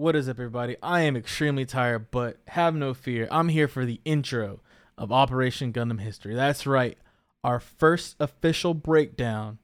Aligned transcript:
What 0.00 0.16
is 0.16 0.30
up, 0.30 0.38
everybody? 0.38 0.78
I 0.82 1.02
am 1.02 1.14
extremely 1.14 1.66
tired, 1.66 2.10
but 2.10 2.38
have 2.48 2.74
no 2.74 2.94
fear. 2.94 3.28
I'm 3.30 3.50
here 3.50 3.68
for 3.68 3.84
the 3.84 4.00
intro 4.06 4.60
of 4.96 5.12
Operation 5.12 5.74
Gundam 5.74 6.00
History. 6.00 6.34
That's 6.34 6.66
right, 6.66 6.96
our 7.44 7.60
first 7.60 8.16
official 8.18 8.72
breakdown 8.72 9.58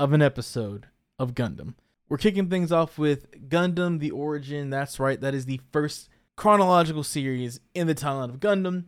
of 0.00 0.14
an 0.14 0.22
episode 0.22 0.86
of 1.18 1.34
Gundam. 1.34 1.74
We're 2.08 2.16
kicking 2.16 2.48
things 2.48 2.72
off 2.72 2.96
with 2.96 3.30
Gundam 3.50 3.98
The 3.98 4.10
Origin. 4.10 4.70
That's 4.70 4.98
right, 4.98 5.20
that 5.20 5.34
is 5.34 5.44
the 5.44 5.60
first 5.70 6.08
chronological 6.34 7.04
series 7.04 7.60
in 7.74 7.86
the 7.86 7.94
timeline 7.94 8.30
of 8.30 8.40
Gundam. 8.40 8.84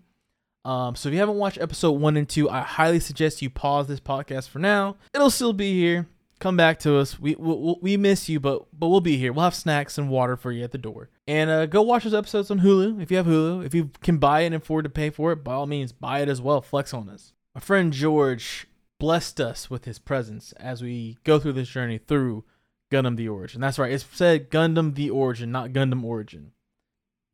Um, 0.65 0.97
so 0.97 1.11
if 1.11 1.13
you 1.13 1.21
haven't 1.21 1.37
watched 1.37 1.61
episode 1.61 1.93
one 1.93 2.17
and 2.17 2.27
two, 2.27 2.49
I 2.49 2.63
highly 2.63 3.01
suggest 3.01 3.43
you 3.43 3.51
pause 3.51 3.87
this 3.87 4.01
podcast 4.01 4.49
for 4.49 4.61
now. 4.61 4.97
It'll 5.13 5.29
still 5.29 5.53
be 5.53 5.75
here. 5.75 6.07
Come 6.39 6.57
back 6.57 6.79
to 6.81 6.99
us. 6.99 7.19
We 7.19 7.35
we, 7.35 7.77
we 7.81 7.97
miss 7.97 8.29
you, 8.29 8.39
but 8.41 8.67
but 8.79 8.89
we'll 8.89 9.01
be 9.01 9.17
here. 9.17 9.33
We'll 9.33 9.45
have 9.45 9.55
snacks 9.55 9.97
and 9.97 10.11
water 10.11 10.37
for 10.37 10.53
you 10.53 10.65
at 10.65 10.73
the 10.73 10.79
door. 10.79 11.09
And 11.27 11.49
uh, 11.49 11.67
go 11.67 11.81
watch 11.83 12.05
those 12.05 12.15
episodes 12.15 12.51
on 12.51 12.61
Hulu 12.61 13.01
if 13.01 13.11
you 13.11 13.17
have 13.17 13.27
Hulu. 13.27 13.65
If 13.65 13.75
you 13.75 13.91
can 14.03 14.19
buy 14.19 14.41
it 14.41 14.47
and 14.47 14.55
afford 14.55 14.85
to 14.85 14.91
pay 14.91 15.11
for 15.11 15.33
it, 15.33 15.43
by 15.43 15.55
all 15.55 15.67
means, 15.67 15.93
buy 15.93 16.21
it 16.21 16.29
as 16.29 16.41
well. 16.43 16.61
Flex 16.61 16.93
on 16.93 17.09
us. 17.09 17.33
My 17.55 17.61
friend 17.61 17.93
George 17.93 18.67
blessed 18.99 19.41
us 19.41 19.71
with 19.71 19.87
his 19.87 19.99
presence 19.99 20.53
as 20.53 20.83
we 20.83 21.17
go 21.25 21.39
through 21.39 21.55
this 21.55 21.69
journey 21.69 21.99
through 21.99 22.45
Gundam 22.91 23.17
the 23.17 23.29
Origin. 23.29 23.61
That's 23.61 23.79
right. 23.79 23.93
It's 23.93 24.05
said 24.13 24.51
Gundam 24.51 24.95
the 24.95 25.11
Origin, 25.11 25.51
not 25.51 25.71
Gundam 25.71 26.05
Origin. 26.05 26.53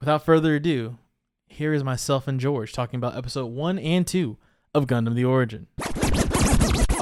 Without 0.00 0.24
further 0.24 0.56
ado, 0.56 0.98
here 1.46 1.74
is 1.74 1.84
myself 1.84 2.26
and 2.26 2.40
George 2.40 2.72
talking 2.72 2.98
about 2.98 3.16
episode 3.16 3.46
one 3.46 3.78
and 3.78 4.06
two 4.06 4.38
of 4.74 4.86
Gundam 4.86 5.14
the 5.14 5.24
Origin. 5.24 5.66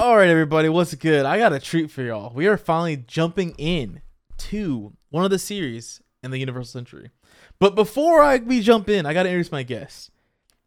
All 0.01 0.17
right, 0.17 0.31
everybody, 0.31 0.67
what's 0.67 0.95
good? 0.95 1.27
I 1.27 1.37
got 1.37 1.53
a 1.53 1.59
treat 1.59 1.91
for 1.91 2.01
y'all. 2.01 2.33
We 2.33 2.47
are 2.47 2.57
finally 2.57 2.97
jumping 2.97 3.53
in 3.59 4.01
to 4.49 4.93
one 5.11 5.25
of 5.25 5.29
the 5.29 5.37
series 5.37 6.01
in 6.23 6.31
the 6.31 6.39
Universal 6.39 6.71
Century. 6.71 7.11
But 7.59 7.75
before 7.75 8.19
I 8.19 8.37
we 8.37 8.61
jump 8.61 8.89
in, 8.89 9.05
I 9.05 9.13
got 9.13 9.23
to 9.23 9.29
introduce 9.29 9.51
my 9.51 9.61
guest. 9.61 10.09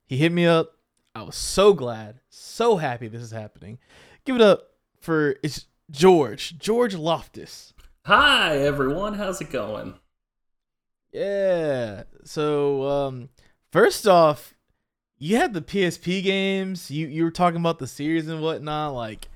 He 0.07 0.19
hit 0.19 0.31
me 0.31 0.47
up. 0.47 0.75
I 1.17 1.23
was 1.23 1.35
so 1.35 1.73
glad, 1.73 2.21
so 2.29 2.77
happy 2.77 3.09
this 3.09 3.23
is 3.23 3.33
happening. 3.33 3.81
Give 4.25 4.37
it 4.37 4.41
up 4.41 4.69
for 5.01 5.35
it's 5.43 5.67
George, 5.91 6.57
George 6.57 6.95
Loftus. 6.95 7.75
Hi 8.05 8.59
everyone, 8.59 9.15
how's 9.15 9.41
it 9.41 9.51
going? 9.51 9.95
Yeah. 11.11 12.05
So, 12.23 12.89
um, 12.89 13.31
first 13.73 14.07
off, 14.07 14.54
you 15.25 15.39
had 15.39 15.55
the 15.55 15.63
PSP 15.63 16.23
games. 16.23 16.91
You 16.91 17.07
you 17.07 17.25
were 17.25 17.31
talking 17.31 17.59
about 17.59 17.79
the 17.79 17.87
series 17.87 18.29
and 18.29 18.43
whatnot. 18.43 18.93
Like 18.93 19.29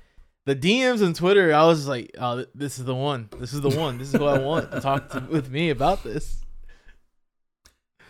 the 0.45 0.55
DMs 0.55 1.01
and 1.01 1.15
Twitter, 1.15 1.51
I 1.51 1.65
was 1.65 1.87
like, 1.87 2.11
oh, 2.19 2.45
this 2.53 2.77
is 2.77 2.85
the 2.85 2.93
one. 2.93 3.27
This 3.39 3.53
is 3.53 3.61
the 3.61 3.71
one. 3.71 3.97
This 3.97 4.13
is 4.13 4.19
what 4.19 4.39
I 4.39 4.43
want 4.43 4.71
to 4.71 4.81
talk 4.81 5.09
to, 5.09 5.19
with 5.21 5.49
me 5.49 5.71
about 5.71 6.03
this. 6.03 6.43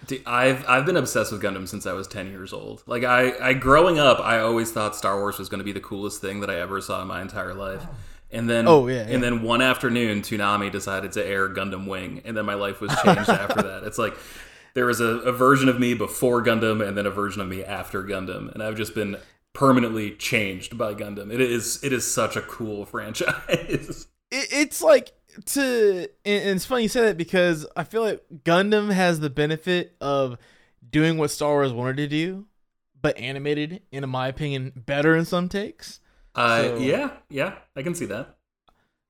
Dude, 0.08 0.24
I've 0.26 0.68
I've 0.68 0.86
been 0.86 0.98
obsessed 0.98 1.32
with 1.32 1.42
Gundam 1.42 1.70
since 1.70 1.86
I 1.86 1.94
was 1.94 2.06
ten 2.06 2.30
years 2.30 2.52
old. 2.52 2.84
Like 2.86 3.06
I, 3.06 3.32
I 3.40 3.54
growing 3.54 3.98
up, 3.98 4.20
I 4.20 4.40
always 4.40 4.74
thought 4.74 4.94
Star 4.94 5.18
Wars 5.18 5.40
was 5.40 5.48
going 5.48 5.60
to 5.60 5.66
be 5.66 5.72
the 5.72 5.80
coolest 5.80 6.20
thing 6.20 6.42
that 6.42 6.50
I 6.50 6.60
ever 6.60 6.82
saw 6.82 7.02
in 7.02 7.08
my 7.08 7.22
entire 7.22 7.54
life. 7.54 7.86
And 8.32 8.48
then, 8.48 8.68
Oh, 8.68 8.86
yeah, 8.88 9.08
yeah. 9.08 9.16
and 9.16 9.24
then 9.24 9.42
one 9.42 9.60
afternoon, 9.62 10.22
Toonami 10.22 10.72
decided 10.72 11.14
to 11.14 11.26
air 11.26 11.50
Gundam 11.50 11.88
Wing, 11.88 12.22
and 12.26 12.38
then 12.38 12.46
my 12.46 12.54
life 12.54 12.80
was 12.80 12.92
changed 13.04 13.28
after 13.28 13.64
that. 13.64 13.84
It's 13.86 13.98
like 13.98 14.16
there 14.74 14.86
was 14.86 15.00
a, 15.02 15.06
a 15.20 15.32
version 15.32 15.70
of 15.70 15.80
me 15.80 15.94
before 15.94 16.44
Gundam, 16.44 16.86
and 16.86 16.98
then 16.98 17.06
a 17.06 17.12
version 17.12 17.42
of 17.42 17.48
me 17.48 17.64
after 17.64 18.04
Gundam, 18.04 18.52
and 18.54 18.62
I've 18.64 18.76
just 18.78 18.94
been 18.96 19.18
permanently 19.54 20.12
changed 20.16 20.78
by 20.78 20.94
Gundam. 20.94 21.32
It 21.32 21.42
is 21.42 21.84
it 21.84 21.92
is 21.94 22.10
such 22.10 22.36
a 22.36 22.42
cool 22.42 22.86
franchise. 23.20 24.08
It, 24.32 24.48
it's 24.52 24.82
like 24.82 25.12
to, 25.46 26.08
and 26.26 26.44
and 26.44 26.56
it's 26.56 26.66
funny 26.66 26.84
you 26.84 26.90
say 26.90 27.02
that 27.02 27.18
because 27.18 27.66
I 27.76 27.84
feel 27.84 28.02
like 28.04 28.24
Gundam 28.44 28.92
has 28.92 29.20
the 29.20 29.30
benefit 29.30 29.96
of 30.02 30.38
doing 30.90 31.18
what 31.18 31.32
Star 31.32 31.52
Wars 31.54 31.74
wanted 31.74 31.98
to 31.98 32.08
do, 32.08 32.46
but 33.02 33.18
animated, 33.18 33.82
in 33.92 34.08
my 34.10 34.28
opinion, 34.28 34.72
better 34.76 35.16
in 35.16 35.26
some 35.26 35.50
takes. 35.50 36.00
Uh, 36.36 36.62
So- 36.64 36.78
yeah, 36.78 37.12
yeah, 37.30 37.56
I 37.76 37.82
can 37.84 37.96
see 37.96 38.06
that. 38.06 38.36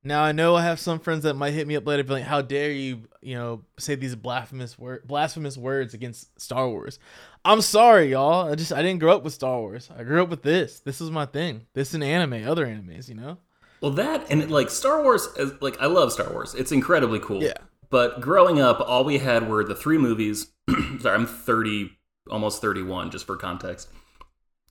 Now 0.09 0.23
I 0.23 0.31
know 0.31 0.55
I 0.55 0.63
have 0.63 0.79
some 0.79 0.99
friends 0.99 1.21
that 1.21 1.35
might 1.35 1.53
hit 1.53 1.67
me 1.67 1.75
up 1.75 1.85
later, 1.85 2.03
be 2.03 2.13
like, 2.13 2.23
"How 2.23 2.41
dare 2.41 2.71
you, 2.71 3.03
you 3.21 3.35
know, 3.35 3.61
say 3.77 3.93
these 3.93 4.15
blasphemous 4.15 4.75
word, 4.75 5.07
blasphemous 5.07 5.55
words 5.55 5.93
against 5.93 6.41
Star 6.41 6.67
Wars?" 6.67 6.97
I'm 7.45 7.61
sorry, 7.61 8.09
y'all. 8.09 8.51
I 8.51 8.55
just 8.55 8.73
I 8.73 8.81
didn't 8.81 9.01
grow 9.01 9.15
up 9.15 9.23
with 9.23 9.33
Star 9.33 9.59
Wars. 9.59 9.87
I 9.95 10.01
grew 10.03 10.23
up 10.23 10.29
with 10.29 10.41
this. 10.41 10.79
This 10.79 10.99
is 10.99 11.11
my 11.11 11.27
thing. 11.27 11.67
This 11.75 11.93
and 11.93 12.03
anime, 12.03 12.49
other 12.49 12.65
animes, 12.65 13.07
you 13.07 13.13
know. 13.13 13.37
Well, 13.81 13.91
that 13.91 14.25
and 14.31 14.49
like 14.49 14.71
Star 14.71 15.03
Wars, 15.03 15.27
is- 15.37 15.61
like 15.61 15.79
I 15.79 15.85
love 15.85 16.11
Star 16.11 16.33
Wars. 16.33 16.55
It's 16.55 16.71
incredibly 16.71 17.19
cool. 17.19 17.43
Yeah. 17.43 17.53
But 17.91 18.19
growing 18.19 18.59
up, 18.59 18.79
all 18.79 19.03
we 19.03 19.19
had 19.19 19.47
were 19.47 19.63
the 19.63 19.75
three 19.75 19.99
movies. 19.99 20.47
Sorry, 21.01 21.15
I'm 21.15 21.27
30, 21.27 21.91
almost 22.31 22.61
31, 22.61 23.11
just 23.11 23.27
for 23.27 23.37
context. 23.37 23.89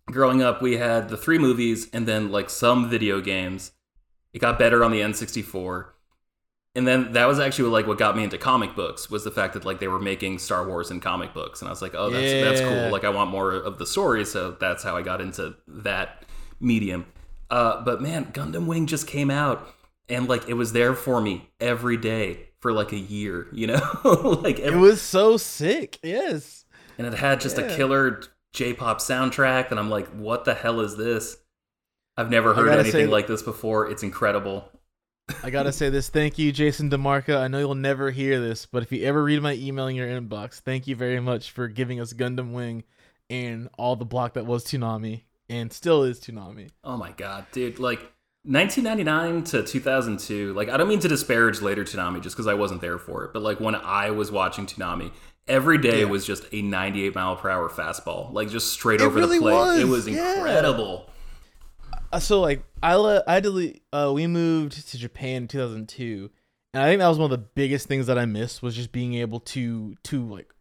Growing 0.07 0.43
up, 0.43 0.61
we 0.61 0.79
had 0.79 1.09
the 1.09 1.17
three 1.17 1.39
movies 1.39 1.89
and 1.93 2.09
then 2.09 2.33
like 2.33 2.51
some 2.51 2.91
video 2.91 3.21
games. 3.21 3.71
It 4.33 4.41
got 4.41 4.59
better 4.59 4.85
on 4.85 4.91
the 4.91 5.01
N64. 5.01 5.87
And 6.75 6.87
then 6.87 7.13
that 7.13 7.27
was 7.27 7.41
actually 7.41 7.71
like 7.71 7.87
what 7.87 7.99
got 7.99 8.17
me 8.17 8.23
into 8.23 8.39
comic 8.39 8.77
books 8.77 9.11
was 9.11 9.25
the 9.25 9.31
fact 9.31 9.55
that 9.55 9.65
like 9.65 9.81
they 9.81 9.89
were 9.89 9.99
making 9.99 10.39
Star 10.39 10.67
Wars 10.67 10.91
in 10.91 11.01
comic 11.01 11.35
books, 11.35 11.61
and 11.61 11.69
I 11.69 11.73
was 11.73 11.83
like, 11.83 11.95
oh, 11.97 12.11
that's 12.11 12.33
that's 12.45 12.61
cool. 12.61 12.91
Like 12.93 13.05
I 13.05 13.09
want 13.09 13.31
more 13.31 13.53
of 13.53 13.79
the 13.79 13.87
story, 13.87 14.25
so 14.25 14.53
that's 14.53 14.83
how 14.85 14.97
I 14.97 15.03
got 15.03 15.21
into 15.21 15.57
that 15.67 16.25
medium. 16.61 17.07
Uh, 17.51 17.83
but 17.83 18.01
man, 18.03 18.27
Gundam 18.27 18.67
Wing 18.67 18.87
just 18.87 19.07
came 19.09 19.31
out, 19.31 19.67
and 20.09 20.29
like 20.29 20.49
it 20.49 20.55
was 20.55 20.73
there 20.73 20.95
for 20.95 21.21
me 21.21 21.49
every 21.59 21.97
day 21.97 22.51
for 22.61 22.73
like 22.73 22.93
a 22.93 22.99
year, 22.99 23.49
you 23.53 23.67
know, 23.67 23.99
like 24.43 24.59
It 24.61 24.77
was 24.77 25.01
so 25.01 25.37
sick. 25.37 25.99
Yes. 26.03 26.65
and 26.99 27.07
it 27.07 27.15
had 27.15 27.41
just 27.41 27.57
Yeah. 27.57 27.65
a 27.65 27.77
killer 27.77 28.21
J-pop 28.53 28.99
soundtrack, 28.99 29.71
and 29.71 29.81
I'm 29.81 29.91
like, 29.91 30.07
what 30.09 30.45
the 30.45 30.55
hell 30.55 30.81
is 30.81 30.97
this? 30.97 31.39
I've 32.19 32.31
never 32.31 32.53
heard 32.53 32.69
anything 32.69 33.09
like 33.11 33.27
this 33.29 33.43
before. 33.43 33.89
It's 33.91 34.03
incredible. 34.03 34.69
I 35.43 35.51
gotta 35.51 35.73
say 35.73 35.89
this. 35.89 36.09
Thank 36.09 36.39
you, 36.39 36.51
Jason 36.53 36.91
DeMarco. 36.91 37.39
I 37.39 37.49
know 37.49 37.59
you'll 37.59 37.75
never 37.75 38.11
hear 38.11 38.41
this, 38.41 38.67
but 38.67 38.83
if 38.83 38.91
you 38.93 39.05
ever 39.05 39.23
read 39.23 39.41
my 39.43 39.53
email 39.55 39.87
in 39.87 39.95
your 39.95 40.09
inbox, 40.09 40.61
thank 40.61 40.87
you 40.87 40.97
very 40.97 41.21
much 41.21 41.51
for 41.53 41.69
giving 41.69 42.01
us 42.01 42.13
Gundam 42.13 42.53
Wing 42.53 42.83
and 43.31 43.69
all 43.79 43.95
the 43.95 44.05
block 44.07 44.33
that 44.35 44.47
was 44.47 44.65
Toonami 44.65 45.23
and 45.51 45.73
still 45.73 46.03
is 46.03 46.19
Toonami. 46.19 46.71
Oh 46.83 46.97
my 46.97 47.13
god, 47.13 47.47
dude! 47.53 47.79
Like 47.79 48.01
1999 48.45 49.45
to 49.45 49.63
2002. 49.63 50.55
Like 50.55 50.69
I 50.71 50.77
don't 50.77 50.89
mean 50.89 51.01
to 51.01 51.09
disparage 51.09 51.61
later 51.61 51.85
Toonami 51.85 52.23
just 52.23 52.35
because 52.35 52.47
I 52.47 52.55
wasn't 52.55 52.81
there 52.81 52.99
for 52.99 53.25
it, 53.25 53.33
but 53.33 53.43
like 53.43 53.61
when 53.61 53.75
I 53.75 54.11
was 54.11 54.33
watching 54.33 54.67
Toonami, 54.67 55.13
every 55.47 55.79
day 55.79 56.01
Yeah. 56.01 56.07
was 56.07 56.27
just 56.27 56.45
a 56.53 56.63
98 56.63 57.15
mile 57.15 57.37
per 57.37 57.51
hour 57.51 57.69
fastball, 57.69 58.33
like 58.33 58.49
just 58.49 58.73
straight 58.73 59.01
It 59.01 59.05
over 59.05 59.19
really 59.21 59.39
the 59.39 59.43
plate. 59.43 59.53
was, 59.55 59.79
It 59.81 59.89
was 59.89 60.09
yeah. 60.09 60.35
incredible. 60.37 61.11
Uh, 62.11 62.19
so 62.19 62.41
like 62.41 62.63
I 62.83 62.95
le- 62.95 63.25
I 63.27 63.41
delete 63.41 63.83
uh 63.93 64.11
we 64.15 64.27
moved 64.27 64.89
to 64.89 64.99
Japan 64.99 65.43
in 65.43 65.49
2002 65.49 66.31
and 66.73 66.83
I 66.83 66.87
think 66.87 67.01
that 67.01 67.09
was 67.09 67.19
one 67.19 67.31
of 67.31 67.39
the 67.39 67.47
biggest 67.55 67.87
things 67.87 68.07
that 68.07 68.19
I 68.19 68.25
missed 68.25 68.63
was 68.63 68.75
just 68.75 68.93
being 68.93 69.15
able 69.15 69.41
to 69.41 69.95
to 70.05 70.25
like 70.27 70.55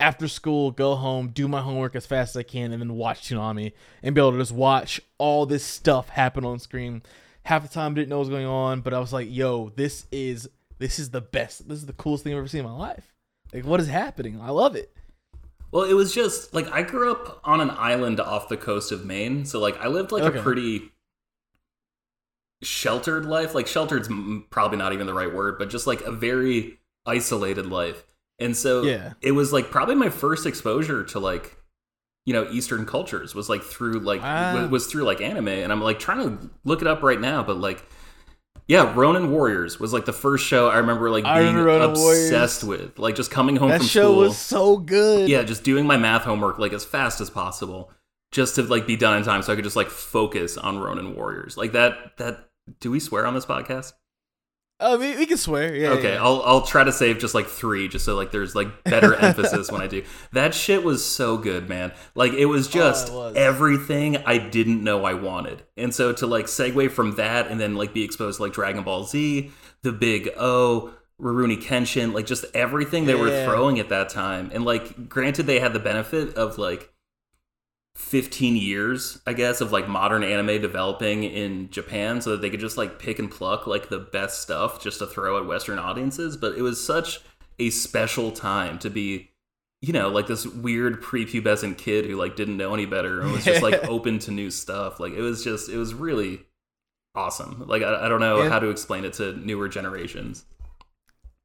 after 0.00 0.28
school 0.28 0.70
go 0.70 0.94
home 0.94 1.28
do 1.28 1.46
my 1.46 1.60
homework 1.60 1.94
as 1.94 2.06
fast 2.06 2.30
as 2.30 2.40
I 2.40 2.42
can 2.42 2.72
and 2.72 2.80
then 2.80 2.94
watch 2.94 3.28
Toonami 3.28 3.72
and 4.02 4.14
be 4.14 4.20
able 4.20 4.32
to 4.32 4.38
just 4.38 4.52
watch 4.52 5.00
all 5.18 5.44
this 5.44 5.64
stuff 5.64 6.08
happen 6.08 6.44
on 6.44 6.58
screen. 6.58 7.02
Half 7.44 7.62
the 7.62 7.68
time 7.68 7.92
I 7.92 7.94
didn't 7.96 8.08
know 8.08 8.16
what 8.16 8.28
was 8.28 8.28
going 8.30 8.46
on 8.46 8.80
but 8.80 8.94
I 8.94 8.98
was 8.98 9.12
like 9.12 9.28
yo 9.30 9.72
this 9.76 10.06
is 10.10 10.48
this 10.78 10.98
is 10.98 11.10
the 11.10 11.20
best 11.20 11.68
this 11.68 11.78
is 11.78 11.86
the 11.86 11.92
coolest 11.92 12.24
thing 12.24 12.32
I've 12.32 12.38
ever 12.38 12.48
seen 12.48 12.60
in 12.60 12.66
my 12.66 12.72
life. 12.72 13.12
Like 13.52 13.66
what 13.66 13.80
is 13.80 13.88
happening? 13.88 14.40
I 14.40 14.50
love 14.50 14.74
it 14.74 14.94
Well, 15.74 15.82
it 15.82 15.94
was 15.94 16.14
just 16.14 16.54
like 16.54 16.70
I 16.70 16.82
grew 16.82 17.10
up 17.10 17.40
on 17.42 17.60
an 17.60 17.70
island 17.70 18.20
off 18.20 18.48
the 18.48 18.56
coast 18.56 18.92
of 18.92 19.04
Maine, 19.04 19.44
so 19.44 19.58
like 19.58 19.76
I 19.80 19.88
lived 19.88 20.12
like 20.12 20.22
Okay. 20.22 20.38
a 20.38 20.42
pretty 20.42 20.92
sheltered 22.62 23.26
life. 23.26 23.56
Like 23.56 23.66
sheltered's 23.66 24.08
m- 24.08 24.46
probably 24.50 24.78
not 24.78 24.92
even 24.92 25.06
the 25.08 25.12
right 25.14 25.34
word, 25.34 25.58
but 25.58 25.70
just 25.70 25.86
like 25.88 26.00
a 26.02 26.12
very 26.12 26.78
isolated 27.04 27.66
life. 27.66 28.04
And 28.38 28.56
so 28.56 28.82
Yeah. 28.84 29.14
it 29.20 29.32
was 29.32 29.52
like 29.52 29.72
probably 29.72 29.96
my 29.96 30.10
first 30.10 30.46
exposure 30.46 31.02
to 31.04 31.18
like 31.18 31.56
you 32.24 32.32
know 32.32 32.48
Eastern 32.52 32.86
cultures 32.86 33.34
was 33.34 33.48
like 33.48 33.62
through 33.64 33.98
like 33.98 34.22
w- 34.22 34.66
ah. 34.66 34.68
was 34.70 34.86
through 34.86 35.02
like 35.02 35.20
anime, 35.20 35.48
and 35.48 35.72
I'm 35.72 35.80
like 35.82 35.98
trying 35.98 36.38
to 36.38 36.50
look 36.64 36.82
it 36.82 36.86
up 36.88 37.02
right 37.02 37.20
now, 37.20 37.42
but 37.42 37.56
like. 37.58 37.84
Yeah, 38.66 38.94
Ronin 38.94 39.30
Warriors 39.30 39.78
was 39.78 39.92
like 39.92 40.06
the 40.06 40.12
first 40.12 40.46
show 40.46 40.68
I 40.68 40.78
remember 40.78 41.10
like 41.10 41.24
being 41.24 41.56
Ronin 41.56 41.90
obsessed 41.90 42.64
Warriors. 42.64 42.86
with. 42.86 42.98
Like 42.98 43.14
just 43.14 43.30
coming 43.30 43.56
home 43.56 43.68
that 43.68 43.78
from 43.78 43.86
show 43.86 44.02
school 44.12 44.16
was 44.16 44.38
so 44.38 44.76
good 44.78 45.28
yeah 45.28 45.42
just 45.42 45.64
doing 45.64 45.86
my 45.86 45.96
math 45.96 46.22
homework 46.22 46.58
like 46.58 46.72
as 46.72 46.84
fast 46.84 47.20
as 47.20 47.28
possible 47.28 47.90
just 48.32 48.54
to 48.54 48.62
like 48.62 48.86
be 48.86 48.96
done 48.96 49.16
in 49.18 49.22
time 49.22 49.42
so 49.42 49.52
i 49.52 49.56
could 49.56 49.64
just 49.64 49.76
like 49.76 49.88
focus 49.88 50.56
on 50.56 50.78
ronin 50.78 51.14
warriors 51.14 51.56
like 51.56 51.72
that 51.72 52.16
that 52.16 52.48
do 52.80 52.90
we 52.90 52.98
swear 53.00 53.26
on 53.26 53.34
this 53.34 53.46
podcast 53.46 53.92
uh, 54.84 54.96
we, 54.98 55.16
we 55.16 55.26
can 55.26 55.36
swear 55.36 55.74
yeah 55.74 55.88
okay 55.90 56.14
yeah. 56.14 56.22
i'll 56.22 56.42
i'll 56.42 56.62
try 56.62 56.84
to 56.84 56.92
save 56.92 57.18
just 57.18 57.34
like 57.34 57.46
three 57.46 57.88
just 57.88 58.04
so 58.04 58.14
like 58.14 58.30
there's 58.30 58.54
like 58.54 58.84
better 58.84 59.14
emphasis 59.20 59.70
when 59.70 59.80
i 59.80 59.86
do 59.86 60.02
that 60.32 60.54
shit 60.54 60.84
was 60.84 61.04
so 61.04 61.36
good 61.36 61.68
man 61.68 61.92
like 62.14 62.32
it 62.32 62.46
was 62.46 62.68
just 62.68 63.10
Oh, 63.10 63.18
was. 63.18 63.36
everything 63.36 64.18
i 64.18 64.38
didn't 64.38 64.84
know 64.84 65.04
i 65.04 65.14
wanted 65.14 65.62
and 65.76 65.94
so 65.94 66.12
to 66.12 66.26
like 66.26 66.46
segue 66.46 66.90
from 66.90 67.16
that 67.16 67.48
and 67.48 67.60
then 67.60 67.74
like 67.74 67.94
be 67.94 68.04
exposed 68.04 68.36
to 68.36 68.42
like 68.42 68.52
dragon 68.52 68.84
ball 68.84 69.04
z 69.04 69.50
the 69.82 69.92
big 69.92 70.30
o 70.36 70.92
Rurouni 71.20 71.62
Kenshin, 71.62 72.12
like 72.12 72.26
just 72.26 72.44
everything 72.54 73.04
they 73.04 73.14
were 73.14 73.44
throwing 73.44 73.78
at 73.78 73.88
that 73.90 74.08
time. 74.08 74.50
And 74.52 74.64
like, 74.64 75.08
granted, 75.08 75.44
they 75.44 75.60
had 75.60 75.72
the 75.72 75.78
benefit 75.78 76.34
of 76.34 76.58
like 76.58 76.92
15 77.96 78.56
years, 78.56 79.20
I 79.26 79.32
guess, 79.34 79.60
of 79.60 79.70
like 79.72 79.88
modern 79.88 80.24
anime 80.24 80.60
developing 80.60 81.22
in 81.24 81.70
Japan 81.70 82.20
so 82.20 82.30
that 82.30 82.40
they 82.42 82.50
could 82.50 82.60
just 82.60 82.76
like 82.76 82.98
pick 82.98 83.18
and 83.18 83.30
pluck 83.30 83.66
like 83.66 83.88
the 83.88 83.98
best 84.00 84.42
stuff 84.42 84.82
just 84.82 84.98
to 84.98 85.06
throw 85.06 85.38
at 85.38 85.46
Western 85.46 85.78
audiences. 85.78 86.36
But 86.36 86.56
it 86.58 86.62
was 86.62 86.84
such 86.84 87.20
a 87.58 87.70
special 87.70 88.32
time 88.32 88.78
to 88.80 88.90
be, 88.90 89.30
you 89.80 89.92
know, 89.92 90.08
like 90.08 90.26
this 90.26 90.44
weird 90.44 91.00
prepubescent 91.02 91.78
kid 91.78 92.04
who 92.06 92.16
like 92.16 92.34
didn't 92.34 92.56
know 92.56 92.74
any 92.74 92.86
better 92.86 93.20
and 93.20 93.30
was 93.32 93.44
just 93.44 93.62
like 93.62 93.84
open 93.88 94.18
to 94.20 94.32
new 94.32 94.50
stuff. 94.50 94.98
Like 94.98 95.12
it 95.12 95.20
was 95.22 95.44
just, 95.44 95.68
it 95.68 95.76
was 95.76 95.94
really 95.94 96.40
awesome. 97.14 97.64
Like 97.68 97.82
I, 97.82 98.06
I 98.06 98.08
don't 98.08 98.20
know 98.20 98.40
And- 98.40 98.52
how 98.52 98.58
to 98.58 98.70
explain 98.70 99.04
it 99.04 99.12
to 99.14 99.34
newer 99.34 99.68
generations. 99.68 100.44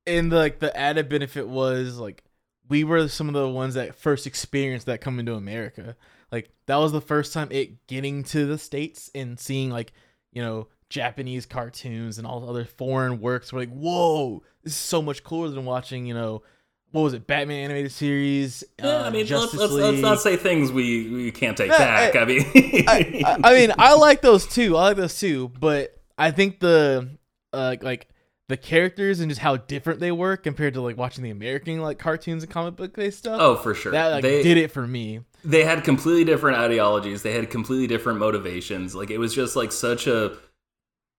and 0.08 0.32
like 0.32 0.58
the 0.58 0.76
added 0.76 1.10
benefit 1.10 1.48
was 1.48 1.98
like 2.00 2.24
we 2.70 2.84
were 2.84 3.08
some 3.08 3.28
of 3.28 3.34
the 3.34 3.50
ones 3.50 3.74
that 3.74 3.96
first 3.96 4.26
experienced 4.28 4.86
that 4.86 5.02
coming 5.02 5.26
to 5.26 5.34
America. 5.34 5.96
Like 6.32 6.50
that 6.68 6.78
was 6.78 6.92
the 6.92 7.02
first 7.02 7.34
time 7.34 7.50
it 7.52 7.88
getting 7.88 8.24
to 8.26 8.46
the 8.46 8.58
states 8.58 9.10
and 9.16 9.40
seeing 9.40 9.70
like 9.72 9.92
you 10.32 10.42
know 10.42 10.68
Japanese 10.90 11.46
cartoons 11.46 12.18
and 12.18 12.26
all 12.26 12.40
the 12.40 12.48
other 12.48 12.66
foreign 12.66 13.20
works. 13.20 13.52
We're 13.52 13.60
like, 13.60 13.74
whoa, 13.74 14.44
this 14.64 14.74
is 14.74 14.80
so 14.80 15.02
much 15.02 15.24
cooler 15.24 15.50
than 15.50 15.66
watching 15.66 16.06
you 16.06 16.14
know 16.14 16.44
what 16.92 17.02
was 17.02 17.14
it, 17.14 17.28
Batman 17.28 17.66
animated 17.66 17.92
series? 17.92 18.64
Yeah, 18.80 18.88
uh, 18.88 19.04
I 19.04 19.10
mean, 19.12 19.28
let's, 19.28 19.54
let's, 19.54 19.72
let's 19.74 20.00
not 20.00 20.20
say 20.22 20.38
things 20.38 20.72
we, 20.72 21.08
we 21.10 21.32
can't 21.32 21.56
take 21.56 21.70
No, 21.70 21.78
back. 21.78 22.16
I- 22.16 22.20
I, 22.22 22.26
mean, 22.26 22.46
I, 22.88 23.22
I, 23.24 23.38
I 23.44 23.54
mean, 23.54 23.72
I 23.78 23.94
like 23.94 24.22
those 24.22 24.48
too. 24.48 24.76
I 24.76 24.82
like 24.86 24.98
those 24.98 25.20
too, 25.20 25.50
but 25.50 25.96
I 26.18 26.32
think 26.32 26.60
the 26.60 27.10
uh, 27.54 27.76
like 27.82 28.08
the 28.50 28.58
characters 28.58 29.22
and 29.22 29.30
just 29.30 29.40
how 29.40 29.56
different 29.56 30.00
they 30.02 30.12
were 30.12 30.36
compared 30.36 30.74
to 30.74 30.82
like 30.82 30.98
watching 30.98 31.24
the 31.24 31.30
American 31.30 31.80
like 31.82 31.98
cartoons 32.00 32.44
and 32.44 32.52
comic 32.52 32.76
book 32.76 32.94
based 32.94 33.20
stuff. 33.20 33.38
oh, 33.40 33.56
for 33.56 33.74
sure. 33.74 33.94
that 33.94 34.08
like 34.12 34.22
they 34.24 34.44
did 34.44 34.58
it 34.58 34.72
for 34.72 34.86
me. 34.86 35.22
they 35.46 35.64
had 35.64 35.84
completely 35.86 36.26
different 36.26 36.58
ideologies. 36.58 37.22
They 37.24 37.34
had 37.34 37.50
completely 37.50 37.88
different 37.88 38.20
motivations. 38.20 38.94
Like 38.94 39.10
it 39.12 39.18
was 39.20 39.34
just 39.34 39.56
like 39.56 39.72
such 39.72 40.06
a 40.08 40.38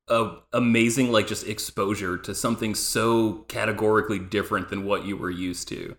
a 0.09 0.32
amazing 0.53 1.12
like 1.12 1.27
just 1.29 1.47
exposure 1.47 2.19
to 2.19 2.35
something 2.35 2.75
so 2.75 3.44
categorically 3.49 4.19
different 4.19 4.69
than 4.69 4.85
what 4.85 5.05
you 5.05 5.17
were 5.17 5.31
used 5.31 5.69
to. 5.69 5.97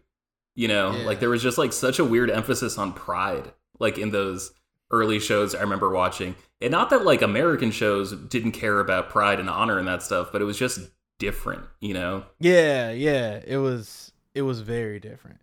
You 0.56 0.68
know, 0.68 0.92
Yeah. 0.92 1.06
like 1.06 1.20
there 1.22 1.30
was 1.30 1.42
just 1.42 1.58
like 1.58 1.72
such 1.74 1.98
a 1.98 2.06
weird 2.06 2.30
emphasis 2.30 2.78
on 2.78 2.94
pride 2.94 3.54
like 3.80 3.98
in 3.98 4.12
those 4.12 4.52
early 4.92 5.20
shows 5.20 5.56
I 5.56 5.62
remember 5.62 5.90
watching. 5.92 6.36
And 6.60 6.72
not 6.72 6.90
that 6.90 7.06
like 7.06 7.22
American 7.22 7.72
shows 7.72 8.12
didn't 8.12 8.52
care 8.52 8.82
about 8.82 9.10
pride 9.10 9.40
and 9.40 9.50
honor 9.50 9.80
and 9.80 9.88
that 9.88 10.04
stuff, 10.04 10.30
but 10.34 10.42
it 10.42 10.46
was 10.46 10.58
just 10.60 10.82
different, 11.22 11.64
you 11.80 11.94
know. 11.94 12.26
Yeah, 12.40 12.92
yeah, 12.92 13.40
it 13.46 13.58
was 13.58 14.12
it 14.34 14.42
was 14.42 14.60
very 14.60 15.00
different, 15.00 15.40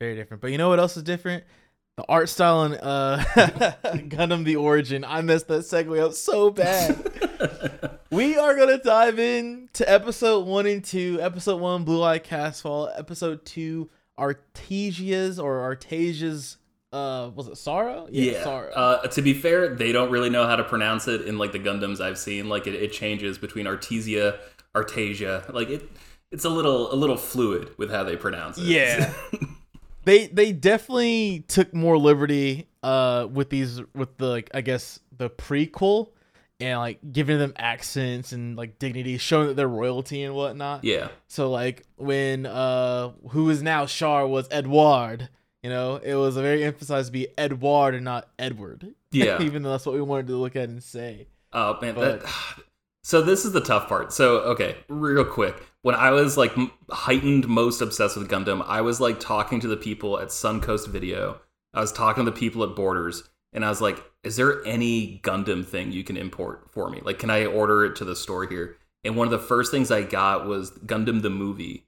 very 0.00 0.16
different. 0.16 0.42
But 0.42 0.50
you 0.50 0.58
know 0.58 0.68
what 0.68 0.80
else 0.80 0.96
is 0.96 1.04
different? 1.04 1.44
The 1.96 2.04
art 2.08 2.28
style 2.28 2.64
in 2.64 2.74
uh, 2.74 3.24
Gundam: 3.84 4.44
The 4.44 4.56
Origin. 4.56 5.04
I 5.04 5.22
messed 5.22 5.48
that 5.48 5.60
segue 5.60 5.98
up 6.00 6.12
so 6.12 6.50
bad. 6.50 7.98
we 8.10 8.36
are 8.36 8.56
gonna 8.56 8.78
dive 8.78 9.18
in 9.18 9.68
to 9.74 9.90
episode 9.90 10.46
one 10.46 10.66
and 10.66 10.84
two. 10.84 11.18
Episode 11.22 11.60
one, 11.60 11.84
Blue 11.84 12.02
Eye 12.02 12.18
Casval. 12.18 12.92
Episode 12.98 13.46
two, 13.46 13.88
Artesia's 14.18 15.38
or 15.38 15.60
Artesia's. 15.60 16.56
Uh, 16.90 17.30
was 17.34 17.48
it 17.48 17.58
Sorrow? 17.58 18.08
Yeah. 18.10 18.42
Sorrow. 18.42 18.70
Uh, 18.72 19.06
to 19.08 19.22
be 19.22 19.34
fair, 19.34 19.74
they 19.74 19.92
don't 19.92 20.10
really 20.10 20.30
know 20.30 20.46
how 20.46 20.56
to 20.56 20.64
pronounce 20.64 21.06
it 21.06 21.22
in 21.22 21.36
like 21.36 21.52
the 21.52 21.58
Gundams 21.58 22.00
I've 22.00 22.16
seen. 22.18 22.48
Like 22.48 22.66
it, 22.66 22.74
it 22.74 22.92
changes 22.92 23.36
between 23.36 23.66
Artesia, 23.66 24.38
Artesia. 24.84 25.52
Like 25.52 25.68
it, 25.68 25.90
it's 26.30 26.44
a 26.44 26.48
little 26.50 26.92
a 26.92 26.96
little 26.96 27.16
fluid 27.16 27.70
with 27.78 27.90
how 27.90 28.04
they 28.04 28.16
pronounce 28.16 28.58
it. 28.58 28.64
Yeah. 28.64 29.12
they 30.04 30.26
they 30.28 30.52
definitely 30.52 31.44
took 31.48 31.74
more 31.74 31.98
liberty 31.98 32.68
uh 32.82 33.26
with 33.30 33.50
these 33.50 33.80
with 33.94 34.16
the 34.18 34.26
like 34.26 34.50
I 34.54 34.60
guess 34.60 35.00
the 35.16 35.28
prequel 35.30 36.10
and 36.60 36.78
like 36.80 36.98
giving 37.12 37.38
them 37.38 37.52
accents 37.56 38.32
and 38.32 38.56
like 38.56 38.78
dignity, 38.78 39.16
showing 39.18 39.46
that 39.48 39.54
they're 39.54 39.68
royalty 39.68 40.22
and 40.22 40.34
whatnot. 40.34 40.84
yeah. 40.84 41.08
So 41.28 41.50
like 41.50 41.84
when 41.96 42.46
uh 42.46 43.12
who 43.30 43.48
is 43.50 43.62
now 43.62 43.86
Char 43.86 44.26
was 44.26 44.48
Edward, 44.50 45.28
you 45.62 45.70
know, 45.70 45.96
it 45.96 46.14
was 46.14 46.36
a 46.36 46.42
very 46.42 46.64
emphasized 46.64 47.06
to 47.08 47.12
be 47.12 47.28
Edward 47.38 47.94
and 47.94 48.04
not 48.04 48.28
Edward. 48.38 48.94
Yeah. 49.12 49.40
Even 49.42 49.62
though 49.62 49.70
that's 49.70 49.86
what 49.86 49.94
we 49.94 50.00
wanted 50.02 50.26
to 50.28 50.36
look 50.36 50.56
at 50.56 50.68
and 50.68 50.82
say. 50.82 51.28
Oh 51.52 51.78
man, 51.80 51.94
But- 51.94 52.22
that. 52.22 52.32
So 53.08 53.22
this 53.22 53.46
is 53.46 53.52
the 53.52 53.62
tough 53.62 53.88
part. 53.88 54.12
So 54.12 54.40
okay, 54.40 54.76
real 54.90 55.24
quick. 55.24 55.56
When 55.80 55.94
I 55.94 56.10
was 56.10 56.36
like 56.36 56.52
heightened 56.90 57.48
most 57.48 57.80
obsessed 57.80 58.18
with 58.18 58.28
Gundam, 58.28 58.62
I 58.68 58.82
was 58.82 59.00
like 59.00 59.18
talking 59.18 59.60
to 59.60 59.66
the 59.66 59.78
people 59.78 60.18
at 60.18 60.28
Suncoast 60.28 60.88
Video. 60.88 61.40
I 61.72 61.80
was 61.80 61.90
talking 61.90 62.26
to 62.26 62.30
the 62.30 62.36
people 62.36 62.62
at 62.64 62.76
Borders, 62.76 63.26
and 63.54 63.64
I 63.64 63.70
was 63.70 63.80
like, 63.80 64.04
"Is 64.24 64.36
there 64.36 64.62
any 64.66 65.22
Gundam 65.24 65.64
thing 65.64 65.90
you 65.90 66.04
can 66.04 66.18
import 66.18 66.70
for 66.70 66.90
me? 66.90 67.00
Like, 67.02 67.18
can 67.18 67.30
I 67.30 67.46
order 67.46 67.82
it 67.86 67.96
to 67.96 68.04
the 68.04 68.14
store 68.14 68.44
here?" 68.44 68.76
And 69.02 69.16
one 69.16 69.26
of 69.26 69.30
the 69.30 69.38
first 69.38 69.70
things 69.70 69.90
I 69.90 70.02
got 70.02 70.46
was 70.46 70.70
Gundam 70.72 71.22
the 71.22 71.30
movie, 71.30 71.86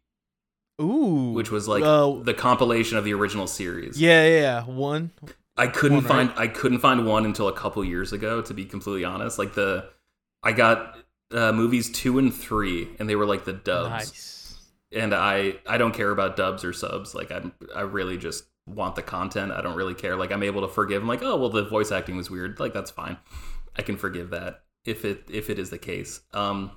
Ooh. 0.80 1.32
which 1.32 1.50
was 1.50 1.68
like 1.68 1.82
uh, 1.82 2.12
the 2.22 2.32
compilation 2.32 2.96
of 2.96 3.04
the 3.04 3.12
original 3.12 3.46
series. 3.46 4.00
yeah, 4.00 4.26
yeah, 4.26 4.64
one. 4.64 5.10
I 5.58 5.66
couldn't 5.66 5.98
One, 5.98 6.04
right? 6.04 6.30
find 6.30 6.32
I 6.38 6.46
couldn't 6.46 6.78
find 6.78 7.04
one 7.04 7.26
until 7.26 7.48
a 7.48 7.52
couple 7.52 7.84
years 7.84 8.14
ago. 8.14 8.40
To 8.40 8.54
be 8.54 8.64
completely 8.64 9.04
honest, 9.04 9.38
like 9.38 9.52
the 9.52 9.90
I 10.42 10.52
got 10.52 10.96
uh, 11.32 11.52
movies 11.52 11.90
two 11.90 12.18
and 12.18 12.34
three, 12.34 12.88
and 12.98 13.08
they 13.08 13.16
were 13.16 13.26
like 13.26 13.44
the 13.44 13.52
dubs. 13.52 13.90
Nice. 13.90 14.58
And 14.92 15.14
I 15.14 15.54
I 15.66 15.78
don't 15.78 15.94
care 15.94 16.10
about 16.10 16.36
dubs 16.36 16.64
or 16.64 16.72
subs. 16.72 17.14
Like 17.14 17.30
I 17.30 17.42
I 17.74 17.82
really 17.82 18.18
just 18.18 18.44
want 18.66 18.96
the 18.96 19.02
content. 19.02 19.52
I 19.52 19.60
don't 19.60 19.76
really 19.76 19.94
care. 19.94 20.16
Like 20.16 20.32
I'm 20.32 20.42
able 20.42 20.62
to 20.62 20.68
forgive. 20.68 21.02
I'm 21.02 21.08
like 21.08 21.22
oh 21.22 21.36
well 21.36 21.50
the 21.50 21.64
voice 21.64 21.92
acting 21.92 22.16
was 22.16 22.30
weird. 22.30 22.58
Like 22.58 22.72
that's 22.72 22.90
fine. 22.90 23.16
I 23.76 23.82
can 23.82 23.96
forgive 23.96 24.30
that 24.30 24.62
if 24.84 25.04
it 25.04 25.24
if 25.30 25.48
it 25.50 25.58
is 25.58 25.70
the 25.70 25.78
case. 25.78 26.20
Um. 26.32 26.72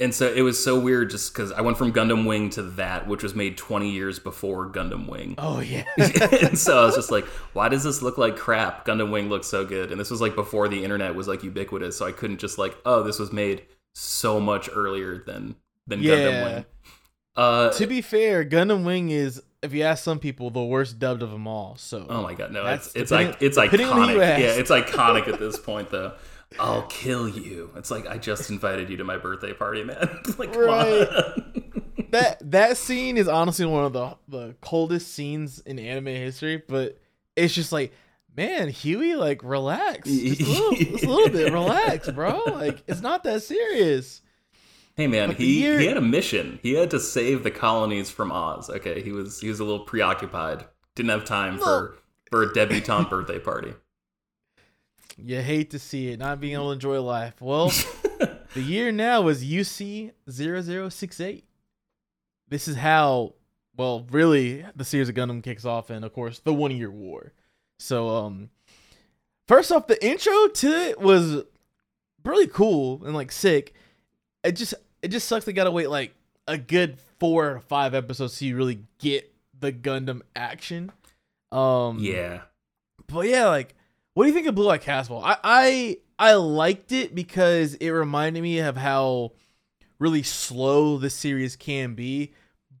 And 0.00 0.14
so 0.14 0.32
it 0.32 0.42
was 0.42 0.62
so 0.62 0.78
weird 0.78 1.10
just 1.10 1.32
because 1.32 1.50
I 1.50 1.60
went 1.60 1.76
from 1.76 1.92
Gundam 1.92 2.24
Wing 2.26 2.50
to 2.50 2.62
that, 2.62 3.08
which 3.08 3.22
was 3.22 3.34
made 3.34 3.56
20 3.56 3.90
years 3.90 4.18
before 4.18 4.70
Gundam 4.70 5.08
Wing 5.08 5.34
Oh 5.38 5.60
yeah. 5.60 5.84
and 5.96 6.56
so 6.58 6.82
I 6.82 6.84
was 6.86 6.94
just 6.94 7.10
like, 7.10 7.24
why 7.52 7.68
does 7.68 7.82
this 7.82 8.00
look 8.00 8.16
like 8.16 8.36
crap? 8.36 8.86
Gundam 8.86 9.10
Wing 9.10 9.28
looks 9.28 9.48
so 9.48 9.64
good. 9.64 9.90
And 9.90 10.00
this 10.00 10.10
was 10.10 10.20
like 10.20 10.34
before 10.34 10.68
the 10.68 10.84
internet 10.84 11.14
was 11.14 11.26
like 11.26 11.42
ubiquitous, 11.42 11.96
so 11.96 12.06
I 12.06 12.12
couldn't 12.12 12.38
just 12.38 12.58
like, 12.58 12.76
oh, 12.86 13.02
this 13.02 13.18
was 13.18 13.32
made 13.32 13.62
so 13.94 14.38
much 14.38 14.70
earlier 14.72 15.18
than 15.26 15.56
than 15.86 16.00
Gundam 16.00 16.44
Wing. 16.44 16.64
Uh 17.34 17.70
to 17.72 17.86
be 17.86 18.00
fair, 18.00 18.44
Gundam 18.44 18.84
Wing 18.84 19.10
is, 19.10 19.42
if 19.62 19.72
you 19.72 19.82
ask 19.82 20.04
some 20.04 20.20
people, 20.20 20.50
the 20.50 20.62
worst 20.62 20.98
dubbed 20.98 21.22
of 21.22 21.30
them 21.30 21.48
all. 21.48 21.76
So 21.76 22.06
oh 22.08 22.22
my 22.22 22.34
god, 22.34 22.52
no, 22.52 22.62
That's 22.64 22.86
it's 22.88 22.96
it's 22.96 23.10
like 23.10 23.36
it's 23.40 23.58
iconic. 23.58 24.16
Yeah, 24.16 24.52
it's 24.52 24.70
iconic 24.70 25.26
at 25.26 25.40
this 25.40 25.58
point 25.58 25.90
though. 25.90 26.12
I'll 26.58 26.82
kill 26.86 27.28
you. 27.28 27.70
It's 27.76 27.90
like 27.90 28.06
I 28.06 28.18
just 28.18 28.50
invited 28.50 28.88
you 28.90 28.96
to 28.98 29.04
my 29.04 29.16
birthday 29.16 29.52
party, 29.52 29.84
man. 29.84 30.08
like, 30.38 30.54
Right. 30.54 31.06
that 32.10 32.38
that 32.50 32.76
scene 32.76 33.16
is 33.16 33.28
honestly 33.28 33.66
one 33.66 33.84
of 33.84 33.92
the 33.92 34.16
the 34.28 34.54
coldest 34.60 35.12
scenes 35.14 35.58
in 35.60 35.78
anime 35.78 36.06
history. 36.06 36.62
But 36.66 36.98
it's 37.36 37.54
just 37.54 37.70
like, 37.72 37.92
man, 38.36 38.68
Huey, 38.68 39.14
like 39.14 39.42
relax, 39.44 40.08
just 40.08 40.40
a 40.40 40.44
little, 40.44 40.72
just 40.74 41.04
a 41.04 41.10
little 41.10 41.28
bit, 41.30 41.52
relax, 41.52 42.08
bro. 42.10 42.42
Like 42.46 42.82
it's 42.86 43.02
not 43.02 43.24
that 43.24 43.42
serious. 43.42 44.22
Hey 44.96 45.06
man, 45.06 45.28
But 45.28 45.36
he 45.36 45.60
year- 45.62 45.78
he 45.78 45.86
had 45.86 45.96
a 45.96 46.00
mission. 46.00 46.58
He 46.62 46.72
had 46.74 46.90
to 46.90 46.98
save 46.98 47.44
the 47.44 47.50
colonies 47.52 48.10
from 48.10 48.32
Oz. 48.32 48.68
Okay, 48.70 49.02
he 49.02 49.12
was 49.12 49.38
he 49.40 49.48
was 49.48 49.60
a 49.60 49.64
little 49.64 49.84
preoccupied. 49.84 50.64
Didn't 50.94 51.10
have 51.10 51.24
time 51.24 51.58
for 51.58 51.98
for 52.30 52.42
a 52.42 52.52
debutante 52.54 53.08
birthday 53.10 53.38
party. 53.38 53.74
You 55.20 55.40
hate 55.42 55.70
to 55.70 55.78
see 55.78 56.08
it, 56.08 56.18
not 56.18 56.40
being 56.40 56.54
able 56.54 56.68
to 56.68 56.72
enjoy 56.72 57.00
life. 57.02 57.40
Well, 57.40 57.68
the 58.54 58.62
year 58.62 58.92
now 58.92 59.26
is 59.28 59.44
UC 59.44 60.12
0068. 60.30 61.44
This 62.48 62.68
is 62.68 62.76
how, 62.76 63.34
well, 63.76 64.06
really, 64.10 64.64
the 64.76 64.84
series 64.84 65.08
of 65.08 65.16
Gundam 65.16 65.42
kicks 65.42 65.64
off, 65.64 65.90
and 65.90 66.04
of 66.04 66.12
course, 66.12 66.38
the 66.38 66.54
one 66.54 66.70
year 66.70 66.90
war. 66.90 67.32
So, 67.80 68.08
um, 68.08 68.50
first 69.48 69.72
off, 69.72 69.88
the 69.88 70.04
intro 70.04 70.48
to 70.48 70.68
it 70.68 71.00
was 71.00 71.44
really 72.24 72.46
cool 72.46 73.04
and 73.04 73.14
like 73.14 73.32
sick. 73.32 73.74
It 74.44 74.52
just, 74.52 74.74
it 75.02 75.08
just 75.08 75.26
sucks 75.26 75.44
they 75.44 75.52
gotta 75.52 75.70
wait 75.72 75.90
like 75.90 76.14
a 76.46 76.56
good 76.56 76.98
four 77.18 77.50
or 77.50 77.60
five 77.60 77.94
episodes 77.94 78.34
so 78.34 78.44
you 78.44 78.56
really 78.56 78.84
get 78.98 79.32
the 79.58 79.72
Gundam 79.72 80.22
action. 80.36 80.92
Um, 81.50 81.98
yeah. 82.00 82.42
but 83.08 83.26
yeah, 83.26 83.48
like, 83.48 83.74
what 84.18 84.24
do 84.24 84.30
you 84.30 84.34
think 84.34 84.48
of 84.48 84.56
Blue 84.56 84.68
Eye 84.68 84.78
Casval? 84.78 85.22
I, 85.22 85.36
I 85.44 85.98
I 86.18 86.34
liked 86.34 86.90
it 86.90 87.14
because 87.14 87.74
it 87.74 87.90
reminded 87.90 88.42
me 88.42 88.58
of 88.58 88.76
how 88.76 89.30
really 90.00 90.24
slow 90.24 90.98
the 90.98 91.08
series 91.08 91.54
can 91.54 91.94
be, 91.94 92.32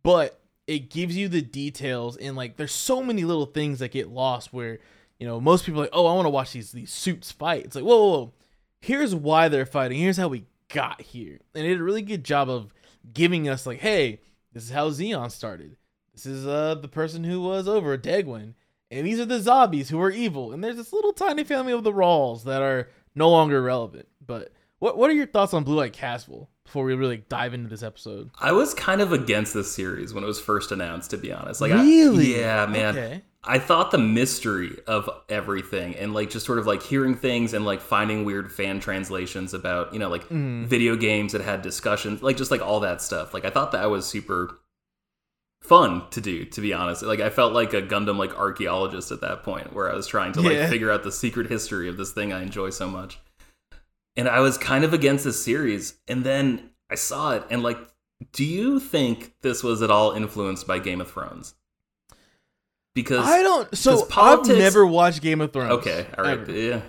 but 0.02 0.40
it 0.66 0.90
gives 0.90 1.16
you 1.16 1.28
the 1.28 1.40
details 1.40 2.16
and 2.16 2.34
like 2.34 2.56
there's 2.56 2.72
so 2.72 3.04
many 3.04 3.22
little 3.22 3.46
things 3.46 3.78
that 3.78 3.92
get 3.92 4.08
lost 4.08 4.52
where 4.52 4.80
you 5.20 5.28
know 5.28 5.40
most 5.40 5.64
people 5.64 5.80
like, 5.80 5.90
oh, 5.92 6.06
I 6.06 6.14
want 6.14 6.26
to 6.26 6.30
watch 6.30 6.54
these 6.54 6.72
these 6.72 6.90
suits 6.90 7.30
fight. 7.30 7.66
It's 7.66 7.76
like, 7.76 7.84
whoa, 7.84 7.98
whoa, 7.98 8.08
whoa, 8.08 8.32
here's 8.80 9.14
why 9.14 9.48
they're 9.48 9.64
fighting. 9.64 9.98
Here's 9.98 10.16
how 10.16 10.26
we 10.26 10.44
got 10.74 11.00
here, 11.00 11.38
and 11.54 11.64
it 11.64 11.68
did 11.68 11.80
a 11.80 11.84
really 11.84 12.02
good 12.02 12.24
job 12.24 12.50
of 12.50 12.74
giving 13.12 13.48
us 13.48 13.64
like, 13.64 13.78
hey, 13.78 14.22
this 14.52 14.64
is 14.64 14.70
how 14.70 14.90
Zeon 14.90 15.30
started. 15.30 15.76
This 16.14 16.26
is 16.26 16.48
uh 16.48 16.74
the 16.74 16.88
person 16.88 17.22
who 17.22 17.40
was 17.40 17.68
over 17.68 17.96
Degwin, 17.96 18.54
and 18.90 19.06
these 19.06 19.20
are 19.20 19.24
the 19.26 19.38
Zabis 19.38 19.88
who 19.88 20.00
are 20.00 20.10
evil. 20.10 20.52
And 20.52 20.62
there's 20.62 20.76
this 20.76 20.92
little 20.92 21.12
tiny 21.12 21.44
family 21.44 21.72
of 21.72 21.84
the 21.84 21.92
Rals 21.92 22.44
that 22.44 22.62
are 22.62 22.88
no 23.14 23.30
longer 23.30 23.62
relevant. 23.62 24.08
But 24.24 24.52
what 24.78 24.96
what 24.96 25.10
are 25.10 25.14
your 25.14 25.26
thoughts 25.26 25.54
on 25.54 25.64
Blue 25.64 25.76
Light 25.76 25.92
Casval 25.92 26.48
before 26.64 26.84
we 26.84 26.94
really 26.94 27.24
dive 27.28 27.54
into 27.54 27.68
this 27.68 27.82
episode? 27.82 28.30
I 28.40 28.52
was 28.52 28.74
kind 28.74 29.00
of 29.00 29.12
against 29.12 29.54
this 29.54 29.72
series 29.72 30.12
when 30.14 30.22
it 30.24 30.26
was 30.26 30.40
first 30.40 30.70
announced, 30.72 31.10
to 31.10 31.16
be 31.18 31.32
honest. 31.32 31.60
Like, 31.60 31.72
Really? 31.72 32.36
I, 32.36 32.38
yeah, 32.40 32.66
man. 32.66 32.96
Okay. 32.98 33.22
I 33.44 33.58
thought 33.60 33.92
the 33.92 33.98
mystery 33.98 34.76
of 34.86 35.08
everything 35.28 35.94
and 35.96 36.12
like 36.12 36.28
just 36.28 36.44
sort 36.44 36.58
of 36.58 36.66
like 36.66 36.82
hearing 36.82 37.14
things 37.14 37.54
and 37.54 37.64
like 37.64 37.80
finding 37.80 38.24
weird 38.24 38.52
fan 38.52 38.80
translations 38.80 39.54
about, 39.54 39.92
you 39.92 39.98
know, 39.98 40.08
like 40.10 40.28
Mm. 40.28 40.66
video 40.66 40.96
games 40.96 41.32
that 41.32 41.40
had 41.40 41.62
discussions, 41.62 42.20
like 42.22 42.36
just 42.36 42.50
like 42.50 42.60
all 42.60 42.80
that 42.80 43.00
stuff. 43.00 43.32
Like 43.32 43.44
I 43.44 43.50
thought 43.50 43.72
that 43.72 43.88
was 43.90 44.06
super 44.06 44.58
fun 45.62 46.08
to 46.10 46.20
do, 46.20 46.44
to 46.46 46.60
be 46.60 46.72
honest. 46.72 47.02
Like 47.02 47.20
I 47.20 47.30
felt 47.30 47.52
like 47.52 47.74
a 47.74 47.82
Gundam 47.82 48.16
like 48.16 48.36
archaeologist 48.38 49.10
at 49.12 49.20
that 49.20 49.42
point 49.42 49.72
where 49.74 49.90
I 49.90 49.94
was 49.94 50.06
trying 50.06 50.32
to 50.34 50.40
like 50.40 50.52
Yeah. 50.54 50.70
figure 50.70 50.90
out 50.90 51.02
the 51.02 51.12
secret 51.12 51.48
history 51.48 51.88
of 51.88 51.96
this 51.96 52.12
thing 52.12 52.32
I 52.32 52.42
enjoy 52.42 52.70
so 52.70 52.88
much. 52.88 53.18
And 54.16 54.28
I 54.28 54.40
was 54.40 54.58
kind 54.58 54.84
of 54.84 54.92
against 54.94 55.24
this 55.24 55.42
series 55.44 55.98
and 56.08 56.24
then 56.24 56.70
I 56.90 56.94
saw 56.94 57.32
it 57.32 57.44
and 57.50 57.62
like 57.62 57.78
do 58.32 58.44
you 58.44 58.80
think 58.80 59.34
this 59.42 59.62
was 59.62 59.80
at 59.82 59.90
all 59.92 60.12
influenced 60.12 60.66
by 60.66 60.78
Game 60.80 61.00
of 61.00 61.10
Thrones? 61.10 61.54
Because 62.98 63.24
I 63.24 63.42
don't. 63.42 63.76
So 63.76 64.04
politics- 64.06 64.50
I've 64.50 64.58
never 64.58 64.84
watched 64.84 65.22
Game 65.22 65.40
of 65.40 65.52
Thrones. 65.52 65.70
Okay, 65.74 66.04
all 66.18 66.24
right. 66.24 66.38
Ever. 66.40 66.50
Yeah. 66.52 66.80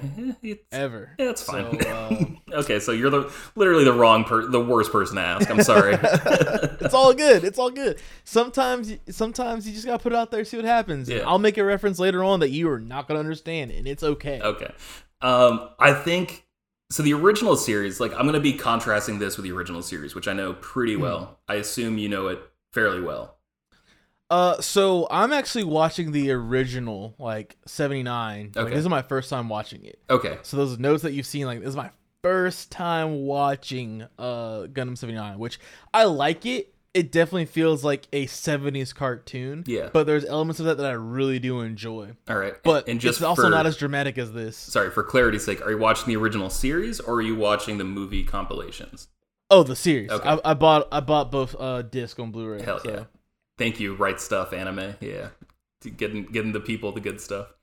It's- 0.41 0.65
Ever. 0.71 1.11
Yeah, 1.19 1.29
it's 1.29 1.43
fine. 1.43 1.79
So, 1.79 2.07
um, 2.09 2.37
okay, 2.51 2.79
so 2.79 2.91
you're 2.93 3.11
the 3.11 3.31
literally 3.55 3.83
the 3.83 3.93
wrong 3.93 4.23
per 4.23 4.47
the 4.47 4.59
worst 4.59 4.91
person 4.91 5.17
to 5.17 5.21
ask. 5.21 5.47
I'm 5.51 5.61
sorry. 5.61 5.99
it's 6.01 6.95
all 6.95 7.13
good. 7.13 7.43
It's 7.43 7.59
all 7.59 7.69
good. 7.69 7.99
Sometimes, 8.23 8.91
sometimes 9.09 9.67
you 9.67 9.73
just 9.75 9.85
gotta 9.85 10.01
put 10.01 10.11
it 10.11 10.15
out 10.15 10.31
there, 10.31 10.43
see 10.45 10.57
what 10.57 10.65
happens. 10.65 11.07
Yeah. 11.07 11.19
I'll 11.27 11.37
make 11.37 11.59
a 11.59 11.63
reference 11.63 11.99
later 11.99 12.23
on 12.23 12.39
that 12.39 12.49
you 12.49 12.67
are 12.71 12.79
not 12.79 13.07
gonna 13.07 13.19
understand, 13.19 13.69
and 13.69 13.87
it's 13.87 14.01
okay. 14.01 14.41
okay. 14.41 14.71
Um, 15.21 15.69
I 15.77 15.93
think 15.93 16.47
so. 16.89 17.03
The 17.03 17.13
original 17.13 17.55
series, 17.55 17.99
like 17.99 18.13
I'm 18.13 18.25
gonna 18.25 18.39
be 18.39 18.53
contrasting 18.53 19.19
this 19.19 19.37
with 19.37 19.43
the 19.43 19.51
original 19.51 19.83
series, 19.83 20.15
which 20.15 20.27
I 20.27 20.33
know 20.33 20.53
pretty 20.53 20.95
Hmm. 20.95 21.01
well. 21.01 21.39
I 21.47 21.55
assume 21.55 21.99
you 21.99 22.09
know 22.09 22.27
it 22.29 22.39
fairly 22.73 22.99
well. 23.01 23.35
Uh, 24.29 24.62
so 24.62 25.07
I'm 25.09 25.33
actually 25.33 25.63
watching 25.63 26.12
the 26.12 26.31
original, 26.31 27.15
like 27.17 27.57
'79. 27.65 28.51
Like, 28.55 28.65
Okay. 28.65 28.75
this 28.75 28.81
is 28.83 28.89
my 28.89 29.01
first 29.01 29.29
time 29.29 29.50
watching 29.50 29.83
it. 29.86 30.00
Okay. 30.09 30.38
So 30.43 30.57
those 30.57 30.77
notes 30.77 31.03
that 31.03 31.13
you've 31.13 31.25
seen, 31.25 31.45
like 31.45 31.59
this 31.59 31.69
is 31.69 31.75
my 31.75 31.89
first 32.21 32.69
time 32.71 33.21
watching 33.25 34.03
uh 34.19 34.67
Gundam 34.71 34.98
'79, 34.98 35.39
which 35.39 35.59
I 35.93 36.03
like 36.05 36.45
it. 36.45 36.74
It 36.93 37.12
definitely 37.12 37.45
feels 37.45 37.83
like 37.83 38.07
a 38.13 38.25
'70s 38.27 38.93
cartoon. 38.93 39.63
Yeah. 39.67 39.89
But 39.93 40.05
there's 40.05 40.25
elements 40.25 40.59
of 40.59 40.65
that 40.67 40.77
that 40.77 40.86
I 40.88 40.93
really 40.93 41.39
do 41.39 41.62
enjoy. 41.62 42.12
All 42.27 42.38
right. 42.38 42.55
But 42.63 42.88
and 42.88 43.00
just 43.00 43.19
it's 43.19 43.24
also 43.25 43.43
for, 43.43 43.50
not 43.50 43.65
as 43.65 43.77
dramatic 43.77 44.17
as 44.17 44.33
this. 44.33 44.57
sorry 44.57 44.89
for 44.91 45.03
clarity's 45.03 45.45
sake. 45.45 45.62
Are 45.65 45.71
you 45.71 45.77
watching 45.77 46.07
the 46.07 46.15
original 46.17 46.50
series 46.50 47.00
or 47.00 47.15
are 47.15 47.21
you 47.21 47.36
watching 47.36 47.77
the 47.77 47.83
movie 47.83 48.24
compilations? 48.24 49.07
Oh, 49.51 49.63
the 49.63 49.75
series. 49.75 50.09
Okay. 50.12 50.27
I, 50.29 50.51
I 50.51 50.53
bought 50.55 50.88
I 50.91 51.00
bought 51.00 51.31
both 51.31 51.55
uh 51.59 51.81
disc 51.83 52.19
on 52.19 52.31
Blu-ray. 52.31 52.62
Hell 52.63 52.79
so. 52.79 52.91
yeah. 52.91 53.03
Thank 53.59 53.79
you, 53.79 53.93
Right 53.93 54.15
Stuf, 54.15 54.53
anime. 54.53 54.95
Yeah, 55.01 55.29
getting 55.97 56.23
getting 56.25 56.53
the 56.53 56.59
people 56.59 56.91
the 56.91 57.01
good 57.01 57.21
stuff. 57.21 57.53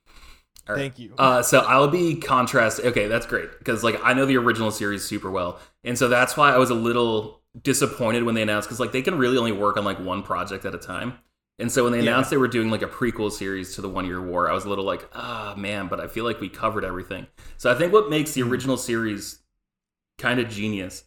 All 0.69 0.75
right. 0.75 0.81
Thank 0.81 0.99
you. 0.99 1.13
Uh, 1.17 1.41
so 1.41 1.59
I'll 1.61 1.87
be 1.89 2.15
contrast. 2.15 2.79
Okay, 2.79 3.07
that's 3.07 3.25
great 3.25 3.49
because 3.59 3.83
like 3.83 3.99
I 4.03 4.13
know 4.13 4.25
the 4.25 4.37
original 4.37 4.71
series 4.71 5.03
super 5.03 5.31
well, 5.31 5.59
and 5.83 5.97
so 5.97 6.07
that's 6.07 6.37
why 6.37 6.53
I 6.53 6.57
was 6.57 6.69
a 6.69 6.75
little 6.75 7.41
disappointed 7.63 8.23
when 8.23 8.35
they 8.35 8.43
announced 8.43 8.67
because 8.69 8.79
like 8.79 8.91
they 8.91 9.01
can 9.01 9.17
really 9.17 9.37
only 9.37 9.51
work 9.51 9.77
on 9.77 9.83
like 9.85 9.99
one 9.99 10.23
project 10.23 10.65
at 10.65 10.75
a 10.75 10.77
time. 10.77 11.17
And 11.59 11.71
so 11.71 11.83
when 11.83 11.91
they 11.91 11.99
Yeah. 11.99 12.11
announced 12.11 12.29
they 12.29 12.37
were 12.37 12.47
doing 12.47 12.69
like 12.69 12.83
a 12.83 12.87
prequel 12.87 13.31
series 13.31 13.73
to 13.75 13.81
the 13.81 13.89
One 13.89 14.05
Year 14.05 14.21
War, 14.21 14.47
I 14.47 14.53
was 14.53 14.65
a 14.65 14.69
little 14.69 14.85
like, 14.85 15.09
ah 15.13 15.55
man, 15.57 15.87
but 15.87 15.99
I 15.99 16.07
feel 16.07 16.23
like 16.23 16.39
we 16.39 16.49
covered 16.49 16.85
everything. 16.85 17.25
So 17.57 17.71
I 17.71 17.75
think 17.75 17.91
what 17.91 18.09
makes 18.11 18.33
the 18.33 18.41
Hmm. 18.41 18.51
original 18.51 18.77
series 18.77 19.39
kind 20.19 20.39
of 20.39 20.49
genius 20.49 21.05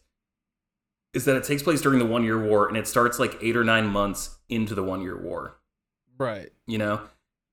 is 1.13 1.25
that 1.25 1.35
it 1.35 1.43
takes 1.43 1.63
place 1.63 1.81
during 1.81 1.99
the 1.99 2.05
One 2.05 2.23
Year 2.23 2.41
War 2.41 2.67
and 2.67 2.77
it 2.77 2.87
starts 2.87 3.19
like 3.19 3.37
eight 3.41 3.55
or 3.57 3.63
nine 3.63 3.87
months 3.87 4.37
into 4.51 4.75
the 4.75 4.83
One 4.83 5.01
Year 5.01 5.17
War. 5.17 5.57
Right. 6.17 6.51
you 6.67 6.77
know? 6.77 7.01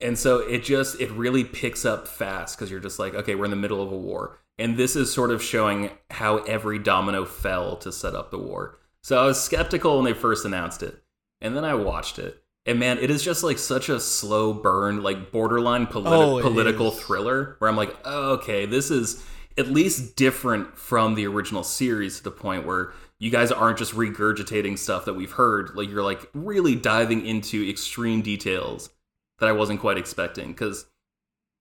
And 0.00 0.18
so 0.18 0.38
it 0.38 0.62
just 0.62 1.00
it 1.00 1.10
really 1.12 1.42
picks 1.42 1.84
up 1.86 2.06
fast 2.06 2.56
because 2.56 2.70
you're 2.70 2.78
just 2.80 2.98
like 2.98 3.14
okay 3.14 3.34
we're 3.34 3.46
in 3.46 3.50
the 3.50 3.56
middle 3.56 3.82
of 3.82 3.90
a 3.90 3.96
war. 3.96 4.38
And 4.58 4.76
this 4.76 4.94
is 4.96 5.12
sort 5.12 5.30
of 5.30 5.42
showing 5.42 5.90
how 6.10 6.38
every 6.38 6.78
domino 6.78 7.24
fell 7.24 7.76
to 7.78 7.90
set 7.92 8.14
up 8.14 8.30
the 8.30 8.38
war. 8.38 8.78
So 9.02 9.20
i 9.22 9.24
was 9.26 9.42
skeptical 9.42 9.96
when 9.96 10.04
they 10.04 10.12
first 10.12 10.44
announced 10.44 10.82
it 10.82 11.02
and 11.40 11.56
then 11.56 11.64
i 11.64 11.74
watched 11.74 12.18
it. 12.18 12.42
And 12.66 12.78
man 12.78 12.98
it 12.98 13.08
is 13.10 13.22
just 13.24 13.42
like 13.42 13.58
such 13.58 13.88
a 13.88 13.98
slow 13.98 14.52
burn 14.52 15.02
like 15.02 15.32
borderline 15.32 15.86
politi- 15.86 16.38
Oh, 16.38 16.40
political 16.42 16.92
is. 16.92 17.00
thriller 17.00 17.56
where 17.58 17.70
i'm 17.70 17.76
like 17.76 17.96
oh, 18.04 18.32
okay 18.34 18.66
this 18.66 18.90
is 18.90 19.24
at 19.56 19.68
least 19.68 20.14
different 20.14 20.76
from 20.78 21.14
the 21.16 21.26
original 21.26 21.64
series 21.64 22.18
to 22.18 22.24
the 22.24 22.30
point 22.30 22.66
where 22.66 22.92
you 23.20 23.30
guys 23.30 23.50
aren't 23.50 23.78
just 23.78 23.94
regurgitating 23.94 24.78
stuff 24.78 25.04
that 25.04 25.14
we've 25.14 25.32
heard 25.32 25.74
like 25.74 25.88
you're 25.88 26.02
like 26.02 26.28
really 26.34 26.74
diving 26.74 27.26
into 27.26 27.68
extreme 27.68 28.22
details 28.22 28.90
that 29.38 29.48
I 29.48 29.52
wasn't 29.52 29.80
quite 29.80 29.98
expecting 29.98 30.48
because 30.52 30.86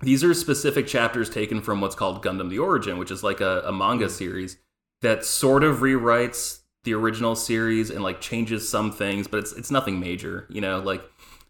these 0.02 0.24
are 0.24 0.34
specific 0.34 0.88
chapters 0.88 1.30
taken 1.30 1.62
from 1.62 1.82
what's 1.82 1.96
called 1.96 2.24
Gundam 2.24 2.50
the 2.50 2.60
Origin, 2.60 2.98
which 2.98 3.12
is 3.12 3.24
like 3.24 3.42
a, 3.42 3.62
a 3.66 3.72
manga 3.72 4.06
hmm. 4.06 4.12
series 4.12 4.58
that 5.02 5.26
sort 5.26 5.64
of 5.64 5.78
rewrites 5.78 6.60
the 6.84 6.94
original 6.94 7.36
series 7.36 7.90
and 7.90 8.04
like 8.04 8.22
changes 8.22 8.68
some 8.68 8.92
things, 8.92 9.28
but 9.28 9.40
it's 9.40 9.54
it's 9.54 9.72
nothing 9.72 10.00
major, 10.00 10.46
you 10.50 10.62
know, 10.62 10.80
like 10.80 11.02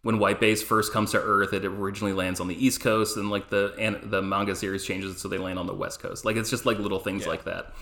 when 0.04 0.20
White 0.20 0.40
Base 0.40 0.64
first 0.64 0.94
comes 0.94 1.12
to 1.12 1.22
Earth, 1.22 1.54
it 1.54 1.66
originally 1.66 2.14
lands 2.14 2.40
on 2.40 2.48
the 2.48 2.66
East 2.66 2.80
Coast, 2.82 3.18
and 3.18 3.30
like 3.30 3.50
the 3.50 3.76
and 3.78 4.00
the 4.10 4.22
manga 4.22 4.56
series 4.56 4.86
changes 4.86 5.20
so 5.20 5.28
they 5.28 5.38
land 5.38 5.60
on 5.60 5.68
the 5.68 5.74
West 5.74 6.00
Coast. 6.00 6.24
Like 6.26 6.38
it's 6.38 6.50
just 6.50 6.66
like 6.66 6.80
little 6.80 7.00
things 7.00 7.24
Yeah. 7.24 7.30
like 7.30 7.44
that. 7.44 7.74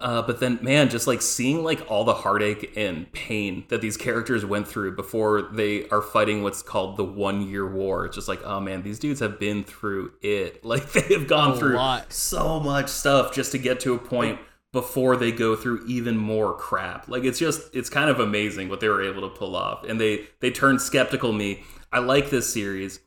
Uh, 0.00 0.22
but 0.22 0.38
then, 0.38 0.60
man, 0.62 0.88
just 0.88 1.08
like 1.08 1.20
seeing 1.20 1.64
like 1.64 1.90
all 1.90 2.04
the 2.04 2.14
heartache 2.14 2.72
and 2.76 3.10
pain 3.12 3.64
that 3.68 3.80
these 3.80 3.96
characters 3.96 4.44
went 4.44 4.68
through 4.68 4.94
before 4.94 5.42
they 5.42 5.88
are 5.88 6.00
fighting 6.02 6.44
what's 6.44 6.62
called 6.62 6.96
the 6.96 7.04
one 7.04 7.42
year 7.48 7.68
war. 7.68 8.06
It's 8.06 8.14
just 8.14 8.28
like, 8.28 8.40
oh 8.44 8.60
man, 8.60 8.82
these 8.82 9.00
dudes 9.00 9.18
have 9.18 9.40
been 9.40 9.64
through 9.64 10.12
it. 10.22 10.64
Like 10.68 10.92
they 10.92 11.14
have 11.14 11.26
gone 11.26 11.52
A 11.52 11.56
through 11.56 11.76
lot. 11.76 12.12
so 12.12 12.60
much 12.60 12.88
stuff 12.88 13.34
just 13.34 13.50
to 13.52 13.58
get 13.58 13.80
to 13.80 13.94
a 13.94 13.98
point 13.98 14.38
before 14.72 15.16
they 15.16 15.32
go 15.32 15.56
through 15.56 15.84
even 15.86 16.16
more 16.16 16.54
crap. 16.54 17.08
Like 17.08 17.24
it's 17.24 17.38
just 17.38 17.74
it's 17.74 17.90
kind 17.90 18.08
of 18.08 18.20
amazing 18.20 18.68
what 18.68 18.78
they 18.80 18.88
were 18.88 19.02
able 19.02 19.22
to 19.28 19.34
pull 19.34 19.56
off. 19.56 19.82
And 19.82 20.00
they 20.00 20.26
they 20.40 20.50
turned 20.52 20.80
skeptical 20.80 21.32
me. 21.32 21.64
I 21.92 21.98
like 21.98 22.30
this 22.30 22.52
series. 22.52 23.00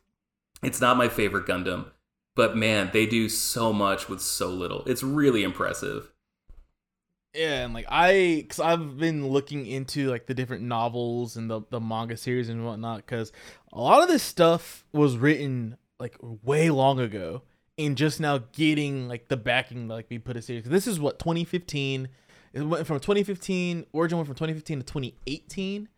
It's 0.62 0.80
not 0.80 0.96
my 0.98 1.08
favorite 1.08 1.46
Gundam, 1.46 1.86
but 2.36 2.56
man, 2.56 2.90
they 2.92 3.06
do 3.06 3.28
so 3.30 3.72
much 3.72 4.08
with 4.08 4.20
so 4.20 4.48
little. 4.48 4.82
It's 4.86 5.02
really 5.02 5.42
impressive. 5.42 6.11
Yeah, 7.34 7.64
and 7.64 7.72
like 7.72 7.86
I, 7.88 8.44
cause 8.48 8.60
I've 8.60 8.98
been 8.98 9.28
looking 9.28 9.66
into 9.66 10.10
like 10.10 10.26
the 10.26 10.34
different 10.34 10.64
novels 10.64 11.36
and 11.36 11.50
the 11.50 11.62
the 11.70 11.80
manga 11.80 12.16
series 12.16 12.50
and 12.50 12.64
whatnot, 12.64 12.98
because 12.98 13.32
a 13.72 13.80
lot 13.80 14.02
of 14.02 14.08
this 14.08 14.22
stuff 14.22 14.84
was 14.92 15.16
written 15.16 15.76
like 15.98 16.16
way 16.20 16.68
long 16.68 17.00
ago, 17.00 17.42
and 17.78 17.96
just 17.96 18.20
now 18.20 18.38
getting 18.52 19.08
like 19.08 19.28
the 19.28 19.38
backing 19.38 19.88
like 19.88 20.06
we 20.10 20.18
put 20.18 20.36
a 20.36 20.42
series. 20.42 20.64
This 20.64 20.86
is 20.86 21.00
what 21.00 21.18
2015. 21.18 22.08
It 22.52 22.60
went 22.60 22.86
from 22.86 23.00
2015. 23.00 23.86
Origin 23.94 24.18
went 24.18 24.26
from 24.26 24.34
2015 24.34 24.80
to 24.80 24.84
2018, 24.84 25.88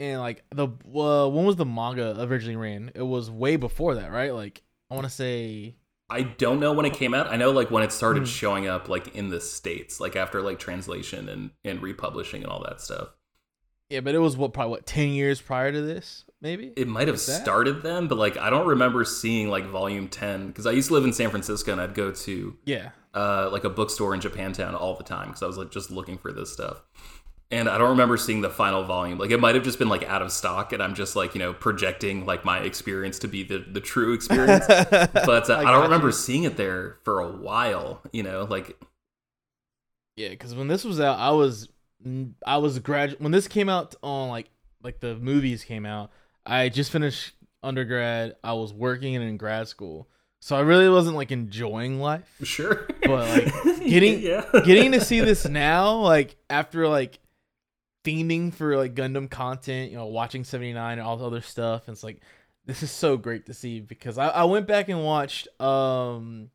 and 0.00 0.20
like 0.20 0.42
the 0.50 0.66
uh, 0.66 1.28
when 1.28 1.44
was 1.44 1.54
the 1.54 1.64
manga 1.64 2.16
originally 2.20 2.56
ran? 2.56 2.90
It 2.96 3.02
was 3.02 3.30
way 3.30 3.54
before 3.54 3.94
that, 3.94 4.10
right? 4.10 4.34
Like 4.34 4.62
I 4.90 4.96
want 4.96 5.06
to 5.06 5.12
say 5.12 5.76
I 6.10 6.22
don't 6.22 6.60
know 6.60 6.72
when 6.72 6.84
it 6.86 6.92
came 6.92 7.14
out. 7.14 7.28
I 7.28 7.36
know 7.36 7.50
like 7.50 7.70
when 7.70 7.82
it 7.82 7.90
started 7.92 8.24
Mhm. 8.24 8.26
showing 8.26 8.66
up 8.68 8.88
like 8.88 9.14
in 9.16 9.30
the 9.30 9.40
states, 9.40 10.00
like 10.00 10.16
after 10.16 10.42
like 10.42 10.58
translation 10.58 11.28
and 11.28 11.50
and 11.64 11.82
republishing 11.82 12.42
and 12.42 12.50
all 12.52 12.62
that 12.64 12.80
stuff. 12.80 13.08
yeah, 13.90 14.00
but 14.00 14.14
it 14.14 14.18
was 14.18 14.36
what 14.36 14.52
probably 14.52 14.70
what 14.72 14.86
10 14.86 15.10
years 15.10 15.40
prior 15.40 15.70
to 15.70 15.80
this, 15.82 16.24
maybe. 16.40 16.72
It 16.76 16.88
might 16.88 17.06
have 17.08 17.20
started 17.20 17.82
then, 17.82 18.06
but 18.08 18.16
like 18.18 18.36
I 18.36 18.50
don't 18.50 18.66
remember 18.66 19.04
seeing 19.04 19.48
like 19.48 19.66
volume 19.66 20.08
10 20.08 20.48
because 20.48 20.66
I 20.66 20.72
used 20.72 20.88
to 20.88 20.94
live 20.94 21.04
in 21.04 21.12
San 21.12 21.30
Francisco 21.30 21.70
and 21.72 21.80
I'd 21.80 21.94
go 21.94 22.10
to 22.10 22.56
yeah. 22.64 22.90
uh 23.14 23.48
like 23.52 23.64
a 23.64 23.70
bookstore 23.70 24.14
in 24.14 24.20
Japantown 24.20 24.74
all 24.78 24.96
the 24.96 25.04
time 25.04 25.28
because 25.28 25.42
I 25.42 25.46
was 25.46 25.56
like 25.58 25.70
just 25.70 25.90
looking 25.90 26.18
for 26.18 26.32
this 26.32 26.52
stuff. 26.52 26.82
And 27.50 27.68
I 27.68 27.78
don't 27.78 27.90
remember 27.90 28.16
seeing 28.16 28.40
the 28.40 28.50
final 28.50 28.82
volume. 28.84 29.18
Like 29.18 29.30
it 29.30 29.38
might 29.38 29.54
have 29.54 29.62
just 29.62 29.78
been 29.78 29.88
like 29.88 30.02
out 30.04 30.22
of 30.22 30.32
stock 30.32 30.72
and 30.72 30.82
I'm 30.82 30.94
just 30.94 31.14
like, 31.14 31.34
you 31.34 31.38
know, 31.38 31.52
projecting 31.52 32.26
like 32.26 32.44
my 32.44 32.58
experience 32.60 33.18
to 33.20 33.28
be 33.28 33.42
the 33.44 33.58
the 33.58 33.80
true 33.80 34.12
experience. 34.18 34.66
but 34.66 35.50
uh, 35.50 35.54
I, 35.54 35.60
I 35.66 35.70
don't 35.72 35.82
remember 35.84 36.08
you. 36.08 36.12
seeing 36.12 36.44
it 36.44 36.56
there 36.56 36.98
for 37.04 37.20
a 37.20 37.28
while, 37.30 38.00
you 38.12 38.22
know, 38.22 38.44
like 38.50 38.76
Yeah, 40.16 40.30
because 40.30 40.54
when 40.54 40.68
this 40.68 40.84
was 40.84 41.00
out, 41.00 41.18
I 41.18 41.30
was 41.30 41.68
I 42.46 42.56
was 42.58 42.78
grad 42.80 43.16
when 43.18 43.32
this 43.32 43.46
came 43.48 43.68
out 43.68 43.94
on 44.02 44.28
like 44.30 44.50
like 44.82 45.00
the 45.00 45.16
movies 45.16 45.64
came 45.64 45.86
out. 45.86 46.10
I 46.46 46.68
just 46.68 46.90
finished 46.92 47.32
undergrad. 47.62 48.36
I 48.44 48.52
was 48.54 48.72
working 48.72 49.14
in 49.14 49.36
grad 49.36 49.68
school, 49.68 50.08
so 50.40 50.56
I 50.56 50.60
really 50.60 50.88
wasn't 50.88 51.16
like 51.16 51.30
enjoying 51.32 52.00
life. 52.00 52.28
Sure. 52.42 52.86
But, 53.02 53.28
like, 53.28 53.64
getting- 53.80 54.20
yeah. 54.20 54.44
Getting 54.64 54.92
to 54.92 55.00
see 55.00 55.20
this 55.20 55.46
now, 55.48 55.96
like 56.00 56.36
after 56.50 56.86
like 56.88 57.18
theming 58.04 58.52
for 58.52 58.76
like 58.76 58.94
Gundam 58.94 59.30
content, 59.30 59.90
you 59.90 59.96
know, 59.96 60.06
watching 60.06 60.44
79 60.44 60.98
and 60.98 61.00
all 61.06 61.16
the 61.16 61.26
other 61.26 61.40
stuff. 61.40 61.88
And 61.88 61.94
it's 61.94 62.04
like, 62.04 62.20
this 62.66 62.82
is 62.82 62.90
so 62.90 63.16
great 63.16 63.46
to 63.46 63.54
see 63.54 63.80
because 63.80 64.16
I, 64.18 64.28
I 64.28 64.44
went 64.44 64.66
back 64.66 64.88
and 64.88 65.02
watched 65.04 65.48
um 65.60 66.50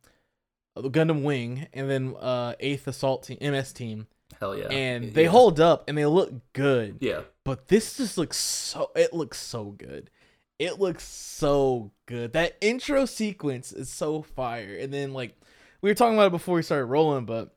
Gundam 0.76 1.22
Wing 1.22 1.66
and 1.72 1.90
then 1.90 2.14
uh 2.18 2.54
Eighth 2.60 2.86
Assault 2.86 3.24
Team 3.24 3.38
MS 3.40 3.72
Team, 3.72 4.06
Hell 4.38 4.56
yeah. 4.56 4.68
and 4.68 5.12
they 5.14 5.24
Yeah. 5.24 5.28
hold 5.30 5.60
up 5.60 5.84
and 5.88 5.98
they 5.98 6.06
look 6.06 6.32
good. 6.52 6.98
Yeah. 7.00 7.22
But 7.44 7.68
this 7.68 7.96
just 7.96 8.16
looks 8.16 8.36
so. 8.36 8.90
It 8.94 9.12
looks 9.12 9.38
so 9.38 9.64
good. 9.76 10.10
It 10.58 10.78
looks 10.78 11.04
so 11.04 11.90
good. 12.06 12.32
That 12.34 12.56
intro 12.60 13.06
sequence 13.06 13.72
is 13.72 13.88
so 13.90 14.22
fire. 14.22 14.76
And 14.78 14.92
then 14.92 15.12
like 15.12 15.34
we 15.82 15.90
were 15.90 15.94
talking 15.94 16.14
about 16.14 16.26
it 16.28 16.32
before 16.32 16.56
we 16.56 16.62
started 16.62 16.86
rolling, 16.86 17.24
but 17.24 17.56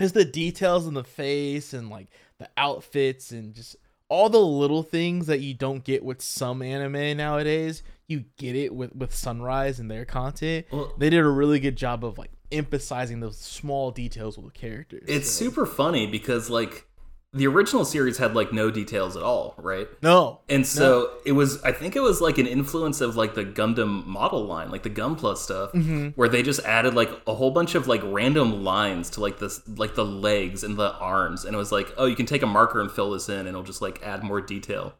just 0.00 0.14
the 0.14 0.24
details 0.24 0.86
in 0.86 0.94
the 0.94 1.04
face 1.04 1.72
and 1.72 1.88
like 1.88 2.08
the 2.42 2.50
outfits 2.56 3.30
and 3.32 3.54
just 3.54 3.76
all 4.08 4.28
the 4.28 4.38
little 4.38 4.82
things 4.82 5.26
that 5.26 5.40
you 5.40 5.54
don't 5.54 5.84
get 5.84 6.04
with 6.04 6.20
some 6.20 6.60
anime 6.62 7.16
nowadays. 7.16 7.82
You 8.08 8.24
get 8.36 8.54
it 8.56 8.74
with 8.74 8.94
with 8.94 9.14
Sunrise 9.14 9.78
and 9.80 9.90
their 9.90 10.04
content. 10.04 10.66
Well, 10.70 10.92
They 10.98 11.08
did 11.10 11.20
a 11.20 11.28
really 11.28 11.60
good 11.60 11.76
job 11.76 12.04
of 12.04 12.18
like 12.18 12.30
emphasizing 12.50 13.20
those 13.20 13.38
small 13.38 13.90
details 13.90 14.36
with 14.36 14.52
the 14.52 14.58
characters. 14.58 15.04
it's 15.08 15.30
So- 15.30 15.44
super 15.46 15.64
funny 15.66 16.06
because 16.06 16.50
like 16.50 16.86
the 17.34 17.46
original 17.46 17.84
series 17.86 18.18
had 18.18 18.34
like 18.34 18.52
no 18.52 18.70
details 18.70 19.16
at 19.16 19.22
all, 19.22 19.54
right? 19.56 19.88
no. 20.02 20.40
And 20.50 20.66
so 20.66 21.10
it 21.24 21.32
was, 21.32 21.62
I 21.62 21.72
think 21.72 21.96
it 21.96 22.00
was 22.00 22.20
like 22.20 22.36
an 22.36 22.46
influence 22.46 23.00
of 23.00 23.16
like 23.16 23.34
the 23.34 23.44
Gundam 23.44 24.04
model 24.06 24.44
line, 24.44 24.70
like 24.70 24.82
the 24.82 24.90
Gunpla 24.90 25.36
stuff, 25.38 25.72
Mm-hmm. 25.72 26.08
where 26.08 26.28
they 26.28 26.42
just 26.42 26.60
added 26.64 26.92
like 26.94 27.10
a 27.26 27.34
whole 27.34 27.50
bunch 27.50 27.74
of 27.74 27.88
like 27.88 28.02
random 28.04 28.62
lines 28.64 29.08
to 29.10 29.20
like 29.20 29.38
this, 29.38 29.66
like 29.78 29.94
the 29.94 30.04
legs 30.04 30.62
and 30.62 30.76
the 30.76 30.92
arms. 30.96 31.46
And 31.46 31.54
it 31.54 31.58
was 31.58 31.72
like, 31.72 31.92
oh, 31.96 32.04
you 32.04 32.16
can 32.16 32.26
take 32.26 32.42
a 32.42 32.46
marker 32.46 32.80
and 32.82 32.90
fill 32.90 33.10
this 33.12 33.30
in 33.30 33.38
and 33.40 33.48
it'll 33.48 33.62
just 33.62 33.80
like 33.80 34.02
add 34.02 34.22
more 34.22 34.42
detail. 34.42 34.94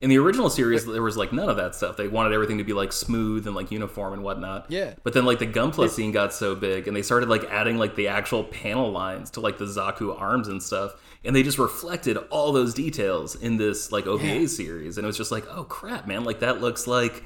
In 0.00 0.10
the 0.10 0.18
original 0.18 0.50
series, 0.50 0.84
there 0.84 1.00
was 1.02 1.16
like 1.16 1.32
none 1.32 1.48
of 1.48 1.56
that 1.56 1.74
stuff. 1.74 1.96
They 1.96 2.08
wanted 2.08 2.32
everything 2.32 2.58
to 2.58 2.64
be 2.64 2.74
like 2.74 2.92
smooth 2.92 3.46
and 3.46 3.56
like 3.56 3.70
uniform 3.72 4.12
and 4.12 4.22
whatnot. 4.22 4.66
Yeah. 4.70 4.94
But 5.02 5.14
then 5.14 5.24
like 5.24 5.38
the 5.38 5.46
Gunpla 5.46 5.88
scene 5.88 6.12
got 6.12 6.32
so 6.34 6.54
big 6.54 6.86
and 6.86 6.96
they 6.96 7.00
started 7.02 7.28
like 7.28 7.44
adding 7.44 7.78
like 7.78 7.96
the 7.96 8.08
actual 8.08 8.44
panel 8.44 8.90
lines 8.92 9.30
to 9.32 9.40
like 9.40 9.56
the 9.58 9.64
Zaku 9.64 10.20
arms 10.20 10.48
and 10.48 10.62
stuff. 10.62 10.94
And 11.24 11.34
they 11.34 11.42
just 11.42 11.58
reflected 11.58 12.16
all 12.30 12.52
those 12.52 12.74
details 12.74 13.34
in 13.34 13.56
this 13.56 13.90
like 13.90 14.06
OVA 14.06 14.40
Yeah. 14.40 14.46
series. 14.46 14.98
And 14.98 15.04
it 15.04 15.06
was 15.08 15.16
just 15.16 15.32
like, 15.32 15.44
oh 15.50 15.64
crap, 15.64 16.06
man, 16.06 16.24
like 16.24 16.40
that 16.40 16.60
looks 16.60 16.86
like 16.86 17.24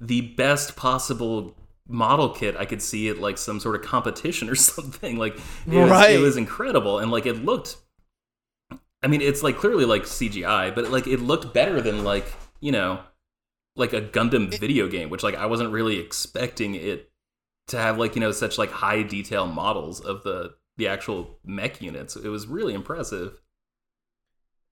the 0.00 0.20
best 0.20 0.76
possible 0.76 1.54
model 1.88 2.30
kit 2.30 2.56
I 2.56 2.64
could 2.64 2.82
see 2.82 3.08
at 3.08 3.18
like 3.18 3.38
some 3.38 3.60
sort 3.60 3.76
of 3.76 3.82
competition 3.82 4.48
or 4.48 4.54
something. 4.56 5.16
Like 5.16 5.36
it 5.66 5.78
was, 5.78 5.90
Right. 5.90 6.10
it 6.10 6.18
was 6.18 6.36
incredible. 6.36 6.98
And 6.98 7.10
like 7.10 7.26
it 7.26 7.44
looked 7.44 7.76
I 9.02 9.08
mean, 9.08 9.20
it's 9.20 9.42
like 9.42 9.56
clearly 9.58 9.84
like 9.84 10.02
CGI, 10.02 10.74
but 10.74 10.90
like 10.90 11.06
it 11.06 11.20
looked 11.20 11.54
better 11.54 11.80
than 11.80 12.02
like, 12.02 12.26
you 12.60 12.72
know, 12.72 12.98
like 13.76 13.92
a 13.92 14.00
Gundam 14.00 14.58
video 14.58 14.88
game, 14.88 15.10
which 15.10 15.22
like 15.22 15.36
I 15.36 15.46
wasn't 15.46 15.70
really 15.70 15.98
expecting 16.00 16.74
it 16.74 17.10
to 17.68 17.78
have 17.78 17.98
like, 17.98 18.16
you 18.16 18.20
know, 18.20 18.32
such 18.32 18.58
like 18.58 18.70
high 18.70 19.02
detail 19.02 19.46
models 19.46 20.00
of 20.00 20.22
the 20.24 20.54
the 20.76 20.88
actual 20.88 21.38
mech 21.44 21.80
units. 21.80 22.16
It 22.16 22.28
was 22.28 22.46
really 22.46 22.74
impressive. 22.74 23.40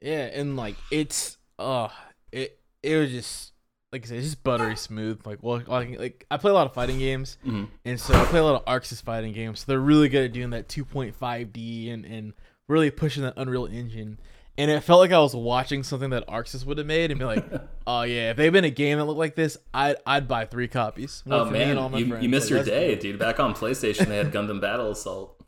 Yeah, 0.00 0.24
and 0.32 0.56
like 0.56 0.76
it's 0.90 1.38
uh 1.58 1.88
it 2.32 2.58
it 2.82 2.96
was 2.96 3.10
just 3.10 3.52
like 3.92 4.04
I 4.04 4.08
said, 4.08 4.16
it's 4.18 4.26
just 4.26 4.42
buttery 4.44 4.76
smooth. 4.76 5.24
Like 5.24 5.42
well 5.42 5.62
like, 5.66 5.98
like 5.98 6.26
I 6.30 6.36
play 6.36 6.50
a 6.50 6.54
lot 6.54 6.66
of 6.66 6.74
fighting 6.74 6.98
games 6.98 7.38
Mhm. 7.46 7.68
and 7.84 7.98
so 8.00 8.14
I 8.14 8.24
play 8.26 8.40
a 8.40 8.44
lot 8.44 8.54
of 8.56 8.64
ArcSys 8.66 9.02
fighting 9.02 9.32
games. 9.32 9.60
So 9.60 9.64
they're 9.68 9.80
really 9.80 10.08
good 10.08 10.24
at 10.26 10.32
doing 10.32 10.50
that 10.50 10.68
2.5D 10.68 11.92
and 11.92 12.04
and 12.04 12.32
really 12.68 12.90
pushing 12.90 13.22
that 13.22 13.34
Unreal 13.36 13.66
Engine. 13.66 14.18
And 14.56 14.70
it 14.70 14.82
felt 14.84 15.00
like 15.00 15.10
I 15.10 15.18
was 15.18 15.34
watching 15.34 15.82
something 15.82 16.10
that 16.10 16.26
ArcSys 16.28 16.64
would 16.64 16.78
have 16.78 16.86
made 16.86 17.10
and 17.10 17.18
be 17.18 17.26
like, 17.26 17.44
oh 17.88 18.02
yeah, 18.02 18.30
if 18.30 18.36
they'd 18.36 18.50
been 18.50 18.64
a 18.64 18.70
game 18.70 18.98
that 18.98 19.04
looked 19.04 19.18
like 19.18 19.34
this, 19.36 19.56
I'd 19.72 19.96
I'd 20.06 20.28
buy 20.28 20.44
three 20.44 20.68
copies. 20.68 21.22
One 21.24 21.40
Oh 21.40 21.44
man, 21.50 21.76
you, 21.94 22.16
you 22.18 22.28
missed 22.28 22.50
Like, 22.50 22.56
your 22.58 22.64
day, 22.64 22.88
great. 22.90 23.00
dude. 23.00 23.18
Back 23.18 23.40
on 23.40 23.54
PlayStation, 23.54 24.06
they 24.06 24.16
had 24.16 24.32
Gundam 24.32 24.60
Battle 24.60 24.90
Assault. 24.90 25.40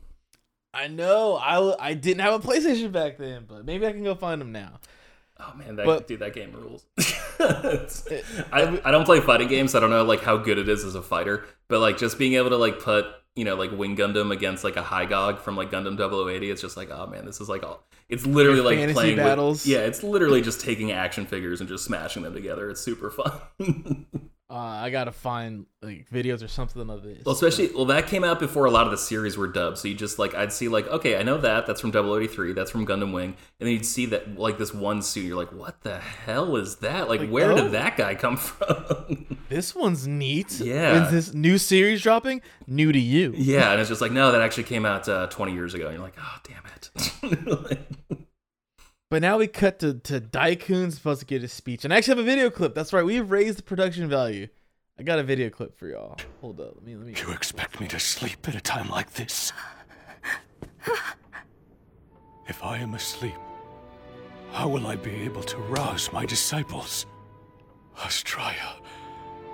I 0.77 0.87
know. 0.87 1.35
I, 1.35 1.89
I 1.89 1.93
didn't 1.95 2.21
have 2.21 2.45
a 2.45 2.47
PlayStation 2.47 2.91
back 2.91 3.17
then, 3.17 3.45
but 3.47 3.65
maybe 3.65 3.87
I 3.87 3.91
can 3.91 4.03
go 4.03 4.13
find 4.13 4.39
them 4.39 4.51
now. 4.51 4.79
Oh 5.39 5.53
man, 5.55 5.75
that 5.75 5.85
But- 5.85 6.07
dude, 6.07 6.19
that 6.19 6.33
game 6.33 6.51
rules. 6.51 6.85
I, 7.39 8.79
I 8.85 8.91
don't 8.91 9.05
play 9.05 9.19
fighting 9.19 9.47
games. 9.47 9.71
So 9.71 9.79
I 9.79 9.81
don't 9.81 9.89
know 9.89 10.03
like 10.03 10.21
how 10.21 10.37
good 10.37 10.57
it 10.57 10.69
is 10.69 10.83
as 10.83 10.95
a 10.95 11.01
fighter, 11.01 11.45
but 11.67 11.79
like 11.79 11.97
just 11.97 12.17
being 12.17 12.33
able 12.33 12.49
to 12.49 12.57
like 12.57 12.79
put 12.79 13.05
you 13.35 13.43
know 13.43 13.55
like 13.55 13.71
Wing 13.71 13.95
Gundam 13.95 14.31
against 14.31 14.63
like 14.63 14.75
a 14.75 14.83
Hy-Gogg 14.83 15.39
from 15.39 15.55
like 15.55 15.69
Gundam 15.71 15.97
0080, 15.97 16.49
it's 16.49 16.61
just 16.61 16.77
like 16.77 16.89
oh 16.91 17.07
man, 17.07 17.25
this 17.25 17.41
is 17.41 17.49
like 17.49 17.63
all. 17.63 17.83
It's 18.09 18.25
literally 18.25 18.61
like 18.61 18.77
fantasy 18.77 18.93
playing 18.93 19.17
battles. 19.17 19.65
With, 19.65 19.73
yeah, 19.73 19.79
it's 19.79 20.01
literally 20.03 20.41
just 20.49 20.61
taking 20.61 20.91
action 20.91 21.25
figures 21.25 21.59
and 21.59 21.67
just 21.69 21.85
smashing 21.85 22.23
them 22.23 22.33
together. 22.33 22.69
It's 22.69 22.81
super 22.81 23.11
fun. 23.11 24.05
Uh, 24.49 24.53
I 24.55 24.91
gotta 24.91 25.11
find 25.11 25.65
like 25.81 26.09
videos 26.09 26.41
or 26.41 26.47
something 26.47 26.89
of 26.89 27.03
this. 27.03 27.25
Well, 27.25 27.35
especially 27.35 27.69
well, 27.75 27.83
that 27.85 28.07
came 28.07 28.23
out 28.23 28.39
before 28.39 28.63
a 28.63 28.71
lot 28.71 28.85
of 28.85 28.91
the 28.91 28.97
series 28.97 29.35
were 29.35 29.47
dubbed. 29.47 29.77
So 29.77 29.89
you 29.89 29.93
just 29.93 30.19
like 30.19 30.35
I'd 30.35 30.53
see 30.53 30.69
like 30.69 30.87
okay, 30.87 31.17
I 31.19 31.23
know 31.23 31.37
that 31.39 31.67
that's 31.67 31.81
from 31.81 31.89
083, 31.93 32.53
that's 32.53 32.71
from 32.71 32.87
Gundam 32.87 33.11
Wing, 33.11 33.35
and 33.59 33.67
then 33.67 33.71
you'd 33.71 33.85
see 33.85 34.05
that 34.05 34.37
like 34.37 34.57
this 34.57 34.73
one 34.73 35.01
suit. 35.01 35.25
You're 35.25 35.35
like, 35.35 35.51
what 35.51 35.81
the 35.81 35.99
hell 35.99 36.55
is 36.55 36.77
that? 36.77 37.09
Like, 37.09 37.19
Like, 37.19 37.29
where 37.29 37.51
oh. 37.51 37.55
did 37.57 37.71
that 37.73 37.97
guy 37.97 38.15
come 38.15 38.37
from? 38.37 39.37
this 39.49 39.75
one's 39.75 40.07
neat. 40.07 40.61
Yeah. 40.61 41.05
Is 41.07 41.11
this 41.11 41.33
new 41.33 41.57
series 41.57 42.01
dropping? 42.01 42.41
New 42.67 42.93
to 42.93 42.99
you. 42.99 43.33
yeah, 43.35 43.71
and 43.73 43.81
it's 43.81 43.89
just 43.89 43.99
like 44.01 44.13
no, 44.13 44.31
that 44.31 44.41
actually 44.41 44.63
came 44.63 44.85
out 44.85 45.09
uh, 45.09 45.27
20 45.27 45.51
years 45.51 45.73
ago. 45.73 45.87
And 45.87 45.95
you're 45.95 46.03
like, 46.03 46.15
oh 46.17 46.37
damn 46.43 46.63
it. 47.73 47.79
But 49.09 49.21
now 49.21 49.37
we 49.37 49.47
cut 49.47 49.79
to 49.79 49.93
to 49.93 50.19
Daikun 50.19 50.91
supposed 50.91 51.21
to 51.21 51.25
get 51.25 51.41
his 51.41 51.53
speech, 51.53 51.85
and 51.85 51.93
I 51.93 51.97
actually 51.97 52.17
have 52.17 52.25
a 52.25 52.29
video 52.29 52.49
clip. 52.49 52.75
That's 52.75 52.91
right, 52.91 53.05
we've 53.05 53.31
raised 53.31 53.57
the 53.57 53.63
production 53.63 54.09
value. 54.09 54.49
I 54.99 55.03
got 55.03 55.17
a 55.17 55.23
video 55.23 55.49
clip 55.49 55.77
for 55.77 55.87
y'all. 55.87 56.17
Hold 56.41 56.59
up, 56.59 56.73
let 56.75 56.83
me 56.83 56.95
let 56.95 57.05
me. 57.05 57.13
You 57.17 57.31
expect 57.31 57.79
me 57.79 57.87
to 57.87 57.99
sleep 57.99 58.45
at 58.49 58.55
a 58.55 58.59
time 58.59 58.89
like 58.89 59.13
this? 59.13 59.53
If 62.47 62.63
I 62.63 62.77
am 62.79 62.95
asleep, 62.95 63.35
how 64.51 64.67
will 64.67 64.87
I 64.87 64.97
be 64.97 65.11
able 65.11 65.43
to 65.43 65.57
rouse 65.57 66.11
my 66.11 66.25
disciples? 66.25 67.05
Astraia, 67.97 68.73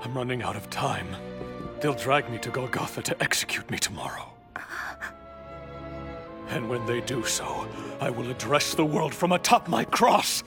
I'm 0.01 0.15
running 0.15 0.41
out 0.41 0.55
of 0.55 0.69
time. 0.71 1.07
They'll 1.79 1.93
drag 1.93 2.29
me 2.29 2.39
to 2.39 2.49
Golgotha 2.49 3.03
to 3.03 3.23
execute 3.23 3.69
me 3.69 3.77
tomorrow. 3.77 4.32
And 6.53 6.69
when 6.69 6.85
they 6.85 7.01
do 7.01 7.25
so, 7.25 7.67
I 7.99 8.11
will 8.11 8.29
address 8.29 8.75
the 8.75 8.85
world 8.85 9.11
from 9.11 9.31
atop 9.31 9.67
my 9.67 9.83
cross. 9.85 10.43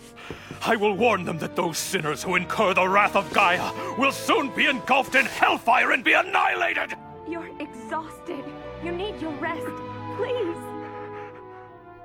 I 0.64 0.76
will 0.76 0.94
warn 0.94 1.24
them 1.24 1.38
that 1.38 1.56
those 1.56 1.78
sinners 1.78 2.22
who 2.22 2.36
incur 2.36 2.74
the 2.74 2.88
wrath 2.88 3.16
of 3.16 3.32
Gaia 3.32 3.72
will 3.98 4.12
soon 4.12 4.54
be 4.54 4.66
engulfed 4.66 5.16
in 5.16 5.26
hellfire 5.26 5.90
and 5.90 6.04
be 6.04 6.12
annihilated! 6.12 6.94
You're 7.28 7.50
exhausted. 7.58 8.44
You 8.84 8.92
need 8.92 9.20
your 9.20 9.32
rest. 9.32 9.66
Please. 10.16 10.56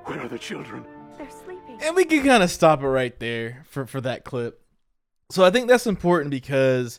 Where 0.04 0.20
are 0.20 0.28
the 0.28 0.38
children? 0.38 0.84
They're 1.16 1.30
sleeping. 1.30 1.78
And 1.80 1.94
we 1.94 2.04
can 2.04 2.24
kind 2.24 2.42
of 2.42 2.50
stop 2.50 2.82
it 2.82 2.88
right 2.88 3.16
there 3.20 3.64
for 3.68 3.86
for 3.86 4.00
that 4.00 4.24
clip. 4.24 4.60
So 5.30 5.44
I 5.44 5.50
think 5.50 5.68
that's 5.68 5.86
important 5.86 6.32
because 6.32 6.98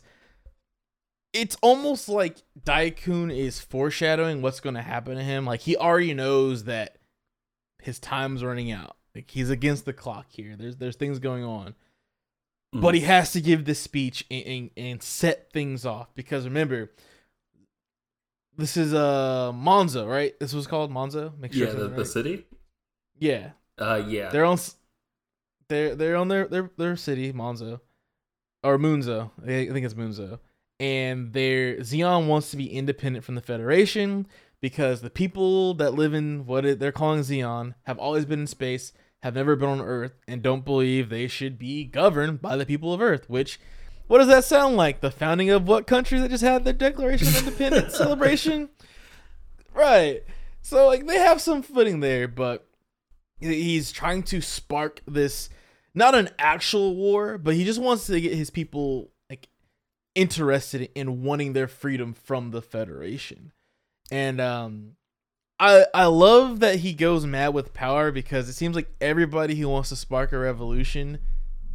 it's 1.34 1.56
almost 1.60 2.08
like 2.08 2.36
Daikun 2.64 3.36
is 3.36 3.60
foreshadowing 3.60 4.40
what's 4.40 4.60
going 4.60 4.76
to 4.76 4.82
happen 4.82 5.16
to 5.16 5.22
him. 5.22 5.44
Like 5.44 5.60
he 5.60 5.76
already 5.76 6.14
knows 6.14 6.64
that 6.64 6.96
his 7.82 7.98
time's 7.98 8.42
running 8.42 8.70
out. 8.70 8.96
Like 9.14 9.30
he's 9.30 9.50
against 9.50 9.84
the 9.84 9.92
clock 9.92 10.26
here. 10.30 10.56
There's 10.56 10.76
there's 10.76 10.96
things 10.96 11.18
going 11.18 11.44
on. 11.44 11.74
But 12.72 12.94
he 12.96 13.02
has 13.02 13.30
to 13.34 13.40
give 13.40 13.64
this 13.66 13.78
speech 13.78 14.26
and, 14.32 14.44
and, 14.46 14.70
and 14.76 15.02
set 15.02 15.52
things 15.52 15.86
off 15.86 16.12
because 16.16 16.44
remember 16.44 16.90
this 18.56 18.76
is 18.76 18.92
uh 18.92 19.52
Monzo, 19.54 20.08
right? 20.08 20.38
This 20.40 20.52
was 20.52 20.66
called 20.66 20.90
Monzo. 20.92 21.38
Make 21.38 21.52
sure 21.52 21.68
yeah, 21.68 21.72
the, 21.72 21.88
that 21.88 21.96
the 21.96 22.04
city. 22.04 22.46
Yeah, 23.18 23.50
Uh, 23.78 24.02
yeah. 24.06 24.30
they're 24.30 24.44
on. 24.44 24.58
They're 25.68 25.94
they're 25.94 26.16
on 26.16 26.26
their 26.28 26.48
their 26.48 26.70
their 26.76 26.96
city 26.96 27.32
Monzo, 27.32 27.80
or 28.64 28.76
Moonzo. 28.76 29.30
I 29.46 29.52
I 29.60 29.70
think 29.70 29.86
it's 29.86 29.94
Moonzo, 29.94 30.40
and 30.80 31.32
their 31.32 31.76
Zeon 31.76 32.26
wants 32.26 32.50
to 32.50 32.56
be 32.56 32.72
independent 32.72 33.24
from 33.24 33.34
the 33.34 33.40
Federation 33.40 34.26
because 34.60 35.00
the 35.00 35.10
people 35.10 35.74
that 35.74 35.94
live 35.94 36.14
in 36.14 36.46
what 36.46 36.64
it, 36.64 36.78
they're 36.78 36.92
calling 36.92 37.20
Zeon 37.20 37.74
have 37.84 37.98
always 37.98 38.24
been 38.24 38.40
in 38.40 38.46
space, 38.46 38.92
have 39.22 39.34
never 39.34 39.56
been 39.56 39.68
on 39.68 39.80
Earth, 39.80 40.14
and 40.26 40.42
don't 40.42 40.64
believe 40.64 41.08
they 41.08 41.26
should 41.28 41.58
be 41.58 41.84
governed 41.84 42.40
by 42.40 42.56
the 42.56 42.66
people 42.66 42.92
of 42.92 43.00
Earth. 43.00 43.28
Which, 43.28 43.60
what 44.06 44.18
does 44.18 44.28
that 44.28 44.44
sound 44.44 44.76
like? 44.76 45.00
The 45.00 45.10
founding 45.10 45.50
of 45.50 45.68
what 45.68 45.86
country 45.86 46.18
that 46.18 46.30
just 46.30 46.44
had 46.44 46.64
their 46.64 46.72
Declaration 46.72 47.28
of 47.28 47.38
Independence 47.38 47.94
celebration? 47.98 48.70
Right. 49.74 50.22
So 50.62 50.86
like 50.86 51.06
they 51.06 51.18
have 51.18 51.40
some 51.40 51.62
footing 51.62 52.00
there, 52.00 52.26
but 52.26 52.66
he's 53.38 53.92
trying 53.92 54.22
to 54.24 54.40
spark 54.40 55.02
this 55.06 55.50
not 55.94 56.14
an 56.14 56.30
actual 56.38 56.96
war, 56.96 57.38
but 57.38 57.54
he 57.54 57.64
just 57.64 57.80
wants 57.80 58.06
to 58.06 58.20
get 58.20 58.34
his 58.34 58.50
people 58.50 59.10
interested 60.14 60.90
in 60.94 61.22
wanting 61.22 61.52
their 61.52 61.68
freedom 61.68 62.12
from 62.12 62.50
the 62.50 62.62
Federation. 62.62 63.52
And 64.10 64.40
um 64.40 64.96
I 65.58 65.86
I 65.94 66.06
love 66.06 66.60
that 66.60 66.80
he 66.80 66.92
goes 66.92 67.26
mad 67.26 67.54
with 67.54 67.74
power 67.74 68.10
because 68.10 68.48
it 68.48 68.54
seems 68.54 68.76
like 68.76 68.92
everybody 69.00 69.54
who 69.56 69.68
wants 69.68 69.88
to 69.90 69.96
spark 69.96 70.32
a 70.32 70.38
revolution 70.38 71.18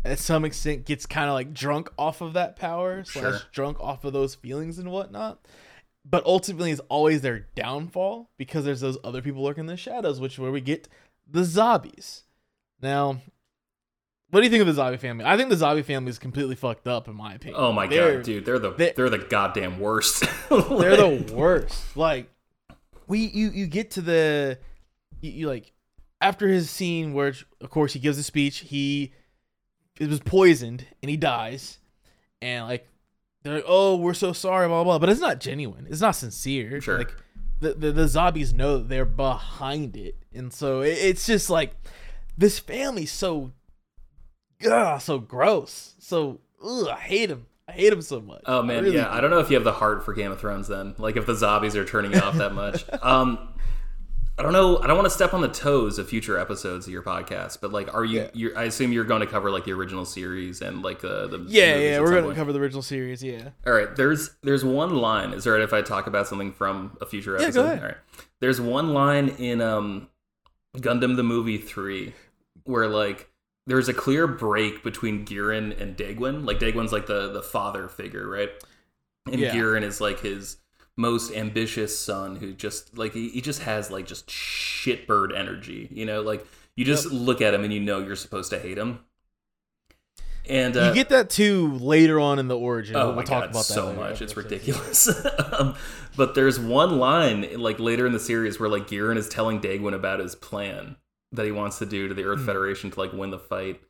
at 0.03 0.19
some 0.19 0.45
extent 0.45 0.85
gets 0.85 1.05
kind 1.05 1.29
of 1.29 1.33
like 1.33 1.53
drunk 1.53 1.89
off 1.97 2.21
of 2.21 2.33
that 2.33 2.55
power 2.55 3.03
slash 3.03 3.41
drunk 3.51 3.79
off 3.79 4.03
of 4.03 4.13
those 4.13 4.35
feelings 4.35 4.79
and 4.79 4.91
whatnot. 4.91 5.45
But 6.05 6.25
ultimately, 6.25 6.71
it's 6.71 6.81
always 6.89 7.21
their 7.21 7.47
downfall 7.55 8.29
because 8.37 8.65
there's 8.65 8.79
those 8.79 8.97
other 9.03 9.21
people 9.21 9.43
lurking 9.43 9.63
in 9.63 9.67
the 9.67 9.77
shadows, 9.77 10.19
which 10.19 10.33
is 10.33 10.39
where 10.39 10.51
we 10.51 10.61
get 10.61 10.87
the 11.29 11.41
Zabis. 11.41 12.23
Now, 12.81 13.19
what 14.31 14.39
do 14.41 14.43
you 14.45 14.49
think 14.49 14.67
of 14.67 14.75
the 14.75 14.81
Zabi 14.81 14.99
family? 14.99 15.25
I 15.25 15.37
think 15.37 15.49
the 15.49 15.55
Zabi 15.55 15.83
family 15.83 16.09
is 16.09 16.19
completely 16.19 16.55
fucked 16.55 16.87
up, 16.87 17.07
in 17.07 17.15
my 17.15 17.33
opinion. 17.35 17.59
Oh 17.61 17.71
my 17.71 17.87
They're- 17.87 18.15
god, 18.17 18.23
dude, 18.25 18.45
they're 18.45 18.59
the 18.59 18.71
they're- 18.71 18.93
they're 18.95 19.09
the 19.09 19.17
goddamn 19.17 19.79
worst. 19.79 20.21
they're 20.49 20.97
the 20.97 21.31
worst. 21.33 21.97
Like 21.97 22.29
we 23.07 23.19
you 23.19 23.49
you 23.49 23.67
get 23.67 23.91
to 23.91 24.01
the 24.01 24.59
you, 25.21 25.31
you 25.31 25.47
like 25.47 25.71
after 26.21 26.47
his 26.47 26.69
scene 26.69 27.13
where 27.13 27.33
of 27.61 27.69
course 27.69 27.93
he 27.93 27.99
gives 27.99 28.17
a 28.17 28.23
speech, 28.23 28.59
he 28.59 29.13
it 29.99 30.09
was 30.09 30.19
poisoned 30.19 30.85
and 31.01 31.09
he 31.09 31.17
dies. 31.17 31.79
And 32.41 32.67
like 32.67 32.87
they're 33.43 33.55
like, 33.55 33.65
"Oh, 33.67 33.95
we're 33.97 34.13
so 34.13 34.31
sorry, 34.33 34.67
blah 34.67 34.83
blah." 34.83 34.99
But 34.99 35.09
it's 35.09 35.19
not 35.21 35.39
genuine. 35.39 35.87
It's 35.89 36.01
not 36.01 36.11
sincere. 36.15 36.79
Sure. 36.81 36.99
Like 36.99 37.15
the, 37.59 37.73
the 37.73 37.91
the 37.91 38.03
Zabis 38.03 38.53
know 38.53 38.77
they're 38.77 39.03
behind 39.05 39.97
it, 39.97 40.15
and 40.33 40.53
so 40.53 40.79
it, 40.81 40.91
it's 40.99 41.25
just 41.25 41.49
like 41.49 41.73
this 42.37 42.59
family's 42.59 43.11
so, 43.11 43.51
ugh, 44.65 45.01
so 45.01 45.19
gross. 45.19 45.93
So 45.99 46.39
ugh, 46.63 46.87
I 46.87 46.99
hate 46.99 47.29
him. 47.29 47.45
I 47.67 47.71
hate 47.73 47.93
him 47.93 48.01
so 48.01 48.19
much. 48.19 48.41
Oh 48.45 48.59
I 48.59 48.61
man, 48.63 48.83
really 48.83 48.97
yeah. 48.97 49.05
do. 49.05 49.09
I 49.11 49.21
don't 49.21 49.29
know 49.29 49.39
if 49.39 49.49
you 49.49 49.55
have 49.55 49.63
the 49.63 49.73
heart 49.73 50.03
for 50.03 50.13
Game 50.13 50.31
of 50.31 50.39
Thrones 50.39 50.67
then. 50.67 50.95
Like 50.97 51.17
if 51.17 51.25
the 51.25 51.33
Zabis 51.33 51.75
are 51.75 51.85
turning 51.85 52.15
off 52.19 52.35
that 52.35 52.53
much. 52.53 52.83
Um 53.01 53.49
I 54.37 54.41
don't 54.41 54.53
know. 54.53 54.77
I 54.77 54.87
don't 54.87 54.95
want 54.95 55.05
to 55.05 55.13
step 55.13 55.33
on 55.33 55.41
the 55.41 55.49
toes 55.49 55.99
of 55.99 56.07
future 56.07 56.39
episodes 56.39 56.87
of 56.87 56.93
your 56.93 57.01
podcast, 57.03 57.59
but 57.59 57.73
like, 57.73 57.93
are 57.93 58.05
you? 58.05 58.21
Yeah. 58.21 58.29
You're, 58.33 58.57
I 58.57 58.63
assume 58.63 58.93
you're 58.93 59.03
going 59.03 59.19
to 59.19 59.27
cover 59.27 59.51
like 59.51 59.65
the 59.65 59.73
original 59.73 60.05
series 60.05 60.61
and 60.61 60.81
like 60.81 61.03
uh, 61.03 61.27
the 61.27 61.45
Yeah, 61.49 61.75
yeah, 61.75 61.99
we're 61.99 62.13
some 62.13 62.23
gonna 62.23 62.35
cover 62.35 62.53
the 62.53 62.59
original 62.59 62.81
series. 62.81 63.21
Yeah. 63.21 63.49
All 63.67 63.73
right, 63.73 63.93
there's 63.97 64.37
there's 64.41 64.63
one 64.63 64.95
line. 64.95 65.33
Is 65.33 65.43
there 65.43 65.53
right 65.55 65.61
if 65.61 65.73
I 65.73 65.81
talk 65.81 66.07
about 66.07 66.25
something 66.25 66.53
from 66.53 66.97
a 67.01 67.05
future 67.05 67.35
episode? 67.35 67.47
Yeah, 67.47 67.53
go 67.53 67.65
ahead. 67.65 67.79
All 67.79 67.85
right. 67.89 67.97
There's 68.39 68.61
one 68.61 68.93
line 68.93 69.27
in 69.27 69.59
um 69.59 70.07
Gundam 70.77 71.17
the 71.17 71.23
movie 71.23 71.57
3 71.57 72.13
where 72.63 72.87
like 72.87 73.28
there's 73.69 73.87
a 73.87 73.93
clear 73.93 74.25
break 74.25 74.83
between 74.83 75.25
Gihren 75.25 75.71
and 75.79 75.95
Dagwin. 75.95 76.43
Like 76.45 76.57
Dagwin's 76.59 76.91
like 76.91 77.05
the 77.05 77.31
the 77.31 77.43
father 77.43 77.87
figure, 77.87 78.27
right? 78.27 78.49
And 79.31 79.39
Yeah. 79.39 79.53
Gihren 79.53 79.83
is 79.83 80.01
like 80.01 80.21
his 80.21 80.57
most 80.97 81.31
ambitious 81.31 81.97
son 81.97 82.35
who 82.37 82.51
just 82.51 82.97
like 82.97 83.13
he, 83.13 83.29
he 83.29 83.41
just 83.41 83.61
has 83.61 83.91
like 83.91 84.07
just 84.07 84.27
shitbird 84.27 85.37
energy, 85.37 85.87
you 85.91 86.03
know? 86.03 86.21
Like 86.21 86.45
you 86.75 86.83
just 86.83 87.05
look 87.11 87.41
at 87.41 87.53
him 87.53 87.63
and 87.63 87.71
you 87.71 87.79
know 87.79 87.99
you're 87.99 88.15
supposed 88.15 88.49
to 88.49 88.59
hate 88.59 88.77
him. 88.77 89.01
And 90.47 90.75
uh, 90.75 90.85
you 90.87 90.93
get 90.95 91.09
that 91.09 91.29
too 91.29 91.73
later 91.73 92.19
on 92.19 92.39
in 92.39 92.47
the 92.47 92.57
origin. 92.57 92.95
Oh 92.95 93.07
we'll 93.07 93.17
my 93.17 93.23
talk 93.23 93.43
god, 93.43 93.51
about 93.51 93.67
that 93.67 93.73
so 93.73 93.85
later. 93.89 93.99
much. 93.99 94.21
It's 94.23 94.35
ridiculous. 94.35 95.07
um, 95.59 95.75
but 96.17 96.33
there's 96.33 96.59
one 96.59 96.97
line 96.97 97.47
like 97.59 97.77
later 97.79 98.07
in 98.07 98.13
the 98.13 98.19
series 98.19 98.59
where 98.59 98.67
like 98.67 98.87
Gihren 98.87 99.17
is 99.17 99.29
telling 99.29 99.61
Dagwin 99.61 99.93
about 99.93 100.21
his 100.21 100.33
plan 100.33 100.95
that 101.31 101.45
he 101.45 101.51
wants 101.51 101.79
to 101.79 101.85
do 101.85 102.07
to 102.07 102.13
the 102.13 102.23
Hmm. 102.23 102.29
Earth 102.29 102.45
Federation 102.45 102.91
to 102.91 102.99
like 102.99 103.13
win 103.13 103.29
the 103.31 103.39
fight. 103.39 103.81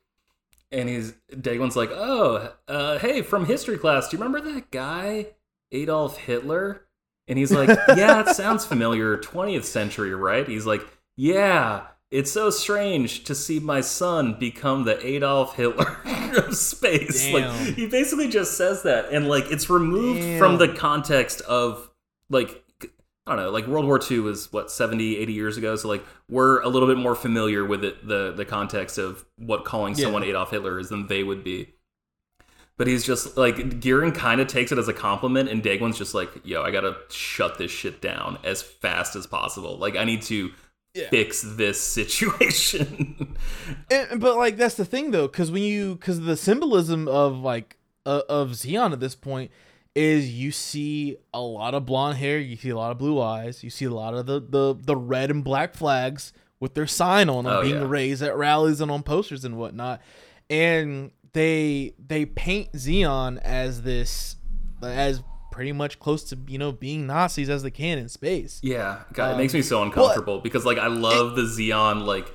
And 0.72 0.88
he's 0.88 1.14
Dagwin's 1.32 1.76
like, 1.76 1.90
"Oh, 1.92 2.54
uh, 2.68 3.00
hey, 3.00 3.22
from 3.24 3.46
history 3.46 3.78
class, 3.78 4.08
do 4.10 4.18
you 4.18 4.24
remember 4.24 4.52
that 4.54 4.70
guy 4.72 5.28
Adolf 5.72 6.18
Hitler?" 6.18 6.86
And 7.28 7.40
he's 7.40 7.52
like, 7.52 7.70
"Yeah, 7.96 8.22
it 8.22 8.36
sounds 8.36 8.66
familiar. 8.66 9.18
20th 9.18 9.64
century, 9.66 10.14
right?" 10.14 10.48
He's 10.48 10.68
like, 10.68 10.82
"Yeah, 11.16 11.88
it's 12.12 12.32
so 12.32 12.52
strange 12.52 13.24
to 13.24 13.34
see 13.34 13.60
my 13.60 13.82
son 13.82 14.36
become 14.40 14.84
the 14.84 15.04
Adolf 15.06 15.56
Hitler 15.56 15.98
of 16.38 16.56
space." 16.56 17.24
Damn. 17.26 17.34
Like 17.34 17.76
he 17.76 17.88
basically 17.88 18.28
just 18.30 18.56
says 18.56 18.84
that 18.84 19.10
and 19.12 19.28
like 19.28 19.50
it's 19.52 19.72
removed 19.72 20.22
Damn. 20.22 20.38
from 20.40 20.58
the 20.60 20.68
context 20.68 21.42
of 21.42 21.90
like 22.30 22.64
I 23.30 23.36
don't 23.36 23.46
know, 23.46 23.52
like 23.52 23.68
World 23.68 23.86
War 23.86 24.00
II 24.10 24.20
was 24.22 24.52
what 24.52 24.72
70, 24.72 25.18
80 25.18 25.34
years 25.34 25.58
ago, 25.58 25.76
so 25.76 25.88
like 25.88 26.04
we're 26.30 26.62
a 26.62 26.68
little 26.68 26.88
bit 26.88 26.98
more 26.98 27.16
familiar 27.16 27.64
with 27.64 27.84
it 27.84 28.08
the 28.08 28.34
the 28.36 28.46
context 28.46 28.98
of 28.98 29.26
what 29.38 29.64
calling 29.66 29.94
Yeah. 29.96 30.06
someone 30.06 30.24
Adolf 30.24 30.52
Hitler 30.52 30.80
is 30.80 30.90
than 30.90 31.08
they 31.08 31.24
would 31.24 31.44
be. 31.44 31.74
But 32.78 32.88
he's 32.88 33.04
just 33.06 33.36
like 33.38 33.82
Gearing 33.82 34.14
kind 34.14 34.40
of 34.40 34.48
takes 34.48 34.72
it 34.72 34.78
as 34.78 34.88
a 34.88 34.94
compliment, 34.94 35.50
and 35.50 35.62
Dagwin's 35.62 35.98
just 35.98 36.14
like, 36.14 36.30
"Yo, 36.46 36.62
I 36.64 36.72
gotta 36.72 36.96
shut 37.10 37.58
this 37.58 37.72
shit 37.72 38.02
down 38.02 38.38
as 38.44 38.62
fast 38.62 39.16
as 39.18 39.28
possible. 39.28 39.78
Like, 39.78 39.98
I 39.98 40.06
need 40.06 40.22
to 40.24 40.52
Yeah. 40.96 41.10
fix 41.10 41.42
this 41.42 41.80
situation." 41.82 43.36
And, 43.92 44.20
but 44.22 44.38
like 44.38 44.56
that's 44.58 44.76
the 44.76 44.86
thing 44.86 45.12
though, 45.12 45.28
because 45.28 45.52
when 45.52 45.64
you 45.64 45.96
because 45.96 46.22
the 46.22 46.38
symbolism 46.38 47.08
of 47.08 47.38
like 47.40 47.78
uh, 48.06 48.22
of 48.30 48.52
Xeon 48.52 48.94
at 48.94 49.00
this 49.00 49.16
point 49.16 49.52
is 49.96 50.30
you 50.32 50.52
see 50.52 51.18
a 51.34 51.42
lot 51.42 51.74
of 51.74 51.86
blonde 51.86 52.18
hair, 52.18 52.38
you 52.40 52.56
see 52.56 52.70
a 52.70 52.78
lot 52.78 52.92
of 52.92 52.98
blue 52.98 53.20
eyes, 53.22 53.64
you 53.64 53.70
see 53.70 53.86
a 53.86 53.90
lot 53.92 54.14
of 54.14 54.26
the 54.26 54.40
the 54.40 54.76
the 54.80 54.96
red 54.96 55.30
and 55.32 55.44
black 55.44 55.74
flags 55.76 56.32
with 56.60 56.74
their 56.74 56.88
sign 56.88 57.30
on 57.30 57.46
them 57.46 57.54
Oh, 57.54 57.62
being 57.62 57.76
yeah. 57.80 57.88
raised 57.88 58.22
at 58.22 58.36
rallies 58.38 58.82
and 58.82 58.92
on 58.92 59.02
posters 59.04 59.44
and 59.46 59.58
whatnot, 59.58 60.02
and 60.50 61.12
they 61.34 61.94
they 62.08 62.26
paint 62.26 62.72
Zeon 62.74 63.40
as 63.42 63.82
this 63.84 64.36
as 64.82 65.22
pretty 65.52 65.72
much 65.72 66.00
close 66.00 66.24
to 66.26 66.38
you 66.48 66.58
know 66.58 66.72
being 66.72 67.06
Nazis 67.08 67.50
as 67.50 67.64
they 67.64 67.72
can 67.72 67.98
in 67.98 68.10
space. 68.10 68.60
Yeah, 68.64 69.00
God, 69.14 69.30
it 69.30 69.32
Um, 69.34 69.38
makes 69.38 69.54
me 69.54 69.62
so 69.62 69.82
uncomfortable 69.84 70.40
because 70.40 70.66
like 70.66 70.78
I 70.78 70.88
love 70.88 71.36
the 71.36 71.42
Zeon 71.44 72.06
like 72.06 72.32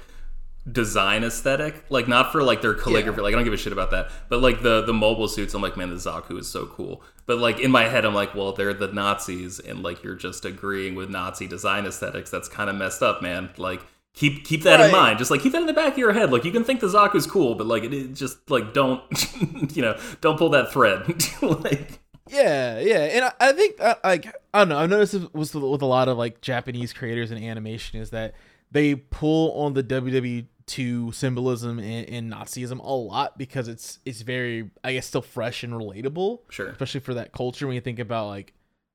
design 0.70 1.24
aesthetic. 1.24 1.84
Like 1.90 2.08
not 2.08 2.32
for 2.32 2.42
like 2.42 2.62
their 2.62 2.74
calligraphy. 2.74 3.20
Like 3.20 3.34
I 3.34 3.36
don't 3.36 3.44
give 3.44 3.52
a 3.52 3.56
shit 3.56 3.72
about 3.72 3.90
that. 3.90 4.10
But 4.28 4.40
like 4.40 4.62
the 4.62 4.82
the 4.82 4.92
mobile 4.92 5.28
suits, 5.28 5.54
I'm 5.54 5.62
like, 5.62 5.76
man, 5.76 5.90
the 5.90 5.96
Zaku 5.96 6.38
is 6.38 6.50
so 6.50 6.66
cool. 6.66 7.02
But 7.26 7.38
like 7.38 7.60
in 7.60 7.70
my 7.70 7.84
head, 7.84 8.04
I'm 8.04 8.14
like, 8.14 8.34
well, 8.34 8.52
they're 8.52 8.74
the 8.74 8.88
Nazis, 8.88 9.58
and 9.60 9.82
like 9.82 10.02
you're 10.02 10.14
just 10.14 10.44
agreeing 10.44 10.94
with 10.94 11.10
Nazi 11.10 11.46
design 11.46 11.86
aesthetics. 11.86 12.30
That's 12.30 12.48
kind 12.48 12.70
of 12.70 12.76
messed 12.76 13.02
up, 13.02 13.22
man. 13.22 13.50
Like. 13.56 13.82
Keep 14.16 14.44
keep 14.44 14.62
that 14.62 14.80
in 14.80 14.92
mind. 14.92 15.18
Just 15.18 15.32
like 15.32 15.40
keep 15.40 15.50
that 15.50 15.60
in 15.60 15.66
the 15.66 15.72
back 15.72 15.94
of 15.94 15.98
your 15.98 16.12
head. 16.12 16.30
Like 16.30 16.44
you 16.44 16.52
can 16.52 16.62
think 16.62 16.78
the 16.78 16.86
Zaku's 16.86 17.26
cool, 17.26 17.56
but 17.56 17.66
like 17.66 17.82
it, 17.82 17.92
it 17.92 18.14
just 18.14 18.48
like 18.48 18.72
don't 18.72 19.02
you 19.74 19.82
know 19.82 19.98
don't 20.20 20.38
pull 20.38 20.50
that 20.50 20.70
thread. 20.70 21.02
like 21.42 21.98
Yeah, 22.28 22.78
yeah, 22.78 22.98
and 22.98 23.24
I, 23.24 23.32
I 23.40 23.52
think 23.52 23.80
uh, 23.80 23.96
like 24.04 24.32
I 24.54 24.60
don't 24.60 24.68
know. 24.68 24.78
I've 24.78 24.88
noticed 24.88 25.14
this 25.14 25.26
was 25.32 25.52
with 25.52 25.82
a 25.82 25.86
lot 25.86 26.06
of 26.06 26.16
like 26.16 26.40
Japanese 26.42 26.92
creators 26.92 27.32
and 27.32 27.42
animation 27.42 28.00
is 28.00 28.10
that 28.10 28.34
they 28.70 28.94
pull 28.94 29.52
on 29.60 29.74
the 29.74 29.82
WW 29.82 30.46
two 30.66 31.12
symbolism 31.12 31.78
and, 31.78 32.08
and 32.08 32.32
Nazism 32.32 32.78
a 32.78 32.92
lot 32.92 33.36
because 33.36 33.68
it's 33.68 33.98
it's 34.04 34.22
very 34.22 34.70
I 34.82 34.94
guess 34.94 35.06
still 35.06 35.22
fresh 35.22 35.62
and 35.62 35.72
relatable, 35.72 36.40
sure. 36.50 36.68
especially 36.68 37.00
for 37.00 37.14
that 37.14 37.32
culture 37.32 37.66
when 37.66 37.74
you 37.74 37.80
think 37.80 37.98
about 37.98 38.28
like 38.28 38.54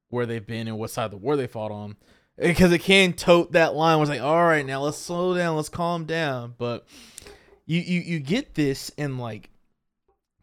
where 0.10 0.26
they've 0.26 0.46
been 0.46 0.68
and 0.68 0.78
what 0.78 0.90
side 0.90 1.06
of 1.06 1.12
the 1.12 1.18
war 1.18 1.36
they 1.36 1.48
fought 1.48 1.72
on. 1.72 1.96
Because 2.38 2.72
it 2.72 2.80
can 2.80 3.14
tote 3.14 3.52
that 3.52 3.76
line 3.76 3.98
where 3.98 4.04
it's 4.04 4.10
like, 4.10 4.22
all 4.22 4.44
right, 4.44 4.66
now 4.66 4.82
let's 4.82 4.98
slow 4.98 5.36
down, 5.36 5.58
let's 5.58 5.68
calm 5.70 6.06
down. 6.06 6.56
But 6.58 6.88
you 7.66 7.80
you 7.80 8.00
you 8.02 8.20
get 8.20 8.56
this 8.56 8.92
and 8.98 9.20
like 9.20 9.50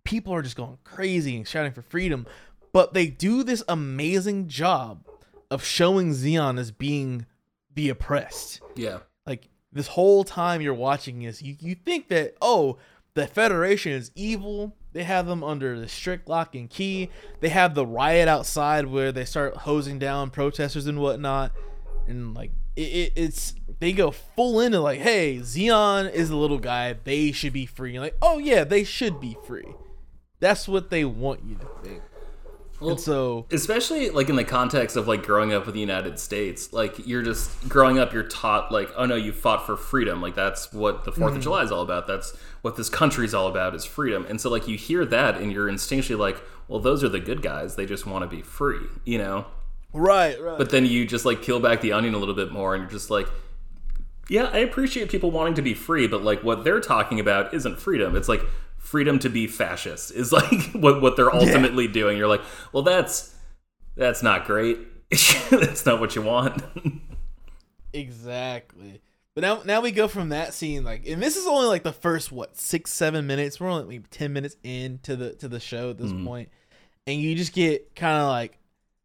people 0.05 0.33
are 0.33 0.43
just 0.43 0.57
going 0.57 0.79
crazy 0.85 1.37
and 1.37 1.49
shouting 1.49 1.73
for 1.73 1.83
freedom, 1.83 2.27
but 2.73 2.95
they 2.95 3.07
do 3.07 3.43
this 3.43 3.63
amazing 3.69 4.49
job 4.49 5.07
of 5.51 5.65
showing 5.65 6.11
Zeon 6.11 6.59
as 6.59 6.71
being 6.71 7.27
the 7.75 7.89
oppressed. 7.89 8.61
Yeah. 8.75 8.99
This 9.77 9.89
whole 9.89 10.25
time 10.25 10.61
you're 10.61 10.75
watching 10.75 11.21
this, 11.21 11.43
you, 11.43 11.57
you 11.61 11.75
think 11.75 12.09
that, 12.09 12.35
oh, 12.41 12.79
the 13.15 13.27
Federation 13.27 13.93
is 13.93 14.11
evil. 14.15 14.77
They 14.93 15.05
have 15.05 15.27
them 15.27 15.45
under 15.45 15.79
the 15.79 15.89
strict 15.89 16.29
lock 16.29 16.55
and 16.55 16.71
key. 16.71 17.11
They 17.41 17.51
have 17.51 17.75
the 17.75 17.87
riot 17.87 18.29
outside 18.29 18.87
where 18.87 19.13
they 19.13 19.25
start 19.25 19.57
hosing 19.59 19.99
down 19.99 20.31
protesters 20.31 20.87
and 20.87 21.01
whatnot. 21.01 21.53
And 22.07 22.35
like 22.35 22.53
it, 22.77 22.81
it, 22.81 23.13
it's 23.17 23.55
they 23.79 23.93
go 23.93 24.11
full 24.11 24.61
into 24.61 24.81
like, 24.81 25.01
hey, 25.01 25.39
Zeon 25.39 26.11
is 26.13 26.31
the 26.31 26.37
little 26.37 26.59
guy. 26.59 26.95
They 27.05 27.33
should 27.33 27.53
be 27.53 27.67
free. 27.67 27.95
And 27.95 28.03
like, 28.03 28.17
oh 28.23 28.39
yeah, 28.39 28.65
they 28.65 28.85
should 28.85 29.21
be 29.21 29.37
free. 29.47 29.75
That's 30.41 30.69
what 30.69 30.91
they 30.91 31.05
want 31.05 31.45
you 31.45 31.57
to 31.57 31.69
think. 31.83 32.03
Well, 32.81 32.91
and 32.91 33.01
so 33.01 33.47
especially 33.51 34.11
like 34.11 34.29
in 34.29 34.37
the 34.37 34.45
context 34.45 34.97
of 34.97 35.09
like 35.09 35.23
growing 35.23 35.53
up 35.53 35.65
with 35.65 35.75
the 35.75 35.81
United 35.81 36.19
States, 36.19 36.73
like 36.73 37.07
you're 37.07 37.23
just 37.23 37.69
growing 37.69 37.99
up, 37.99 38.13
you're 38.13 38.23
taught 38.23 38.71
like, 38.71 38.91
oh 38.97 39.07
no, 39.07 39.15
you 39.15 39.33
fought 39.33 39.65
for 39.65 39.77
freedom. 39.77 40.21
Like 40.21 40.35
that's 40.35 40.73
what 40.73 41.05
the 41.05 41.13
4th 41.13 41.17
of 41.17 41.33
mm-hmm. 41.33 41.41
July 41.41 41.63
is 41.63 41.73
all 41.73 41.83
about. 41.83 42.07
That's 42.07 42.37
what 42.63 42.77
this 42.77 42.89
country's 42.89 43.33
all 43.33 43.47
about 43.47 43.75
is 43.75 43.85
freedom. 43.85 44.27
And 44.29 44.41
so 44.41 44.51
like 44.51 44.69
you 44.69 44.77
hear 44.77 45.05
that 45.07 45.37
and 45.37 45.53
you're 45.53 45.69
instinctually 45.69 46.19
like, 46.19 46.43
well, 46.69 46.81
those 46.81 47.03
are 47.03 47.09
the 47.09 47.21
good 47.21 47.41
guys. 47.41 47.77
They 47.77 47.87
just 47.87 48.07
want 48.07 48.29
to 48.29 48.29
be 48.29 48.43
free, 48.43 48.87
you 49.05 49.19
know. 49.19 49.47
right, 49.93 50.41
right. 50.41 50.59
But 50.59 50.71
then 50.71 50.85
you 50.85 51.07
just 51.07 51.25
like 51.25 51.43
peel 51.43 51.61
back 51.61 51.81
the 51.81 51.93
onion 51.93 52.15
a 52.15 52.19
little 52.19 52.35
bit 52.35 52.53
more 52.53 52.75
and 52.75 52.83
you're 52.83 52.91
just 52.91 53.09
like, 53.11 53.29
yeah, 54.29 54.51
I 54.53 54.59
appreciate 54.59 55.09
people 55.09 55.31
wanting 55.31 55.55
to 55.55 55.63
be 55.63 55.73
free, 55.73 56.09
but 56.09 56.23
like 56.23 56.43
what 56.43 56.65
they're 56.65 56.81
talking 56.81 57.21
about 57.21 57.55
isn't 57.55 57.79
freedom. 57.79 58.17
It's 58.17 58.29
like 58.29 58.43
freedom 58.87 59.19
to 59.19 59.29
be 59.29 59.47
fascist 59.47 60.13
is 60.13 60.33
like 60.33 60.71
what 60.73 61.03
what 61.03 61.17
they're 61.17 61.35
ultimately 61.35 61.89
doing. 61.89 62.17
You're 62.17 62.29
like, 62.29 62.43
well, 62.73 62.83
that's 62.83 63.35
that's 63.97 64.23
not 64.23 64.47
great. 64.47 64.79
that's 65.51 65.85
not 65.85 66.01
what 66.01 66.15
you 66.15 66.23
want. 66.23 66.63
Exactly. 67.93 69.01
But 69.35 69.43
now 69.43 69.63
now 69.65 69.81
we 69.81 69.91
go 69.91 70.09
from 70.09 70.31
that 70.31 70.55
scene 70.55 70.85
like 70.85 71.07
and 71.07 71.23
this 71.23 71.37
is 71.37 71.47
only 71.47 71.67
like 71.67 71.83
the 71.83 71.93
first 71.93 72.33
what, 72.33 72.57
6 72.57 72.91
7 72.91 73.27
minutes. 73.27 73.61
We're 73.61 73.69
only 73.69 73.99
like 73.99 74.11
10 74.11 74.33
minutes 74.33 74.57
into 74.63 75.17
the 75.17 75.35
to 75.35 75.49
the 75.49 75.61
show 75.61 75.91
at 75.91 75.99
this 75.99 76.13
Mhm. 76.13 76.47
And 77.09 77.21
you 77.21 77.37
just 77.37 77.53
get 77.53 77.95
kind 77.95 78.17
of 78.17 78.29
like 78.29 78.59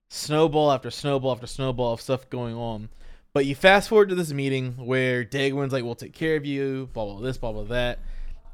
snowball 0.09 0.71
after 0.71 0.89
snowball 0.91 1.31
after 1.31 1.47
snowball 1.47 1.93
of 1.93 2.01
stuff 2.01 2.29
going 2.29 2.55
on. 2.55 2.89
But 3.33 3.45
you 3.45 3.55
fast 3.55 3.89
forward 3.89 4.09
to 4.09 4.15
this 4.15 4.33
meeting 4.33 4.73
where 4.73 5.23
Dagwin's 5.23 5.71
like, 5.71 5.83
"We'll 5.83 5.95
take 5.95 6.13
care 6.13 6.35
of 6.35 6.45
you," 6.45 6.89
blah 6.93 7.05
blah 7.05 7.21
this, 7.21 7.37
blah 7.37 7.53
blah 7.53 7.63
that, 7.65 7.99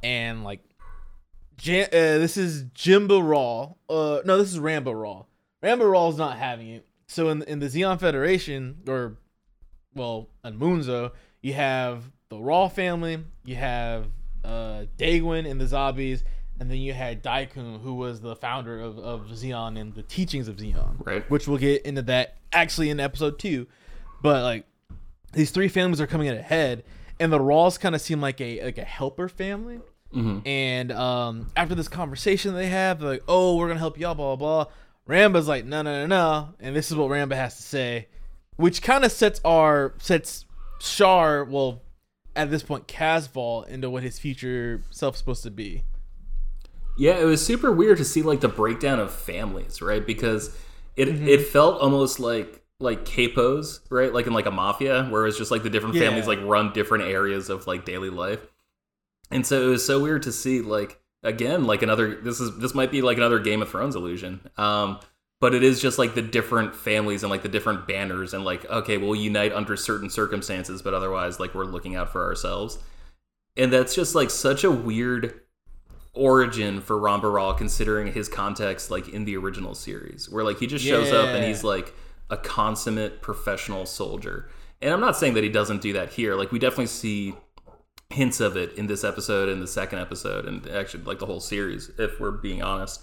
and 0.04 0.44
like, 0.44 0.62
Jan- 1.58 1.88
uh, 1.88 2.20
this 2.20 2.38
is 2.38 2.64
Jimba 2.66 3.28
Ral. 3.28 3.78
Uh, 3.90 4.22
no, 4.26 4.38
this 4.38 4.54
is 4.54 4.60
Ramba 4.60 5.00
Ral. 5.00 5.28
Ramba 5.64 5.90
Ral 5.92 6.10
is 6.10 6.18
not 6.18 6.38
having 6.38 6.70
it. 6.70 6.86
So 7.08 7.30
in 7.30 7.42
in 7.44 7.60
the 7.60 7.68
Zeon 7.68 8.00
Federation, 8.00 8.78
or 8.88 9.18
well, 9.96 10.30
on 10.44 10.60
Munzo, 10.60 11.12
you 11.42 11.54
have 11.54 12.12
the 12.30 12.38
Raw 12.38 12.68
family, 12.68 13.24
you 13.46 13.56
have 13.56 14.08
uh 14.44 14.86
Dagwin 14.98 15.50
and 15.50 15.60
the 15.60 15.66
Zabis, 15.66 16.24
and 16.60 16.70
then 16.70 16.78
you 16.78 16.94
had 16.94 17.24
Daikun, 17.24 17.82
who 17.82 17.96
was 17.96 18.22
the 18.22 18.36
founder 18.36 18.80
of, 18.80 19.00
of 19.00 19.22
Zeon 19.32 19.80
and 19.80 19.94
the 19.96 20.04
teachings 20.04 20.48
of 20.48 20.58
Zeon 20.58 21.06
Right. 21.06 21.30
which 21.32 21.48
we'll 21.48 21.58
get 21.58 21.86
into 21.86 22.02
that 22.04 22.36
actually 22.52 22.90
in 22.90 23.00
episode 23.00 23.40
two. 23.40 23.68
But 24.22 24.44
like 24.44 24.66
these 25.34 25.52
three 25.52 25.68
families 25.70 26.02
are 26.02 26.08
coming 26.08 26.28
at 26.28 26.38
a 26.38 26.42
head, 26.42 26.84
and 27.20 27.32
the 27.32 27.40
Rals 27.40 27.80
kind 27.80 27.96
of 27.96 28.02
seem 28.02 28.20
like 28.22 28.40
a 28.42 28.64
like 28.64 28.78
a 28.78 28.84
helper 28.84 29.30
family. 29.30 29.80
Hmm 30.14 30.40
And 30.46 30.92
um, 30.92 31.48
after 31.56 31.76
this 31.76 31.88
conversation 31.88 32.54
they 32.54 32.68
have, 32.68 33.00
they're 33.00 33.10
like, 33.10 33.24
"Oh, 33.28 33.58
we're 33.58 33.68
gonna 33.68 33.80
help 33.80 34.00
y'all," 34.00 34.16
blah 34.16 34.36
blah 34.36 34.64
blah. 34.66 34.74
Ramba's 35.08 35.48
like, 35.48 35.66
"No, 35.66 35.82
no, 35.82 36.06
no, 36.06 36.08
no," 36.08 36.54
and 36.60 36.76
this 36.76 36.90
is 36.92 36.98
what 36.98 37.10
Ramba 37.10 37.36
has 37.36 37.56
to 37.58 37.64
say, 37.64 38.08
which 38.56 38.82
kind 38.82 39.04
of 39.04 39.12
sets 39.12 39.42
our 39.44 39.94
sets 40.00 40.46
Char, 40.80 41.44
well, 41.44 41.82
at 42.36 42.52
this 42.52 42.62
point, 42.64 42.88
Casval 42.88 43.68
into 43.68 43.90
what 43.90 44.04
his 44.04 44.20
future 44.20 44.84
self's 44.92 45.18
supposed 45.20 45.44
to 45.44 45.52
be. 45.52 45.84
Yeah, 46.98 47.18
it 47.20 47.26
was 47.26 47.46
super 47.46 47.72
weird 47.72 47.98
to 48.00 48.06
see 48.06 48.22
like 48.24 48.42
the 48.42 48.48
breakdown 48.48 49.00
of 49.00 49.12
families, 49.14 49.82
right? 49.82 50.06
Because 50.06 50.56
it 50.96 51.08
Mm-hmm. 51.10 51.28
it 51.28 51.48
felt 51.48 51.80
almost 51.82 52.20
like 52.20 52.62
like 52.80 53.06
capos, 53.06 53.80
right? 53.90 54.14
Like 54.14 54.28
in 54.28 54.34
like 54.34 54.46
a 54.46 54.52
mafia, 54.52 55.06
where 55.06 55.26
it's 55.28 55.38
just 55.38 55.52
like 55.52 55.64
the 55.64 55.70
different 55.70 55.96
families 55.96 56.28
like 56.28 56.40
run 56.44 56.74
different 56.74 57.06
areas 57.06 57.50
of 57.50 57.68
like 57.68 57.86
daily 57.86 58.10
life. 58.10 58.40
And 59.32 59.46
so 59.46 59.68
it 59.68 59.70
was 59.70 59.86
so 59.86 60.02
weird 60.02 60.24
to 60.24 60.32
see 60.32 60.62
like 60.62 61.00
again 61.24 61.66
like 61.66 61.82
another 61.82 62.16
this 62.22 62.40
is 62.40 62.58
this 62.60 62.74
might 62.74 62.92
be 62.92 63.02
like 63.02 63.18
another 63.18 63.40
Game 63.40 63.62
of 63.62 63.70
Thrones 63.70 63.96
illusion. 63.96 64.42
Um 64.58 65.00
but 65.40 65.54
it 65.54 65.64
is 65.64 65.80
just 65.80 66.00
like 66.00 66.16
the 66.16 66.22
different 66.22 66.76
families 66.76 67.22
and 67.22 67.30
like 67.30 67.44
the 67.44 67.50
different 67.50 67.88
banners 67.88 68.34
and 68.34 68.44
like 68.44 68.66
okay, 68.70 68.98
we'll 68.98 69.16
unite 69.16 69.54
under 69.54 69.76
certain 69.76 70.10
circumstances, 70.10 70.82
but 70.82 70.94
otherwise 70.94 71.40
like 71.40 71.54
we're 71.54 71.66
looking 71.66 71.96
out 71.96 72.12
for 72.12 72.24
ourselves. 72.26 72.80
And 73.56 73.74
that's 73.74 73.96
just 73.96 74.16
like 74.16 74.30
such 74.30 74.64
a 74.64 74.72
weird 74.72 75.42
origin 76.14 76.82
for 76.82 76.98
Ramba 76.98 77.32
Ral 77.32 77.54
considering 77.54 78.12
his 78.12 78.28
context 78.28 78.90
like 78.90 79.10
in 79.10 79.26
the 79.26 79.38
original 79.38 79.76
series 79.76 80.30
where 80.30 80.44
like 80.44 80.60
he 80.60 80.68
just 80.68 80.84
shows 80.84 81.12
up 81.12 81.28
and 81.28 81.46
he's 81.46 81.64
like 81.64 81.94
a 82.30 82.38
consummate 82.38 83.22
professional 83.22 83.86
soldier. 83.86 84.50
And 84.82 84.94
I'm 84.94 85.00
not 85.00 85.16
saying 85.16 85.34
that 85.36 85.44
he 85.44 85.50
doesn't 85.50 85.82
do 85.82 85.94
that 85.94 86.12
here. 86.12 86.36
Like 86.36 86.52
we 86.52 86.60
definitely 86.60 86.88
see 86.88 87.36
hints 88.10 88.40
of 88.40 88.56
it 88.56 88.74
in 88.78 88.88
this 88.88 89.04
episode 89.04 89.50
and 89.50 89.62
the 89.62 89.68
second 89.68 90.00
episode 90.00 90.46
and 90.46 90.68
actually 90.68 91.04
like 91.04 91.20
the 91.20 91.26
whole 91.26 91.40
series 91.40 91.92
if 91.98 92.20
we're 92.20 92.32
being 92.32 92.62
honest. 92.62 93.02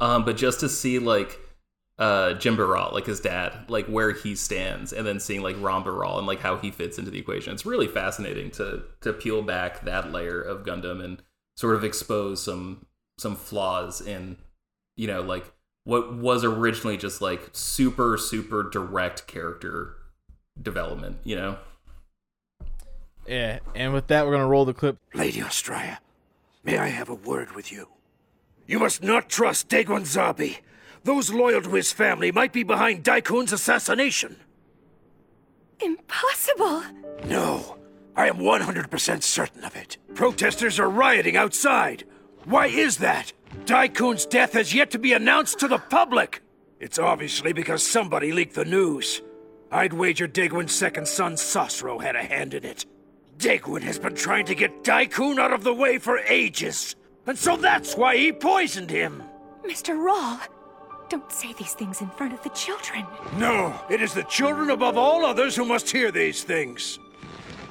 Um 0.00 0.24
but 0.24 0.36
just 0.36 0.60
to 0.60 0.68
see 0.68 0.98
like 0.98 1.38
uh 1.98 2.34
Jimba 2.34 2.68
Ral, 2.68 2.90
like 2.92 3.06
his 3.06 3.20
dad, 3.20 3.68
like 3.68 3.86
where 3.86 4.12
he 4.12 4.34
stands, 4.34 4.92
and 4.92 5.06
then 5.06 5.20
seeing 5.20 5.42
like 5.42 5.56
Ramba 5.56 5.96
Ral 5.96 6.18
and 6.18 6.26
like 6.26 6.40
how 6.40 6.56
he 6.56 6.70
fits 6.70 6.98
into 6.98 7.10
the 7.10 7.18
equation. 7.18 7.52
It's 7.52 7.66
really 7.66 7.88
fascinating 7.88 8.50
to 8.52 8.82
to 9.02 9.12
peel 9.12 9.42
back 9.42 9.84
that 9.84 10.12
layer 10.12 10.40
of 10.40 10.64
Gundam 10.64 11.02
and 11.02 11.22
sort 11.56 11.76
of 11.76 11.84
expose 11.84 12.42
some 12.42 12.86
some 13.18 13.36
flaws 13.36 14.00
in 14.00 14.36
you 14.96 15.06
know 15.06 15.20
like 15.20 15.52
what 15.84 16.14
was 16.14 16.42
originally 16.42 16.96
just 16.96 17.20
like 17.20 17.50
super 17.52 18.16
super 18.18 18.62
direct 18.62 19.26
character 19.26 19.96
development. 20.60 21.18
You 21.24 21.36
know, 21.36 21.58
Yeah, 23.26 23.60
and 23.74 23.92
with 23.92 24.08
that, 24.08 24.26
we're 24.26 24.32
gonna 24.32 24.46
roll 24.46 24.64
the 24.64 24.74
clip. 24.74 24.98
Lady 25.14 25.40
Astraia, 25.40 25.98
may 26.62 26.78
I 26.78 26.88
have 26.88 27.08
a 27.08 27.14
word 27.14 27.52
with 27.52 27.72
you? 27.72 27.88
You 28.66 28.78
must 28.78 29.02
not 29.02 29.28
trust 29.28 29.68
Degwin 29.68 30.02
Zabi. 30.02 30.58
Those 31.04 31.32
loyal 31.32 31.60
to 31.62 31.74
his 31.74 31.92
family 31.92 32.32
might 32.32 32.52
be 32.52 32.62
behind 32.62 33.04
Daikun's 33.04 33.52
assassination. 33.52 34.36
Impossible! 35.80 36.82
No, 37.26 37.76
I 38.16 38.28
am 38.28 38.38
100% 38.38 39.22
certain 39.22 39.64
of 39.64 39.76
it. 39.76 39.98
Protesters 40.14 40.78
are 40.78 40.88
rioting 40.88 41.36
outside. 41.36 42.04
Why 42.44 42.66
is 42.66 42.98
that? 42.98 43.32
Daikun's 43.66 44.26
death 44.26 44.54
has 44.54 44.74
yet 44.74 44.90
to 44.92 44.98
be 44.98 45.12
announced 45.12 45.58
to 45.60 45.68
the 45.68 45.78
public. 45.78 46.42
It's 46.80 46.98
obviously 46.98 47.52
because 47.52 47.82
somebody 47.82 48.32
leaked 48.32 48.54
the 48.54 48.64
news. 48.64 49.22
I'd 49.70 49.92
wager 49.92 50.28
Degwin's 50.28 50.74
second 50.74 51.08
son, 51.08 51.34
Sasro, 51.34 52.02
had 52.02 52.16
a 52.16 52.22
hand 52.22 52.54
in 52.54 52.64
it. 52.64 52.86
Degwin 53.38 53.82
has 53.82 53.98
been 53.98 54.14
trying 54.14 54.46
to 54.46 54.54
get 54.54 54.84
Daikun 54.84 55.38
out 55.38 55.52
of 55.52 55.64
the 55.64 55.74
way 55.74 55.98
for 55.98 56.18
ages. 56.18 56.96
And 57.26 57.38
so 57.38 57.56
that's 57.56 57.96
why 57.96 58.16
he 58.16 58.32
poisoned 58.32 58.90
him. 58.90 59.22
Mr. 59.64 59.98
Ral, 60.02 60.40
don't 61.08 61.30
say 61.32 61.52
these 61.54 61.74
things 61.74 62.00
in 62.00 62.08
front 62.10 62.32
of 62.32 62.42
the 62.42 62.50
children. 62.50 63.06
No, 63.36 63.74
it 63.90 64.02
is 64.02 64.14
the 64.14 64.24
children 64.24 64.70
above 64.70 64.96
all 64.96 65.24
others 65.24 65.56
who 65.56 65.64
must 65.64 65.90
hear 65.90 66.10
these 66.10 66.42
things. 66.42 66.98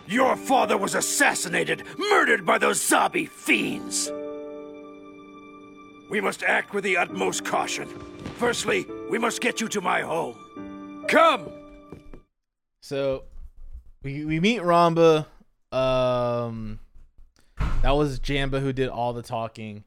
Your 0.08 0.36
father 0.36 0.78
was 0.78 0.96
assassinated, 0.96 1.84
murdered 1.98 2.46
by 2.46 2.58
those 2.58 2.80
Zabi 2.80 3.28
fiends. 3.28 4.12
We 6.10 6.20
must 6.22 6.44
act 6.44 6.74
with 6.74 6.84
the 6.84 6.98
utmost 6.98 7.46
caution. 7.46 7.88
Firstly, 8.36 8.86
we 9.10 9.18
must 9.18 9.42
get 9.42 9.62
you 9.62 9.68
to 9.70 9.82
my 9.82 10.02
home. 10.02 11.06
Come! 11.08 11.50
So 12.82 13.24
we 14.04 14.26
we 14.26 14.40
meet 14.40 14.62
Ramba. 14.62 15.26
Um, 15.74 16.80
that 17.82 17.92
was 17.92 18.20
Jimba 18.20 18.62
who 18.62 18.74
did 18.74 18.90
all 18.90 19.14
the 19.14 19.22
talking, 19.22 19.84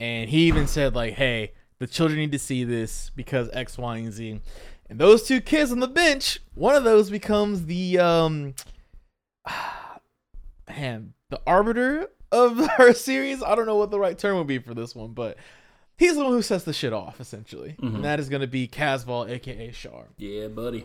and 0.00 0.28
he 0.30 0.46
even 0.48 0.66
said 0.66 0.94
like, 0.94 1.14
"Hey, 1.14 1.52
the 1.78 1.86
children 1.86 2.18
need 2.18 2.32
to 2.32 2.38
see 2.38 2.64
this 2.64 3.10
because 3.14 3.48
X, 3.52 3.76
Y, 3.78 3.96
and 3.98 4.12
Z." 4.12 4.40
And 4.88 4.98
those 4.98 5.24
two 5.24 5.40
kids 5.40 5.72
on 5.72 5.80
the 5.80 5.88
bench, 5.88 6.38
one 6.54 6.76
of 6.76 6.84
those 6.84 7.10
becomes 7.10 7.66
the 7.66 7.98
um, 7.98 8.54
man, 10.68 11.12
the 11.30 11.40
arbiter 11.46 12.08
of 12.32 12.68
our 12.78 12.92
series. 12.92 13.42
I 13.42 13.54
don't 13.54 13.66
know 13.66 13.76
what 13.76 13.90
the 13.90 13.98
right 13.98 14.18
term 14.18 14.38
would 14.38 14.46
be 14.46 14.58
for 14.58 14.74
this 14.74 14.94
one, 14.94 15.12
but 15.12 15.36
he's 15.98 16.14
the 16.16 16.24
one 16.24 16.32
who 16.32 16.42
sets 16.42 16.64
the 16.64 16.72
shit 16.72 16.92
off 16.92 17.20
essentially, 17.20 17.76
and 17.80 18.04
that 18.04 18.20
is 18.20 18.28
going 18.28 18.42
to 18.42 18.46
be 18.46 18.68
Casval, 18.68 19.28
aka 19.28 19.70
Char 19.72 20.06
yeah, 20.18 20.48
buddy. 20.48 20.84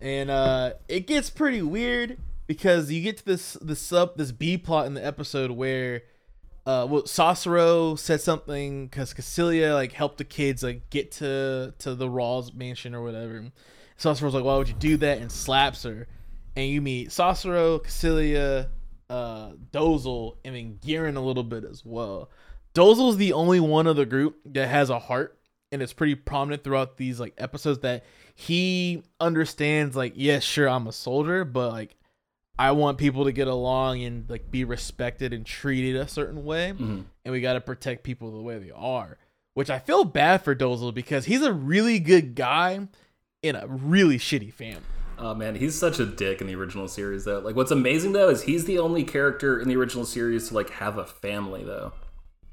and 0.00 0.30
uh 0.30 0.72
it 0.88 1.06
gets 1.06 1.30
pretty 1.30 1.62
weird 1.62 2.18
because 2.48 2.90
you 2.90 3.00
get 3.00 3.18
to 3.18 3.24
this 3.24 3.52
this 3.60 3.78
sub 3.78 4.16
this 4.16 4.32
B 4.32 4.58
plot 4.58 4.86
in 4.86 4.94
the 4.94 5.06
episode 5.06 5.52
where 5.52 6.02
uh 6.66 6.84
well 6.90 7.02
Sasro 7.02 7.96
said 7.96 8.20
something 8.20 8.88
because 8.88 9.14
Kycilia 9.14 9.74
like 9.74 9.92
helped 9.92 10.18
the 10.18 10.24
kids 10.24 10.64
like 10.64 10.90
get 10.90 11.12
to 11.12 11.74
to 11.78 11.94
the 11.94 12.10
Ral's 12.10 12.52
mansion 12.52 12.96
or 12.96 13.02
whatever. 13.04 13.44
Sasro's 13.96 14.34
like, 14.34 14.44
why 14.44 14.56
would 14.56 14.68
you 14.68 14.74
do 14.74 14.96
that? 14.96 15.18
And 15.18 15.30
slaps 15.30 15.84
her. 15.84 16.08
And 16.56 16.68
you 16.68 16.80
meet 16.80 17.10
Sosero, 17.10 17.80
Kycilia, 17.84 18.68
uh, 19.10 19.50
Dozle, 19.72 20.36
and 20.44 20.56
then 20.56 20.78
Gihren 20.84 21.16
a 21.16 21.20
little 21.20 21.44
bit 21.44 21.64
as 21.64 21.84
well. 21.84 22.30
Dozle's 22.74 23.16
the 23.16 23.32
only 23.32 23.60
one 23.60 23.86
of 23.86 23.96
the 23.96 24.06
group 24.06 24.38
that 24.46 24.68
has 24.68 24.90
a 24.90 24.98
heart, 24.98 25.38
and 25.70 25.82
it's 25.82 25.92
pretty 25.92 26.14
prominent 26.14 26.64
throughout 26.64 26.96
these 26.96 27.20
like 27.20 27.34
episodes 27.38 27.80
that 27.80 28.04
he 28.34 29.02
understands 29.20 29.96
like, 29.96 30.12
yes, 30.16 30.42
sure, 30.42 30.68
I'm 30.68 30.86
a 30.86 30.92
soldier, 30.92 31.44
but 31.44 31.72
like 31.72 31.96
I 32.58 32.72
want 32.72 32.98
people 32.98 33.24
to 33.24 33.32
get 33.32 33.46
along 33.48 34.02
and 34.02 34.28
like 34.28 34.50
be 34.50 34.64
respected 34.64 35.32
and 35.32 35.46
treated 35.46 35.96
a 35.96 36.08
certain 36.08 36.44
way, 36.44 36.72
Mhm. 36.76 37.04
and 37.24 37.32
we 37.32 37.40
got 37.40 37.52
to 37.54 37.60
protect 37.60 38.02
people 38.02 38.30
the 38.32 38.42
way 38.42 38.58
they 38.58 38.72
are. 38.74 39.16
Which 39.54 39.70
I 39.70 39.78
feel 39.78 40.04
bad 40.04 40.42
for 40.42 40.54
Dozle 40.54 40.92
because 40.94 41.24
he's 41.26 41.42
a 41.42 41.52
really 41.52 41.98
good 42.00 42.34
guy 42.34 42.88
in 43.42 43.56
a 43.56 43.66
really 43.66 44.18
shitty 44.18 44.52
family. 44.52 44.82
Oh 45.20 45.34
man, 45.34 45.56
he's 45.56 45.76
such 45.76 45.98
a 45.98 46.06
dick 46.06 46.40
in 46.40 46.46
the 46.46 46.54
original 46.54 46.86
series 46.88 47.24
though. 47.24 47.40
Like 47.40 47.56
what's 47.56 47.70
amazing 47.72 48.12
though 48.12 48.28
is 48.28 48.42
he's 48.42 48.66
the 48.66 48.78
only 48.78 49.02
character 49.04 49.58
in 49.60 49.68
the 49.68 49.76
original 49.76 50.04
series 50.04 50.48
to 50.48 50.54
like 50.54 50.70
have 50.70 50.96
a 50.98 51.04
family 51.06 51.64
though. 51.64 51.92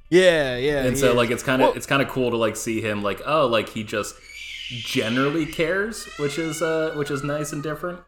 Yeah, 0.09 0.55
yeah. 0.57 0.83
and 0.83 0.97
so 0.97 1.09
is. 1.11 1.15
like 1.15 1.29
it's 1.31 1.43
kind 1.43 1.61
of 1.61 1.67
Well- 1.69 1.77
it's 1.77 1.85
kind 1.87 2.01
of 2.01 2.09
cool 2.09 2.31
to 2.31 2.37
like 2.37 2.55
see 2.55 2.81
him 2.81 3.01
like 3.03 3.21
oh 3.25 3.47
like 3.47 3.69
he 3.69 3.83
just 3.83 4.15
generally 4.69 5.45
cares 5.45 6.05
which 6.17 6.37
is 6.39 6.61
uh 6.61 6.93
which 6.95 7.11
is 7.11 7.23
nice 7.23 7.53
and 7.53 7.61
different 7.61 7.99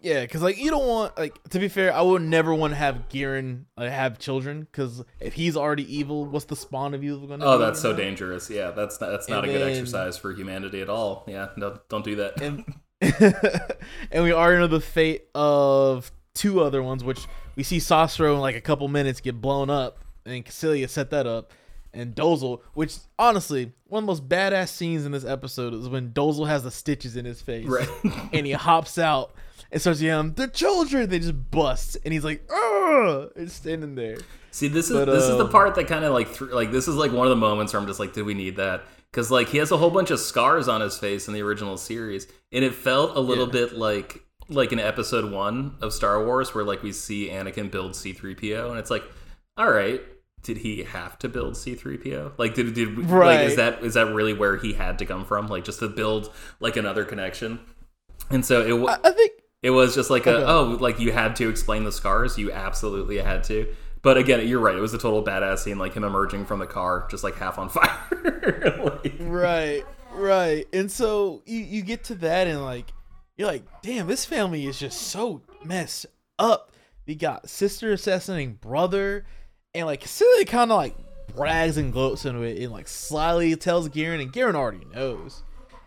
Yeah, 0.00 0.20
because 0.22 0.42
like 0.42 0.58
you 0.58 0.70
don't 0.70 0.86
want 0.86 1.18
like 1.18 1.42
to 1.50 1.58
be 1.58 1.68
fair, 1.68 1.92
I 1.92 2.02
would 2.02 2.22
never 2.22 2.54
want 2.54 2.72
to 2.72 2.76
have 2.76 3.08
Gihren 3.08 3.66
like, 3.76 3.90
have 3.90 4.18
children 4.18 4.60
because 4.60 5.04
if 5.20 5.34
he's 5.34 5.56
already 5.56 5.92
evil, 5.94 6.24
what's 6.26 6.44
the 6.44 6.54
spawn 6.56 6.94
of 6.94 7.02
evil 7.02 7.26
going 7.26 7.40
to? 7.40 7.46
Do? 7.46 7.50
Oh 7.52 7.58
that's 7.58 7.80
so 7.80 7.94
dangerous 7.96 8.48
yeah 8.48 8.70
that's 8.70 9.00
not 9.00 9.10
that's 9.10 9.28
not 9.28 9.42
And 9.44 9.50
a 9.50 9.52
good 9.54 9.62
then- 9.62 9.70
exercise 9.70 10.16
for 10.16 10.32
humanity 10.32 10.80
at 10.80 10.88
all 10.88 11.24
yeah 11.26 11.48
no 11.56 11.78
don't 11.88 12.04
do 12.04 12.16
that 12.16 12.40
And 12.40 12.64
and 14.12 14.24
we 14.24 14.32
already 14.32 14.60
know 14.60 14.66
the 14.66 14.80
fate 14.80 15.24
of 15.34 16.10
two 16.34 16.60
other 16.60 16.82
ones, 16.82 17.02
which 17.04 17.26
we 17.56 17.62
see 17.62 17.78
Sasro 17.78 18.34
in 18.34 18.40
like 18.40 18.56
a 18.56 18.60
couple 18.60 18.86
minutes 18.88 19.20
get 19.20 19.40
blown 19.40 19.70
up, 19.70 19.98
and 20.24 20.44
Kycilia 20.44 20.88
set 20.88 21.10
that 21.10 21.26
up. 21.26 21.52
And 21.94 22.14
Dozle, 22.14 22.60
which 22.74 22.96
honestly, 23.18 23.72
one 23.86 24.02
of 24.02 24.06
the 24.06 24.10
most 24.12 24.28
badass 24.28 24.68
scenes 24.68 25.06
in 25.06 25.12
this 25.12 25.24
episode 25.24 25.74
is 25.74 25.88
when 25.88 26.10
Dozle 26.12 26.46
has 26.46 26.62
the 26.62 26.70
stitches 26.70 27.16
in 27.16 27.24
his 27.24 27.40
face. 27.40 27.66
Right. 27.66 27.88
and 28.32 28.46
he 28.46 28.52
hops 28.52 28.98
out 28.98 29.32
and 29.70 29.80
starts 29.80 30.00
yelling, 30.00 30.32
"The 30.34 30.48
children!" 30.48 31.08
They 31.10 31.18
just 31.18 31.50
bust, 31.50 31.96
and 32.04 32.12
he's 32.14 32.24
like, 32.24 32.48
"Ugh!" 32.52 33.30
It's 33.36 33.52
standing 33.54 33.94
there. 33.94 34.18
See, 34.50 34.68
this 34.68 34.90
is 34.90 34.96
But, 34.96 35.04
this 35.06 35.24
is 35.24 35.36
the 35.36 35.44
um, 35.44 35.50
part 35.50 35.74
that 35.76 35.86
kind 35.88 36.04
of 36.04 36.12
like 36.12 36.28
thr 36.28 36.46
like 36.46 36.72
this 36.72 36.88
is 36.88 36.96
like 36.96 37.12
one 37.12 37.26
of 37.26 37.30
the 37.30 37.36
moments 37.36 37.72
where 37.72 37.80
I'm 37.80 37.86
just 37.86 38.00
like, 38.00 38.12
did 38.14 38.24
we 38.24 38.34
need 38.34 38.56
that? 38.56 38.82
Because 39.10 39.30
like 39.30 39.48
he 39.48 39.58
has 39.58 39.70
a 39.70 39.76
whole 39.76 39.90
bunch 39.90 40.10
of 40.10 40.18
scars 40.20 40.68
on 40.68 40.80
his 40.80 40.98
face 40.98 41.28
in 41.28 41.34
the 41.34 41.42
original 41.42 41.76
series, 41.76 42.26
and 42.52 42.64
it 42.64 42.74
felt 42.74 43.16
a 43.16 43.20
little 43.20 43.46
Yeah. 43.46 43.52
bit 43.52 43.76
like 43.78 44.22
like 44.48 44.72
in 44.72 44.80
episode 44.80 45.30
one 45.30 45.76
of 45.82 45.92
Star 45.92 46.24
Wars, 46.24 46.54
where 46.54 46.64
like 46.64 46.82
we 46.82 46.92
see 46.92 47.28
Anakin 47.28 47.70
build 47.70 47.94
C-3PO, 47.94 48.70
and 48.70 48.78
it's 48.78 48.90
like, 48.90 49.04
all 49.58 49.70
right, 49.70 50.00
did 50.42 50.56
he 50.58 50.82
have 50.84 51.18
to 51.18 51.28
build 51.28 51.54
C-3PO? 51.56 52.32
Like, 52.38 52.54
did 52.54 52.72
did 52.74 52.96
like 52.98 53.08
Right. 53.10 53.40
is 53.42 53.56
that 53.56 53.84
is 53.84 53.94
that 53.94 54.06
really 54.14 54.32
where 54.32 54.56
he 54.56 54.72
had 54.72 54.98
to 55.00 55.04
come 55.06 55.24
from? 55.26 55.48
Like, 55.48 55.64
just 55.64 55.80
to 55.80 55.88
build 55.88 56.32
like 56.60 56.76
another 56.78 57.04
connection? 57.04 57.60
And 58.30 58.44
so 58.44 58.66
it 58.66 58.72
wa- 58.72 58.98
I, 59.04 59.08
I 59.08 59.12
think 59.12 59.32
it 59.62 59.70
was 59.70 59.94
just 59.94 60.10
like 60.10 60.26
a 60.26 60.36
Okay. 60.36 60.44
oh, 60.46 60.76
like 60.80 61.00
you 61.00 61.12
had 61.12 61.36
to 61.36 61.48
explain 61.48 61.84
the 61.84 61.92
scars. 61.92 62.38
You 62.38 62.52
absolutely 62.52 63.18
had 63.18 63.44
to. 63.44 63.74
But 64.02 64.16
again, 64.16 64.46
you're 64.46 64.60
right. 64.60 64.76
It 64.76 64.80
was 64.80 64.94
a 64.94 64.98
total 64.98 65.24
badass 65.24 65.58
scene, 65.58 65.78
like 65.78 65.94
him 65.94 66.04
emerging 66.04 66.46
from 66.46 66.60
the 66.60 66.66
car, 66.66 67.06
just 67.10 67.24
like 67.24 67.36
half 67.36 67.58
on 67.58 67.68
fire. 67.70 69.00
Like- 69.02 69.14
right 69.20 69.84
right 70.12 70.66
and 70.72 70.90
so 70.90 71.42
you, 71.46 71.58
you 71.58 71.82
get 71.82 72.04
to 72.04 72.14
that 72.16 72.46
and 72.46 72.64
like 72.64 72.92
you're 73.36 73.46
like 73.46 73.62
damn 73.82 74.06
this 74.06 74.24
family 74.24 74.66
is 74.66 74.78
just 74.78 75.00
so 75.00 75.42
messed 75.64 76.06
up 76.38 76.72
we 77.06 77.14
got 77.14 77.48
sister 77.48 77.92
assassinating 77.92 78.54
brother 78.54 79.24
and 79.74 79.86
like 79.86 80.02
Kycilia 80.02 80.46
kind 80.46 80.70
of 80.70 80.76
like 80.76 80.96
brags 81.34 81.76
and 81.76 81.92
gloats 81.92 82.24
into 82.24 82.42
it 82.42 82.62
and 82.62 82.72
like 82.72 82.88
slyly 82.88 83.54
tells 83.56 83.88
Gihren 83.88 84.20
and 84.20 84.32
Gihren 84.32 84.56
already 84.56 84.84
knows 84.92 85.42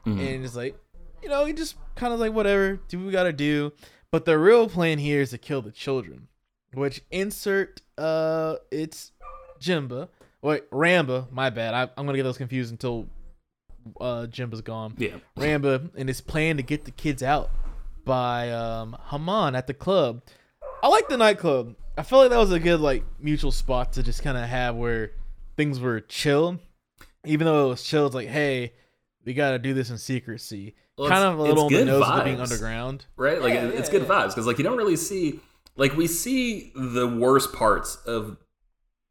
mm-hmm. 0.06 0.20
and 0.20 0.46
it's 0.46 0.56
like 0.56 0.76
you 1.22 1.30
know 1.30 1.46
he 1.46 1.54
just 1.54 1.76
kind 1.96 2.14
of 2.14 2.20
like 2.20 2.34
whatever 2.34 2.80
do 2.88 2.98
what 3.00 3.06
we 3.06 3.12
gotta 3.12 3.34
do 3.34 3.72
but 4.12 4.26
the 4.26 4.38
real 4.38 4.68
plan 4.68 4.98
here 4.98 5.22
is 5.22 5.32
to 5.32 5.38
kill 5.38 5.62
the 5.62 5.72
children 5.72 6.28
which 6.74 7.02
insert 7.12 7.82
uh 7.98 8.56
it's 8.72 9.12
Jimba 9.60 10.10
wait 10.42 10.70
Ramba 10.72 11.32
my 11.32 11.50
bad 11.50 11.74
I, 11.74 11.84
I'm 11.98 12.06
gonna 12.06 12.18
get 12.18 12.24
those 12.24 12.38
confused 12.38 12.72
until 12.72 13.08
uh 14.00 14.28
Jimba's 14.30 14.62
gone 14.62 14.94
yeah, 14.98 15.18
Ramba 15.38 15.90
and 15.96 16.08
his 16.08 16.22
plan 16.22 16.58
to 16.58 16.64
get 16.64 16.86
the 16.86 16.92
kids 16.92 17.22
out 17.24 17.50
by 18.06 18.52
um 18.52 18.98
Haman 19.10 19.56
at 19.56 19.68
the 19.68 19.74
club. 19.74 20.22
I 20.84 20.88
like 20.88 21.08
the 21.08 21.18
nightclub. 21.18 21.76
I 21.98 22.04
feel 22.04 22.20
like 22.20 22.30
that 22.32 22.38
was 22.38 22.52
a 22.52 22.60
good 22.60 22.80
like 22.80 23.04
mutual 23.20 23.52
spot 23.52 23.94
to 23.94 24.04
just 24.04 24.24
kind 24.24 24.38
of 24.38 24.46
have 24.46 24.76
where 24.76 25.12
things 25.58 25.80
were 25.80 26.02
chill. 26.02 26.60
Even 27.26 27.46
though 27.46 27.68
it 27.68 27.70
was 27.70 27.84
chill, 27.84 28.08
it's 28.08 28.16
like, 28.16 28.30
hey, 28.30 28.74
we 29.26 29.34
got 29.34 29.52
to 29.52 29.60
do 29.60 29.74
this 29.74 29.90
in 29.90 29.98
secrecy. 29.98 30.76
Well, 30.98 31.10
kind 31.10 31.24
of 31.24 31.40
a 31.40 31.42
little 31.42 31.66
on 31.66 31.72
it's 31.74 31.80
the 31.80 31.86
good 31.86 31.88
nose 32.00 32.08
of 32.08 32.24
being 32.26 32.40
underground. 32.42 33.06
right. 33.16 33.42
Like 33.42 33.54
Yeah, 33.54 33.66
it- 33.66 33.76
it's 33.76 33.90
yeah, 33.90 34.00
good 34.00 34.08
yeah. 34.08 34.14
vibes 34.14 34.28
because 34.30 34.46
like 34.48 34.58
you 34.58 34.64
don't 34.64 34.78
really 34.78 34.96
see 34.96 35.40
like 35.78 35.96
we 35.96 36.08
see 36.08 36.72
the 36.76 37.08
worst 37.08 37.54
parts 37.54 37.96
of 38.06 38.38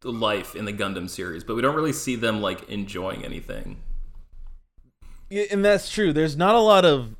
the 0.02 0.10
life 0.12 0.54
in 0.54 0.64
the 0.64 0.72
Gundam 0.72 1.08
series, 1.08 1.42
but 1.44 1.54
we 1.56 1.62
don't 1.62 1.74
really 1.74 1.92
see 1.92 2.16
them 2.16 2.40
like 2.40 2.68
enjoying 2.68 3.24
anything. 3.24 3.76
Yeah, 5.28 5.44
and 5.50 5.64
that's 5.64 5.88
true. 5.90 6.12
There's 6.12 6.36
not 6.36 6.54
a 6.54 6.60
lot 6.60 6.84
of 6.84 7.14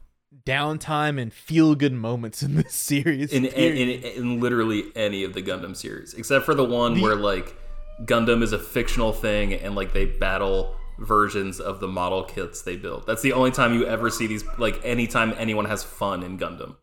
downtime 0.46 1.20
and 1.20 1.33
feel 1.33 1.74
good 1.74 1.92
moments 1.92 2.42
in 2.42 2.57
this 2.57 2.74
series. 2.74 3.33
in, 3.33 3.44
in, 3.44 3.76
in, 3.76 4.03
in 4.03 4.40
literally 4.40 4.85
any 4.96 5.22
of 5.24 5.35
the 5.35 5.42
Gundam 5.42 5.76
series, 5.76 6.14
except 6.14 6.44
for 6.44 6.55
the 6.55 6.64
one 6.64 6.94
The- 6.94 7.03
where 7.03 7.16
like 7.16 7.57
Gundam 8.05 8.42
is 8.42 8.53
a 8.53 8.59
fictional 8.59 9.12
thing 9.12 9.53
and 9.55 9.74
like 9.74 9.92
they 9.92 10.07
battle 10.07 10.74
versions 11.00 11.58
of 11.58 11.80
the 11.80 11.88
model 11.88 12.22
kits 12.22 12.62
they 12.62 12.76
built. 12.76 13.06
That's 13.06 13.22
the 13.22 13.32
only 13.32 13.50
time 13.50 13.74
you 13.74 13.86
ever 13.86 14.10
see 14.10 14.26
these. 14.26 14.44
Like 14.58 14.80
anytime 14.84 15.34
anyone 15.38 15.64
has 15.64 15.82
fun 15.82 16.22
in 16.22 16.38
Gundam, 16.38 16.76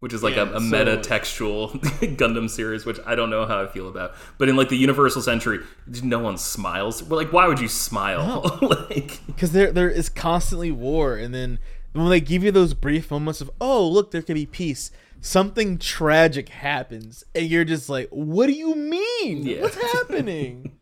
which 0.00 0.12
is 0.12 0.22
like 0.22 0.36
Yeah, 0.36 0.50
a, 0.50 0.54
a 0.56 0.60
so- 0.60 0.60
meta 0.60 0.96
textual 1.00 1.68
Gundam 2.18 2.48
series, 2.50 2.84
which 2.86 2.98
I 3.06 3.14
don't 3.14 3.30
know 3.30 3.46
how 3.46 3.62
I 3.62 3.66
feel 3.68 3.88
about. 3.88 4.14
But 4.38 4.48
in 4.48 4.56
like 4.56 4.68
the 4.70 4.76
Universal 4.76 5.22
Century, 5.22 5.60
no 6.02 6.18
one 6.18 6.36
smiles. 6.38 7.02
Well, 7.02 7.18
like 7.18 7.32
why 7.32 7.46
would 7.46 7.60
you 7.60 7.68
smile? 7.68 8.58
like 8.62 9.20
because 9.26 9.52
there 9.52 9.70
there 9.70 9.90
is 9.90 10.08
constantly 10.08 10.72
war 10.72 11.16
and 11.16 11.34
then 11.34 11.58
when 11.92 12.08
they 12.08 12.20
give 12.20 12.42
you 12.42 12.50
those 12.50 12.74
brief 12.74 13.10
moments 13.10 13.40
of 13.40 13.48
oh 13.60 13.86
look 13.86 14.10
there 14.10 14.20
could 14.22 14.34
be 14.34 14.46
peace 14.46 14.90
something 15.20 15.78
tragic 15.78 16.48
happens 16.48 17.22
and 17.36 17.46
you're 17.46 17.64
just 17.64 17.88
like 17.88 18.08
what 18.10 18.46
do 18.46 18.52
you 18.52 18.74
mean 18.74 19.46
Yeah. 19.46 19.60
what's 19.62 19.76
happening 19.92 20.72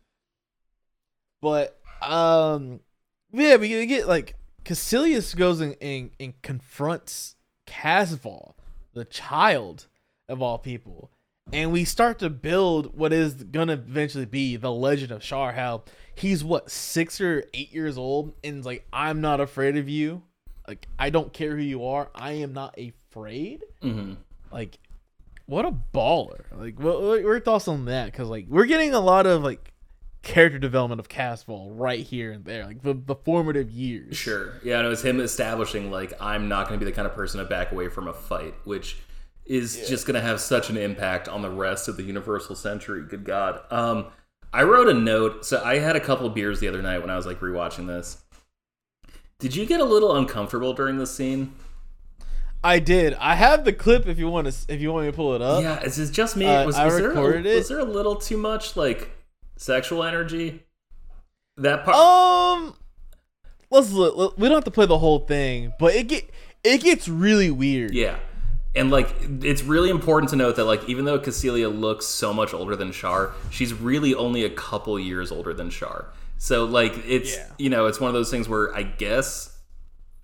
but 1.41 1.79
um 2.07 2.79
yeah 3.31 3.55
we 3.55 3.67
you 3.67 3.85
get 3.85 4.07
like 4.07 4.35
Kycilia 4.63 5.35
goes 5.35 5.59
and, 5.59 5.75
and, 5.81 6.11
and 6.19 6.41
confronts 6.41 7.35
Casval 7.67 8.53
the 8.93 9.05
child 9.05 9.87
of 10.29 10.41
all 10.41 10.57
people 10.57 11.11
and 11.51 11.71
we 11.71 11.83
start 11.83 12.19
to 12.19 12.29
build 12.29 12.97
what 12.97 13.11
is 13.11 13.33
gonna 13.33 13.73
eventually 13.73 14.25
be 14.25 14.55
the 14.55 14.71
legend 14.71 15.11
of 15.11 15.21
Char. 15.21 15.51
How 15.51 15.83
he's 16.15 16.43
what 16.43 16.71
six 16.71 17.19
or 17.19 17.43
eight 17.53 17.73
years 17.73 17.97
old, 17.97 18.33
and 18.43 18.59
is 18.59 18.65
like, 18.65 18.85
I'm 18.93 19.19
not 19.19 19.41
afraid 19.41 19.75
of 19.77 19.89
you. 19.89 20.23
Like, 20.67 20.87
I 20.97 21.09
don't 21.09 21.33
care 21.33 21.55
who 21.55 21.61
you 21.63 21.85
are. 21.85 22.09
I 22.15 22.33
am 22.33 22.53
not 22.53 22.77
afraid. 22.77 23.63
mhm. 23.81 24.17
Like, 24.51 24.77
what 25.45 25.65
a 25.65 25.71
baller! 25.93 26.45
Like, 26.55 26.79
what, 26.79 27.01
what 27.01 27.21
your 27.21 27.39
thoughts 27.39 27.67
on 27.67 27.85
that? 27.85 28.05
Because 28.05 28.29
like, 28.29 28.45
we're 28.47 28.65
getting 28.65 28.93
a 28.93 28.99
lot 28.99 29.25
of 29.25 29.43
like 29.43 29.72
character 30.23 30.57
development 30.57 30.99
of 30.99 31.09
Casval 31.09 31.67
right 31.71 31.99
here 31.99 32.31
and 32.31 32.45
there, 32.45 32.65
like 32.65 32.81
the, 32.81 32.93
the 32.93 33.15
formative 33.15 33.69
years. 33.69 34.17
Sure. 34.17 34.53
Yeah, 34.63 34.77
and 34.77 34.87
it 34.87 34.89
was 34.89 35.03
him 35.03 35.19
establishing 35.19 35.91
like 35.91 36.13
I'm 36.19 36.47
not 36.47 36.67
going 36.67 36.79
to 36.79 36.85
be 36.85 36.89
the 36.89 36.95
kind 36.95 37.05
of 37.05 37.13
person 37.13 37.39
to 37.39 37.45
back 37.45 37.71
away 37.71 37.89
from 37.89 38.07
a 38.07 38.13
fight, 38.13 38.55
which 38.63 38.97
is 39.45 39.87
just 39.89 40.07
going 40.07 40.15
to 40.15 40.21
have 40.21 40.39
such 40.39 40.69
an 40.69 40.77
impact 40.77 41.27
on 41.27 41.41
the 41.41 41.49
rest 41.49 41.89
of 41.89 41.97
the 41.97 42.03
Universal 42.03 42.55
Century. 42.55 43.03
Good 43.03 43.25
God. 43.25 43.61
Um, 43.69 44.07
I 44.53 44.63
wrote 44.63 44.87
a 44.87 44.93
note. 44.93 45.45
So 45.45 45.61
I 45.63 45.79
had 45.79 45.97
a 45.97 45.99
couple 45.99 46.29
beers 46.29 46.61
the 46.61 46.69
other 46.69 46.81
night 46.81 46.99
when 46.99 47.09
I 47.09 47.17
was 47.17 47.25
like 47.25 47.41
rewatching 47.41 47.87
this. 47.87 48.23
Did 49.39 49.55
you 49.55 49.65
get 49.65 49.81
a 49.81 49.85
little 49.85 50.15
uncomfortable 50.15 50.73
during 50.73 50.97
this 50.97 51.13
scene? 51.13 51.53
I 52.63 52.79
did. 52.79 53.13
I 53.15 53.35
have 53.35 53.65
the 53.65 53.73
clip 53.73 54.07
if 54.07 54.17
you 54.17 54.29
want 54.29 54.49
to. 54.49 54.73
If 54.73 54.79
you 54.79 54.93
want 54.93 55.05
me 55.05 55.11
to 55.11 55.15
pull 55.15 55.35
it 55.35 55.41
up. 55.41 55.61
yeah, 55.61 55.81
is 55.81 55.99
it 55.99 56.13
just 56.13 56.37
me? 56.37 56.45
uh, 56.45 56.65
was, 56.65 56.77
I 56.77 56.85
was 56.85 56.95
there 56.95 57.09
recorded 57.09 57.45
a, 57.45 57.51
it. 57.51 57.55
Was 57.55 57.67
there 57.67 57.79
a 57.79 57.83
little 57.83 58.15
too 58.15 58.37
much 58.37 58.77
like 58.77 59.12
sexual 59.57 60.03
energy? 60.03 60.63
That 61.57 61.85
part. 61.85 61.95
Um, 61.95 62.75
let's 63.69 63.91
look. 63.91 64.37
We 64.37 64.47
don't 64.47 64.57
have 64.57 64.63
to 64.65 64.71
play 64.71 64.85
the 64.85 64.97
whole 64.99 65.19
thing, 65.19 65.73
but 65.79 65.93
it 65.93 66.07
get 66.07 66.29
it 66.63 66.81
gets 66.81 67.07
really 67.07 67.51
weird. 67.51 67.93
Yeah. 67.93 68.17
And 68.75 68.89
like 68.89 69.15
it's 69.43 69.61
really 69.63 69.91
important 69.91 70.31
to 70.31 70.35
note 70.35 70.55
that 70.55 70.63
like 70.65 70.89
even 70.89 71.05
though 71.05 71.19
Kycilia 71.19 71.71
looks 71.73 72.07
so 72.07 72.33
much 72.33 72.53
older 72.55 72.75
than 72.75 72.91
Char, 72.91 73.31
she's 73.51 73.71
really 73.73 74.15
only 74.15 74.43
a 74.45 74.49
couple 74.49 74.99
years 74.99 75.31
older 75.31 75.53
than 75.53 75.69
Char. 75.69 76.07
So 76.39 76.65
like 76.65 76.93
it's 77.05 77.35
Yeah. 77.35 77.47
you 77.59 77.69
know, 77.69 77.85
it's 77.85 77.99
one 77.99 78.07
of 78.07 78.15
those 78.15 78.31
things 78.31 78.49
where 78.49 78.75
I 78.75 78.81
guess 78.81 79.55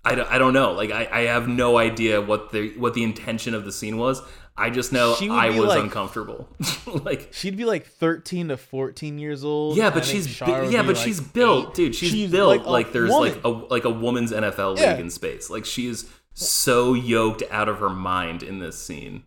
I 0.04 0.16
don't, 0.16 0.28
I 0.28 0.38
don't 0.38 0.52
know. 0.52 0.72
Like 0.72 0.90
I, 0.90 1.08
I 1.12 1.20
have 1.26 1.46
no 1.46 1.78
idea 1.78 2.20
what 2.20 2.50
the 2.50 2.76
what 2.76 2.94
the 2.94 3.04
intention 3.04 3.54
of 3.54 3.64
the 3.64 3.70
scene 3.70 3.98
was. 3.98 4.20
I 4.60 4.70
just 4.70 4.92
know 4.92 5.16
I 5.30 5.50
was 5.50 5.68
like- 5.68 5.82
uncomfortable. 5.82 6.48
like 6.86 7.28
She'd 7.32 7.56
be 7.56 7.64
like 7.64 7.86
thirteen 7.86 8.48
to 8.48 8.56
fourteen 8.56 9.18
years 9.18 9.42
old. 9.44 9.76
yeah, 9.76 9.90
but 9.90 10.04
she's 10.04 10.38
yeah, 10.40 10.70
but 10.82 10.88
like, 10.88 10.96
she's 10.96 11.20
built, 11.20 11.68
eight. 11.70 11.74
dude. 11.74 11.94
She's, 11.94 12.10
She's 12.10 12.30
built 12.30 12.48
like 12.48 12.66
like, 12.66 12.92
there's 12.92 13.10
woman. 13.10 13.32
like 13.34 13.44
a 13.44 13.48
like 13.48 13.84
a 13.84 13.90
woman's 13.90 14.32
NFL 14.32 14.74
league 14.74 14.82
Yeah. 14.84 14.96
in 14.98 15.08
space. 15.10 15.48
Like 15.50 15.64
she 15.64 15.86
is 15.86 16.08
so 16.34 16.94
yoked 16.94 17.42
out 17.50 17.68
of 17.68 17.78
her 17.78 17.88
mind 17.90 18.42
in 18.42 18.58
this 18.58 18.78
scene. 18.78 19.24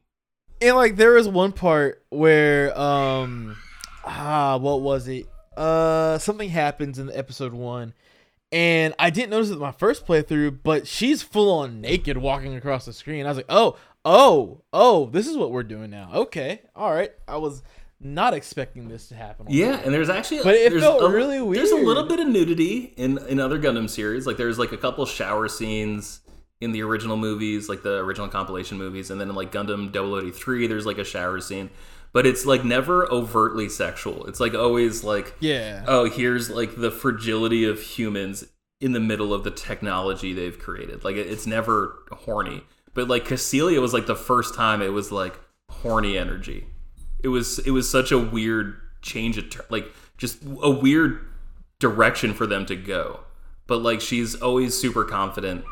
And 0.62 0.76
like 0.76 0.96
there 0.96 1.14
was 1.14 1.28
one 1.28 1.52
part 1.52 2.04
where 2.10 2.78
um 2.80 3.58
ah 4.06 4.58
what 4.58 4.82
was 4.82 5.08
it? 5.08 5.28
Uh 5.58 6.18
something 6.20 6.50
happens 6.50 7.00
in 7.00 7.12
episode 7.12 7.54
1 7.54 7.94
and 8.52 8.94
I 9.00 9.10
didn't 9.10 9.32
notice 9.32 9.50
it 9.50 9.58
my 9.60 9.72
first 9.72 10.06
playthrough, 10.06 10.60
but 10.64 10.86
she's 10.88 11.24
full 11.24 11.52
on 11.60 11.82
naked 11.82 12.18
walking 12.18 12.56
across 12.56 12.86
the 12.86 12.94
screen. 12.94 13.26
I 13.26 13.30
was 13.30 13.38
like, 13.38 13.48
"Oh, 13.50 13.78
oh, 14.06 14.62
oh, 14.72 15.08
this 15.08 15.28
is 15.28 15.38
what 15.38 15.52
we're 15.52 15.64
doing 15.64 15.90
now." 15.90 16.10
Okay. 16.14 16.62
All 16.76 16.92
right. 16.92 17.12
I 17.28 17.38
was 17.38 17.64
not 18.00 18.34
expecting 18.34 18.90
this 18.90 19.08
to 19.08 19.16
happen. 19.16 19.48
Yeah, 19.50 19.80
and 19.84 19.94
there's 19.94 20.10
actually 20.10 20.44
But 20.44 20.56
it 20.56 20.74
felt 20.74 21.04
a, 21.04 21.10
really 21.10 21.38
There's 21.56 21.72
a 21.72 21.78
little 21.78 22.04
bit 22.04 22.20
of 22.20 22.28
nudity 22.28 22.94
in 22.98 23.18
in 23.28 23.40
other 23.40 23.60
Gundam 23.60 23.90
series. 23.90 24.28
Like 24.28 24.38
there's 24.38 24.60
like 24.60 24.72
a 24.72 24.78
couple 24.78 25.06
shower 25.06 25.48
scenes 25.48 26.20
in 26.60 26.72
the 26.72 26.82
original 26.82 27.18
movies, 27.18 27.68
like 27.70 27.84
the 27.84 27.98
original 28.00 28.28
compilation 28.28 28.78
movies, 28.78 29.10
and 29.12 29.20
then 29.20 29.30
in 29.30 29.36
like 29.36 29.52
Gundam 29.52 29.92
003, 30.34 30.68
there's 30.68 30.86
like 30.86 30.98
a 30.98 31.04
shower 31.04 31.40
scene. 31.40 31.70
But 32.12 32.28
it's 32.28 32.46
like 32.46 32.64
never 32.64 33.12
overtly 33.12 33.70
sexual. 33.70 34.26
It's 34.28 34.40
like 34.40 34.54
always 34.54 35.04
like 35.04 35.36
Yeah. 35.40 35.84
oh, 35.88 36.10
here's 36.10 36.50
like 36.50 36.76
the 36.78 36.92
fragility 36.92 37.66
of 37.66 37.82
humans 37.82 38.46
in 38.80 38.92
the 38.92 39.00
middle 39.00 39.34
of 39.34 39.44
the 39.44 39.52
technology 39.52 40.34
they've 40.34 40.58
created. 40.60 41.04
Like 41.04 41.16
it's 41.16 41.48
never 41.48 42.04
horny. 42.12 42.64
But 42.94 43.08
like 43.08 43.26
Kycilia 43.26 43.82
was 43.82 43.94
like 43.94 44.06
the 44.06 44.16
first 44.16 44.56
time 44.56 44.82
it 44.82 44.94
was 44.94 45.12
like 45.12 45.40
horny 45.70 46.18
energy. 46.18 46.68
It 47.24 47.30
was 47.30 47.60
it 47.60 47.72
was 47.72 47.90
such 47.90 48.12
a 48.12 48.20
weird 48.20 48.76
change 49.02 49.38
of 49.38 49.50
tur- 49.50 49.66
like 49.70 49.92
just 50.18 50.44
a 50.62 50.70
weird 50.70 51.20
direction 51.80 52.34
for 52.34 52.46
them 52.46 52.66
to 52.68 52.76
go. 52.76 53.22
But 53.68 53.82
like 53.82 54.02
she's 54.02 54.36
always 54.36 54.78
super 54.80 55.04
confident. 55.04 55.66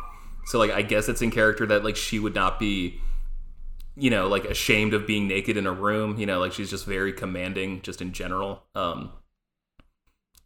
So 0.46 0.58
like 0.58 0.72
I 0.72 0.82
guess 0.82 1.10
it's 1.10 1.22
in 1.22 1.32
character 1.32 1.66
that 1.68 1.84
like 1.84 1.96
she 1.96 2.20
would 2.20 2.36
not 2.36 2.60
be 2.60 3.00
you 3.96 4.10
know 4.10 4.28
like 4.28 4.46
ashamed 4.46 4.94
of 4.94 5.06
being 5.06 5.28
naked 5.28 5.58
in 5.58 5.68
a 5.68 5.72
room, 5.72 6.18
you 6.18 6.26
know, 6.26 6.40
like 6.40 6.54
she's 6.54 6.70
just 6.70 6.86
very 6.86 7.14
commanding 7.14 7.82
just 7.82 8.02
in 8.02 8.14
general. 8.14 8.64
Um 8.74 9.12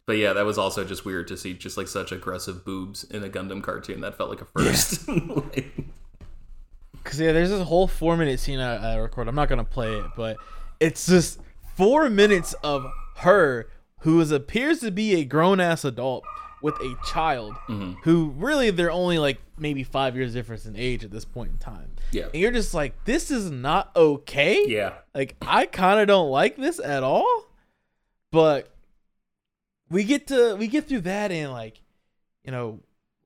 but 0.06 0.18
yeah, 0.18 0.32
that 0.34 0.44
was 0.44 0.56
also 0.56 0.84
just 0.84 1.04
weird 1.04 1.26
to 1.28 1.36
see 1.36 1.54
just 1.54 1.76
like 1.76 1.88
such 1.88 2.12
aggressive 2.12 2.64
boobs 2.64 3.02
in 3.04 3.24
a 3.24 3.28
Gundam 3.28 3.62
cartoon. 3.62 4.02
That 4.02 4.16
felt 4.16 4.30
like 4.30 4.40
a 4.40 4.44
first. 4.44 5.08
Like, 5.18 5.85
Cause 7.06 7.20
yeah, 7.20 7.32
there's 7.32 7.50
this 7.50 7.62
whole 7.62 7.86
four 7.86 8.16
minute 8.16 8.40
scene 8.40 8.58
I, 8.58 8.94
I 8.94 8.96
record. 8.96 9.28
I'm 9.28 9.34
not 9.36 9.48
gonna 9.48 9.64
play 9.64 9.92
it, 9.96 10.06
but 10.16 10.36
it's 10.80 11.06
just 11.06 11.40
four 11.76 12.10
minutes 12.10 12.52
of 12.64 12.84
her 13.18 13.68
who 14.00 14.20
is 14.20 14.32
appears 14.32 14.80
to 14.80 14.90
be 14.90 15.14
a 15.14 15.24
grown 15.24 15.60
ass 15.60 15.84
adult 15.84 16.24
with 16.62 16.74
a 16.80 16.96
child 17.06 17.54
mm-hmm. 17.68 17.92
who 18.02 18.30
really 18.36 18.70
they're 18.70 18.90
only 18.90 19.18
like 19.18 19.38
maybe 19.56 19.84
five 19.84 20.16
years 20.16 20.32
difference 20.32 20.66
in 20.66 20.74
age 20.76 21.04
at 21.04 21.12
this 21.12 21.24
point 21.24 21.52
in 21.52 21.58
time. 21.58 21.92
Yeah. 22.10 22.24
And 22.24 22.34
you're 22.34 22.50
just 22.50 22.74
like, 22.74 23.04
this 23.04 23.30
is 23.30 23.50
not 23.50 23.94
okay. 23.94 24.66
yeah. 24.66 24.94
Like 25.14 25.36
I 25.42 25.66
kind 25.66 26.00
of 26.00 26.08
don't 26.08 26.30
like 26.30 26.56
this 26.56 26.80
at 26.80 27.02
all. 27.02 27.44
But 28.32 28.74
we 29.88 30.04
get 30.04 30.26
to 30.28 30.56
we 30.56 30.66
get 30.66 30.88
through 30.88 31.02
that 31.02 31.30
and 31.30 31.52
like, 31.52 31.80
you 32.44 32.50
know, 32.50 32.80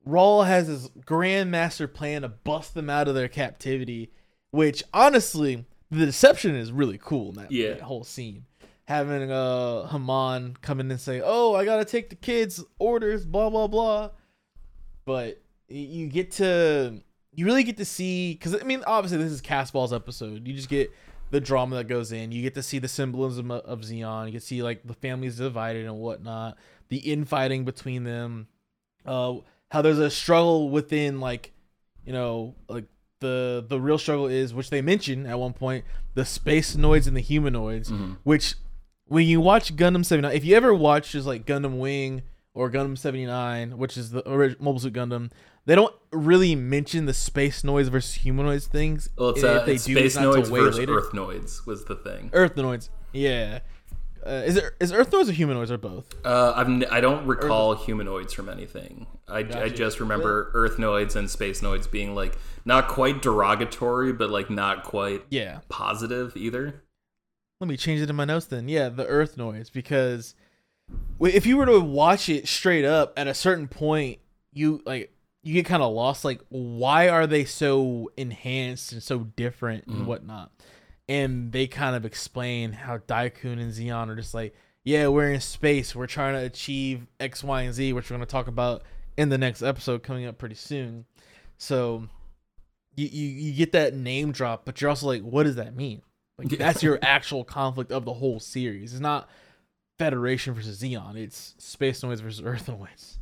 Ral 0.05 0.43
has 0.43 0.67
his 0.67 0.89
grandmaster 1.05 1.91
plan 1.91 2.23
to 2.23 2.29
bust 2.29 2.73
them 2.73 2.89
out 2.89 3.07
of 3.07 3.15
their 3.15 3.27
captivity, 3.27 4.11
which 4.51 4.83
honestly, 4.93 5.65
the 5.89 6.05
deception 6.05 6.55
is 6.55 6.71
really 6.71 6.99
cool 7.01 7.29
in 7.29 7.35
that, 7.35 7.51
Yeah. 7.51 7.79
whole 7.79 8.03
scene. 8.03 8.45
Having 8.85 9.31
uh 9.31 9.87
Haman 9.87 10.57
come 10.61 10.79
in 10.79 10.89
and 10.91 10.99
say, 10.99 11.21
"Oh, 11.23 11.53
I 11.55 11.65
gotta 11.65 11.85
take 11.85 12.09
the 12.09 12.15
kids' 12.15 12.63
orders," 12.79 13.25
blah 13.25 13.49
blah 13.49 13.67
blah. 13.67 14.09
But 15.05 15.41
you 15.69 16.07
get 16.07 16.31
to 16.33 17.01
you 17.33 17.45
really 17.45 17.63
get 17.63 17.77
to 17.77 17.85
see 17.85 18.33
because 18.33 18.55
I 18.59 18.63
mean, 18.63 18.83
obviously 18.85 19.17
this 19.19 19.31
is 19.31 19.39
Casval's 19.41 19.93
episode. 19.93 20.45
You 20.47 20.53
just 20.53 20.67
get 20.69 20.91
the 21.29 21.39
drama 21.39 21.77
that 21.77 21.85
goes 21.85 22.11
in. 22.11 22.31
You 22.33 22.41
get 22.41 22.55
to 22.55 22.63
see 22.63 22.79
the 22.79 22.89
symbolism 22.89 23.51
of, 23.51 23.61
of 23.61 23.81
Zeon. 23.81 24.25
You 24.25 24.31
get 24.33 24.41
to 24.41 24.45
see 24.47 24.61
like 24.63 24.81
the 24.85 24.93
families 24.95 25.37
divided 25.37 25.85
and 25.85 25.97
whatnot. 25.99 26.57
The 26.89 26.97
infighting 26.97 27.63
between 27.63 28.03
them. 28.03 28.47
Uh, 29.05 29.35
how 29.71 29.81
there's 29.81 29.99
a 29.99 30.09
struggle 30.09 30.69
within 30.69 31.19
like, 31.19 31.51
you 32.05 32.13
know, 32.13 32.55
like 32.69 32.85
the 33.19 33.65
the 33.67 33.79
real 33.79 33.97
struggle 33.97 34.27
is 34.27 34.53
which 34.53 34.69
they 34.69 34.81
mention 34.81 35.25
at 35.27 35.37
one 35.39 35.53
point 35.53 35.85
the 36.15 36.23
spacenoids 36.23 37.07
and 37.07 37.15
the 37.15 37.21
humanoids, 37.21 37.91
which 38.23 38.55
when 39.05 39.27
you 39.27 39.41
watch 39.41 39.75
Gundam 39.75 40.05
79, 40.05 40.35
if 40.35 40.45
you 40.45 40.55
ever 40.55 40.73
watch 40.73 41.11
just 41.11 41.27
like 41.27 41.45
Gundam 41.45 41.77
Wing 41.79 42.21
or 42.53 42.69
Gundam 42.71 42.97
79, 42.97 43.77
which 43.77 43.97
is 43.97 44.11
the 44.11 44.27
original 44.29 44.63
Mobile 44.63 44.79
Suit 44.79 44.93
Gundam, 44.93 45.31
they 45.65 45.75
don't 45.75 45.93
really 46.11 46.55
mention 46.55 47.05
the 47.05 47.11
spacenoids 47.11 47.89
versus 47.89 48.15
humanoids 48.15 48.67
things. 48.67 49.09
Well, 49.17 49.29
it's, 49.29 49.39
If 49.43 49.45
uh, 49.45 49.65
they 49.65 49.75
it's 49.75 49.85
do, 49.85 49.95
spacenoids 49.95 50.47
versus 50.49 50.79
later. 50.79 50.97
earth 50.97 51.11
noids 51.13 51.65
was 51.65 51.85
the 51.85 51.95
thing. 51.95 52.29
Earthnoids, 52.33 52.89
yeah. 53.13 53.59
Uh, 54.25 54.29
is 54.45 54.55
it 54.57 54.63
is 54.79 54.91
Earth 54.93 55.13
or 55.13 55.23
humanoids 55.31 55.71
or 55.71 55.77
both? 55.77 56.13
Uh, 56.25 56.53
I 56.91 57.01
don't 57.01 57.25
recall 57.25 57.73
humanoids 57.75 58.33
from 58.33 58.49
anything. 58.49 59.07
I, 59.27 59.39
I 59.39 59.69
just 59.69 59.99
remember 59.99 60.51
earthnoids 60.53 61.15
and 61.15 61.27
spacenoids 61.27 61.89
being 61.89 62.13
like 62.13 62.37
not 62.65 62.87
quite 62.87 63.21
derogatory, 63.21 64.13
but 64.13 64.29
like 64.29 64.49
not 64.49 64.83
quite 64.83 65.23
Yeah. 65.29 65.59
positive 65.69 66.35
either. 66.37 66.83
Let 67.59 67.67
me 67.67 67.77
change 67.77 68.01
it 68.01 68.09
in 68.09 68.15
my 68.15 68.25
notes 68.25 68.45
then. 68.47 68.67
Yeah, 68.69 68.89
the 68.89 69.05
Earthnoids 69.05 69.71
because 69.71 70.35
if 71.19 71.45
you 71.45 71.57
were 71.57 71.65
to 71.67 71.79
watch 71.79 72.27
it 72.29 72.47
straight 72.47 72.85
up 72.85 73.13
at 73.17 73.27
a 73.27 73.33
certain 73.33 73.67
point, 73.67 74.19
you 74.51 74.81
like 74.85 75.13
you 75.43 75.53
get 75.55 75.65
kind 75.65 75.81
of 75.81 75.93
lost. 75.93 76.23
Like, 76.25 76.41
why 76.49 77.09
are 77.09 77.25
they 77.25 77.45
so 77.45 78.11
enhanced 78.17 78.91
and 78.91 79.01
so 79.01 79.19
different 79.35 79.85
and 79.87 80.05
whatnot? 80.05 80.51
And 81.11 81.51
they 81.51 81.67
kind 81.67 81.95
of 81.95 82.05
explain 82.05 82.71
how 82.71 82.99
Daikun 82.99 83.59
and 83.59 83.73
Zeon 83.73 84.07
are 84.07 84.15
just 84.15 84.33
like, 84.33 84.55
yeah, 84.85 85.07
we're 85.07 85.33
in 85.33 85.41
space. 85.41 85.93
We're 85.93 86.07
trying 86.07 86.35
to 86.35 86.45
achieve 86.45 87.05
X, 87.19 87.43
Y, 87.43 87.61
and 87.63 87.73
Z, 87.73 87.91
which 87.93 88.09
we're 88.09 88.15
going 88.15 88.25
to 88.25 88.31
talk 88.31 88.47
about 88.47 88.83
in 89.17 89.27
the 89.27 89.37
next 89.37 89.61
episode 89.61 90.03
coming 90.03 90.25
up 90.25 90.37
pretty 90.37 90.55
soon. 90.55 91.05
So 91.57 92.07
you, 92.95 93.07
you 93.07 93.27
you 93.27 93.53
get 93.53 93.73
that 93.73 93.93
name 93.93 94.31
drop, 94.31 94.63
but 94.63 94.79
you're 94.79 94.89
also 94.89 95.07
like, 95.07 95.21
what 95.21 95.43
does 95.43 95.55
that 95.57 95.75
mean? 95.75 96.01
Like 96.37 96.51
Yeah. 96.51 96.59
that's 96.59 96.81
your 96.81 96.97
actual 97.03 97.43
conflict 97.43 97.91
of 97.91 98.05
the 98.05 98.13
whole 98.13 98.39
series. 98.39 98.93
It's 98.93 99.01
not 99.01 99.29
Federation 99.99 100.53
versus 100.53 100.81
Zeon. 100.81 101.15
It's 101.17 101.55
Spacenoids 101.59 102.21
versus 102.21 102.41
Earthnoids. 102.41 103.17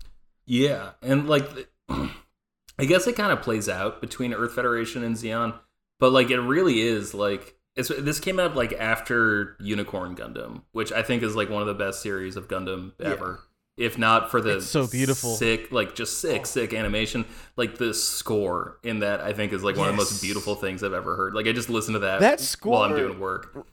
Yeah, 0.45 0.91
and 1.01 1.27
like 1.27 1.49
I 1.89 2.85
guess 2.87 3.07
it 3.07 3.15
kind 3.15 3.31
of 3.31 3.41
plays 3.41 3.67
out 3.67 3.99
between 3.99 4.33
Earth 4.33 4.53
Federation 4.53 5.03
and 5.03 5.15
Zeon, 5.15 5.57
but 5.99 6.11
like 6.11 6.29
it 6.29 6.39
really 6.39 6.81
is 6.81 7.13
like 7.13 7.55
it's, 7.75 7.89
this 7.89 8.19
came 8.19 8.39
out 8.39 8.55
like 8.55 8.73
after 8.73 9.55
Unicorn 9.59 10.15
Gundam, 10.15 10.63
which 10.71 10.91
I 10.91 11.03
think 11.03 11.23
is 11.23 11.35
like 11.35 11.49
one 11.49 11.61
of 11.61 11.67
the 11.67 11.73
best 11.73 12.01
series 12.01 12.35
of 12.35 12.47
Gundam 12.47 12.91
ever. 13.01 13.39
If 13.77 13.97
not 13.97 14.29
for 14.29 14.41
the 14.41 14.57
It's 14.57 14.65
so 14.65 14.87
beautiful. 14.87 15.35
sick, 15.35 15.71
like 15.71 15.95
just 15.95 16.19
sick, 16.19 16.41
oh. 16.41 16.43
sick 16.43 16.73
animation. 16.73 17.23
Like 17.55 17.77
the 17.77 17.93
score 17.93 18.77
in 18.83 18.99
that, 18.99 19.21
I 19.21 19.31
think 19.31 19.53
is 19.53 19.63
like 19.63 19.77
one 19.77 19.87
of 19.87 19.93
the 19.93 19.97
most 19.97 20.21
beautiful 20.21 20.55
things 20.55 20.83
I've 20.83 20.91
ever 20.91 21.15
heard. 21.15 21.33
Like 21.33 21.47
I 21.47 21.53
just 21.53 21.69
listen 21.69 21.93
to 21.93 21.99
that 21.99 22.19
That 22.19 22.41
score 22.41 22.73
while 22.73 22.83
I'm 22.83 22.95
doing 22.97 23.19
work. 23.19 23.65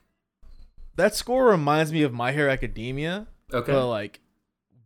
That 0.95 1.15
score 1.17 1.47
reminds 1.47 1.93
me 1.93 2.03
of 2.03 2.13
My 2.13 2.31
Hero 2.33 2.51
Academia, 2.53 3.27
Okay, 3.53 3.73
but 3.73 3.89
like 3.89 4.21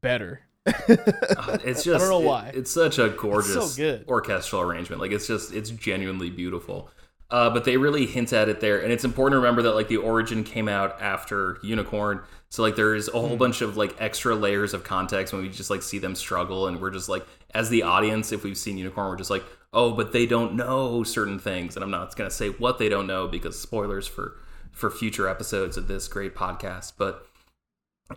better. 0.00 0.40
It's 0.66 1.84
just 1.84 1.88
I 1.88 1.98
don't 1.98 2.08
know 2.08 2.20
it- 2.22 2.26
why. 2.26 2.50
it's 2.54 2.70
such 2.70 2.98
a 2.98 3.10
gorgeous 3.10 3.76
good. 3.76 4.06
orchestral 4.08 4.62
arrangement. 4.62 5.02
Like 5.02 5.12
it's 5.12 5.26
just 5.26 5.52
it's 5.52 5.68
genuinely 5.70 6.30
beautiful. 6.30 6.90
Uh, 7.30 7.48
but 7.48 7.64
they 7.64 7.76
really 7.76 8.06
hint 8.06 8.32
at 8.32 8.48
it 8.48 8.60
there, 8.60 8.80
and 8.80 8.92
it's 8.92 9.04
important 9.04 9.34
to 9.34 9.38
remember 9.38 9.62
that 9.62 9.74
like 9.74 9.86
the 9.88 9.96
origin 9.96 10.42
came 10.42 10.68
out 10.68 11.00
after 11.00 11.58
Unicorn, 11.62 12.22
so 12.48 12.62
like 12.62 12.74
there's 12.76 13.08
a 13.08 13.12
Hmm. 13.22 13.28
whole 13.28 13.36
bunch 13.36 13.60
of 13.62 13.76
like 13.76 13.94
extra 14.00 14.34
layers 14.34 14.74
of 14.74 14.82
context 14.82 15.32
when 15.32 15.42
we 15.42 15.48
just 15.48 15.70
like 15.70 15.82
see 15.82 15.98
them 15.98 16.14
struggle, 16.16 16.66
and 16.66 16.80
we're 16.80 16.90
just 16.90 17.08
like 17.08 17.24
as 17.54 17.68
the 17.68 17.82
audience, 17.84 18.32
if 18.32 18.42
we've 18.44 18.58
seen 18.58 18.78
Unicorn, 18.78 19.08
we're 19.08 19.16
just 19.16 19.30
like, 19.30 19.44
oh, 19.72 19.92
but 19.92 20.12
they 20.12 20.26
don't 20.26 20.54
know 20.54 21.04
certain 21.04 21.38
things, 21.38 21.76
and 21.76 21.84
I'm 21.84 21.90
not 21.90 22.16
gonna 22.16 22.30
say 22.30 22.48
what 22.50 22.78
they 22.78 22.88
don't 22.88 23.06
know 23.06 23.28
because 23.28 23.58
spoilers 23.58 24.06
for 24.08 24.38
for 24.72 24.90
future 24.90 25.28
episodes 25.28 25.76
of 25.76 25.86
this 25.88 26.08
great 26.08 26.34
podcast, 26.34 26.94
but 26.98 27.26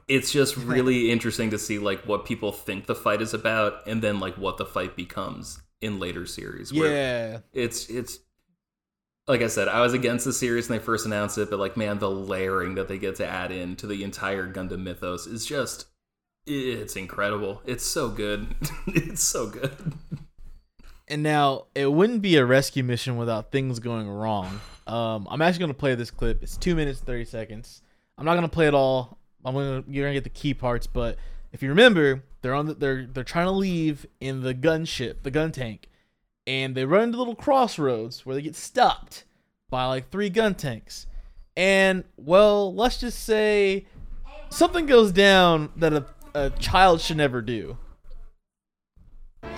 it's 0.07 0.31
just 0.31 0.57
really 0.57 1.11
interesting 1.11 1.51
to 1.51 1.57
see 1.57 1.77
like 1.77 2.01
what 2.07 2.25
people 2.25 2.51
think 2.51 2.87
the 2.87 2.95
fight 2.95 3.21
is 3.21 3.33
about 3.33 3.85
and 3.87 4.01
then 4.01 4.19
like 4.19 4.35
what 4.37 4.57
the 4.57 4.65
fight 4.65 4.95
becomes 4.95 5.61
in 5.81 5.99
later 5.99 6.25
series 6.25 6.73
where 6.73 6.91
yeah. 6.91 7.39
it's 7.53 7.89
it's 7.89 8.19
like 9.27 9.41
i 9.41 9.47
said 9.47 9.67
i 9.67 9.79
was 9.81 9.93
against 9.93 10.25
the 10.25 10.33
series 10.33 10.69
when 10.69 10.77
they 10.77 10.83
first 10.83 11.05
announced 11.05 11.37
it 11.37 11.49
but 11.49 11.59
like 11.59 11.77
man 11.77 11.99
the 11.99 12.09
layering 12.09 12.75
that 12.75 12.87
they 12.87 12.97
get 12.97 13.15
to 13.15 13.25
add 13.25 13.51
in 13.51 13.75
to 13.75 13.87
the 13.87 14.03
entire 14.03 14.51
gundam 14.51 14.79
mythos 14.83 15.25
is 15.27 15.45
just 15.45 15.87
it's 16.45 16.95
incredible 16.95 17.61
it's 17.65 17.85
so 17.85 18.09
good 18.09 18.53
it's 18.87 19.23
so 19.23 19.47
good 19.47 19.93
And 21.07 21.21
now 21.21 21.65
it 21.75 21.91
wouldn't 21.91 22.21
be 22.21 22.37
a 22.37 22.45
rescue 22.45 22.83
mission 22.83 23.17
without 23.17 23.51
things 23.51 23.79
going 23.79 24.09
wrong. 24.09 24.61
Um, 24.87 25.27
I'm 25.29 25.41
actually 25.41 25.59
gonna 25.59 25.73
play 25.73 25.95
this 25.95 26.09
clip. 26.09 26.41
It's 26.41 26.55
two 26.57 26.75
minutes 26.75 27.01
thirty 27.01 27.25
seconds. 27.25 27.81
I'm 28.17 28.25
not 28.25 28.35
gonna 28.35 28.47
play 28.47 28.67
it 28.67 28.73
all. 28.73 29.17
I'm 29.43 29.53
gonna 29.53 29.83
you're 29.87 30.05
gonna 30.05 30.13
get 30.13 30.23
the 30.23 30.29
key 30.29 30.53
parts, 30.53 30.87
but 30.87 31.17
if 31.51 31.61
you 31.61 31.69
remember, 31.69 32.23
they're 32.41 32.53
on 32.53 32.67
the, 32.67 32.73
they're 32.73 33.05
they're 33.05 33.23
trying 33.23 33.47
to 33.47 33.51
leave 33.51 34.05
in 34.21 34.41
the 34.41 34.53
gunship, 34.53 35.23
the 35.23 35.29
gun 35.31 35.51
tank, 35.51 35.89
and 36.45 36.75
they 36.75 36.85
run 36.85 37.03
into 37.03 37.17
little 37.17 37.35
crossroads 37.35 38.25
where 38.25 38.35
they 38.35 38.41
get 38.41 38.55
stopped 38.55 39.23
by 39.69 39.85
like 39.85 40.09
three 40.09 40.29
gun 40.29 40.55
tanks. 40.55 41.07
And 41.55 42.03
well, 42.17 42.73
let's 42.73 42.99
just 42.99 43.23
say 43.23 43.85
something 44.49 44.85
goes 44.85 45.11
down 45.11 45.71
that 45.77 45.93
a, 45.93 46.05
a 46.33 46.49
child 46.51 47.01
should 47.01 47.17
never 47.17 47.41
do. 47.41 47.77
Who 49.41 49.49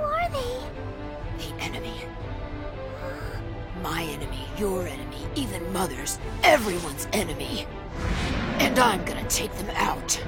are 0.00 0.28
they? 0.30 0.58
The 1.38 1.54
enemy. 1.60 1.94
My 3.82 4.02
enemy, 4.04 4.46
your 4.56 4.86
enemy, 4.86 5.26
even 5.34 5.72
mother's, 5.72 6.18
everyone's 6.42 7.06
enemy. 7.12 7.66
And 8.58 8.78
I'm 8.78 9.04
gonna 9.04 9.28
take 9.28 9.52
them 9.52 9.70
out. 9.76 10.20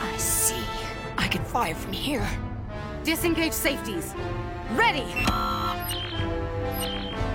I 0.00 0.16
see. 0.16 0.62
I 1.16 1.28
can 1.28 1.44
fire 1.44 1.74
from 1.74 1.92
here. 1.92 2.28
Disengage 3.04 3.52
safeties. 3.52 4.14
Ready! 4.72 5.04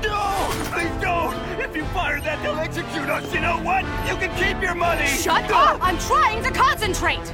No! 0.01 0.49
Please 0.72 1.01
don't! 1.01 1.36
If 1.59 1.76
you 1.76 1.84
fire 1.86 2.22
that, 2.22 2.41
they'll 2.41 2.57
execute 2.57 3.09
us! 3.09 3.34
You 3.34 3.41
know 3.41 3.57
what? 3.59 3.84
You 4.07 4.15
can 4.15 4.34
keep 4.38 4.61
your 4.61 4.76
money! 4.76 5.05
Shut 5.07 5.51
up! 5.51 5.80
I'm 5.82 5.97
trying 5.99 6.43
to 6.43 6.51
concentrate! 6.51 7.34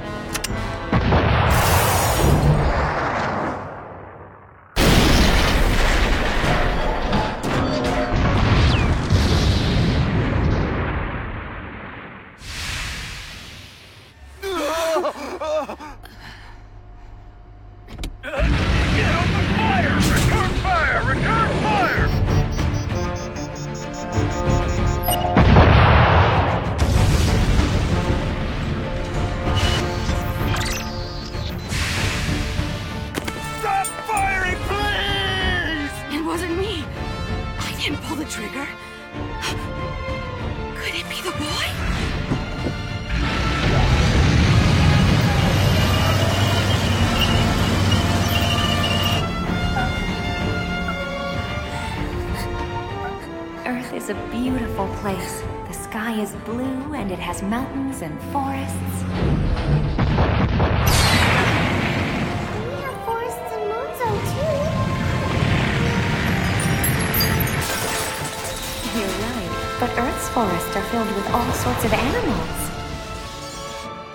Forests 70.34 70.75
are 70.75 70.81
filled 70.86 71.13
with 71.13 71.29
all 71.29 71.51
sorts 71.53 71.86
of 71.86 71.93
animals. 71.93 72.59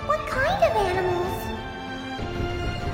What 0.04 0.18
kind 0.26 0.58
of 0.64 0.74
animals? 0.74 1.38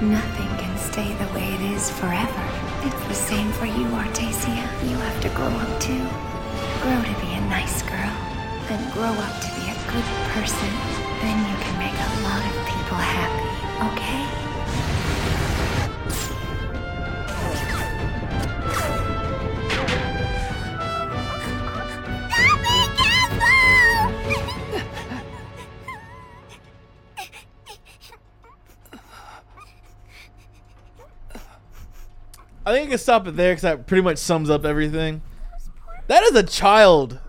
Nothing 0.03 0.51
can 0.61 0.77
stay 0.77 1.09
the 1.15 1.33
way 1.33 1.55
it 1.55 1.63
is 1.73 1.89
forever. 1.89 2.45
It's 2.85 3.05
the 3.09 3.15
same 3.15 3.51
for 3.53 3.65
you, 3.65 3.87
Artesia. 3.97 4.69
You 4.85 4.97
have 5.09 5.23
to 5.23 5.31
grow 5.31 5.49
up 5.49 5.81
too. 5.81 6.05
Grow 6.85 7.01
to 7.01 7.15
be 7.25 7.33
a 7.33 7.41
nice 7.49 7.81
girl. 7.81 8.13
Then 8.69 8.85
grow 8.93 9.09
up 9.09 9.41
to 9.41 9.49
be 9.57 9.73
a 9.73 9.79
good 9.89 10.09
person. 10.37 10.73
Then 11.25 11.39
you 11.49 11.57
can 11.65 11.79
make 11.81 11.97
a 11.97 12.11
lot 12.29 12.45
of 12.45 12.53
people 12.69 13.01
happy, 13.01 13.44
think 32.75 32.89
I 32.89 32.91
can 32.91 32.99
stop 32.99 33.27
it 33.27 33.37
there 33.37 33.53
because 33.53 33.63
that 33.63 33.87
pretty 33.87 34.03
much 34.03 34.19
sums 34.19 34.51
up 34.51 34.65
everything. 34.65 35.23
That 36.09 36.23
is 36.25 36.35
a 36.35 36.43
child 36.43 37.21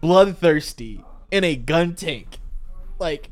bloodthirsty 0.00 1.04
in 1.30 1.44
a 1.44 1.56
gun 1.56 1.94
tank. 1.94 2.38
Like, 2.98 3.30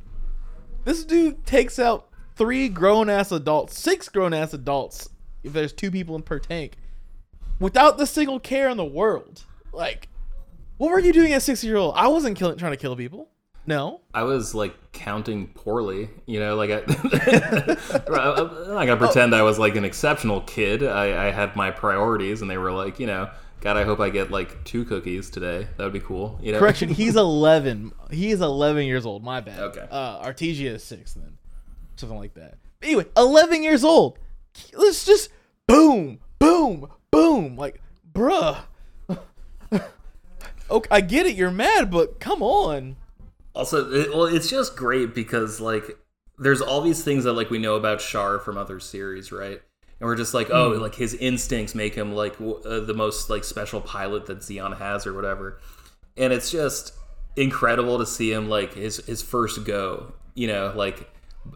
this 0.85 1.05
dude 1.05 1.47
takes 1.47 1.79
out 1.79 2.09
three 2.37 2.69
grown 2.69 3.09
ass 3.09 3.33
adults, 3.33 3.79
six 3.79 4.09
grown 4.09 4.35
ass 4.35 4.53
adults, 4.53 5.11
if 5.43 5.53
there's 5.53 5.73
two 5.73 5.91
people 5.91 6.17
in 6.17 6.23
per 6.23 6.39
tank, 6.39 6.77
without 7.59 7.99
the 7.99 8.07
single 8.07 8.41
care 8.41 8.69
in 8.69 8.77
the 8.77 8.85
world. 8.85 9.45
Like, 9.73 10.09
what 10.77 10.91
were 10.91 10.99
you 10.99 11.13
doing 11.13 11.33
at 11.33 11.43
six 11.43 11.63
year 11.63 11.77
old? 11.77 11.95
I 11.97 12.09
wasn't 12.09 12.37
killing, 12.37 12.57
trying 12.57 12.73
to 12.73 12.77
kill 12.77 12.97
people. 12.97 13.29
No. 13.67 14.01
I 14.15 14.23
was 14.23 14.55
like 14.55 14.75
counting 14.93 15.49
poorly, 15.49 16.11
you 16.27 16.41
know. 16.41 16.57
Like 16.57 16.71
I, 16.71 16.79
I'm 18.09 18.75
not 18.75 18.87
gonna 18.87 18.97
pretend 18.97 19.35
I 19.35 19.43
was 19.43 19.59
like 19.59 19.77
an 19.77 19.85
exceptional 19.85 20.41
kid. 20.43 20.83
I, 20.83 21.29
I 21.29 21.31
had 21.31 21.55
my 21.57 21.71
priorities, 21.71 22.43
and 22.43 22.51
they 22.51 22.59
were 22.59 22.73
like, 22.73 22.99
you 22.99 23.07
know, 23.07 23.31
God, 23.61 23.77
I 23.77 23.85
hope 23.85 24.01
I 24.01 24.09
get 24.09 24.31
like 24.31 24.65
two 24.65 24.85
cookies 24.85 25.29
today. 25.29 25.69
That 25.77 25.85
would 25.85 25.93
be 25.93 26.01
cool. 26.01 26.39
You 26.43 26.53
know. 26.53 26.59
Correction, 26.59 26.89
he's 26.95 27.17
11. 27.17 27.93
He 28.11 28.31
is 28.31 28.41
11 28.41 28.87
years 28.87 29.05
old. 29.05 29.23
My 29.23 29.41
bad. 29.41 29.61
Okay. 29.61 29.87
Uh, 29.91 30.25
Artesia 30.25 30.73
is 30.73 30.83
six 30.83 31.13
then. 31.13 31.37
Something 31.97 32.19
like 32.19 32.35
that. 32.35 32.59
But 32.81 32.89
anyway, 32.89 33.07
11 33.17 33.63
years 33.63 33.85
old. 33.85 34.19
Let's 34.73 35.05
just 35.05 35.31
boom, 35.67 36.21
boom, 36.39 36.89
boom. 37.11 37.57
Like, 37.57 37.83
bruh. 38.13 38.63
okay, 39.73 40.89
I 40.91 41.01
get 41.03 41.27
it. 41.27 41.37
You're 41.37 41.51
mad, 41.51 41.91
but 41.91 42.19
come 42.19 42.43
on. 42.43 42.97
Also, 43.55 43.91
it, 43.93 44.11
well, 44.11 44.27
it's 44.27 44.49
just 44.49 44.77
great 44.77 45.15
because 45.15 45.61
like 45.61 45.99
there's 46.39 46.61
all 46.61 46.81
these 46.81 47.03
things 47.03 47.25
that 47.25 47.33
like 47.35 47.51
we 47.51 47.59
know 47.59 47.75
about 47.75 48.01
Char 48.01 48.39
from 48.39 48.57
other 48.57 48.81
series, 48.81 49.33
right? 49.33 49.61
And 49.99 50.07
we're 50.07 50.17
just 50.17 50.33
like, 50.33 50.49
oh, 50.51 50.69
like 50.71 50.95
his 50.95 51.15
instincts 51.15 51.75
make 51.75 51.95
him 51.95 52.13
like 52.13 52.39
w- 52.39 52.61
uh, 52.65 52.81
the 52.81 52.95
most 52.95 53.29
like 53.29 53.45
special 53.45 53.81
pilot 53.81 54.27
that 54.27 54.39
Zeon 54.39 54.79
has 54.79 55.07
or 55.07 55.13
whatever. 55.13 55.61
And 56.17 56.33
it's 56.33 56.51
just 56.51 56.95
incredible 57.37 57.99
to 57.99 58.07
see 58.07 58.33
him 58.33 58.49
like 58.49 58.75
his 58.75 58.99
his 59.07 59.21
first 59.23 59.65
go, 59.65 60.15
you 60.35 60.47
know, 60.47 60.73
like 60.75 61.11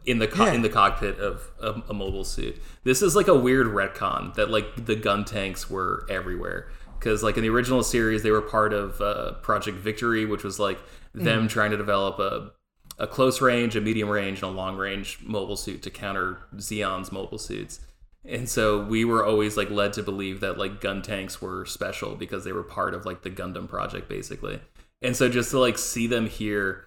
in 0.05 0.19
the 0.19 0.27
co- 0.29 0.47
Yeah. 0.47 0.53
in 0.55 0.63
the 0.63 0.69
cockpit 0.69 1.19
of 1.19 1.51
a, 1.61 1.81
a 1.91 1.95
mobile 1.95 2.25
suit. 2.25 2.61
This 2.85 3.01
is 3.03 3.15
like 3.17 3.29
a 3.29 3.35
weird 3.35 3.69
retcon 3.69 4.35
that 4.35 4.51
like 4.51 4.85
the 4.87 4.97
gun 4.97 5.25
tanks 5.25 5.71
were 5.71 6.07
everywhere 6.11 6.69
because 6.99 7.23
like 7.23 7.37
in 7.37 7.43
the 7.43 7.51
original 7.51 7.83
series 7.83 8.23
they 8.23 8.31
were 8.31 8.43
part 8.43 8.73
of 8.75 9.01
uh, 9.01 9.33
Project 9.43 9.79
Victory, 9.79 10.27
which 10.27 10.45
was 10.45 10.59
like 10.59 10.79
them 11.15 11.41
mm-hmm. 11.41 11.47
trying 11.47 11.71
to 11.71 11.77
develop 11.77 12.19
a 12.19 12.53
a 12.99 13.07
close 13.07 13.41
range, 13.41 13.75
a 13.75 13.81
medium 13.81 14.09
range, 14.09 14.43
and 14.43 14.53
a 14.53 14.55
long 14.55 14.77
range 14.77 15.19
mobile 15.23 15.57
suit 15.57 15.83
to 15.83 15.91
counter 15.91 16.39
Zeon's 16.61 17.11
mobile 17.11 17.39
suits. 17.39 17.81
And 18.25 18.49
so 18.49 18.83
we 18.83 19.05
were 19.05 19.25
always 19.25 19.57
like 19.57 19.71
led 19.71 19.93
to 19.95 20.03
believe 20.03 20.41
that 20.41 20.59
like 20.59 20.81
gun 20.81 21.03
tanks 21.03 21.43
were 21.43 21.67
special 21.67 22.15
because 22.15 22.45
they 22.45 22.53
were 22.53 22.63
part 22.63 22.95
of 22.95 23.05
like 23.05 23.23
the 23.23 23.31
Gundam 23.31 23.69
project 23.69 24.09
basically. 24.09 24.61
And 25.03 25.15
so 25.15 25.29
just 25.29 25.51
to 25.51 25.59
like 25.59 25.77
see 25.77 26.07
them 26.07 26.27
here, 26.27 26.87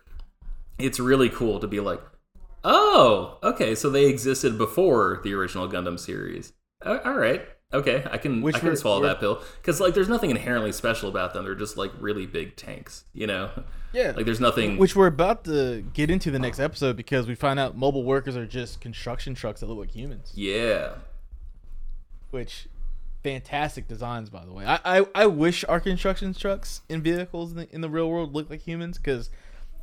it's 0.79 0.99
really 0.99 1.29
cool 1.29 1.59
to 1.59 1.67
be 1.67 1.79
like, 1.79 2.01
oh, 2.63 3.37
okay, 3.43 3.75
so 3.75 3.89
they 3.89 4.05
existed 4.05 4.57
before 4.57 5.21
the 5.23 5.33
original 5.33 5.69
Gundam 5.69 5.99
series. 5.99 6.53
All 6.83 7.13
right, 7.13 7.47
okay, 7.73 8.05
I 8.11 8.17
can 8.17 8.41
Which 8.41 8.55
I 8.55 8.59
can 8.59 8.69
were- 8.69 8.75
swallow 8.75 9.01
were- 9.01 9.07
that 9.07 9.19
pill 9.19 9.41
because 9.61 9.79
like 9.79 9.93
there's 9.93 10.09
nothing 10.09 10.29
inherently 10.31 10.71
special 10.71 11.09
about 11.09 11.33
them. 11.33 11.45
They're 11.45 11.55
just 11.55 11.77
like 11.77 11.91
really 11.99 12.25
big 12.25 12.55
tanks, 12.55 13.05
you 13.13 13.27
know. 13.27 13.49
Yeah. 13.93 14.13
Like 14.15 14.25
there's 14.25 14.39
nothing. 14.41 14.77
Which 14.77 14.95
we're 14.95 15.07
about 15.07 15.45
to 15.45 15.81
get 15.93 16.09
into 16.11 16.29
the 16.31 16.39
next 16.39 16.59
episode 16.59 16.97
because 16.97 17.27
we 17.27 17.35
find 17.35 17.59
out 17.59 17.77
mobile 17.77 18.03
workers 18.03 18.35
are 18.35 18.45
just 18.45 18.81
construction 18.81 19.33
trucks 19.33 19.61
that 19.61 19.67
look 19.67 19.77
like 19.79 19.91
humans. 19.91 20.31
yeah. 20.35 20.93
Which 22.31 22.67
fantastic 23.23 23.87
designs, 23.87 24.29
by 24.29 24.45
the 24.45 24.51
way. 24.51 24.65
I 24.65 24.79
I, 24.99 25.05
I 25.15 25.25
wish 25.27 25.63
our 25.65 25.79
construction 25.79 26.33
trucks 26.33 26.81
and 26.89 27.01
vehicles 27.03 27.51
in 27.51 27.57
the, 27.57 27.73
in 27.73 27.81
the 27.81 27.89
real 27.89 28.09
world 28.09 28.33
looked 28.33 28.49
like 28.49 28.61
humans 28.61 28.97
because 28.97 29.29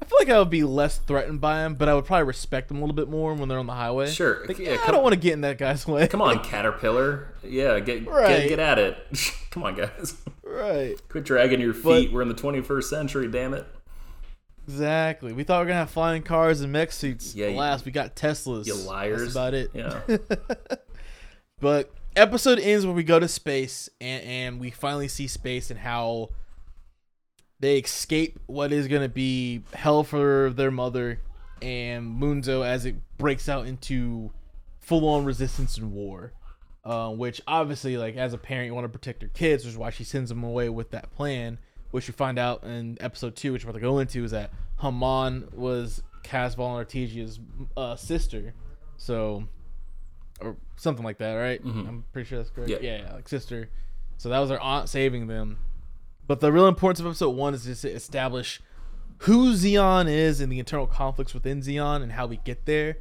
I 0.04 0.08
feel 0.08 0.18
like 0.20 0.28
I 0.28 0.38
would 0.38 0.50
be 0.50 0.64
less 0.64 0.98
threatened 0.98 1.40
by 1.40 1.58
them, 1.62 1.74
but 1.76 1.88
I 1.88 1.94
would 1.94 2.04
probably 2.04 2.24
respect 2.24 2.68
them 2.68 2.76
a 2.76 2.80
little 2.80 2.94
bit 2.94 3.08
more 3.08 3.32
when 3.34 3.48
they're 3.48 3.58
on 3.58 3.66
the 3.66 3.72
highway. 3.74 4.10
Sure. 4.10 4.44
Like, 4.46 4.58
Yeah, 4.58 4.72
yeah, 4.74 4.78
I 4.86 4.90
don't 4.90 5.02
want 5.02 5.14
to 5.14 5.18
get 5.20 5.32
in 5.32 5.40
that 5.40 5.56
guy's 5.58 5.86
way. 5.86 6.06
Come 6.08 6.20
on, 6.20 6.38
Caterpillar. 6.44 7.28
Yeah, 7.42 7.80
get 7.80 8.06
Right. 8.06 8.40
get, 8.42 8.48
get 8.50 8.58
at 8.58 8.78
it. 8.78 8.98
Come 9.50 9.62
on, 9.62 9.74
guys. 9.74 10.16
right. 10.42 10.96
Quit 11.08 11.24
dragging 11.24 11.60
your 11.60 11.72
feet. 11.74 12.12
We're 12.12 12.22
in 12.22 12.28
the 12.28 12.34
21st 12.34 12.84
century. 12.84 13.28
Damn 13.28 13.54
it. 13.54 13.66
Exactly. 14.66 15.32
We 15.32 15.44
thought 15.44 15.58
we 15.58 15.64
were 15.64 15.68
gonna 15.68 15.80
have 15.80 15.90
flying 15.90 16.22
cars 16.22 16.60
and 16.60 16.72
mech 16.72 16.90
suits. 16.92 17.34
Yeah, 17.34 17.48
you- 17.48 17.82
we 17.84 17.90
got 17.92 18.16
Teslas. 18.16 18.66
You 18.66 18.74
liars. 18.74 19.20
That's 19.20 19.32
about 19.34 19.54
it. 19.54 19.70
Yeah. 19.74 20.00
But 21.60 21.90
episode 22.16 22.58
ends 22.58 22.84
where 22.84 22.94
we 22.94 23.04
go 23.04 23.18
to 23.18 23.28
space 23.28 23.88
and, 24.00 24.22
and 24.24 24.60
we 24.60 24.70
finally 24.70 25.08
see 25.08 25.26
space 25.26 25.70
and 25.70 25.78
how 25.80 26.30
they 27.60 27.78
escape 27.78 28.38
what 28.46 28.72
is 28.72 28.88
going 28.88 29.02
to 29.02 29.08
be 29.08 29.62
hell 29.72 30.04
for 30.04 30.50
their 30.54 30.70
mother 30.70 31.20
and 31.62 32.20
Munzo 32.20 32.64
as 32.66 32.84
it 32.84 32.96
breaks 33.16 33.48
out 33.48 33.66
into 33.66 34.32
full 34.80 35.08
on 35.08 35.24
resistance 35.24 35.78
and 35.78 35.92
war. 35.92 36.32
Uh, 36.84 37.08
which 37.08 37.40
obviously, 37.46 37.96
like 37.96 38.14
as 38.16 38.34
a 38.34 38.38
parent, 38.38 38.66
you 38.66 38.74
want 38.74 38.84
to 38.84 38.88
protect 38.90 39.22
your 39.22 39.30
kids, 39.30 39.64
which 39.64 39.72
is 39.72 39.78
why 39.78 39.88
she 39.88 40.04
sends 40.04 40.28
them 40.28 40.44
away 40.44 40.68
with 40.68 40.90
that 40.90 41.10
plan. 41.14 41.58
Which 41.92 42.08
we 42.08 42.12
find 42.12 42.38
out 42.38 42.62
in 42.64 42.98
episode 43.00 43.36
two, 43.36 43.52
which 43.54 43.64
we're 43.64 43.70
about 43.70 43.78
to 43.78 43.82
go 43.82 44.00
into, 44.00 44.22
is 44.22 44.32
that 44.32 44.50
Haman 44.82 45.48
was 45.54 46.02
Casval 46.24 46.66
and 46.66 46.76
Artesia's 46.76 47.40
uh, 47.76 47.96
sister. 47.96 48.52
So 48.98 49.44
or 50.40 50.56
something 50.76 51.04
like 51.04 51.16
that, 51.18 51.34
right? 51.36 51.64
Mhm. 51.64 51.88
I'm 51.88 52.04
pretty 52.12 52.28
sure 52.28 52.36
that's 52.38 52.50
correct. 52.50 52.68
Yeah. 52.68 52.78
Yeah. 52.82 53.02
yeah, 53.04 53.14
like 53.14 53.28
sister. 53.30 53.70
So 54.18 54.28
that 54.28 54.38
was 54.40 54.50
her 54.50 54.60
aunt 54.60 54.90
saving 54.90 55.26
them. 55.28 55.56
But 56.26 56.40
the 56.40 56.52
real 56.52 56.66
importance 56.66 57.00
of 57.00 57.06
episode 57.06 57.30
one 57.30 57.54
is 57.54 57.64
just 57.64 57.82
to 57.82 57.90
establish 57.90 58.60
who 59.18 59.52
Zeon 59.52 60.08
is 60.08 60.40
and 60.40 60.50
the 60.50 60.58
internal 60.58 60.86
conflicts 60.86 61.34
within 61.34 61.60
Zeon 61.60 62.02
and 62.02 62.12
how 62.12 62.26
we 62.26 62.38
get 62.38 62.64
there. 62.66 62.98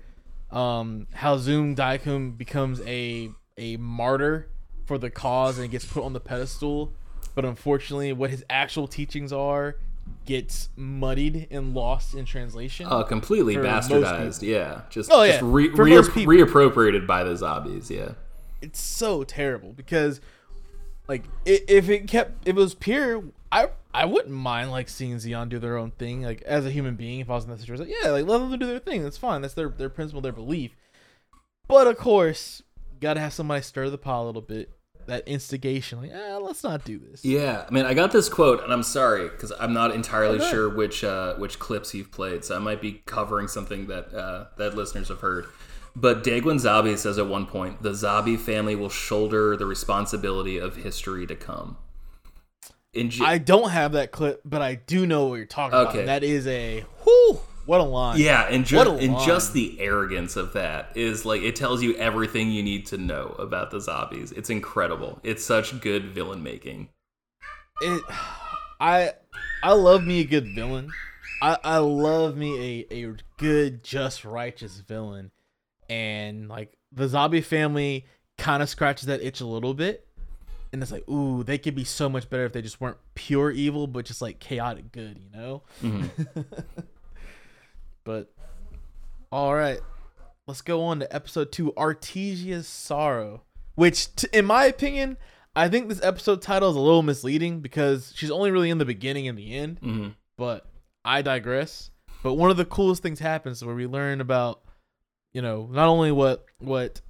Um, 0.52 1.08
how 1.14 1.38
Zeon 1.38 1.76
Daikun 1.76 2.38
becomes 2.38 2.82
a 2.82 3.30
a 3.58 3.78
martyr 3.78 4.50
for 4.86 4.98
the 4.98 5.10
cause 5.10 5.58
and 5.60 5.70
gets 5.72 5.86
put 5.86 6.04
on 6.04 6.14
the 6.14 6.20
pedestal, 6.20 6.92
but 7.36 7.46
unfortunately, 7.46 8.12
what 8.14 8.30
his 8.30 8.44
actual 8.50 8.88
teachings 8.88 9.32
are 9.32 9.78
gets 10.26 10.70
muddied 10.76 11.48
and 11.50 11.74
lost 11.74 12.14
in 12.14 12.26
translation. 12.26 12.86
Oh, 12.90 13.04
completely 13.04 13.56
bastardized. 13.56 14.42
Yeah, 14.42 14.82
just 14.90 15.10
Oh, 15.12 15.26
just 15.26 15.42
yeah, 15.42 15.48
re- 15.50 15.70
for 15.74 15.84
re- 15.86 16.02
people. 16.14 16.34
reappropriated 16.34 17.08
by 17.08 17.24
the 17.24 17.32
Zabis. 17.34 17.90
Yeah, 17.90 18.12
it's 18.62 18.82
so 18.82 19.24
terrible 19.24 19.72
because 19.72 20.20
like 21.08 21.24
if 21.46 21.90
it 21.90 22.08
kept 22.08 22.48
if 22.48 22.56
it 22.56 22.60
was 22.60 22.74
pure 22.76 23.24
i 23.52 23.68
i 23.94 24.06
wouldn't 24.06 24.34
mind 24.34 24.72
like 24.72 24.90
seeing 24.90 25.16
Zeon 25.18 25.50
do 25.50 25.60
their 25.60 25.78
own 25.78 25.92
thing 25.92 26.24
like 26.24 26.42
as 26.44 26.66
a 26.66 26.72
human 26.72 26.96
being 26.96 27.20
if 27.20 27.30
i 27.30 27.34
was 27.34 27.44
in 27.44 27.52
that 27.52 27.60
situation 27.60 27.86
like, 27.88 27.96
yeah 28.04 28.10
like 28.12 28.26
let 28.26 28.40
them 28.40 28.58
do 28.58 28.66
their 28.66 28.80
thing 28.80 29.04
that's 29.04 29.18
fine 29.18 29.42
that's 29.42 29.54
their 29.54 29.70
their 29.70 29.90
principle 29.90 30.22
their 30.22 30.32
belief 30.32 30.76
but 31.68 31.88
of 31.88 31.98
course 31.98 32.64
gotta 33.00 33.20
have 33.20 33.34
somebody 33.34 33.62
stir 33.62 33.90
the 33.90 33.98
pot 33.98 34.24
a 34.24 34.26
little 34.26 34.42
bit 34.42 34.70
that 35.06 35.28
instigation 35.28 36.02
like 36.02 36.12
eh, 36.12 36.36
let's 36.38 36.64
not 36.64 36.86
do 36.86 36.98
this 36.98 37.26
yeah. 37.26 37.66
I 37.68 37.72
mean, 37.72 37.86
I 37.86 37.94
got 37.94 38.14
this 38.14 38.30
quote, 38.30 38.64
and 38.64 38.72
I'm 38.72 38.84
sorry 38.84 39.28
because 39.28 39.52
I'm 39.60 39.74
not 39.74 39.94
entirely 39.94 40.40
Okay. 40.40 40.50
sure 40.50 40.70
which 40.70 41.04
uh, 41.04 41.36
which 41.36 41.60
clips 41.60 41.94
you've 41.94 42.10
played, 42.12 42.46
so 42.46 42.56
I 42.56 42.60
might 42.60 42.82
be 42.82 43.02
covering 43.06 43.50
something 43.50 43.88
that 43.88 44.14
uh, 44.14 44.46
that 44.58 44.76
listeners 44.76 45.10
have 45.10 45.20
heard. 45.20 45.48
But 45.96 46.24
Degwin 46.24 46.60
Zabi 46.60 46.98
says 46.98 47.18
at 47.20 47.28
one 47.28 47.46
point, 47.46 47.84
the 47.84 47.92
Zabi 47.92 48.38
family 48.40 48.76
will 48.76 48.90
shoulder 48.90 49.56
the 49.56 49.66
responsibility 49.66 50.58
of 50.58 50.78
history 50.78 51.28
to 51.28 51.36
come. 51.36 51.78
In 52.94 53.10
J- 53.10 53.26
i 53.26 53.38
don't 53.40 53.72
have 53.72 53.94
that 53.94 54.12
clip 54.12 54.42
but 54.46 54.62
i 54.62 54.76
do 54.76 55.08
know 55.08 55.26
what 55.26 55.36
you're 55.38 55.46
talking 55.48 55.74
about 55.80 55.90
Okay. 55.90 56.00
and 56.02 56.08
that 56.10 56.24
is 56.24 56.46
a 56.46 56.86
whoo 57.04 57.40
what 57.66 57.80
a 57.82 57.84
line 57.84 58.20
Yeah, 58.20 58.44
and, 58.44 58.64
ju- 58.64 58.78
and 58.80 59.18
just 59.26 59.54
the 59.54 59.80
arrogance 59.80 60.36
of 60.36 60.54
that 60.54 60.92
is 60.96 61.26
like 61.26 61.42
it 61.42 61.56
tells 61.56 61.82
you 61.82 61.96
everything 61.96 62.52
you 62.52 62.62
need 62.62 62.86
to 62.88 63.00
know 63.00 63.36
about 63.40 63.72
the 63.72 63.78
Zabis. 63.78 64.32
It's 64.38 64.52
incredible. 64.52 65.20
It's 65.24 65.44
such 65.44 65.80
good 65.82 66.06
villain 66.12 66.44
making. 66.44 66.90
it 67.82 68.04
i 68.80 69.14
i 69.64 69.72
love 69.74 70.04
me 70.04 70.20
a 70.20 70.26
good 70.26 70.46
villain 70.54 70.90
i 71.42 71.58
i 71.64 71.78
love 71.78 72.38
me 72.38 72.86
a 72.92 72.94
a 73.08 73.16
good 73.38 73.84
just 73.84 74.24
righteous 74.24 74.78
villain 74.88 75.32
and 75.94 76.48
like 76.50 76.76
the 76.92 77.06
Zabi 77.06 77.44
family 77.44 78.06
kind 78.38 78.64
of 78.64 78.70
scratches 78.70 79.06
that 79.08 79.22
itch 79.22 79.42
a 79.42 79.46
little 79.46 79.74
bit. 79.74 80.08
And 80.72 80.82
it's 80.82 80.92
like 80.92 81.08
ooh 81.08 81.44
they 81.44 81.60
could 81.60 81.76
be 81.76 81.84
so 81.84 82.10
much 82.10 82.30
better 82.30 82.46
if 82.46 82.54
they 82.54 82.62
just 82.64 82.82
weren't 82.82 82.98
pure 83.14 83.52
evil 83.52 83.86
but 83.86 84.06
just 84.06 84.22
like 84.24 84.40
chaotic 84.40 84.92
good 84.92 85.20
you 85.20 85.30
know? 85.40 85.62
But 88.04 88.34
all 89.32 89.54
right 89.56 89.80
let's 90.48 90.62
go 90.62 90.84
on 90.84 91.00
to 91.00 91.16
episode 91.16 91.52
two 91.52 91.74
artesia's 91.78 92.68
sorrow 92.68 93.44
which 93.76 94.14
t- 94.16 94.28
in 94.34 94.46
my 94.46 94.66
opinion 94.66 95.16
i 95.56 95.70
think 95.70 95.88
this 95.90 96.04
episode 96.04 96.42
title 96.42 96.70
is 96.70 96.76
a 96.76 96.80
little 96.80 97.02
misleading 97.02 97.60
because 97.62 98.12
she's 98.16 98.30
only 98.30 98.52
really 98.52 98.70
in 98.70 98.78
the 98.78 98.86
beginning 98.86 99.28
and 99.28 99.38
the 99.38 99.54
end. 99.56 99.80
Hmm 99.80 100.08
but 100.38 100.66
i 101.06 101.22
digress. 101.22 101.92
But 102.24 102.34
one 102.34 102.50
of 102.52 102.58
the 102.58 102.66
coolest 102.66 103.02
things 103.04 103.20
happens 103.20 103.64
where 103.64 103.76
we 103.76 103.86
learn 103.88 104.20
about 104.22 104.62
you 105.34 105.42
know 105.42 105.68
not 105.72 105.88
only 105.88 106.12
what 106.12 106.46
what 106.60 107.02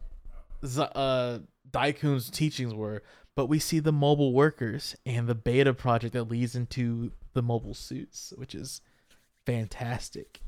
Z- 0.65 0.87
uh 0.95 1.39
Daikun's 1.69 2.29
teachings 2.29 2.73
were 2.73 3.03
but 3.35 3.47
we 3.47 3.59
see 3.59 3.79
the 3.79 3.91
mobile 3.91 4.33
workers 4.33 4.95
and 5.05 5.27
the 5.27 5.35
beta 5.35 5.73
project 5.73 6.13
that 6.13 6.25
leads 6.25 6.55
into 6.55 7.11
the 7.33 7.41
mobile 7.41 7.73
suits 7.73 8.33
which 8.37 8.53
is 8.55 8.81
fantastic. 9.45 10.39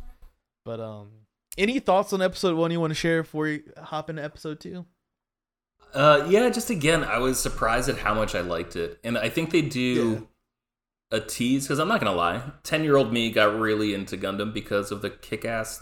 But 0.64 0.80
um 0.80 1.10
any 1.58 1.80
thoughts 1.80 2.14
on 2.14 2.22
episode 2.22 2.56
one 2.56 2.72
you 2.72 2.80
want 2.80 2.92
to 2.92 2.96
share 2.96 3.24
before 3.24 3.46
we 3.46 3.64
hop 3.78 4.10
into 4.10 4.24
episode 4.24 4.60
two? 4.60 4.86
Uh, 5.94 6.28
yeah, 6.30 6.50
just 6.50 6.70
again, 6.70 7.06
I 7.06 7.20
was 7.20 7.40
surprised 7.40 7.88
at 7.88 7.98
how 7.98 8.14
much 8.14 8.36
I 8.36 8.42
liked 8.42 8.76
it, 8.76 9.00
and 9.04 9.18
I 9.18 9.30
think 9.30 9.52
they 9.52 9.62
do 9.62 10.28
a 11.10 11.22
tease 11.22 11.64
because 11.64 11.80
I'm 11.80 11.88
not 11.88 12.02
gonna 12.02 12.16
lie, 12.16 12.42
ten 12.64 12.84
year 12.84 12.98
old 12.98 13.14
me 13.14 13.32
got 13.32 13.58
really 13.58 13.94
into 13.94 14.18
Gundam 14.18 14.54
because 14.54 14.92
of 14.92 15.02
the 15.02 15.10
kick 15.10 15.46
ass, 15.46 15.80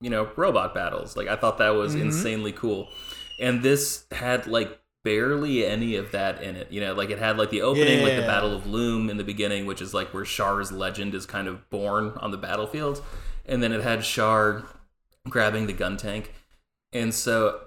you 0.00 0.10
know, 0.10 0.30
robot 0.36 0.74
battles. 0.74 1.16
Like 1.16 1.28
I 1.28 1.36
thought 1.36 1.58
that 1.58 1.70
was 1.70 1.94
Mhm. 1.94 2.02
insanely 2.02 2.52
cool, 2.52 2.88
and 3.40 3.62
this 3.62 4.04
had 4.12 4.46
like 4.46 4.78
barely 5.04 5.64
any 5.64 5.96
of 5.96 6.10
that 6.12 6.42
in 6.42 6.56
it. 6.56 6.70
You 6.70 6.80
know, 6.80 6.92
like 6.94 7.10
it 7.10 7.18
had 7.18 7.38
like 7.38 7.50
the 7.50 7.62
opening, 7.62 8.02
like 8.02 8.16
the 8.16 8.22
Battle 8.22 8.54
of 8.54 8.66
Loum 8.66 9.08
in 9.08 9.16
the 9.16 9.24
beginning, 9.24 9.66
which 9.66 9.80
is 9.80 9.94
like 9.94 10.12
where 10.12 10.24
Char's 10.24 10.72
legend 10.72 11.14
is 11.14 11.26
kind 11.26 11.48
of 11.48 11.68
born 11.70 12.12
on 12.18 12.30
the 12.32 12.36
battlefield, 12.38 13.02
and 13.46 13.62
then 13.62 13.72
it 13.72 13.82
had 13.82 14.02
Char 14.02 14.64
grabbing 15.28 15.66
the 15.66 15.72
gun 15.72 15.96
tank, 15.96 16.32
and 16.92 17.14
so 17.14 17.60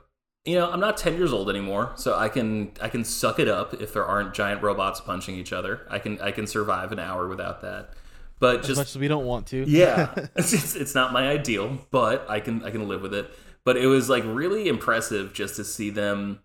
you 0.46 0.56
know 0.56 0.72
i'm 0.72 0.80
not 0.80 0.96
10 0.98 1.18
years 1.18 1.34
old 1.34 1.50
anymore 1.50 1.92
so 1.96 2.16
i 2.18 2.30
can 2.30 2.72
i 2.82 2.88
can 2.88 3.04
suck 3.04 3.40
it 3.40 3.48
up 3.50 3.74
if 3.82 3.94
there 3.94 4.06
aren't 4.06 4.34
giant 4.34 4.62
robots 4.64 5.02
punching 5.02 5.36
each 5.36 5.52
other 5.52 5.86
i 5.90 6.00
can 6.00 6.20
i 6.22 6.32
can 6.32 6.48
survive 6.48 6.92
an 6.94 7.00
hour 7.00 7.28
without 7.28 7.62
that 7.62 7.94
but 8.40 8.62
as 8.62 8.68
just 8.68 8.78
much 8.78 8.90
as 8.90 8.98
we 8.98 9.08
don't 9.08 9.26
want 9.26 9.48
to. 9.48 9.64
Yeah. 9.68 10.14
It's, 10.36 10.54
it's, 10.54 10.76
it's 10.76 10.96
not 10.96 11.14
my 11.14 11.30
ideal 11.30 11.78
but 11.92 12.26
i 12.30 12.40
can 12.40 12.64
i 12.64 12.72
can 12.72 12.88
live 12.88 13.02
with 13.02 13.14
it. 13.14 13.32
But 13.66 13.78
it 13.78 13.88
was 13.88 14.10
like 14.10 14.24
really 14.26 14.68
impressive 14.68 15.34
just 15.34 15.56
to 15.58 15.64
see 15.64 15.90
them 15.90 16.40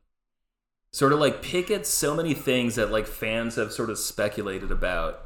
sort 0.93 1.13
of 1.13 1.19
like 1.19 1.43
pick 1.43 1.71
at 1.71 1.87
so 1.87 2.15
many 2.15 2.35
things 2.35 2.75
that 2.75 2.91
like 2.91 3.07
fans 3.07 3.57
have 3.57 3.73
sort 3.73 3.91
of 3.91 3.99
speculated 3.99 4.71
about 4.71 5.25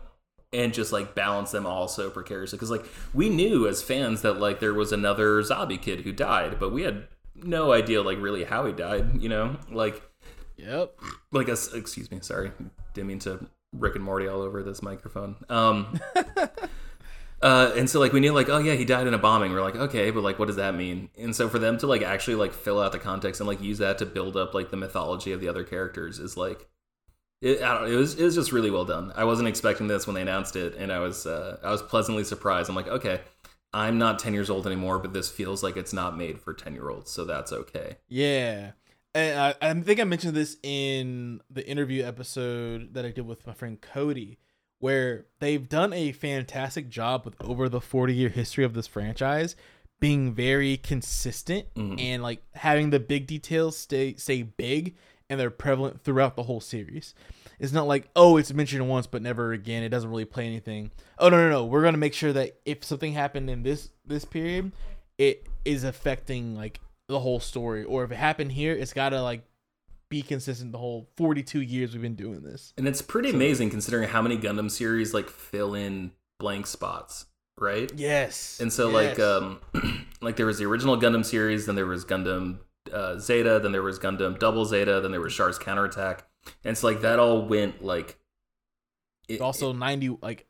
and 0.53 0.73
just 0.73 0.93
like 0.93 1.15
balance 1.15 1.51
them 1.51 1.67
all 1.67 1.89
so 1.89 2.09
precariously. 2.09 2.57
Because 2.57 2.71
like 2.71 2.85
we 3.13 3.29
knew 3.29 3.67
as 3.67 3.83
fans 3.83 4.23
that 4.23 4.35
like 4.35 4.61
there 4.61 4.75
was 4.75 4.93
another 4.93 5.43
Zabi 5.43 5.81
kid 5.81 6.03
who 6.03 6.13
died 6.13 6.59
but 6.61 6.73
we 6.73 6.83
had 6.83 7.09
no 7.35 7.73
idea 7.73 8.03
like 8.03 8.21
really 8.21 8.45
how 8.45 8.67
he 8.67 8.73
died 8.73 9.21
you 9.21 9.29
know? 9.29 9.57
Like 9.71 10.03
yep. 10.57 10.95
like 11.33 11.49
a 11.49 11.57
excuse 11.75 12.11
me 12.11 12.19
sorry 12.21 12.53
didn't 12.95 13.09
mean 13.09 13.19
to 13.21 13.47
rick 13.73 13.95
and 13.95 14.05
morty 14.05 14.27
all 14.27 14.41
over 14.41 14.63
this 14.63 14.83
microphone 14.83 15.37
um 15.49 15.99
uh 17.43 17.73
and 17.77 17.89
so 17.89 18.01
like 18.01 18.13
we 18.13 18.21
knew 18.21 18.33
like 18.33 18.49
oh 18.49 18.59
yeah 18.59 18.75
he 18.75 18.85
died 18.85 19.07
in 19.07 19.15
a 19.15 19.19
bombing 19.19 19.53
we're 19.53 19.63
like 19.63 19.77
okay 19.77 20.11
but 20.11 20.23
like 20.23 20.39
what 20.39 20.47
does 20.47 20.57
that 20.57 20.75
mean 20.75 21.09
and 21.19 21.37
so 21.37 21.49
for 21.49 21.59
them 21.59 21.79
to 21.79 21.87
like 21.87 22.03
actually 22.03 22.35
like 22.35 22.53
fill 22.53 22.81
out 22.81 22.93
the 22.93 22.99
context 22.99 23.41
and 23.41 23.47
like 23.47 23.61
use 23.61 23.79
that 23.79 23.99
to 23.99 24.07
build 24.07 24.37
up 24.37 24.55
like 24.55 24.71
the 24.71 24.77
mythology 24.77 25.33
of 25.33 25.41
the 25.41 25.49
other 25.49 25.65
characters 25.65 26.19
is 26.19 26.37
like 26.37 26.69
it, 27.41 27.61
it 27.61 27.97
was 27.97 28.19
it 28.19 28.25
was 28.25 28.35
just 28.35 28.51
really 28.51 28.71
well 28.71 28.85
done. 28.85 29.13
I 29.15 29.23
wasn't 29.25 29.49
expecting 29.49 29.87
this 29.87 30.07
when 30.07 30.15
they 30.15 30.23
announced 30.23 30.57
it, 30.57 30.75
and 30.75 30.93
I 30.93 30.99
was 30.99 31.25
uh, 31.25 31.59
I 31.63 31.71
was 31.71 31.83
pleasantly 31.83 32.25
surprised. 32.25 32.69
I'm 32.69 32.75
like, 32.75 32.89
okay, 32.89 33.21
I'm 33.73 33.99
not 33.99 34.19
10 34.19 34.35
years 34.35 34.51
old 34.51 34.67
anymore, 34.67 34.99
but 34.99 35.13
this 35.13 35.31
feels 35.31 35.63
like 35.63 35.77
it's 35.77 35.93
not 35.93 36.17
made 36.17 36.41
for 36.41 36.55
10 36.55 36.75
year 36.75 36.89
olds, 36.89 37.11
so 37.11 37.25
that's 37.25 37.53
okay. 37.53 37.99
Yeah. 38.09 38.73
And 39.15 39.39
I, 39.41 39.55
I 39.61 39.75
think 39.81 40.01
I 40.01 40.05
mentioned 40.05 40.35
this 40.35 40.57
in 40.63 41.41
the 41.51 41.67
interview 41.69 42.05
episode 42.05 42.95
that 42.95 43.05
I 43.05 43.11
did 43.11 43.27
with 43.27 43.47
my 43.47 43.53
friend 43.55 43.81
Cody, 43.81 44.39
where 44.79 45.27
they've 45.41 45.69
done 45.69 45.93
a 45.93 46.13
fantastic 46.13 46.89
job 46.89 47.25
with 47.25 47.35
over 47.41 47.69
the 47.69 47.81
40 47.81 48.15
year 48.15 48.29
history 48.29 48.65
of 48.65 48.75
this 48.75 48.87
franchise 48.87 49.57
being 50.01 50.33
very 50.33 50.77
consistent 50.77 51.67
Mhm. 51.75 52.01
and 52.01 52.23
like 52.23 52.41
having 52.55 52.91
the 52.91 53.01
big 53.01 53.27
details 53.27 53.77
stay 53.77 54.15
stay 54.15 54.43
big 54.43 54.95
and 55.29 55.41
they're 55.41 55.51
prevalent 55.51 56.05
throughout 56.05 56.37
the 56.37 56.45
whole 56.45 56.61
series. 56.61 57.15
It's 57.59 57.73
not 57.73 57.89
like, 57.89 58.09
oh, 58.15 58.37
it's 58.37 58.53
mentioned 58.53 58.89
once 58.89 59.09
but 59.09 59.23
never 59.23 59.53
again. 59.53 59.83
It 59.83 59.89
doesn't 59.89 60.09
really 60.09 60.25
play 60.25 60.47
anything. 60.47 60.93
Oh 61.19 61.29
no 61.29 61.37
no 61.39 61.51
no. 61.51 61.65
We're 61.65 61.83
gonna 61.83 61.99
make 61.99 62.15
sure 62.15 62.33
that 62.33 62.61
if 62.65 62.85
something 62.85 63.13
happened 63.15 63.51
in 63.51 63.65
this 63.65 63.91
this 64.07 64.25
period, 64.25 64.71
it 65.19 65.49
is 65.65 65.83
affecting 65.83 66.55
like 66.55 66.79
the 67.09 67.19
whole 67.19 67.41
story. 67.41 67.85
Or 67.85 68.05
if 68.05 68.13
it 68.13 68.17
happened 68.17 68.53
here, 68.53 68.73
it's 68.75 68.93
gotta 68.93 69.21
like 69.23 69.43
be 70.11 70.23
consistent 70.23 70.73
the 70.73 70.79
whole 70.79 71.09
forty 71.17 71.43
two 71.43 71.61
years 71.61 71.93
we've 71.93 72.03
been 72.03 72.15
doing 72.15 72.43
this. 72.43 72.73
And 72.79 72.87
it's 72.89 73.03
pretty 73.03 73.31
amazing 73.31 73.71
considering 73.71 74.09
how 74.09 74.23
many 74.23 74.39
Gundam 74.39 74.71
series 74.71 75.13
like 75.13 75.29
fill 75.29 75.75
in 75.75 76.13
blank 76.39 76.67
spots, 76.67 77.27
right? 77.59 77.91
Yes. 77.95 78.59
And 78.61 78.73
so 78.73 78.89
like 78.89 79.19
um 79.19 79.61
like 80.21 80.37
there 80.37 80.47
was 80.47 80.59
the 80.59 80.65
original 80.67 80.97
Gundam 80.99 81.25
series, 81.25 81.67
then 81.67 81.75
there 81.75 81.87
was 81.87 82.05
Gundam 82.05 82.59
uh, 82.93 83.19
Zeta, 83.19 83.61
then 83.63 83.73
there 83.73 83.83
was 83.83 83.99
Gundam 83.99 84.39
Double 84.39 84.65
Zeta, 84.65 85.01
then 85.03 85.11
there 85.11 85.21
was 85.21 85.35
Char's 85.35 85.59
counterattack. 85.59 86.27
And 86.65 86.73
it's 86.73 86.83
like 86.83 87.03
that 87.03 87.19
all 87.19 87.43
went 87.47 87.85
like 87.85 88.19
it- 89.29 89.41
also 89.43 89.73
ninety 89.73 90.09
like 90.23 90.47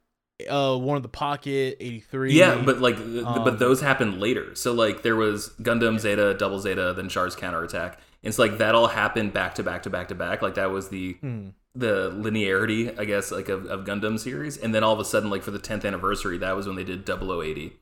uh 0.48 0.76
one 0.76 0.96
of 0.96 1.02
the 1.02 1.08
pocket 1.08 1.76
eighty 1.80 2.00
three. 2.00 2.32
Yeah, 2.34 2.62
but 2.64 2.80
like, 2.80 2.96
Um, 2.96 3.44
but 3.44 3.58
those 3.58 3.80
happened 3.80 4.20
later. 4.20 4.54
So 4.54 4.72
like, 4.72 5.02
there 5.02 5.16
was 5.16 5.50
Gundam 5.60 5.98
Zeta, 5.98 6.34
Double 6.34 6.58
Zeta, 6.60 6.92
then 6.96 7.08
Char's 7.08 7.34
counterattack. 7.34 7.94
And 8.22 8.28
it's 8.30 8.38
like 8.38 8.58
that 8.58 8.74
all 8.74 8.88
happened 8.88 9.32
back 9.32 9.54
to 9.56 9.62
back 9.62 9.82
to 9.84 9.90
back 9.90 10.08
to 10.08 10.14
back. 10.14 10.42
Like 10.42 10.54
that 10.54 10.70
was 10.70 10.88
the 10.88 11.14
Hmm. 11.20 11.48
the 11.74 12.10
linearity, 12.10 12.98
I 12.98 13.04
guess, 13.04 13.30
like 13.30 13.48
of, 13.48 13.66
of 13.66 13.84
Gundam 13.84 14.18
series. 14.18 14.56
And 14.56 14.74
then 14.74 14.82
all 14.84 14.92
of 14.92 14.98
a 15.00 15.04
sudden, 15.04 15.30
like 15.30 15.42
for 15.42 15.50
the 15.52 15.58
tenth 15.58 15.84
anniversary, 15.84 16.38
that 16.38 16.56
was 16.56 16.66
when 16.66 16.76
they 16.76 16.84
did 16.84 17.06
0080. 17.06 17.72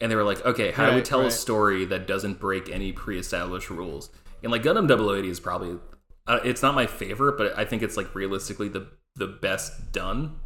And 0.00 0.10
they 0.12 0.16
were 0.16 0.24
like, 0.24 0.44
okay, 0.44 0.72
how 0.72 0.84
do 0.86 0.90
we 0.90 0.96
Right, 0.96 1.04
tell 1.04 1.22
a 1.22 1.30
story 1.30 1.84
that 1.86 2.06
doesn't 2.06 2.38
break 2.38 2.68
any 2.68 2.92
pre-established 2.92 3.70
rules? 3.70 4.10
And 4.42 4.52
like 4.52 4.62
Gundam 4.62 4.88
080 4.90 5.28
is 5.28 5.40
probably 5.40 5.78
uh, 6.26 6.40
it's 6.44 6.60
not 6.62 6.74
my 6.74 6.86
favorite, 6.86 7.38
but 7.38 7.56
I 7.58 7.64
think 7.64 7.82
it's 7.82 7.96
like 7.96 8.14
realistically 8.14 8.68
the 8.68 8.88
the 9.14 9.26
best 9.28 9.92
done 9.92 10.36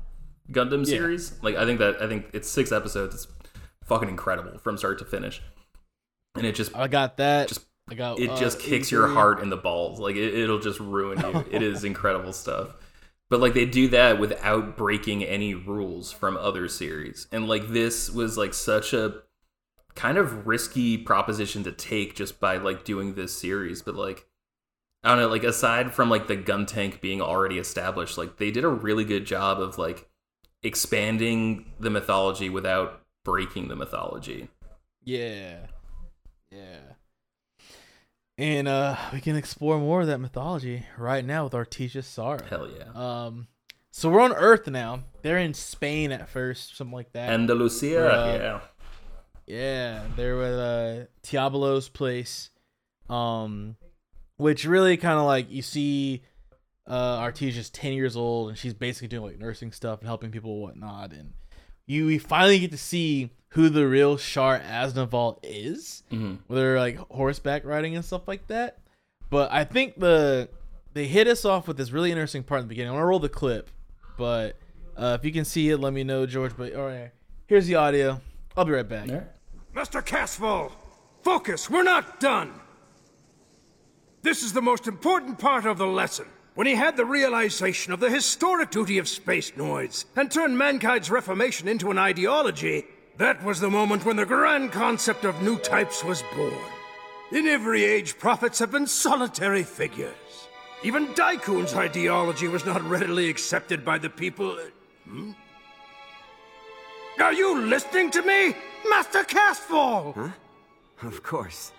Gundam 0.53 0.81
Yeah. 0.87 0.97
series. 0.99 1.39
Like 1.43 1.57
I 1.57 1.65
think 1.65 1.79
that 1.79 2.01
I 2.03 2.09
think 2.09 2.27
it's 2.33 2.49
six 2.49 2.73
episodes. 2.73 3.15
It's 3.15 3.27
fucking 3.85 4.09
incredible 4.09 4.59
from 4.59 4.77
start 4.77 4.99
to 5.01 5.05
finish, 5.05 5.43
and 6.37 6.47
it 6.47 6.55
just 6.55 6.75
I 6.77 6.89
got 6.89 7.17
that. 7.19 7.49
Just- 7.49 7.67
I 7.91 7.95
got. 7.95 8.21
it 8.21 8.31
uh, 8.31 8.37
just 8.37 8.61
kicks 8.61 8.93
your 8.93 9.09
heart 9.09 9.41
in 9.41 9.51
the 9.51 9.57
balls. 9.57 9.99
Like 9.99 10.15
it, 10.15 10.33
it'll 10.35 10.61
just 10.61 10.79
ruin 10.79 11.19
you. 11.19 11.45
it 11.51 11.61
is 11.61 11.83
incredible 11.83 12.33
stuff. 12.33 12.69
But 13.29 13.41
like 13.41 13.53
they 13.55 13.65
do 13.65 13.89
that 13.89 14.21
without 14.21 14.77
breaking 14.77 15.25
any 15.25 15.55
rules 15.55 16.13
from 16.13 16.37
other 16.37 16.69
series. 16.69 17.27
And 17.33 17.49
like 17.49 17.69
this 17.69 18.09
was 18.11 18.37
like 18.39 18.55
such 18.55 18.93
a 18.93 19.23
kind 19.97 20.19
of 20.19 20.47
risky 20.47 20.99
proposition 20.99 21.65
to 21.65 21.73
take 21.73 22.15
just 22.15 22.39
by 22.39 22.59
like 22.59 22.85
doing 22.85 23.15
this 23.15 23.37
series. 23.37 23.83
But 23.83 23.97
like 23.97 24.27
I 25.03 25.09
don't 25.11 25.19
know, 25.19 25.29
like 25.29 25.43
aside 25.45 25.93
from 25.93 26.11
like 26.11 26.29
the 26.29 26.37
gun 26.37 26.67
tank 26.67 27.01
being 27.01 27.21
already 27.21 27.59
established, 27.59 28.17
like 28.19 28.37
they 28.37 28.53
did 28.53 28.63
a 28.65 28.69
really 28.69 29.05
good 29.05 29.25
job 29.27 29.59
of 29.61 29.79
like 29.79 30.09
expanding 30.63 31.73
the 31.81 31.91
mythology 31.91 32.49
without 32.49 33.03
breaking 33.25 33.69
the 33.69 33.77
mythology. 33.77 34.49
Yeah. 35.05 35.67
Yeah. 36.51 36.81
And 38.39 38.69
uh 38.69 38.97
we 39.13 39.21
can 39.21 39.37
explore 39.37 39.79
more 39.79 40.01
of 40.01 40.07
that 40.07 40.19
mythology 40.19 40.87
right 40.97 41.25
now 41.25 41.45
with 41.45 41.53
Artesia 41.53 42.03
Sara. 42.03 42.43
Hell 42.49 42.69
yeah. 42.71 42.91
Um 42.95 43.49
so 43.93 44.09
we're 44.09 44.21
on 44.21 44.33
Earth 44.33 44.67
now. 44.69 45.01
They're 45.23 45.39
in 45.39 45.53
Spain 45.53 46.13
at 46.13 46.29
first, 46.29 46.77
something 46.77 46.95
like 46.95 47.13
that. 47.13 47.31
Andalusia, 47.31 48.09
Uh, 48.09 48.27
yeah. 48.27 48.61
Yeah, 49.47 50.03
they're 50.17 50.37
with 50.37 50.55
uh 50.59 51.05
Diablo's 51.23 51.89
place. 51.89 52.51
Um 53.09 53.77
which 54.37 54.65
really 54.65 54.97
kind 54.97 55.19
of 55.19 55.27
like 55.27 55.51
you 55.51 55.61
see 55.63 56.23
uh 56.91 57.19
Artesia's 57.21 57.71
10 57.71 57.93
years 57.93 58.17
old 58.17 58.49
and 58.51 58.59
she's 58.59 58.75
basically 58.75 59.09
doing 59.09 59.23
like 59.31 59.39
nursing 59.39 59.71
stuff 59.73 60.01
and 60.01 60.09
helping 60.09 60.31
people 60.33 60.53
and 60.53 60.61
whatnot 60.63 61.13
and 61.13 61.33
you 61.87 62.05
we 62.07 62.19
finally 62.19 62.59
get 62.59 62.71
to 62.73 62.77
see 62.79 63.31
who 63.55 63.69
the 63.69 63.87
real 63.87 64.17
Char 64.17 64.61
Aznable 64.61 65.39
is. 65.43 66.03
Mhm. 66.13 66.39
Where 66.47 66.61
they're 66.61 66.79
like 66.79 66.99
horseback 67.11 67.65
riding 67.65 67.97
and 67.97 68.05
stuff 68.05 68.29
like 68.29 68.47
that. 68.49 68.79
But 69.29 69.51
I 69.53 69.65
think 69.65 69.99
the 69.99 70.49
they 70.93 71.07
hit 71.07 71.27
us 71.27 71.45
off 71.45 71.67
with 71.69 71.77
this 71.77 71.91
really 71.91 72.11
interesting 72.11 72.43
part 72.45 72.61
in 72.61 72.67
the 72.67 72.69
beginning. 72.69 72.91
I'm 72.91 72.97
gonna 72.97 73.07
roll 73.07 73.19
the 73.19 73.29
clip, 73.29 73.71
but 74.17 74.57
uh, 74.97 75.17
if 75.19 75.25
you 75.25 75.33
can 75.33 75.45
see 75.45 75.71
it, 75.71 75.79
let 75.79 75.93
me 75.93 76.05
know, 76.05 76.27
George. 76.27 76.57
But 76.57 76.75
all 76.75 76.87
right, 76.87 77.11
here's 77.47 77.67
the 77.67 77.75
audio. 77.77 78.21
I'll 78.57 78.65
be 78.65 78.73
right 78.73 78.89
back. 78.89 79.09
Mr. 79.75 80.05
Casval, 80.05 80.73
focus, 81.23 81.71
we're 81.71 81.85
not 81.85 82.19
done. 82.21 82.53
This 84.23 84.43
is 84.43 84.53
the 84.53 84.61
most 84.63 84.87
important 84.87 85.39
part 85.39 85.65
of 85.65 85.79
the 85.79 85.87
lesson. 85.87 86.27
When 86.61 86.67
he 86.67 86.75
had 86.75 86.99
the 86.99 87.07
realization 87.07 87.91
of 87.91 88.01
the 88.01 88.11
historic 88.11 88.71
duty 88.71 88.99
of 88.99 89.09
space 89.09 89.53
noids 89.53 90.05
and 90.15 90.31
turned 90.31 90.59
mankind's 90.59 91.11
reformation 91.11 91.69
into 91.69 91.91
an 91.91 91.97
ideology, 91.97 92.85
that 93.17 93.43
was 93.43 93.61
the 93.61 93.71
moment 93.71 94.05
when 94.05 94.17
the 94.17 94.27
grand 94.27 94.71
concept 94.71 95.25
of 95.25 95.37
Newtypes 95.37 96.05
was 96.05 96.23
born. 96.37 96.53
In 97.33 97.47
every 97.47 97.83
age, 97.83 98.19
prophets 98.19 98.59
have 98.59 98.71
been 98.71 98.87
solitary 98.87 99.63
figures. 99.63 100.13
Even 100.83 101.07
Daikun's 101.15 101.73
ideology 101.73 102.47
was 102.47 102.67
not 102.67 102.83
readily 102.83 103.31
accepted 103.31 103.83
by 103.83 103.97
the 103.97 104.11
people. 104.11 104.59
Hmm? 105.09 105.31
Are 107.23 107.33
you 107.33 107.59
listening 107.59 108.11
to 108.11 108.21
me, 108.21 108.55
Master 108.87 109.23
Casval? 109.23 110.15
Huh? 110.15 111.09
Of 111.09 111.23
course. 111.23 111.73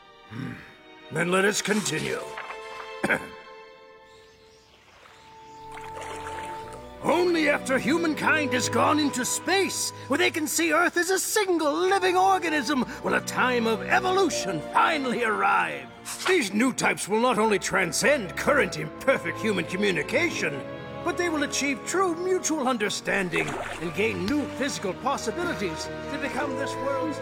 Then 1.11 1.29
let 1.29 1.45
us 1.45 1.61
continue. 1.61 2.21
Only 7.03 7.49
after 7.49 7.79
humankind 7.79 8.53
has 8.53 8.69
gone 8.69 8.99
into 8.99 9.25
space, 9.25 9.91
where 10.07 10.19
they 10.19 10.29
can 10.29 10.45
see 10.45 10.71
Earth 10.71 10.97
as 10.97 11.09
a 11.09 11.17
single 11.17 11.73
living 11.73 12.15
organism, 12.15 12.85
will 13.03 13.15
a 13.15 13.21
time 13.21 13.65
of 13.65 13.81
evolution 13.81 14.61
finally 14.71 15.23
arrive. 15.23 15.87
These 16.27 16.51
Newtypes 16.51 17.07
will 17.07 17.19
not 17.19 17.39
only 17.39 17.57
transcend 17.57 18.35
current 18.37 18.77
imperfect 18.77 19.39
human 19.39 19.65
communication, 19.65 20.61
but 21.03 21.17
they 21.17 21.29
will 21.29 21.41
achieve 21.41 21.79
true 21.87 22.13
mutual 22.23 22.67
understanding 22.67 23.47
and 23.81 23.95
gain 23.95 24.27
new 24.27 24.43
physical 24.59 24.93
possibilities 24.93 25.89
to 26.11 26.19
become 26.19 26.55
this 26.57 26.75
world's 26.75 27.19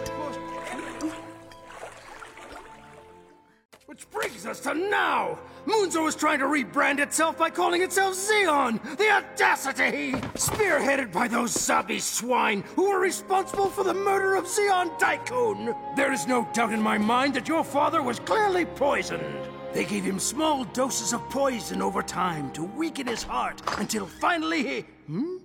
Which 3.90 4.08
brings 4.12 4.46
us 4.46 4.60
to 4.60 4.76
now! 4.76 5.40
Munzo 5.66 6.08
is 6.08 6.16
trying 6.16 6.38
to 6.38 6.46
rebrand 6.46 7.00
itself 7.00 7.40
by 7.40 7.50
calling 7.50 7.82
itself 7.82 8.14
Zeon! 8.14 8.80
The 8.98 9.10
audacity! 9.10 10.12
Spearheaded 10.36 11.12
by 11.12 11.28
those 11.28 11.56
Zabi 11.56 12.00
swine 12.00 12.64
who 12.76 12.92
were 12.92 13.00
responsible 13.00 13.68
for 13.68 13.84
the 13.84 13.96
murder 13.96 14.36
of 14.36 14.46
Zeon 14.46 14.96
Daikun! 15.00 15.76
There 15.96 16.14
is 16.14 16.28
no 16.28 16.48
doubt 16.54 16.72
in 16.72 16.80
my 16.80 17.00
mind 17.00 17.34
that 17.34 17.48
your 17.48 17.64
father 17.64 18.04
was 18.04 18.20
clearly 18.20 18.66
poisoned! 18.66 19.50
They 19.74 19.86
gave 19.86 20.04
him 20.04 20.20
small 20.20 20.66
doses 20.66 21.12
of 21.12 21.28
poison 21.32 21.82
over 21.82 22.04
time 22.04 22.52
to 22.52 22.66
weaken 22.66 23.08
his 23.08 23.24
heart 23.24 23.60
until 23.80 24.06
finally 24.06 24.68
he. 24.68 24.86
Hmm? 25.08 25.38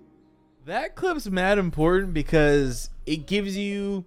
That 0.67 0.97
clip's 0.97 1.31
mad 1.31 1.57
important 1.57 2.13
because 2.13 2.91
it 3.07 3.27
gives 3.27 3.57
you 3.57 4.05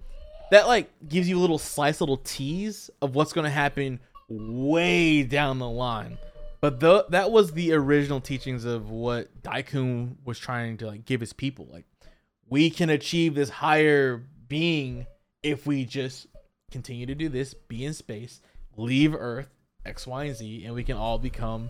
that 0.52 0.68
like 0.68 0.92
gives 1.10 1.28
you 1.28 1.40
a 1.40 1.42
little 1.42 1.58
slice, 1.58 2.02
little 2.02 2.18
tease 2.18 2.92
of 3.02 3.16
what's 3.16 3.34
gonna 3.34 3.50
happen 3.50 4.00
way 4.30 5.24
down 5.24 5.60
the 5.60 5.70
line. 5.70 6.18
But 6.60 6.80
the, 6.80 7.06
that 7.10 7.32
was 7.32 7.52
the 7.52 7.74
original 7.74 8.20
teachings 8.20 8.66
of 8.66 8.90
what 8.90 9.42
Daikun 9.44 10.16
was 10.26 10.40
trying 10.40 10.78
to 10.78 10.88
like 10.88 11.06
give 11.06 11.20
his 11.22 11.34
people. 11.34 11.68
Like 11.72 11.86
we 12.50 12.70
can 12.70 12.90
achieve 12.90 13.36
this 13.36 13.50
higher 13.50 14.24
being 14.48 15.06
if 15.44 15.66
we 15.68 15.86
just 15.86 16.28
continue 16.72 17.06
to 17.06 17.16
do 17.16 17.30
this, 17.30 17.54
be 17.54 17.86
in 17.86 17.94
space, 17.94 18.42
leave 18.76 19.14
Earth, 19.14 19.50
X, 19.86 20.08
Y, 20.08 20.24
and 20.26 20.36
Z, 20.36 20.66
and 20.66 20.74
we 20.74 20.84
can 20.84 20.98
all 20.98 21.20
become 21.20 21.70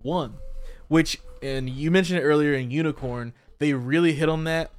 one. 0.00 0.34
Which, 0.88 1.20
and 1.42 1.68
you 1.68 1.90
mentioned 1.90 2.18
it 2.18 2.22
earlier 2.22 2.54
in 2.54 2.70
Unicorn, 2.70 3.32
they 3.58 3.72
really 3.74 4.12
hit 4.12 4.28
on 4.28 4.44
that. 4.44 4.70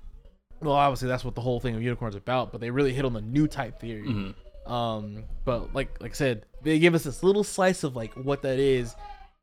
Well, 0.62 0.74
obviously 0.74 1.08
that's 1.08 1.24
what 1.24 1.36
the 1.36 1.42
whole 1.42 1.60
thing 1.60 1.76
of 1.76 1.82
Unicorn's 1.82 2.16
about, 2.16 2.52
but 2.52 2.60
they 2.62 2.70
really 2.72 2.94
hit 2.94 3.06
on 3.06 3.14
the 3.14 3.22
Newtype 3.22 3.80
theory. 3.80 4.08
Mhm. 4.08 4.36
Um, 4.66 5.26
but 5.46 5.74
like 5.74 6.02
like 6.02 6.12
I 6.12 6.16
said, 6.16 6.46
they 6.62 6.80
give 6.80 6.96
us 6.96 7.04
this 7.04 7.24
little 7.24 7.44
slice 7.44 7.84
of 7.84 7.96
like 7.96 8.14
what 8.14 8.42
that 8.44 8.60
is, 8.60 8.96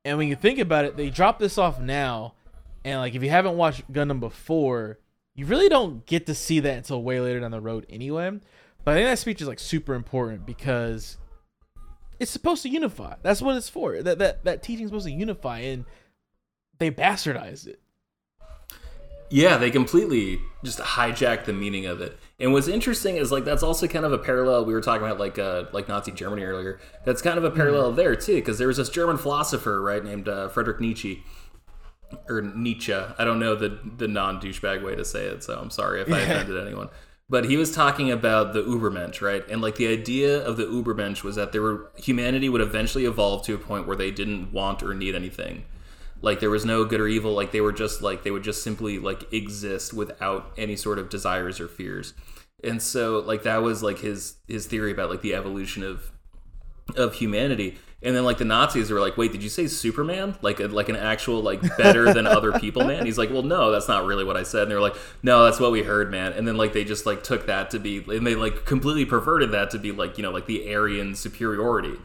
and 0.05 0.17
when 0.19 0.29
you 0.29 0.37
think 0.37 0.59
about 0.59 0.85
it, 0.85 0.97
they 0.97 1.11
drop 1.11 1.39
this 1.39 1.59
off 1.59 1.81
now, 1.81 2.35
and 2.85 3.01
like 3.01 3.15
if 3.15 3.23
you 3.23 3.31
haven't 3.31 3.57
watched 3.57 3.91
Gundam 3.93 4.21
before, 4.21 4.99
you 5.35 5.47
really 5.47 5.69
don't 5.69 6.07
get 6.07 6.27
to 6.27 6.35
see 6.35 6.61
that 6.61 6.79
until 6.79 7.03
way 7.03 7.21
later 7.21 7.41
down 7.41 7.51
the 7.51 7.61
road 7.61 7.87
anyway. 7.91 8.31
But 8.85 8.93
I 8.93 8.95
think 8.95 9.09
that 9.09 9.19
speech 9.19 9.43
is 9.43 9.49
like 9.49 9.59
super 9.59 9.95
important 9.95 10.47
because 10.47 11.19
it's 12.19 12.31
supposed 12.31 12.63
to 12.63 12.69
unify. 12.69 13.15
That's 13.23 13.43
what 13.43 13.57
it's 13.57 13.69
for. 13.69 14.03
That 14.03 14.19
that 14.19 14.45
that 14.45 14.63
teaching 14.63 14.85
is 14.85 14.91
supposed 14.91 15.07
to 15.07 15.13
unify, 15.13 15.59
and 15.61 15.85
they 16.79 16.91
bastardized 16.91 17.67
it. 17.67 17.81
Yeah, 19.31 19.59
they 19.59 19.71
completely 19.71 20.41
just 20.65 20.79
hijacked 20.79 21.45
the 21.45 21.53
meaning 21.53 21.87
of 21.87 22.01
it. 22.01 22.19
And 22.41 22.55
what's 22.55 22.69
interesting 22.69 23.17
is 23.17 23.31
like 23.31 23.45
that's 23.45 23.63
also 23.63 23.87
kind 23.87 24.07
of 24.07 24.13
a 24.13 24.19
parallel 24.19 24.65
we 24.65 24.73
were 24.73 24.81
talking 24.81 25.07
about 25.07 25.21
like 25.21 25.39
uh, 25.39 25.65
like 25.73 25.89
Nazi 25.89 26.11
Germany 26.11 26.43
earlier. 26.43 26.81
That's 27.05 27.21
kind 27.21 27.37
of 27.37 27.45
a 27.45 27.51
parallel 27.51 27.93
there 27.93 28.17
too 28.17 28.37
because 28.37 28.59
there 28.59 28.69
was 28.69 28.79
this 28.79 28.89
German 28.89 29.19
philosopher 29.19 29.83
right 29.83 30.03
named 30.03 30.29
uh, 30.29 30.49
Friedrich 30.49 30.81
Nietzsche 30.81 31.23
or 32.29 32.41
Nietzsche. 32.41 32.95
I 32.95 33.25
don't 33.25 33.39
know 33.39 33.55
the 33.55 33.79
the 33.99 34.09
non 34.09 34.41
douchebag 34.41 34.83
way 34.83 34.97
to 34.97 35.05
say 35.05 35.27
it, 35.27 35.45
so 35.45 35.59
I'm 35.59 35.71
sorry 35.71 36.01
if 36.01 36.11
I 36.11 36.21
offended 36.21 36.67
anyone. 36.67 36.89
But 37.29 37.45
he 37.45 37.57
was 37.57 37.73
talking 37.73 38.11
about 38.11 38.55
the 38.55 38.63
Ubermensch, 38.63 39.21
right? 39.21 39.47
And 39.49 39.61
like 39.61 39.77
the 39.77 39.87
idea 39.87 40.45
of 40.45 40.57
the 40.57 40.65
Ubermensch 40.65 41.23
was 41.23 41.37
that 41.37 41.53
there 41.53 41.63
were 41.63 41.93
humanity 41.97 42.49
would 42.49 42.61
eventually 42.61 43.05
evolve 43.05 43.45
to 43.47 43.55
a 43.55 43.59
point 43.59 43.87
where 43.87 43.97
they 43.97 44.11
didn't 44.11 44.51
want 44.51 44.83
or 44.83 44.95
need 44.95 45.15
anything 45.15 45.65
like 46.23 46.41
there 46.41 46.51
was 46.51 46.65
no 46.65 46.85
good 46.85 47.01
or 47.01 47.09
evil. 47.09 47.33
Like 47.33 47.53
they 47.53 47.61
were 47.61 47.73
just 47.73 48.03
like 48.03 48.23
they 48.23 48.31
would 48.31 48.43
just 48.43 48.63
simply 48.63 48.99
like 48.99 49.33
exist 49.33 49.93
without 49.93 50.53
any 50.57 50.77
sort 50.77 50.99
of 50.99 51.09
desires 51.09 51.61
or 51.61 51.69
fears. 51.69 52.15
And 52.63 52.83
so 52.83 53.21
like 53.21 53.43
that 53.45 53.63
was 53.63 53.83
like 53.83 53.99
his 53.99 54.37
his 54.47 54.67
theory 54.67 54.93
about 54.93 55.11
like 55.11 55.23
the 55.23 55.35
evolution 55.35 55.83
of 55.83 56.11
of 56.97 57.15
humanity. 57.15 57.79
And 58.03 58.17
then 58.17 58.25
like 58.25 58.39
the 58.39 58.47
nazis 58.47 58.91
were 58.91 59.01
like 59.01 59.17
wait 59.17 59.33
did 59.33 59.43
you 59.43 59.49
say 59.49 59.67
superman? 59.67 60.37
Like 60.43 60.61
a, 60.61 60.69
like 60.69 60.89
an 60.89 60.97
actual 60.97 61.41
like 61.43 61.61
better 61.79 62.13
than 62.13 62.27
other 62.27 62.53
people 62.59 62.85
man? 62.85 63.07
He's 63.07 63.19
like 63.19 63.31
well 63.31 63.43
no 63.43 63.71
that's 63.71 63.89
not 63.89 64.05
really 64.05 64.25
what 64.25 64.37
i 64.37 64.43
said. 64.43 64.63
And 64.63 64.71
they 64.71 64.75
were 64.75 64.81
like 64.81 64.97
no 65.23 65.45
that's 65.45 65.61
what 65.61 65.73
we 65.73 65.83
heard 65.83 66.11
man. 66.11 66.35
And 66.35 66.47
then 66.47 66.57
like 66.59 66.75
they 66.75 66.85
just 66.85 67.07
like 67.07 67.23
took 67.23 67.47
that 67.47 67.71
to 67.71 67.79
be 67.79 68.05
and 68.09 68.27
they 68.27 68.35
like 68.35 68.67
completely 68.67 69.07
perverted 69.07 69.53
that 69.53 69.71
to 69.71 69.79
be 69.79 69.93
like 69.93 70.19
you 70.19 70.23
know 70.23 70.31
like 70.31 70.47
the 70.47 70.75
aryan 70.75 71.15
superiority 71.15 71.97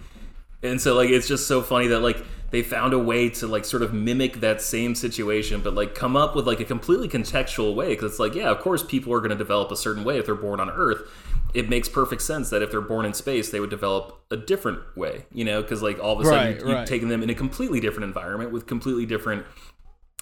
and 0.65 0.81
so 0.81 0.95
like 0.95 1.09
it's 1.09 1.27
just 1.27 1.47
so 1.47 1.61
funny 1.61 1.87
that 1.87 1.99
like 1.99 2.17
they 2.51 2.61
found 2.61 2.93
a 2.93 2.99
way 2.99 3.29
to 3.29 3.47
like 3.47 3.65
sort 3.65 3.81
of 3.81 3.93
mimic 3.93 4.39
that 4.39 4.61
same 4.61 4.95
situation 4.95 5.61
but 5.61 5.73
like 5.73 5.95
come 5.95 6.15
up 6.15 6.35
with 6.35 6.45
like 6.45 6.59
a 6.59 6.65
completely 6.65 7.07
contextual 7.07 7.75
way 7.75 7.89
because 7.89 8.11
it's 8.11 8.19
like 8.19 8.35
yeah 8.35 8.49
of 8.49 8.59
course 8.59 8.83
people 8.83 9.13
are 9.13 9.19
going 9.19 9.31
to 9.31 9.35
develop 9.35 9.71
a 9.71 9.75
certain 9.75 10.03
way 10.03 10.17
if 10.17 10.25
they're 10.25 10.35
born 10.35 10.59
on 10.59 10.69
earth 10.69 11.09
it 11.55 11.69
makes 11.69 11.87
perfect 11.87 12.21
sense 12.21 12.49
that 12.49 12.61
if 12.61 12.69
they're 12.69 12.81
born 12.81 13.05
in 13.05 13.13
space, 13.13 13.49
they 13.49 13.61
would 13.61 13.69
develop 13.69 14.21
a 14.29 14.35
different 14.35 14.81
way, 14.97 15.25
you 15.31 15.45
know, 15.45 15.61
because 15.61 15.81
like 15.81 15.97
all 15.99 16.13
of 16.13 16.19
a 16.19 16.25
sudden 16.25 16.37
Right, 16.37 16.59
you, 16.59 16.67
you've 16.67 16.77
right. 16.79 16.87
taken 16.87 17.07
them 17.07 17.23
in 17.23 17.29
a 17.29 17.33
completely 17.33 17.79
different 17.79 18.03
environment 18.03 18.51
with 18.51 18.67
completely 18.67 19.05
different 19.05 19.45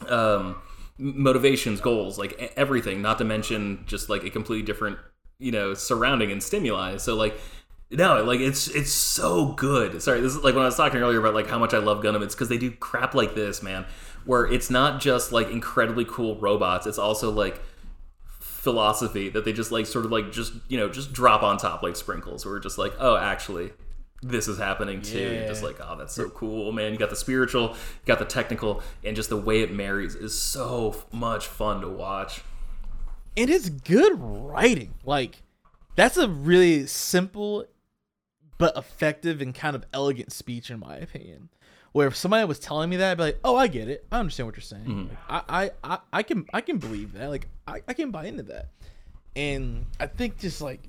um, 0.07 0.61
motivations, 0.99 1.81
goals, 1.81 2.19
like 2.19 2.53
everything. 2.55 3.01
Not 3.01 3.17
to 3.17 3.23
mention 3.23 3.83
just 3.87 4.09
like 4.09 4.23
a 4.23 4.29
completely 4.29 4.63
different, 4.63 4.99
you 5.39 5.51
know, 5.51 5.73
surrounding 5.73 6.31
and 6.31 6.41
stimuli. 6.41 6.97
So 6.97 7.15
like, 7.15 7.35
no, 7.93 8.23
like 8.23 8.39
it's 8.39 8.67
it's 8.67 8.91
so 8.91 9.47
good. 9.53 10.01
Sorry, 10.01 10.19
this 10.21 10.35
is 10.35 10.43
like 10.43 10.55
when 10.55 10.63
I 10.63 10.67
was 10.67 10.75
talking 10.75 10.99
earlier 11.01 11.19
about 11.19 11.33
like 11.33 11.47
how 11.47 11.59
much 11.59 11.73
I 11.73 11.77
love 11.79 12.03
Gundam. 12.03 12.21
It's 12.23 12.35
because 12.35 12.49
they 12.49 12.57
do 12.57 12.71
crap 12.71 13.13
like 13.13 13.35
this, 13.35 13.61
man, 13.63 13.85
where 14.25 14.45
it's 14.45 14.69
not 14.69 14.99
just 15.01 15.31
like 15.31 15.49
incredibly 15.49 16.05
cool 16.05 16.35
robots. 16.37 16.87
It's 16.87 16.97
also 16.97 17.31
like 17.31 17.61
philosophy 18.27 19.29
that 19.29 19.45
they 19.45 19.53
just 19.53 19.71
like 19.71 19.85
sort 19.85 20.05
of 20.05 20.11
like 20.11 20.31
just 20.31 20.53
you 20.69 20.77
know 20.77 20.89
just 20.89 21.13
drop 21.13 21.43
on 21.43 21.57
top 21.57 21.83
like 21.83 21.95
sprinkles. 21.95 22.45
Where 22.45 22.55
we're 22.55 22.59
just 22.59 22.77
like, 22.77 22.93
oh, 22.99 23.17
actually, 23.17 23.71
this 24.21 24.47
is 24.47 24.57
happening 24.57 25.01
too. 25.01 25.19
Yeah. 25.41 25.47
Just 25.47 25.63
like, 25.63 25.77
oh, 25.81 25.95
that's 25.97 26.13
so 26.13 26.29
cool, 26.29 26.71
man. 26.71 26.93
You 26.93 26.97
got 26.97 27.09
the 27.09 27.15
spiritual, 27.15 27.69
you 27.71 28.05
got 28.05 28.19
the 28.19 28.25
technical, 28.25 28.81
and 29.03 29.15
just 29.15 29.29
the 29.29 29.37
way 29.37 29.61
it 29.61 29.71
marries 29.71 30.15
is 30.15 30.37
so 30.37 30.95
much 31.11 31.47
fun 31.47 31.81
to 31.81 31.89
watch. 31.89 32.41
and 33.37 33.49
it's 33.49 33.69
good 33.69 34.13
writing. 34.17 34.93
Like 35.05 35.41
that's 35.95 36.17
a 36.17 36.27
really 36.27 36.87
simple 36.87 37.65
but 38.57 38.77
effective 38.77 39.41
and 39.41 39.53
kind 39.53 39.75
of 39.75 39.85
elegant 39.93 40.31
speech 40.31 40.69
in 40.69 40.79
my 40.79 40.95
opinion. 40.97 41.49
Where 41.91 42.07
if 42.07 42.15
somebody 42.15 42.43
was 42.45 42.57
telling 42.57 42.89
me 42.89 42.97
that, 42.97 43.11
I'd 43.11 43.17
be 43.17 43.23
like, 43.23 43.39
"Oh, 43.43 43.55
I 43.55 43.67
get 43.67 43.87
it. 43.87 44.05
I 44.11 44.19
understand 44.19 44.47
what 44.47 44.55
you're 44.55 44.61
saying. 44.63 44.85
Mhm. 44.85 45.09
Like, 45.09 45.43
I, 45.47 45.63
I, 45.63 45.71
I, 45.83 45.99
I 46.11 46.23
can, 46.23 46.45
I 46.51 46.61
can 46.61 46.79
believe 46.79 47.13
that. 47.13 47.29
Like, 47.29 47.47
I, 47.67 47.81
I 47.87 47.93
can 47.93 48.09
buy 48.09 48.25
into 48.25 48.43
that." 48.43 48.69
And 49.35 49.85
I 49.99 50.07
think 50.07 50.39
just 50.39 50.59
like 50.61 50.81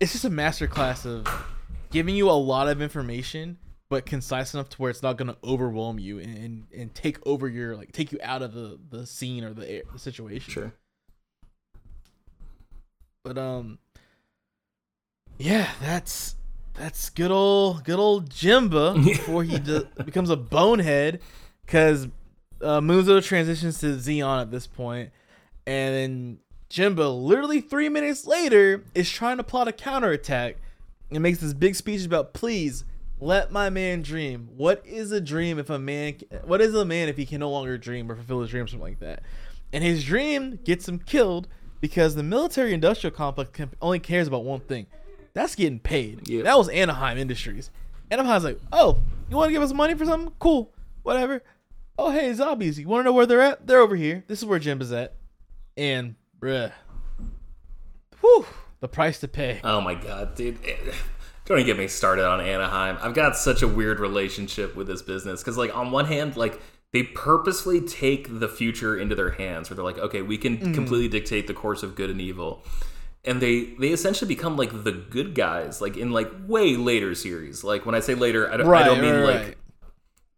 it's 0.00 0.12
just 0.12 0.24
a 0.26 0.30
masterclass 0.30 1.06
of 1.06 1.26
giving 1.90 2.14
you 2.14 2.28
a 2.28 2.32
lot 2.32 2.68
of 2.68 2.82
information, 2.82 3.56
but 3.88 4.04
concise 4.04 4.52
enough 4.52 4.68
to 4.70 4.76
where 4.78 4.90
it's 4.90 5.02
not 5.02 5.16
going 5.16 5.28
to 5.28 5.36
overwhelm 5.44 5.98
you 5.98 6.18
and, 6.18 6.36
and 6.36 6.64
and 6.76 6.94
take 6.94 7.18
over 7.26 7.48
your 7.48 7.74
like 7.76 7.92
take 7.92 8.12
you 8.12 8.18
out 8.22 8.42
of 8.42 8.52
the 8.52 8.78
the 8.90 9.06
scene 9.06 9.44
or 9.44 9.54
the 9.54 9.70
air, 9.70 9.82
the 9.92 9.98
situation. 9.98 10.52
Sure. 10.52 10.72
But 13.24 13.38
um, 13.38 13.78
yeah, 15.38 15.68
that's 15.80 16.34
that's 16.74 17.10
good 17.10 17.30
old 17.30 17.84
good 17.84 17.98
old 17.98 18.30
Jimba 18.30 19.02
before 19.04 19.44
he 19.44 19.58
de- 19.58 19.88
becomes 20.04 20.30
a 20.30 20.36
bonehead, 20.36 21.20
because 21.64 22.06
uh, 22.60 22.80
Munzo 22.80 23.22
transitions 23.22 23.80
to 23.80 23.96
Zeon 23.96 24.40
at 24.40 24.50
this 24.50 24.66
point, 24.66 25.10
and 25.66 25.94
then 25.94 26.38
Jimba 26.70 27.22
literally 27.22 27.60
three 27.60 27.88
minutes 27.88 28.26
later 28.26 28.84
is 28.94 29.10
trying 29.10 29.36
to 29.36 29.44
plot 29.44 29.68
a 29.68 29.72
counterattack 29.72 30.56
and 31.10 31.22
makes 31.22 31.38
this 31.38 31.52
big 31.52 31.74
speech 31.74 32.04
about 32.04 32.32
please 32.32 32.84
let 33.20 33.52
my 33.52 33.70
man 33.70 34.02
dream. 34.02 34.48
What 34.56 34.84
is 34.84 35.12
a 35.12 35.20
dream 35.20 35.58
if 35.58 35.70
a 35.70 35.78
man? 35.78 36.14
What 36.44 36.60
is 36.60 36.74
a 36.74 36.84
man 36.84 37.08
if 37.08 37.16
he 37.16 37.26
can 37.26 37.40
no 37.40 37.50
longer 37.50 37.78
dream 37.78 38.10
or 38.10 38.16
fulfill 38.16 38.40
his 38.40 38.50
dream, 38.50 38.64
or 38.64 38.68
something 38.68 38.88
like 38.88 39.00
that? 39.00 39.22
And 39.72 39.84
his 39.84 40.04
dream 40.04 40.58
gets 40.64 40.88
him 40.88 40.98
killed 40.98 41.48
because 41.80 42.14
the 42.14 42.22
military-industrial 42.22 43.14
complex 43.14 43.50
only 43.80 43.98
cares 43.98 44.28
about 44.28 44.44
one 44.44 44.60
thing. 44.60 44.86
That's 45.34 45.54
getting 45.54 45.78
paid. 45.78 46.28
Yeah. 46.28 46.42
That 46.42 46.58
was 46.58 46.68
Anaheim 46.68 47.16
Industries. 47.18 47.70
Anaheim's 48.10 48.44
like, 48.44 48.58
oh, 48.72 48.98
you 49.30 49.36
want 49.36 49.48
to 49.48 49.52
give 49.52 49.62
us 49.62 49.72
money 49.72 49.94
for 49.94 50.04
something? 50.04 50.32
Cool, 50.38 50.72
whatever. 51.02 51.42
Oh, 51.98 52.10
hey, 52.10 52.30
Zabis. 52.32 52.78
You 52.78 52.86
want 52.88 53.00
to 53.00 53.04
know 53.04 53.12
where 53.12 53.26
they're 53.26 53.40
at? 53.40 53.66
They're 53.66 53.80
over 53.80 53.96
here. 53.96 54.24
This 54.26 54.38
is 54.40 54.44
where 54.44 54.58
Jim 54.58 54.80
is 54.80 54.92
at. 54.92 55.14
And, 55.76 56.16
bruh, 56.40 56.72
whew, 58.20 58.46
the 58.80 58.88
price 58.88 59.20
to 59.20 59.28
pay. 59.28 59.60
Oh 59.64 59.80
my 59.80 59.94
god, 59.94 60.34
dude. 60.34 60.58
Don't 61.44 61.58
even 61.58 61.66
get 61.66 61.78
me 61.78 61.88
started 61.88 62.26
on 62.26 62.40
Anaheim. 62.40 62.98
I've 63.00 63.14
got 63.14 63.36
such 63.36 63.62
a 63.62 63.68
weird 63.68 63.98
relationship 64.00 64.76
with 64.76 64.86
this 64.86 65.02
business 65.02 65.40
because, 65.40 65.56
like, 65.58 65.74
on 65.76 65.90
one 65.90 66.04
hand, 66.04 66.36
like, 66.36 66.60
they 66.92 67.02
purposefully 67.02 67.80
take 67.80 68.38
the 68.38 68.48
future 68.48 68.96
into 68.98 69.14
their 69.14 69.30
hands 69.30 69.68
where 69.70 69.74
they're 69.76 69.84
like, 69.84 69.98
okay, 69.98 70.22
we 70.22 70.36
can 70.38 70.58
Mhm. 70.58 70.74
completely 70.74 71.08
dictate 71.08 71.46
the 71.46 71.54
course 71.54 71.82
of 71.82 71.94
good 71.96 72.10
and 72.10 72.20
evil. 72.20 72.62
And 73.24 73.40
they 73.40 73.74
they 73.78 73.88
essentially 73.88 74.28
become 74.28 74.56
like 74.56 74.84
the 74.84 74.92
good 74.92 75.34
guys, 75.34 75.80
like 75.80 75.96
in 75.96 76.10
like 76.10 76.30
way 76.46 76.76
later 76.76 77.14
series. 77.14 77.62
Like 77.62 77.86
when 77.86 77.94
I 77.94 78.00
say 78.00 78.14
later, 78.14 78.52
I 78.52 78.56
don't, 78.56 78.72
I 78.72 78.84
don't 78.84 79.00
mean 79.00 79.14
right, 79.14 79.24
like 79.24 79.42
right. 79.42 79.56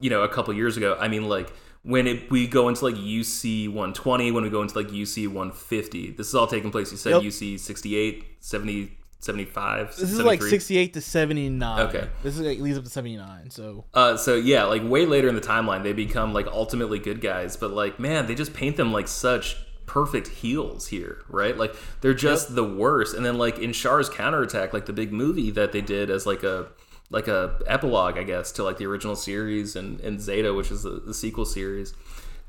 you 0.00 0.10
know 0.10 0.22
a 0.22 0.28
couple 0.28 0.52
years 0.52 0.76
ago. 0.76 0.96
I 1.00 1.08
mean 1.08 1.28
like 1.28 1.50
when 1.84 2.06
it, 2.06 2.30
we 2.30 2.46
go 2.46 2.68
into 2.68 2.84
like 2.84 2.94
UC 2.94 3.68
120, 3.68 4.32
when 4.32 4.42
we 4.42 4.50
go 4.50 4.62
into 4.62 4.76
like 4.76 4.88
UC 4.88 5.28
150. 5.28 6.12
This 6.12 6.28
is 6.28 6.34
all 6.34 6.46
taking 6.46 6.70
place. 6.70 6.90
You 6.90 6.96
said 6.96 7.22
Yep. 7.22 7.22
UC 7.22 7.60
68, 7.60 8.24
70, 8.40 8.96
75. 9.20 9.96
This 9.96 10.10
is 10.10 10.20
like 10.20 10.42
68 10.42 10.94
to 10.94 11.00
79. 11.02 11.80
Okay. 11.88 12.08
This 12.22 12.38
is 12.38 12.40
like 12.40 12.58
leads 12.58 12.78
up 12.78 12.84
to 12.84 12.90
79. 12.90 13.50
So 13.50 13.84
Uh, 13.92 14.16
so 14.16 14.34
yeah, 14.34 14.64
like 14.64 14.82
way 14.82 15.04
later 15.04 15.28
in 15.28 15.34
the 15.34 15.40
timeline, 15.42 15.82
they 15.82 15.92
become 15.92 16.32
like 16.32 16.46
ultimately 16.46 16.98
good 16.98 17.20
guys. 17.20 17.56
But 17.56 17.72
like, 17.72 18.00
man, 18.00 18.26
they 18.26 18.34
just 18.34 18.54
paint 18.54 18.76
them 18.76 18.92
like 18.92 19.06
such 19.06 19.56
perfect 19.86 20.28
heels 20.28 20.86
here, 20.88 21.22
right? 21.28 21.56
Like 21.56 21.74
they're 22.00 22.14
just 22.14 22.54
the 22.54 22.64
worst. 22.64 23.14
And 23.14 23.24
then 23.24 23.38
like 23.38 23.58
in 23.58 23.72
Char's 23.72 24.08
counterattack, 24.08 24.72
like 24.72 24.86
the 24.86 24.92
big 24.92 25.12
movie 25.12 25.50
that 25.52 25.72
they 25.72 25.80
did 25.80 26.10
as 26.10 26.26
like 26.26 26.42
a 26.42 26.68
like 27.10 27.28
a 27.28 27.58
epilogue, 27.66 28.16
I 28.18 28.22
guess, 28.22 28.50
to 28.52 28.64
like 28.64 28.78
the 28.78 28.86
original 28.86 29.16
series 29.16 29.76
and 29.76 30.00
and 30.00 30.20
Zeta, 30.20 30.54
which 30.54 30.70
is 30.70 30.82
the, 30.84 31.00
the 31.04 31.14
sequel 31.14 31.44
series. 31.44 31.94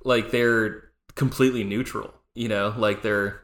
Like 0.04 0.32
they're 0.32 0.90
completely 1.16 1.64
neutral. 1.64 2.14
You 2.38 2.50
know, 2.50 2.74
like 2.78 3.02
they're 3.02 3.42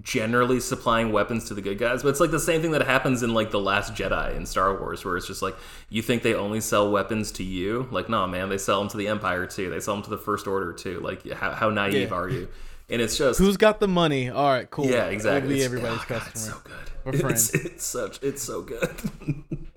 generally 0.00 0.60
supplying 0.60 1.10
weapons 1.10 1.44
to 1.48 1.54
the 1.54 1.60
good 1.60 1.76
guys, 1.78 2.04
but 2.04 2.10
it's 2.10 2.20
like 2.20 2.30
the 2.30 2.38
same 2.38 2.62
thing 2.62 2.70
that 2.70 2.86
happens 2.86 3.24
in 3.24 3.34
like 3.34 3.50
the 3.50 3.58
Last 3.58 3.94
Jedi 3.94 4.36
in 4.36 4.46
Star 4.46 4.78
Wars, 4.78 5.04
where 5.04 5.16
it's 5.16 5.26
just 5.26 5.42
like 5.42 5.56
you 5.90 6.02
think 6.02 6.22
they 6.22 6.34
only 6.34 6.60
sell 6.60 6.88
weapons 6.90 7.32
to 7.32 7.42
you, 7.42 7.88
like 7.90 8.08
no, 8.08 8.26
man, 8.28 8.48
they 8.48 8.58
sell 8.58 8.78
them 8.78 8.88
to 8.90 8.96
the 8.96 9.08
Empire 9.08 9.44
too, 9.46 9.70
they 9.70 9.80
sell 9.80 9.94
them 9.94 10.04
to 10.04 10.10
the 10.10 10.18
First 10.18 10.46
Order 10.46 10.72
too. 10.72 11.00
Like 11.00 11.28
how, 11.32 11.50
how 11.52 11.70
naive 11.70 12.10
Yeah. 12.10 12.16
are 12.16 12.28
you? 12.28 12.48
And 12.90 13.02
it's 13.02 13.18
just 13.18 13.38
who's 13.38 13.56
got 13.56 13.80
the 13.80 13.88
money? 13.88 14.30
All 14.30 14.48
right, 14.50 14.70
cool. 14.70 14.86
Yeah, 14.86 15.06
exactly. 15.06 15.48
We'll 15.54 15.56
be 15.56 15.62
It's- 15.62 15.66
everybody's 15.66 16.00
oh, 16.00 16.06
God, 16.08 16.20
customer. 16.22 16.30
it's 16.32 16.44
so 16.46 16.60
good. 16.64 17.04
We're 17.04 17.12
It's, 17.12 17.20
friends. 17.50 17.54
it's 17.66 17.84
such 17.84 18.22
it's 18.22 18.42
so 18.42 18.62
good. 18.62 18.90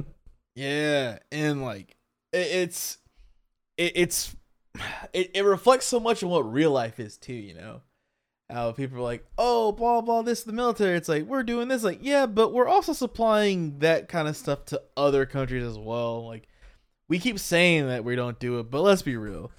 Yeah, 0.56 1.20
and 1.32 1.64
like 1.64 1.96
it, 2.34 2.38
it's 2.48 2.98
it, 3.78 3.94
it's 3.96 4.36
it, 5.14 5.32
it 5.34 5.44
reflects 5.46 5.86
so 5.86 6.00
much 6.00 6.24
on 6.24 6.30
what 6.30 6.42
real 6.52 6.72
life 6.72 7.00
is 7.00 7.18
too. 7.18 7.34
You 7.34 7.54
know 7.56 7.82
how 8.50 8.74
people 8.74 8.98
are 8.98 9.02
like, 9.02 9.26
oh, 9.38 9.72
blah 9.72 10.02
blah, 10.02 10.22
this 10.24 10.40
is 10.40 10.46
the 10.46 10.52
military. 10.54 10.98
It's 10.98 11.08
like 11.10 11.24
we're 11.24 11.44
doing 11.44 11.68
this. 11.70 11.84
Like 11.84 12.00
yeah, 12.02 12.26
but 12.26 12.52
we're 12.54 12.68
also 12.68 12.92
supplying 12.94 13.80
that 13.80 14.10
kind 14.10 14.28
of 14.28 14.36
stuff 14.36 14.66
to 14.66 14.82
other 14.98 15.26
countries 15.26 15.64
as 15.64 15.78
well. 15.78 16.28
Like 16.28 16.48
we 17.08 17.18
keep 17.18 17.40
saying 17.40 17.88
that 17.88 18.04
we 18.04 18.16
don't 18.16 18.38
do 18.40 18.60
it, 18.60 18.70
but 18.70 18.82
let's 18.82 19.02
be 19.04 19.16
real. 19.16 19.52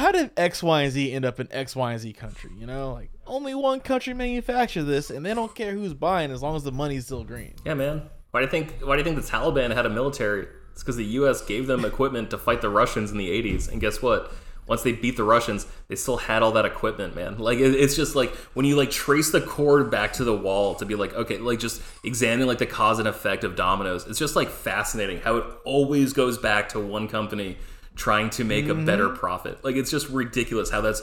How 0.00 0.12
did 0.12 0.30
X, 0.34 0.62
Y, 0.62 0.82
and 0.82 0.90
Z 0.90 1.12
end 1.12 1.26
up 1.26 1.40
in 1.40 1.48
X, 1.50 1.76
Y, 1.76 1.92
and 1.92 2.00
Z 2.00 2.14
country? 2.14 2.50
You 2.58 2.66
know, 2.66 2.94
like 2.94 3.10
only 3.26 3.54
one 3.54 3.80
country 3.80 4.14
manufacture 4.14 4.82
this, 4.82 5.10
and 5.10 5.26
they 5.26 5.34
don't 5.34 5.54
care 5.54 5.72
who's 5.72 5.92
buying 5.92 6.30
as 6.30 6.40
long 6.40 6.56
as 6.56 6.64
the 6.64 6.72
money's 6.72 7.04
still 7.04 7.22
green. 7.22 7.52
yeah, 7.66 7.74
man. 7.74 8.08
Why 8.30 8.40
do 8.40 8.46
you 8.46 8.50
think 8.50 8.80
why 8.80 8.96
do 8.96 9.00
you 9.00 9.04
think 9.04 9.22
the 9.22 9.30
Taliban 9.30 9.74
had 9.74 9.84
a 9.84 9.90
military? 9.90 10.46
It's 10.72 10.82
because 10.82 10.96
the 10.96 11.04
U.S. 11.04 11.42
gave 11.42 11.66
them 11.66 11.84
equipment 11.84 12.30
to 12.30 12.38
fight 12.38 12.62
the 12.62 12.70
Russians 12.70 13.10
in 13.10 13.18
the 13.18 13.28
'80s, 13.28 13.70
and 13.70 13.78
guess 13.78 14.00
what? 14.00 14.32
Once 14.66 14.82
they 14.82 14.92
beat 14.92 15.18
the 15.18 15.24
Russians, 15.24 15.66
they 15.88 15.96
still 15.96 16.16
had 16.16 16.42
all 16.42 16.52
that 16.52 16.64
equipment, 16.64 17.14
man. 17.14 17.36
Like 17.36 17.58
it, 17.58 17.74
it's 17.74 17.94
just 17.94 18.16
like 18.16 18.34
when 18.54 18.64
you 18.64 18.76
like 18.76 18.90
trace 18.90 19.30
the 19.30 19.42
cord 19.42 19.90
back 19.90 20.14
to 20.14 20.24
the 20.24 20.34
wall 20.34 20.76
to 20.76 20.86
be 20.86 20.94
like, 20.94 21.12
okay, 21.12 21.36
like 21.36 21.58
just 21.58 21.82
examine 22.04 22.46
like 22.46 22.58
the 22.58 22.66
cause 22.66 23.00
and 23.00 23.08
effect 23.08 23.44
of 23.44 23.54
dominoes. 23.54 24.06
It's 24.06 24.18
just 24.18 24.34
like 24.34 24.48
fascinating 24.48 25.20
how 25.20 25.36
it 25.36 25.44
always 25.66 26.14
goes 26.14 26.38
back 26.38 26.70
to 26.70 26.80
one 26.80 27.06
company 27.06 27.58
trying 28.00 28.30
to 28.30 28.44
make 28.44 28.66
a 28.68 28.74
better 28.74 29.08
Mhm. 29.10 29.16
profit. 29.16 29.62
Like 29.64 29.76
it's 29.76 29.90
just 29.90 30.08
ridiculous 30.08 30.70
how 30.70 30.80
that's 30.80 31.02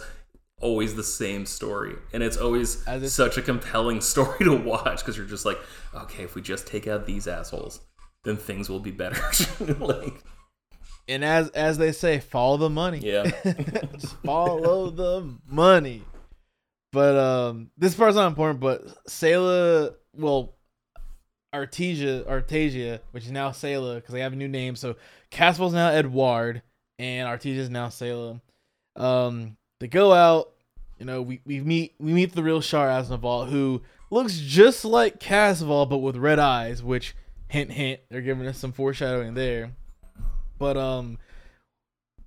always 0.59 0.95
the 0.95 1.03
same 1.03 1.45
story 1.45 1.95
and 2.13 2.23
it's 2.23 2.35
always 2.35 2.83
such 3.13 3.37
a 3.37 3.43
compelling 3.43 4.01
story 4.13 4.39
to 4.43 4.55
watch 4.55 4.97
because 4.99 5.15
you're 5.15 5.27
just 5.27 5.45
like 5.45 5.59
okay 5.93 6.23
if 6.23 6.33
we 6.33 6.41
just 6.41 6.65
take 6.65 6.87
out 6.87 7.05
these 7.05 7.27
assholes 7.27 7.79
then 8.23 8.35
things 8.35 8.67
will 8.67 8.79
be 8.79 8.89
better 8.89 9.21
like 9.79 10.15
And 11.07 11.23
as 11.23 11.49
as 11.51 11.77
they 11.77 11.91
say, 11.91 12.19
follow 12.19 12.57
the 12.57 12.71
money. 12.71 12.97
Yeah. 13.03 13.29
Follow 14.25 14.89
the 14.89 15.37
money. 15.47 16.01
But 16.91 17.15
um 17.15 17.69
this 17.77 17.93
part's 17.93 18.15
not 18.15 18.25
important, 18.27 18.59
but 18.59 18.83
Sayla 19.07 19.93
well 20.13 20.55
Artesia 21.53 22.25
Artesia, 22.25 22.99
which 23.11 23.25
is 23.25 23.31
now 23.31 23.51
Sayla, 23.51 23.95
because 23.95 24.13
they 24.13 24.21
have 24.21 24.33
a 24.33 24.35
new 24.35 24.47
name. 24.49 24.75
So 24.75 24.95
Casval's 25.31 25.73
now 25.73 25.89
Edward 25.89 26.61
and 26.99 27.27
Artesia's 27.27 27.69
now 27.69 27.89
Salem. 27.89 28.41
Um 28.95 29.57
they 29.79 29.87
go 29.87 30.11
out, 30.11 30.53
you 30.97 31.05
know, 31.05 31.21
we, 31.21 31.41
we 31.45 31.59
meet 31.59 31.95
we 31.99 32.13
meet 32.13 32.33
the 32.33 32.43
real 32.43 32.61
Char 32.61 32.87
Aznable, 32.87 33.49
who 33.49 33.81
looks 34.09 34.37
just 34.37 34.85
like 34.85 35.19
Casval 35.19 35.89
but 35.89 35.99
with 35.99 36.15
red 36.15 36.39
eyes, 36.39 36.81
which 36.81 37.15
hint 37.47 37.71
hint, 37.71 38.01
they're 38.09 38.21
giving 38.21 38.47
us 38.47 38.57
some 38.57 38.71
foreshadowing 38.71 39.33
there. 39.33 39.71
But 40.57 40.77
um 40.77 41.17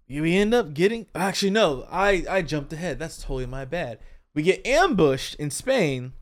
we 0.09 0.37
end 0.37 0.55
up 0.55 0.75
getting 0.75 1.07
actually 1.14 1.51
no, 1.51 1.87
I 1.91 2.25
I 2.29 2.43
jumped 2.43 2.73
ahead. 2.73 2.99
That's 2.99 3.23
totally 3.23 3.47
my 3.47 3.64
bad. 3.64 3.99
We 4.35 4.43
get 4.43 4.66
ambushed 4.66 5.35
in 5.37 5.51
Spain 5.51 6.12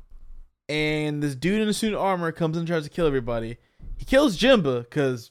and 0.69 1.23
this 1.23 1.35
dude 1.35 1.63
in 1.63 1.69
a 1.69 1.73
suit 1.73 1.95
of 1.95 2.01
armor 2.01 2.33
comes 2.33 2.57
and 2.57 2.67
tries 2.67 2.85
to 2.85 2.91
kill 2.91 3.07
everybody. 3.07 3.59
He 3.97 4.05
kills 4.05 4.39
Jimba 4.39 4.85
because 4.85 5.31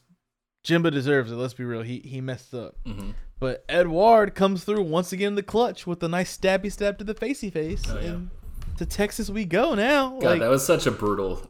Jimba 0.68 0.92
deserves 0.92 1.32
it. 1.32 1.36
Let's 1.36 1.54
be 1.54 1.64
real. 1.64 1.82
He 1.82 1.98
he 2.00 2.20
messed 2.20 2.52
up. 2.54 2.76
Mhm. 2.86 3.14
But 3.40 3.64
Edward 3.68 4.34
comes 4.34 4.64
through 4.64 4.82
once 4.82 5.12
again 5.12 5.28
in 5.28 5.34
the 5.36 5.42
clutch 5.42 5.86
with 5.86 6.02
a 6.02 6.08
nice 6.08 6.36
stabby 6.36 6.70
stab 6.72 6.98
to 6.98 7.04
the 7.04 7.14
facey 7.14 7.50
face. 7.50 7.82
Oh, 7.88 7.98
yeah. 8.00 8.06
And 8.08 8.30
to 8.78 8.84
Texas 8.86 9.30
we 9.30 9.44
go 9.44 9.74
now. 9.74 10.18
God, 10.20 10.24
like, 10.24 10.40
that 10.40 10.50
was 10.50 10.66
such 10.66 10.86
a 10.86 10.90
brutal, 10.90 11.48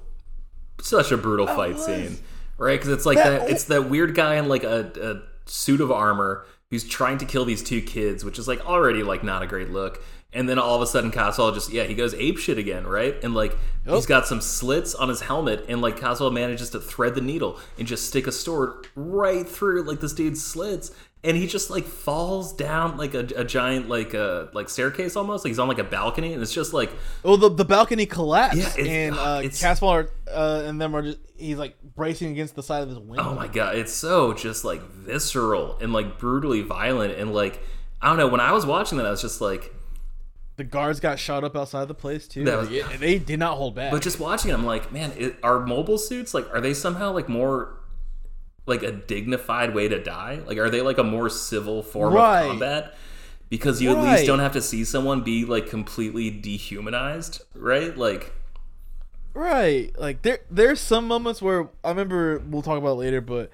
such 0.80 1.10
a 1.12 1.16
brutal 1.16 1.46
fight 1.46 1.74
was. 1.74 1.84
scene, 1.86 2.18
right? 2.58 2.78
Because 2.78 2.90
it's 2.92 3.06
like 3.06 3.16
That- 3.16 3.40
that. 3.40 3.50
It's 3.50 3.64
that 3.64 3.88
weird 3.88 4.14
guy 4.14 4.36
in 4.36 4.48
like 4.48 4.64
a, 4.64 4.90
a 5.02 5.50
suit 5.50 5.80
of 5.80 5.90
armor 5.90 6.44
who's 6.70 6.84
trying 6.86 7.16
to 7.18 7.24
kill 7.24 7.44
these 7.46 7.62
two 7.62 7.80
kids, 7.80 8.24
which 8.24 8.38
is 8.38 8.46
like 8.46 8.64
already 8.66 9.02
like 9.02 9.24
not 9.24 9.42
a 9.42 9.46
great 9.46 9.70
look. 9.70 10.02
And 10.32 10.46
then 10.46 10.58
all 10.58 10.74
of 10.76 10.82
a 10.82 10.86
sudden, 10.86 11.10
Casval 11.10 11.54
just 11.54 11.72
yeah, 11.72 11.84
he 11.84 11.94
goes 11.94 12.12
ape 12.12 12.36
shit 12.36 12.58
again, 12.58 12.86
right? 12.86 13.14
And 13.24 13.34
like 13.34 13.56
he's 13.86 14.04
got 14.04 14.26
some 14.26 14.42
slits 14.42 14.94
on 14.94 15.08
his 15.08 15.22
helmet, 15.22 15.64
and 15.70 15.80
like 15.80 15.96
Casval 15.98 16.30
manages 16.32 16.68
to 16.70 16.80
thread 16.80 17.14
the 17.14 17.22
needle 17.22 17.58
and 17.78 17.88
just 17.88 18.06
stick 18.06 18.26
a 18.26 18.32
sword 18.32 18.86
right 18.94 19.48
through 19.48 19.84
like 19.84 20.00
this 20.00 20.12
dude's 20.12 20.44
slits, 20.44 20.90
and 21.24 21.34
he 21.34 21.46
just 21.46 21.70
like 21.70 21.84
falls 21.84 22.52
down 22.52 22.98
like 22.98 23.14
a, 23.14 23.20
a 23.36 23.42
giant 23.44 23.88
like 23.88 24.14
uh 24.14 24.48
like 24.52 24.68
staircase 24.68 25.16
almost. 25.16 25.46
Like 25.46 25.50
he's 25.50 25.58
on 25.58 25.66
like 25.66 25.78
a 25.78 25.84
balcony, 25.84 26.34
and 26.34 26.42
it's 26.42 26.52
just 26.52 26.74
like 26.74 26.90
Oh, 27.24 27.36
the, 27.36 27.48
the 27.48 27.64
balcony 27.64 28.04
collapsed, 28.04 28.76
Yeah, 28.78 28.84
and 28.84 29.14
uh, 29.14 29.40
it's- 29.42 29.62
Casval 29.62 29.88
are, 29.88 30.10
uh, 30.30 30.62
and 30.66 30.78
them 30.78 30.94
are 30.94 31.00
just 31.00 31.20
he's 31.38 31.56
like 31.56 31.74
bracing 31.96 32.32
against 32.32 32.54
the 32.54 32.62
side 32.62 32.82
of 32.82 32.90
his 32.90 32.98
window. 32.98 33.30
Oh 33.30 33.34
my 33.34 33.46
god, 33.48 33.76
it's 33.76 33.94
so 33.94 34.34
just 34.34 34.62
like 34.62 34.82
visceral 34.90 35.78
and 35.80 35.94
like 35.94 36.18
brutally 36.18 36.60
violent 36.60 37.14
and 37.18 37.32
like 37.32 37.62
I 38.02 38.08
don't 38.08 38.18
know. 38.18 38.28
When 38.28 38.40
I 38.42 38.52
was 38.52 38.66
watching 38.66 38.98
that, 38.98 39.06
I 39.06 39.10
was 39.10 39.22
just 39.22 39.40
like, 39.40 39.72
The 40.58 40.64
guards 40.64 41.00
got 41.00 41.18
shot 41.18 41.44
up 41.44 41.56
outside 41.56 41.88
the 41.88 41.94
place 41.94 42.28
too. 42.28 42.44
Was- 42.44 42.70
it- 42.70 43.00
they 43.00 43.18
did 43.18 43.38
not 43.38 43.56
hold 43.56 43.74
back. 43.74 43.90
but 43.92 44.02
just 44.02 44.20
watching 44.20 44.50
it, 44.50 44.54
I'm 44.54 44.66
like, 44.66 44.92
man, 44.92 45.12
it, 45.16 45.36
are 45.42 45.60
mobile 45.64 45.96
suits 45.98 46.34
like 46.34 46.46
are 46.54 46.60
they 46.60 46.74
somehow 46.74 47.12
like 47.12 47.28
more 47.28 47.74
like 48.66 48.82
a 48.82 48.92
dignified 48.92 49.74
way 49.74 49.88
to 49.88 50.02
die? 50.02 50.40
Like 50.46 50.58
are 50.58 50.68
they 50.68 50.82
like 50.82 50.98
a 50.98 51.04
more 51.04 51.30
civil 51.30 51.82
form 51.82 52.12
Right. 52.12 52.42
of 52.42 52.48
combat? 52.50 52.94
Because 53.48 53.80
you 53.80 53.90
at 53.96 54.02
least 54.02 54.26
don't 54.26 54.40
have 54.40 54.52
to 54.52 54.60
see 54.60 54.84
someone 54.84 55.22
be 55.22 55.46
like 55.46 55.68
completely 55.70 56.28
dehumanized, 56.30 57.40
right? 57.54 57.96
Like 57.96 58.34
Right. 59.34 59.96
Like 59.98 60.22
there 60.22 60.40
there's 60.50 60.80
some 60.80 61.06
moments 61.06 61.40
where 61.40 61.68
I 61.84 61.90
remember 61.90 62.40
we'll 62.40 62.62
talk 62.62 62.78
about 62.78 62.96
later, 62.98 63.20
but 63.20 63.50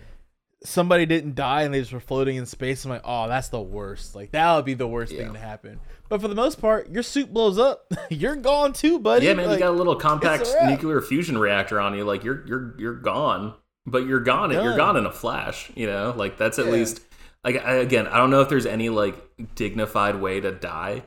somebody 0.64 1.06
didn't 1.06 1.34
die 1.34 1.62
and 1.62 1.72
they 1.74 1.80
just 1.80 1.92
were 1.92 2.00
floating 2.00 2.36
in 2.36 2.46
space. 2.46 2.84
I'm 2.84 2.90
like, 2.90 3.02
oh, 3.04 3.28
that's 3.28 3.48
the 3.48 3.60
worst. 3.60 4.14
Like 4.14 4.30
that 4.32 4.56
would 4.56 4.64
be 4.64 4.74
the 4.74 4.86
worst 4.88 5.12
Yeah. 5.12 5.24
thing 5.24 5.34
to 5.34 5.38
happen. 5.38 5.78
But 6.08 6.20
for 6.20 6.28
the 6.28 6.34
most 6.34 6.60
part, 6.60 6.90
your 6.90 7.02
suit 7.02 7.32
blows 7.32 7.58
up. 7.58 7.92
You're 8.10 8.36
gone 8.36 8.72
too, 8.72 8.98
buddy. 8.98 9.26
Yeah, 9.26 9.34
man, 9.34 9.46
Like, 9.46 9.54
you 9.54 9.64
got 9.64 9.70
a 9.70 9.76
little 9.76 9.96
compact 9.96 10.46
a 10.60 10.70
nuclear 10.70 11.00
fusion 11.00 11.38
reactor 11.38 11.80
on 11.80 11.94
you. 11.96 12.04
Like 12.04 12.24
you're 12.24 12.46
you're 12.46 12.74
you're 12.78 12.94
gone, 12.94 13.54
but 13.86 14.06
you're 14.06 14.20
gone. 14.20 14.50
You're 14.50 14.76
gone 14.76 14.96
in 14.96 15.06
a 15.06 15.12
flash. 15.12 15.70
You 15.74 15.86
know, 15.86 16.12
like 16.16 16.36
that's 16.38 16.58
at 16.58 16.66
Yeah. 16.66 16.72
least 16.72 17.00
like 17.42 17.64
I, 17.64 17.74
again. 17.76 18.06
I 18.06 18.16
don't 18.18 18.30
know 18.30 18.40
if 18.40 18.48
there's 18.48 18.66
any 18.66 18.88
like 18.90 19.16
dignified 19.54 20.16
way 20.20 20.40
to 20.40 20.52
die, 20.52 21.02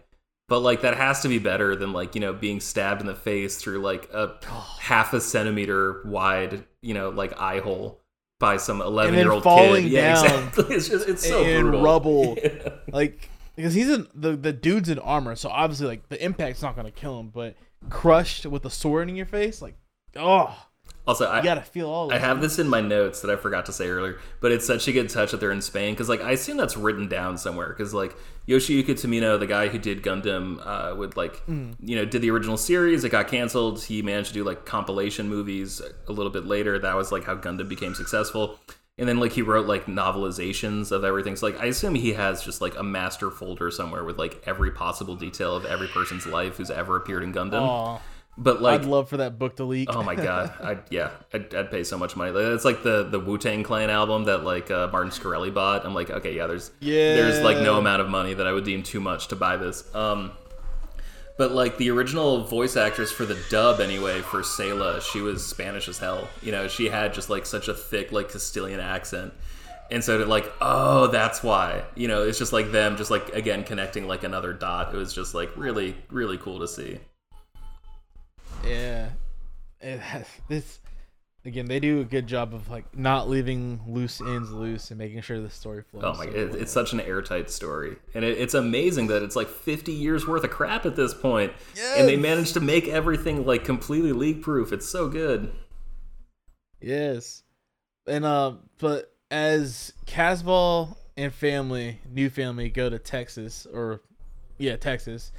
but 0.49 0.59
like 0.59 0.81
that 0.81 0.95
has 0.97 1.21
to 1.21 1.27
be 1.29 1.39
better 1.39 1.75
than 1.75 1.93
like 1.93 2.15
you 2.15 2.21
know 2.21 2.33
being 2.33 2.59
stabbed 2.59 3.01
in 3.01 3.07
the 3.07 3.15
face 3.15 3.57
through 3.57 3.79
like 3.79 4.09
a 4.13 4.33
half 4.79 5.13
a 5.13 5.21
centimeter 5.21 6.01
wide 6.05 6.63
you 6.81 6.93
know 6.93 7.09
like 7.09 7.39
eye 7.39 7.59
hole 7.59 8.01
by 8.39 8.57
some 8.57 8.81
11 8.81 9.15
year 9.15 9.31
old 9.31 9.43
kid. 9.43 9.85
Yeah, 9.85 10.23
exactly. 10.23 10.65
It's 10.75 10.89
just 10.89 11.07
it's 11.07 11.27
so 11.27 11.43
in 11.43 11.61
brutal. 11.63 11.81
rubble. 11.81 12.37
Like 12.91 13.29
because 13.55 13.73
he's 13.73 13.89
in 13.89 14.07
the 14.13 14.35
the 14.35 14.53
dude's 14.53 14.89
in 14.89 14.99
armor, 14.99 15.35
so 15.35 15.49
obviously 15.49 15.87
like 15.87 16.09
the 16.09 16.23
impact's 16.23 16.61
not 16.61 16.75
gonna 16.75 16.91
kill 16.91 17.19
him, 17.19 17.29
but 17.29 17.55
crushed 17.89 18.45
with 18.45 18.65
a 18.65 18.69
sword 18.69 19.09
in 19.09 19.15
your 19.15 19.25
face, 19.25 19.61
like 19.61 19.75
oh 20.15 20.66
Also, 21.07 21.25
I 21.25 21.37
you 21.37 21.43
gotta 21.43 21.61
feel 21.61 21.89
all 21.89 22.13
I 22.13 22.17
have 22.17 22.41
this 22.41 22.59
in 22.59 22.67
my 22.67 22.81
notes 22.81 23.21
that 23.21 23.31
I 23.31 23.37
forgot 23.37 23.65
to 23.67 23.71
say 23.73 23.87
earlier, 23.87 24.19
but 24.41 24.51
it's 24.51 24.67
such 24.67 24.87
a 24.87 24.91
good 24.91 25.09
touch 25.09 25.31
that 25.31 25.39
they're 25.39 25.51
in 25.51 25.61
Spain 25.61 25.93
because, 25.93 26.09
like, 26.09 26.21
I 26.21 26.31
assume 26.31 26.57
that's 26.57 26.75
written 26.75 27.07
down 27.07 27.37
somewhere 27.37 27.69
because, 27.69 27.93
like, 27.93 28.15
Yoshiyuki 28.47 28.87
Tomino, 28.87 29.39
the 29.39 29.47
guy 29.47 29.67
who 29.67 29.77
did 29.77 30.03
Gundam, 30.03 30.59
uh, 30.65 30.95
would 30.95 31.17
like, 31.17 31.41
you 31.81 31.95
know, 31.95 32.05
did 32.05 32.21
the 32.21 32.29
original 32.29 32.57
series. 32.57 33.03
It 33.03 33.09
got 33.09 33.27
canceled. 33.27 33.83
He 33.83 34.01
managed 34.01 34.29
to 34.29 34.33
do 34.33 34.43
like 34.43 34.65
compilation 34.65 35.27
movies 35.27 35.81
a 36.07 36.11
little 36.11 36.31
bit 36.31 36.45
later. 36.45 36.79
That 36.79 36.95
was 36.95 37.11
like 37.11 37.23
how 37.25 37.35
Gundam 37.35 37.67
became 37.67 37.93
successful. 37.93 38.59
And 38.97 39.07
then 39.07 39.19
like 39.19 39.33
he 39.33 39.41
wrote 39.41 39.67
like 39.67 39.85
novelizations 39.85 40.91
of 40.91 41.03
everything. 41.03 41.35
So 41.35 41.45
like 41.47 41.59
I 41.59 41.65
assume 41.65 41.93
he 41.95 42.13
has 42.13 42.41
just 42.43 42.61
like 42.61 42.77
a 42.77 42.83
master 42.83 43.29
folder 43.29 43.69
somewhere 43.69 44.03
with 44.03 44.17
like 44.17 44.41
every 44.45 44.71
possible 44.71 45.15
detail 45.15 45.55
of 45.55 45.65
every 45.65 45.87
person's 45.87 46.25
life 46.25 46.57
who's 46.57 46.71
ever 46.71 46.95
appeared 46.95 47.23
in 47.23 47.33
Gundam. 47.33 47.61
Aw. 47.61 47.99
But 48.37 48.61
like 48.61 48.81
I'd 48.81 48.85
love 48.85 49.09
for 49.09 49.17
that 49.17 49.39
book 49.39 49.55
to 49.55 49.63
leak. 49.63 49.89
Oh 49.91 50.03
my 50.03 50.15
god! 50.29 50.53
I 50.61 50.77
yeah, 50.89 51.09
I'd, 51.33 51.53
I'd 51.55 51.71
pay 51.71 51.83
so 51.83 51.97
much 51.97 52.15
money. 52.15 52.31
It's 52.37 52.65
like 52.65 52.83
the 52.83 53.03
the 53.03 53.19
Wu 53.19 53.37
Tang 53.37 53.63
Clan 53.63 53.89
album 53.89 54.25
that 54.25 54.43
like 54.43 54.69
uh, 54.69 54.89
Martin 54.91 55.11
Shkreli 55.11 55.53
bought. 55.53 55.85
I'm 55.85 55.95
like, 55.95 56.11
okay, 56.11 56.35
yeah, 56.35 56.45
there's 56.45 56.71
there's 57.15 57.41
like 57.41 57.57
no 57.57 57.77
amount 57.77 58.01
of 58.01 58.09
money 58.09 58.35
that 58.35 58.45
I 58.45 58.51
would 58.51 58.63
deem 58.63 58.83
too 58.83 58.99
much 58.99 59.29
to 59.29 59.35
buy 59.35 59.57
this. 59.57 59.93
Um, 59.95 60.31
but 61.37 61.51
like 61.51 61.77
the 61.77 61.89
original 61.91 62.43
voice 62.43 62.75
actress 62.75 63.11
for 63.11 63.25
the 63.25 63.39
dub 63.49 63.79
anyway 63.79 64.21
for 64.21 64.41
Sayla, 64.41 65.01
she 65.01 65.21
was 65.21 65.45
Spanish 65.45 65.87
as 65.87 65.97
hell. 65.97 66.27
You 66.41 66.51
know, 66.51 66.67
she 66.67 66.89
had 66.89 67.13
just 67.13 67.29
like 67.29 67.45
such 67.45 67.67
a 67.67 67.73
thick 67.73 68.11
like 68.11 68.29
Castilian 68.29 68.79
accent. 68.79 69.33
And 69.89 70.03
so 70.03 70.17
to 70.17 70.25
like, 70.25 70.51
oh, 70.61 71.07
that's 71.07 71.41
why. 71.41 71.83
You 71.95 72.07
know, 72.07 72.23
it's 72.23 72.37
just 72.37 72.53
like 72.53 72.71
them 72.71 72.97
just 72.97 73.09
like 73.09 73.29
again 73.33 73.63
connecting 73.63 74.07
like 74.07 74.23
another 74.23 74.53
dot. 74.53 74.93
It 74.93 74.97
was 74.97 75.13
just 75.13 75.33
like 75.33 75.49
really, 75.55 75.95
really 76.09 76.37
cool 76.37 76.59
to 76.59 76.67
see. 76.67 76.99
Yeah, 78.65 79.09
it 79.81 79.99
has, 79.99 80.25
this 80.47 80.79
again. 81.45 81.65
They 81.67 81.79
do 81.79 82.01
a 82.01 82.03
good 82.03 82.27
job 82.27 82.53
of 82.53 82.69
like 82.69 82.97
not 82.97 83.29
leaving 83.29 83.79
loose 83.87 84.19
ends 84.21 84.51
loose 84.51 84.91
and 84.91 84.97
making 84.97 85.21
sure 85.21 85.39
the 85.39 85.49
story 85.49 85.83
flows. 85.83 86.03
Oh 86.05 86.13
my! 86.17 86.25
so 86.25 86.31
It, 86.31 86.49
well. 86.51 86.55
it's 86.61 86.71
such 86.71 86.93
an 86.93 86.99
airtight 86.99 87.49
story, 87.49 87.97
and 88.13 88.25
it, 88.25 88.37
it's 88.37 88.53
amazing 88.53 89.07
that 89.07 89.23
it's 89.23 89.35
like 89.35 89.47
50 89.47 89.91
years 89.91 90.27
worth 90.27 90.43
of 90.43 90.49
crap 90.49 90.85
at 90.85 90.95
this 90.95 91.13
point, 91.13 91.53
and 91.95 92.07
they 92.07 92.13
Yes. 92.15 92.21
managed 92.21 92.53
to 92.55 92.59
make 92.59 92.87
everything 92.87 93.45
like 93.45 93.63
completely 93.63 94.11
leak 94.13 94.41
proof. 94.41 94.71
It's 94.73 94.87
so 94.87 95.07
good. 95.09 95.51
Yes, 96.81 97.43
and 98.05 98.23
uh, 98.25 98.53
but 98.79 99.13
as 99.31 99.93
Casval 100.05 100.95
and 101.15 101.33
family, 101.33 101.99
new 102.09 102.29
family, 102.29 102.69
go 102.69 102.89
to 102.89 102.99
Texas 102.99 103.65
or 103.71 104.01
yeah, 104.57 104.75
Texas. 104.75 105.31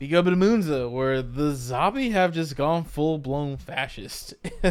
You 0.00 0.08
go 0.08 0.22
to 0.22 0.30
Munzo, 0.30 0.90
where 0.90 1.22
the 1.22 1.52
Zabi 1.52 2.12
have 2.12 2.32
just 2.32 2.56
gone 2.56 2.84
full 2.84 3.18
blown 3.18 3.56
fascist. 3.56 4.34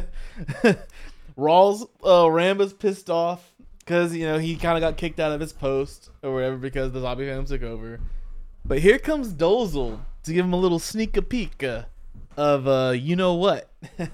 Rals, 1.38 1.88
uh, 2.04 2.24
Ramba's 2.26 2.74
pissed 2.74 3.10
off 3.10 3.52
because 3.80 4.16
you 4.16 4.26
know 4.26 4.38
he 4.38 4.56
kind 4.56 4.78
of 4.78 4.82
got 4.82 4.98
kicked 4.98 5.20
out 5.20 5.32
of 5.32 5.40
his 5.42 5.54
post 5.54 6.10
or 6.24 6.34
whatever 6.34 6.58
because 6.58 6.92
the 6.94 7.00
Zabi 7.02 7.28
family 7.30 7.46
took 7.46 7.64
over. 7.64 8.00
But 8.66 8.80
here 8.80 9.00
comes 9.00 9.34
Dozle 9.34 10.00
to 10.24 10.34
give 10.34 10.46
him 10.46 10.54
a 10.54 10.58
little 10.58 10.80
sneak 10.80 11.16
a 11.18 11.22
peek 11.22 11.64
uh, 11.64 11.84
of 12.38 12.68
uh, 12.68 12.92
you 12.96 13.16
know 13.16 13.34
what. 13.34 13.70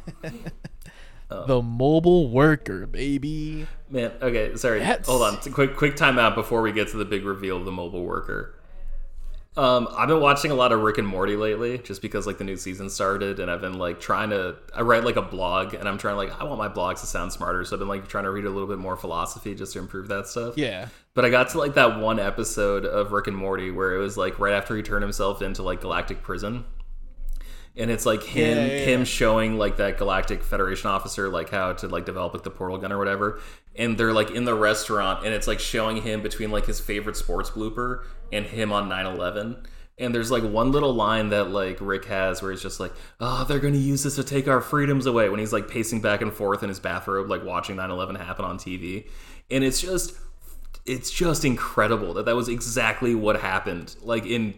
The 1.29 1.63
mobile 1.63 2.29
worker, 2.29 2.85
baby. 2.85 3.65
Man, 3.89 4.11
okay, 4.21 4.55
sorry. 4.55 4.81
That's- 4.81 5.07
Hold 5.07 5.23
on. 5.23 5.37
Quick, 5.51 5.75
quick 5.75 5.95
timeout 5.95 6.35
before 6.35 6.61
we 6.61 6.71
get 6.71 6.89
to 6.89 6.97
the 6.97 7.05
big 7.05 7.25
reveal 7.25 7.57
of 7.57 7.65
the 7.65 7.71
mobile 7.71 8.03
worker. 8.03 8.53
Um, 9.55 9.87
I've 9.95 10.07
been 10.07 10.19
watching 10.19 10.49
a 10.49 10.55
lot 10.55 10.71
of 10.71 10.81
Rick 10.81 10.97
and 10.97 11.07
Morty 11.07 11.35
lately, 11.35 11.77
just 11.77 12.01
because 12.01 12.25
like 12.25 12.39
the 12.39 12.43
new 12.43 12.57
season 12.57 12.89
started, 12.89 13.39
and 13.39 13.51
I've 13.51 13.61
been 13.61 13.77
like 13.77 13.99
trying 13.99 14.31
to. 14.31 14.55
I 14.75 14.81
write 14.81 15.03
like 15.03 15.15
a 15.15 15.21
blog, 15.21 15.75
and 15.75 15.87
I'm 15.87 15.97
trying 15.97 16.15
like 16.15 16.39
I 16.41 16.43
want 16.43 16.57
my 16.57 16.69
blogs 16.69 17.01
to 17.01 17.05
sound 17.05 17.31
smarter, 17.31 17.63
so 17.63 17.75
I've 17.75 17.79
been 17.79 17.87
like 17.87 18.07
trying 18.07 18.23
to 18.23 18.31
read 18.31 18.45
a 18.45 18.49
little 18.49 18.67
bit 18.67 18.79
more 18.79 18.97
philosophy 18.97 19.53
just 19.53 19.73
to 19.73 19.79
improve 19.79 20.07
that 20.07 20.27
stuff. 20.27 20.57
Yeah. 20.57 20.87
But 21.13 21.25
I 21.25 21.29
got 21.29 21.49
to 21.49 21.59
like 21.59 21.75
that 21.75 21.99
one 21.99 22.19
episode 22.19 22.85
of 22.85 23.11
Rick 23.11 23.27
and 23.27 23.37
Morty 23.37 23.69
where 23.69 23.93
it 23.93 23.99
was 23.99 24.17
like 24.17 24.39
right 24.39 24.53
after 24.53 24.75
he 24.75 24.81
turned 24.81 25.03
himself 25.03 25.41
into 25.43 25.61
like 25.61 25.81
Galactic 25.81 26.23
Prison. 26.23 26.65
And 27.75 27.89
it's 27.89 28.05
like 28.05 28.23
him 28.23 28.57
Yeah, 28.57 28.65
yeah, 28.65 28.71
yeah. 28.79 28.85
him 28.85 29.05
showing 29.05 29.57
like 29.57 29.77
that 29.77 29.97
Galactic 29.97 30.43
Federation 30.43 30.89
officer 30.89 31.27
like 31.29 31.49
how 31.49 31.73
to 31.73 31.87
like 31.87 32.05
develop 32.05 32.33
like 32.33 32.43
the 32.43 32.51
portal 32.51 32.77
gun 32.77 32.91
or 32.91 32.97
whatever. 32.99 33.39
And 33.75 33.97
they're 33.97 34.13
like 34.13 34.29
in 34.31 34.45
the 34.45 34.53
restaurant 34.53 35.25
and 35.25 35.33
it's 35.33 35.47
like 35.47 35.59
showing 35.59 36.01
him 36.03 36.21
between 36.21 36.51
like 36.51 36.65
his 36.67 36.79
favorite 36.79 37.17
sports 37.17 37.49
blooper 37.49 38.03
and 38.31 38.45
him 38.45 38.71
on 38.71 38.89
9/11. 38.89 39.65
And 39.99 40.13
there's 40.13 40.31
like 40.31 40.43
one 40.43 40.71
little 40.71 40.93
line 40.93 41.29
that 41.29 41.49
like 41.51 41.77
Rick 41.79 42.05
has 42.05 42.41
where 42.41 42.51
he's 42.51 42.61
just 42.61 42.79
like, 42.79 42.93
"Oh, 43.19 43.43
they're 43.45 43.59
going 43.59 43.73
to 43.73 43.79
use 43.79 44.03
this 44.03 44.15
to 44.15 44.23
take 44.23 44.47
our 44.47 44.61
freedoms 44.61 45.05
away." 45.05 45.29
When 45.29 45.39
he's 45.39 45.53
like 45.53 45.67
pacing 45.67 46.01
back 46.01 46.21
and 46.21 46.33
forth 46.33 46.63
in 46.63 46.69
his 46.69 46.79
bathrobe 46.79 47.29
like 47.29 47.43
watching 47.43 47.75
9/11 47.75 48.17
happen 48.17 48.45
on 48.45 48.57
TV. 48.57 49.07
And 49.51 49.63
it's 49.63 49.81
just 49.81 50.15
it's 50.85 51.11
just 51.11 51.45
incredible 51.45 52.13
that 52.15 52.25
that 52.25 52.35
was 52.35 52.49
exactly 52.49 53.15
what 53.15 53.39
happened 53.39 53.95
like 54.01 54.25
in 54.25 54.55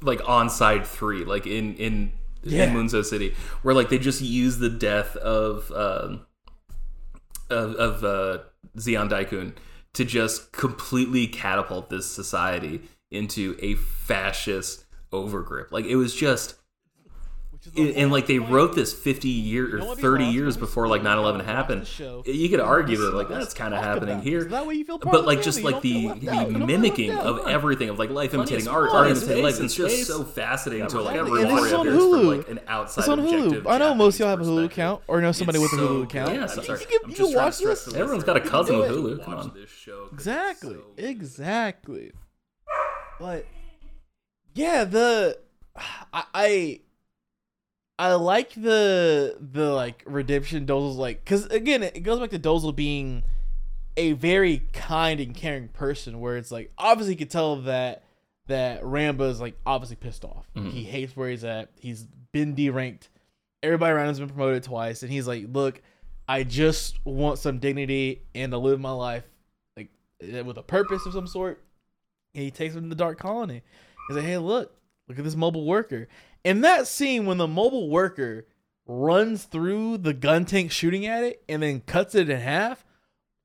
like 0.00 0.26
on 0.28 0.48
side 0.48 0.86
three 0.86 1.24
like 1.24 1.46
in 1.46 1.74
in, 1.76 2.12
Yeah. 2.44 2.64
in 2.64 2.74
Munzo 2.74 3.04
City 3.04 3.34
where 3.62 3.74
like 3.74 3.88
they 3.88 3.98
just 3.98 4.20
use 4.20 4.58
the 4.58 4.70
death 4.70 5.16
of 5.16 5.70
um 5.72 6.26
of, 7.50 7.74
of 7.76 8.04
uh 8.04 8.42
Zeon 8.78 9.08
Daikun 9.10 9.54
to 9.94 10.04
just 10.04 10.52
completely 10.52 11.26
catapult 11.26 11.90
this 11.90 12.10
society 12.10 12.82
into 13.10 13.56
a 13.60 13.74
fascist 13.74 14.84
overgrip 15.12 15.70
like 15.70 15.84
it 15.84 15.96
was 15.96 16.14
just 16.14 16.56
and, 17.76 17.90
and, 17.96 18.12
like 18.12 18.26
they 18.26 18.38
wrote 18.38 18.74
this 18.74 18.92
50 18.92 19.28
years 19.28 19.82
or 19.82 19.96
30 19.96 20.24
years 20.24 20.56
before 20.56 20.86
like 20.88 21.02
9-11 21.02 21.44
happened 21.44 21.88
you 22.26 22.48
could 22.48 22.60
argue 22.60 22.96
that 22.96 23.14
like 23.14 23.28
that's 23.28 23.54
kind 23.54 23.74
of 23.74 23.82
happening 23.82 24.20
here 24.20 24.44
that 24.44 24.66
way 24.66 24.74
you 24.74 24.84
feel 24.84 24.98
but 24.98 25.24
like 25.24 25.42
just 25.42 25.62
like 25.62 25.80
the, 25.82 26.08
the 26.08 26.46
mimicking 26.46 27.10
of 27.12 27.46
everything 27.48 27.88
of 27.88 27.98
like 27.98 28.10
life 28.10 28.34
imitating 28.34 28.68
art 28.68 28.90
art 28.90 29.08
imitating 29.08 29.44
life 29.44 29.60
it's 29.60 29.74
just 29.74 30.06
so 30.06 30.24
fascinating 30.24 30.86
to 30.88 31.00
like 31.00 31.16
and 31.16 31.50
this 31.50 31.64
is 31.66 31.72
on 31.72 31.86
Hulu. 31.86 32.38
Like 32.38 32.48
an 32.48 32.60
outside 32.66 33.02
it's 33.02 33.08
on 33.08 33.20
Hulu. 33.20 33.66
I 33.66 33.78
know 33.78 33.94
most 33.94 34.16
of 34.16 34.20
y'all 34.20 34.28
have 34.28 34.40
a 34.40 34.44
Hulu 34.44 34.66
account 34.66 35.02
or 35.06 35.20
know 35.20 35.32
somebody 35.32 35.58
with 35.58 35.72
a 35.72 35.76
Hulu 35.76 36.04
account. 36.04 36.34
Yeah, 36.34 36.42
I'm 36.42 36.48
sorry. 36.48 36.80
You 36.90 37.00
you 37.08 37.14
can 37.14 37.34
watch 37.34 37.58
this. 37.58 37.92
Everyone's 37.94 38.24
got 38.24 38.36
a 38.36 38.40
cousin 38.40 38.78
with 38.78 38.90
Hulu. 38.90 39.24
Come 39.24 39.34
on. 39.34 39.52
Exactly. 40.12 40.78
Exactly. 40.96 42.12
But 43.18 43.46
yeah, 44.54 44.84
the 44.84 45.38
I 46.12 46.24
I 46.34 46.80
like 47.98 48.54
the 48.54 49.36
the 49.40 49.72
like 49.72 50.02
redemption 50.06 50.66
Dozle's 50.66 50.96
like 50.96 51.24
because 51.24 51.46
again 51.46 51.82
it 51.82 52.02
goes 52.02 52.18
back 52.18 52.30
to 52.30 52.38
Dozle 52.38 52.74
being 52.74 53.22
a 53.96 54.12
very 54.12 54.62
kind 54.72 55.20
and 55.20 55.34
caring 55.34 55.68
person 55.68 56.20
where 56.20 56.36
it's 56.36 56.50
like 56.50 56.72
obviously 56.76 57.14
you 57.14 57.18
can 57.18 57.28
tell 57.28 57.56
that 57.62 58.02
that 58.46 58.82
Ramba 58.82 59.30
is 59.30 59.40
like 59.40 59.56
obviously 59.64 59.96
pissed 59.96 60.24
off. 60.24 60.46
Mm-hmm. 60.56 60.70
He 60.70 60.84
hates 60.84 61.16
where 61.16 61.30
he's 61.30 61.44
at. 61.44 61.70
He's 61.78 62.06
been 62.32 62.54
deranked. 62.54 63.08
Everybody 63.62 63.92
around 63.92 64.06
him's 64.06 64.20
been 64.20 64.28
promoted 64.28 64.62
twice, 64.62 65.02
and 65.02 65.10
he's 65.10 65.26
like, 65.26 65.46
"Look, 65.50 65.80
I 66.28 66.42
just 66.42 67.04
want 67.06 67.38
some 67.38 67.58
dignity 67.58 68.22
and 68.34 68.52
to 68.52 68.58
live 68.58 68.80
my 68.80 68.90
life 68.90 69.24
like 69.76 69.88
with 70.20 70.58
a 70.58 70.62
purpose 70.62 71.06
of 71.06 71.14
some 71.14 71.26
sort." 71.26 71.62
And 72.34 72.44
he 72.44 72.50
takes 72.50 72.74
him 72.74 72.82
to 72.82 72.88
the 72.88 72.94
Dark 72.94 73.18
Colony. 73.18 73.62
He's 74.08 74.16
like, 74.16 74.26
"Hey, 74.26 74.36
look, 74.36 74.74
look 75.08 75.18
at 75.18 75.24
this 75.24 75.36
mobile 75.36 75.64
worker." 75.64 76.08
In 76.44 76.60
that 76.60 76.86
scene, 76.86 77.26
when 77.26 77.38
the 77.38 77.48
mobile 77.48 77.88
worker 77.88 78.46
runs 78.86 79.44
through 79.44 79.98
the 79.98 80.12
gun 80.12 80.44
tank 80.44 80.70
shooting 80.70 81.06
at 81.06 81.24
it 81.24 81.42
and 81.48 81.62
then 81.62 81.80
cuts 81.80 82.14
it 82.14 82.28
in 82.28 82.38
half, 82.38 82.84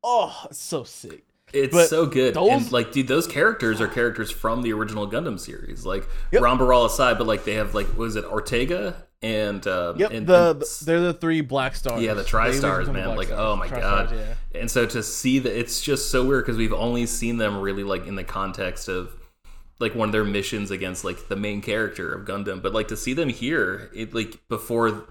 oh, 0.04 0.48
it's 0.50 0.60
so 0.60 0.84
sick. 0.84 1.24
It's 1.54 1.74
but 1.74 1.88
so 1.88 2.06
good. 2.06 2.36
Those, 2.36 2.50
and 2.52 2.72
like, 2.72 2.92
dude, 2.92 3.08
those 3.08 3.26
characters 3.26 3.82
are 3.82 3.88
characters 3.88 4.30
from 4.30 4.62
the 4.62 4.74
original 4.74 5.10
Gundam 5.10 5.40
series. 5.40 5.86
Like 5.86 6.08
yep. 6.32 6.44
Ramba 6.44 6.68
Ral 6.68 6.86
aside, 6.86 7.18
but 7.18 7.26
like 7.26 7.44
they 7.44 7.56
have 7.56 7.74
like 7.74 7.98
was 7.98 8.16
it 8.16 8.26
Ortega 8.26 9.08
and 9.22 9.66
um, 9.68 9.98
yep, 10.00 10.12
and, 10.12 10.28
the, 10.28 10.52
and, 10.52 10.64
they're 10.86 11.02
the 11.02 11.14
three 11.14 11.42
black 11.42 11.76
stars. 11.76 12.02
Yeah, 12.02 12.14
the 12.14 12.24
tri 12.24 12.52
stars, 12.52 12.90
man. 12.90 13.16
Like, 13.18 13.28
stars. 13.28 13.42
oh 13.42 13.56
my 13.56 13.68
god. 13.68 14.10
Stars, 14.10 14.12
yeah. 14.54 14.60
And 14.60 14.72
so 14.72 14.86
to 14.86 15.04
see 15.04 15.40
that, 15.40 15.58
it's 15.58 15.82
just 15.82 16.10
so 16.10 16.26
weird 16.26 16.46
because 16.46 16.58
we've 16.58 16.74
only 16.74 17.06
seen 17.06 17.38
them 17.38 17.60
really 17.60 17.84
like 17.84 18.08
in 18.08 18.16
the 18.16 18.24
context 18.24 18.88
of 18.88 19.14
like 19.80 19.96
one 19.96 20.10
of 20.10 20.14
their 20.14 20.24
missions 20.24 20.72
against 20.72 21.04
like 21.04 21.28
the 21.28 21.36
main 21.36 21.62
character 21.62 22.14
of 22.14 22.26
Gundam. 22.26 22.62
But 22.62 22.74
like 22.74 22.90
to 22.90 22.98
see 22.98 23.14
them 23.14 23.30
here, 23.30 23.90
it 23.96 24.14
like 24.14 24.48
before 24.48 25.08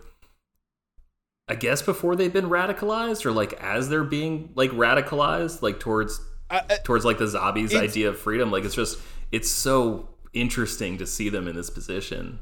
I 1.48 1.54
guess 1.54 1.82
before 1.82 2.14
they've 2.14 2.32
been 2.32 2.50
radicalized 2.50 3.24
or 3.24 3.32
like 3.32 3.54
as 3.54 3.88
they're 3.88 4.04
being 4.04 4.50
like 4.54 4.70
radicalized, 4.70 5.62
like 5.62 5.80
towards 5.80 6.20
I, 6.50 6.62
I, 6.68 6.76
towards 6.84 7.04
like 7.04 7.18
the 7.18 7.24
Zabis 7.24 7.74
idea 7.74 8.10
of 8.10 8.18
freedom. 8.18 8.50
Like 8.50 8.64
it's 8.64 8.74
just 8.74 8.98
it's 9.32 9.50
so 9.50 10.08
interesting 10.32 10.98
to 10.98 11.06
see 11.06 11.28
them 11.28 11.48
in 11.48 11.56
this 11.56 11.70
position. 11.70 12.38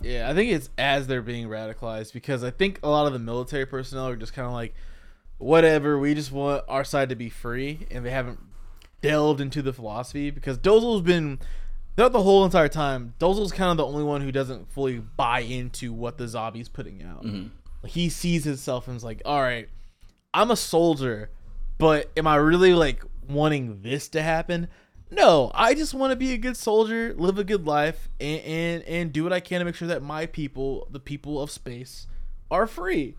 Yeah, 0.00 0.30
I 0.30 0.34
think 0.34 0.52
it's 0.52 0.68
as 0.78 1.06
they're 1.06 1.22
being 1.22 1.48
radicalized 1.48 2.12
because 2.12 2.44
I 2.44 2.50
think 2.50 2.80
a 2.82 2.88
lot 2.88 3.06
of 3.06 3.12
the 3.12 3.18
military 3.18 3.66
personnel 3.66 4.08
are 4.08 4.16
just 4.16 4.34
kind 4.34 4.46
of 4.46 4.52
like, 4.52 4.74
whatever, 5.38 5.98
we 5.98 6.14
just 6.14 6.30
want 6.30 6.64
our 6.68 6.84
side 6.84 7.08
to 7.08 7.16
be 7.16 7.30
free, 7.30 7.86
and 7.90 8.04
they 8.04 8.10
haven't 8.10 8.38
delved 9.06 9.40
into 9.40 9.62
the 9.62 9.72
philosophy 9.72 10.30
because 10.30 10.58
Dozle's 10.58 11.02
been 11.02 11.38
throughout 11.94 12.12
the 12.12 12.22
whole 12.22 12.44
entire 12.44 12.68
time. 12.68 13.14
Dozle's 13.18 13.52
kind 13.52 13.70
of 13.70 13.76
the 13.76 13.86
only 13.86 14.04
one 14.04 14.20
who 14.20 14.32
doesn't 14.32 14.70
fully 14.70 14.98
buy 14.98 15.40
into 15.40 15.92
what 15.92 16.18
the 16.18 16.24
Zabi's 16.24 16.68
putting 16.68 17.02
out. 17.02 17.24
Mm-hmm. 17.24 17.86
He 17.86 18.08
sees 18.08 18.44
himself 18.44 18.88
and 18.88 18.96
is 18.96 19.04
like, 19.04 19.22
"All 19.24 19.40
right, 19.40 19.68
I'm 20.34 20.50
a 20.50 20.56
soldier, 20.56 21.30
but 21.78 22.10
am 22.16 22.26
I 22.26 22.36
really 22.36 22.74
like 22.74 23.04
wanting 23.28 23.82
this 23.82 24.08
to 24.10 24.22
happen?" 24.22 24.68
No, 25.08 25.52
I 25.54 25.74
just 25.74 25.94
want 25.94 26.10
to 26.10 26.16
be 26.16 26.32
a 26.32 26.38
good 26.38 26.56
soldier, 26.56 27.14
live 27.16 27.38
a 27.38 27.44
good 27.44 27.64
life, 27.64 28.08
and, 28.20 28.40
and 28.42 28.82
and 28.82 29.12
do 29.12 29.22
what 29.22 29.32
I 29.32 29.40
can 29.40 29.60
to 29.60 29.64
make 29.64 29.76
sure 29.76 29.88
that 29.88 30.02
my 30.02 30.26
people, 30.26 30.88
the 30.90 30.98
people 30.98 31.40
of 31.40 31.50
space, 31.50 32.08
are 32.50 32.66
free. 32.66 33.14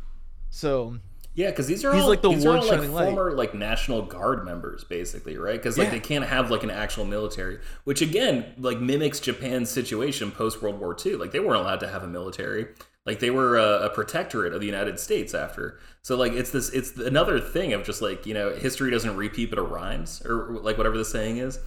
So 0.49 0.99
yeah, 1.37 1.51
because 1.51 1.67
these 1.67 1.85
are 1.85 1.93
he's 1.93 2.01
all, 2.01 2.09
like 2.09 2.23
the 2.23 2.31
these 2.31 2.43
one 2.43 2.55
are 2.55 2.57
all 2.61 2.67
like 2.67 2.89
former 2.89 3.29
light. 3.29 3.37
like 3.37 3.53
National 3.53 4.01
Guard 4.01 4.43
members, 4.43 4.83
basically, 4.83 5.37
right? 5.37 5.55
Because 5.55 5.77
like 5.77 5.85
yeah. 5.85 5.91
they 5.91 5.99
can't 5.99 6.25
have 6.25 6.49
like 6.49 6.63
an 6.63 6.71
actual 6.71 7.05
military, 7.05 7.59
which 7.83 8.01
again 8.01 8.55
like 8.57 8.79
mimics 8.79 9.19
Japan's 9.19 9.69
situation 9.69 10.31
post 10.31 10.63
World 10.63 10.79
War 10.79 10.97
II. 11.05 11.17
Like 11.17 11.29
they 11.29 11.39
weren't 11.39 11.59
allowed 11.59 11.79
to 11.81 11.89
have 11.89 12.01
a 12.01 12.07
military. 12.07 12.69
Like 13.05 13.19
they 13.19 13.29
were 13.29 13.55
a, 13.55 13.85
a, 13.85 13.89
protectorate 13.91 14.51
of 14.51 14.61
the 14.61 14.65
United 14.65 14.99
States 14.99 15.35
after. 15.35 15.79
So 16.01 16.17
like 16.17 16.33
it's 16.33 16.49
this 16.49 16.71
it's 16.71 16.97
another 16.97 17.39
thing 17.39 17.71
of 17.71 17.85
just 17.85 18.01
like 18.01 18.25
you 18.25 18.33
know 18.33 18.55
history 18.55 18.89
doesn't 18.89 19.15
repeat 19.15 19.51
but 19.51 19.59
it 19.59 19.61
rhymes 19.61 20.23
or 20.25 20.57
like 20.63 20.79
whatever 20.79 20.97
the 20.97 21.05
saying 21.05 21.37
is. 21.37 21.59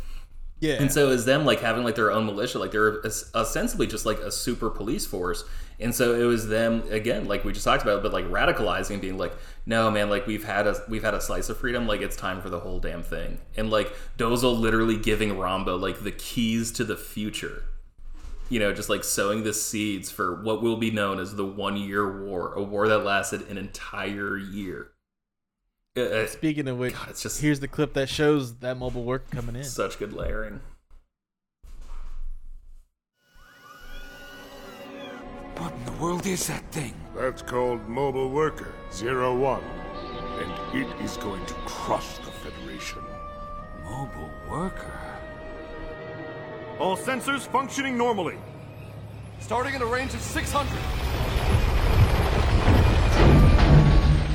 Yeah. 0.61 0.75
And 0.75 0.93
so 0.93 1.09
is 1.09 1.25
them 1.25 1.47
like 1.47 1.61
having 1.61 1.85
like 1.85 1.95
their 1.95 2.11
own 2.11 2.27
militia, 2.27 2.59
like 2.59 2.71
they're 2.71 3.03
ostensibly 3.35 3.87
just 3.87 4.05
like 4.05 4.19
a 4.19 4.31
super 4.31 4.69
police 4.69 5.07
force. 5.07 5.45
And 5.81 5.95
so 5.95 6.15
it 6.15 6.25
was 6.25 6.47
them 6.49 6.85
again, 6.91 7.27
like 7.27 7.45
we 7.45 7.53
just 7.53 7.65
talked 7.65 7.83
about, 7.83 8.03
but 8.03 8.13
like 8.13 8.27
radicalizing, 8.27 9.01
being 9.01 9.17
like, 9.17 9.33
no, 9.67 9.91
man, 9.91 10.11
like 10.11 10.27
we've 10.27 10.45
had 10.45 10.67
a 10.67 10.83
we've 10.89 11.03
had 11.03 11.15
a 11.15 11.21
slice 11.21 11.49
of 11.49 11.59
freedom, 11.59 11.87
like 11.87 12.01
it's 12.01 12.17
time 12.17 12.41
for 12.41 12.49
the 12.51 12.61
whole 12.61 12.81
damn 12.81 13.03
thing. 13.03 13.39
And 13.57 13.71
like 13.71 13.93
Dozle 14.19 14.59
literally 14.59 14.97
giving 14.97 15.31
Ramba 15.31 15.81
like 15.81 16.03
the 16.03 16.13
keys 16.13 16.73
to 16.73 16.85
the 16.85 16.97
future. 16.97 17.65
You 18.49 18.59
know, 18.59 18.73
just 18.73 18.89
like 18.89 19.05
sowing 19.05 19.45
the 19.45 19.53
seeds 19.53 20.11
for 20.11 20.43
what 20.43 20.61
will 20.61 20.77
be 20.77 20.91
known 20.91 21.21
as 21.21 21.37
the 21.37 21.47
one 21.47 21.77
year 21.77 22.25
war, 22.25 22.53
a 22.55 22.63
war 22.63 22.89
that 22.89 22.99
lasted 22.99 23.49
an 23.49 23.57
entire 23.57 24.37
year. 24.37 24.91
Uh, 25.97 26.01
uh, 26.01 26.27
Speaking 26.27 26.67
of 26.67 26.79
which, 26.79 26.95
God, 26.95 27.11
it's 27.11 27.23
just 27.23 27.41
here's 27.41 27.61
the 27.61 27.69
clip 27.69 27.95
that 27.95 28.09
shows 28.09 28.57
that 28.57 28.77
mobile 28.77 29.05
work 29.05 29.31
coming 29.31 29.57
in. 29.57 29.65
Such 29.65 29.99
good 29.99 30.13
layering. 30.13 30.61
What 35.61 35.75
in 35.75 35.85
the 35.85 35.93
world 36.03 36.27
is 36.27 36.47
that 36.47 36.65
thing? 36.73 36.95
That's 37.15 37.43
called 37.43 37.87
Mobile 37.87 38.31
Worker 38.31 38.73
Zero 38.91 39.37
One, 39.37 39.63
and 40.39 40.51
it 40.75 40.89
is 41.05 41.19
going 41.19 41.45
to 41.45 41.53
crush 41.67 42.17
the 42.17 42.31
Federation. 42.31 43.03
Mobile 43.85 44.31
Worker. 44.51 44.99
All 46.79 46.97
sensors 46.97 47.41
functioning 47.41 47.99
normally. 47.99 48.39
Starting 49.41 49.75
at 49.75 49.83
a 49.83 49.87
range 49.87 50.15
of 50.15 50.23
600. 50.23 50.67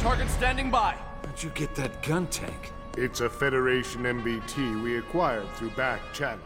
Target 0.01 0.29
standing 0.29 0.69
by. 0.69 0.95
How'd 1.25 1.41
you 1.41 1.49
get 1.55 1.73
that 1.73 2.03
gun 2.03 2.27
tank? 2.27 2.71
It's 2.97 3.21
a 3.21 3.29
Federation 3.31 4.03
MBT 4.03 4.83
we 4.83 4.99
acquired 4.99 5.49
through 5.55 5.71
back 5.71 6.01
channels. 6.13 6.43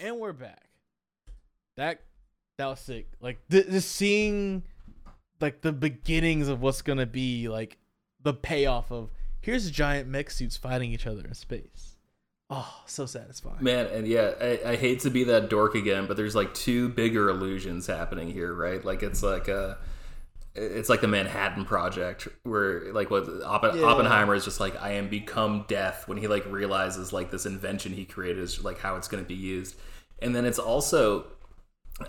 And 0.00 0.18
we're 0.18 0.32
back. 0.32 0.64
That 1.76 2.00
that 2.58 2.66
was 2.66 2.80
sick. 2.80 3.06
Like 3.20 3.38
th- 3.50 3.68
just 3.68 3.92
seeing 3.92 4.62
like 5.40 5.60
the 5.60 5.72
beginnings 5.72 6.48
of 6.48 6.60
what's 6.62 6.82
gonna 6.82 7.06
be 7.06 7.48
like 7.48 7.78
the 8.22 8.34
payoff 8.34 8.90
of 8.90 9.10
here's 9.40 9.70
giant 9.70 10.08
mech 10.08 10.30
suits 10.30 10.56
fighting 10.56 10.92
each 10.92 11.06
other 11.06 11.24
in 11.24 11.34
space. 11.34 11.96
Oh, 12.48 12.82
so 12.86 13.06
satisfying. 13.06 13.62
Man, 13.62 13.86
and 13.86 14.06
yeah, 14.06 14.32
I, 14.40 14.60
I 14.64 14.76
hate 14.76 15.00
to 15.00 15.10
be 15.10 15.24
that 15.24 15.50
dork 15.50 15.74
again, 15.74 16.06
but 16.06 16.16
there's 16.16 16.36
like 16.36 16.54
two 16.54 16.88
bigger 16.88 17.28
illusions 17.28 17.86
happening 17.86 18.30
here, 18.30 18.54
right? 18.54 18.84
Like 18.84 19.02
it's 19.02 19.22
like 19.22 19.48
a 19.48 19.78
it's 20.54 20.88
like 20.88 21.00
the 21.00 21.08
Manhattan 21.08 21.64
Project, 21.64 22.28
where 22.44 22.92
like 22.92 23.10
what 23.10 23.26
Oppen- 23.26 23.80
yeah. 23.80 23.86
Oppenheimer 23.86 24.34
is 24.34 24.44
just 24.44 24.60
like 24.60 24.80
I 24.80 24.92
am 24.92 25.08
become 25.08 25.64
death 25.68 26.06
when 26.06 26.18
he 26.18 26.28
like 26.28 26.46
realizes 26.46 27.12
like 27.12 27.30
this 27.30 27.46
invention 27.46 27.92
he 27.92 28.04
created 28.04 28.42
is 28.42 28.62
like 28.62 28.78
how 28.78 28.96
it's 28.96 29.08
going 29.08 29.22
to 29.22 29.28
be 29.28 29.34
used, 29.34 29.76
and 30.20 30.34
then 30.34 30.44
it's 30.44 30.60
also 30.60 31.26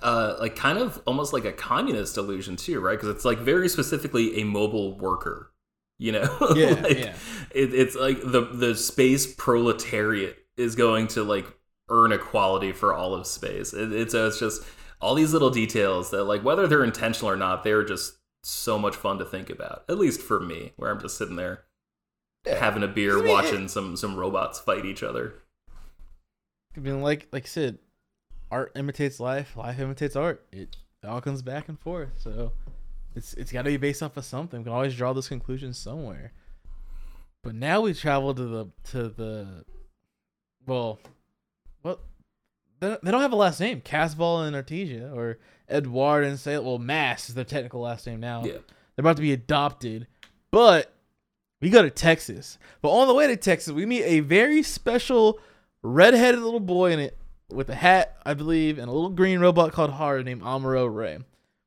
uh, 0.01 0.35
like 0.39 0.55
kind 0.55 0.77
of 0.77 1.01
almost 1.05 1.34
like 1.34 1.45
a 1.45 1.51
communist 1.51 2.18
illusion 2.18 2.55
too, 2.55 2.80
right? 2.80 2.97
Because 2.99 3.09
it's 3.09 3.26
like 3.26 3.39
very 3.39 3.69
specifically 3.69 4.41
a 4.41 4.45
mobile 4.45 4.97
worker, 4.97 5.51
you 5.97 6.11
know? 6.11 6.38
Yeah, 6.55 6.72
like, 6.72 6.97
yeah. 6.97 7.15
It, 7.51 7.73
it's 7.73 7.95
like 7.95 8.19
the 8.22 8.49
the 8.51 8.76
space 8.76 9.34
proletariat 9.34 10.38
is 10.57 10.76
going 10.76 11.07
to 11.09 11.23
like 11.23 11.45
earn 11.89 12.11
equality 12.11 12.73
for 12.73 12.93
all 12.93 13.14
of 13.14 13.26
space. 13.26 13.73
It, 13.73 13.93
it's 13.93 14.14
it's 14.14 14.39
just 14.39 14.64
all 14.99 15.15
these 15.15 15.34
little 15.34 15.49
details 15.49 16.11
that 16.11 16.26
like 16.26 16.43
whether 16.43 16.68
they're 16.68 16.84
intentional 16.84 17.31
or 17.31 17.38
not, 17.38 17.64
they're 17.64 17.85
just 17.85 18.18
so 18.43 18.77
much 18.77 18.95
fun 18.95 19.19
to 19.19 19.26
think 19.26 19.49
about. 19.49 19.84
At 19.88 19.97
least 19.97 20.22
for 20.22 20.39
me, 20.39 20.73
where 20.76 20.91
I'm 20.91 20.99
just 20.99 21.18
sitting 21.18 21.35
there 21.35 21.64
yeah. 22.45 22.59
having 22.59 22.84
a 22.84 22.88
beer, 22.88 23.19
I 23.19 23.22
mean, 23.22 23.31
watching 23.31 23.64
it, 23.65 23.69
some 23.69 23.95
some 23.95 24.15
robots 24.15 24.59
fight 24.59 24.85
each 24.85 25.03
other. 25.03 25.35
I 26.76 26.80
mean, 26.80 27.01
like 27.01 27.27
like 27.31 27.45
I 27.45 27.47
said, 27.47 27.80
art 28.52 28.72
imitates 28.76 29.19
life, 29.19 29.56
life 29.57 29.80
imitates 29.80 30.15
art. 30.15 30.45
It 30.52 30.76
all 31.07 31.22
comes 31.22 31.41
back 31.41 31.69
and 31.69 31.80
forth. 31.80 32.10
So 32.18 32.52
it's 33.15 33.34
it's 33.34 33.52
got 33.52 33.64
to 33.64 33.69
be 33.69 33.78
based 33.78 34.03
off 34.03 34.18
of 34.18 34.26
something. 34.26 34.60
We 34.60 34.64
can 34.65 34.74
always 34.74 34.95
draw 34.95 35.14
those 35.14 35.28
conclusions 35.28 35.78
somewhere. 35.78 36.32
But 37.44 37.56
now 37.56 37.82
we 37.82 37.94
travel 37.94 38.34
to 38.34 38.45
the 38.45 38.68
to 38.91 39.10
the 39.10 39.65
well, 40.65 40.99
what 41.82 41.99
they 42.80 42.90
don't- 43.03 43.22
have 43.22 43.32
a 43.32 43.38
last 43.38 43.60
name. 43.60 43.82
Casval 43.82 44.45
and 44.45 44.56
Artesia 44.56 45.15
or 45.15 45.40
Edward 45.69 46.24
and 46.24 46.38
Sayla 46.38 46.80
Mass 46.80 47.30
is 47.30 47.36
their 47.36 47.44
technical 47.45 47.82
last 47.82 48.06
name 48.06 48.19
now. 48.19 48.44
Yeah. 48.44 48.53
They're 48.95 49.03
about 49.03 49.15
to 49.18 49.22
be 49.22 49.34
adopted. 49.34 50.07
But 50.52 50.94
we 51.61 51.69
go 51.69 51.82
to 51.82 51.90
Texas. 51.90 52.57
But 52.82 52.91
on 52.91 53.07
the 53.07 53.14
way 53.14 53.28
to 53.28 53.36
Texas, 53.36 53.74
we 53.74 53.86
meet 53.86 54.03
a 54.03 54.22
very 54.22 54.64
special 54.64 55.40
red-headed 55.82 56.40
little 56.41 56.60
boy 56.60 56.91
in 56.91 56.99
it 56.99 57.16
with 57.52 57.69
a 57.69 57.76
hat, 57.76 58.18
I 58.26 58.34
believe, 58.34 58.78
and 58.78 58.90
a 58.90 58.91
little 58.91 59.10
green 59.10 59.40
robot 59.40 59.72
called 59.72 59.91
Haro 59.91 60.22
named 60.24 60.41
Amuro 60.41 60.94
Ray. 60.94 61.19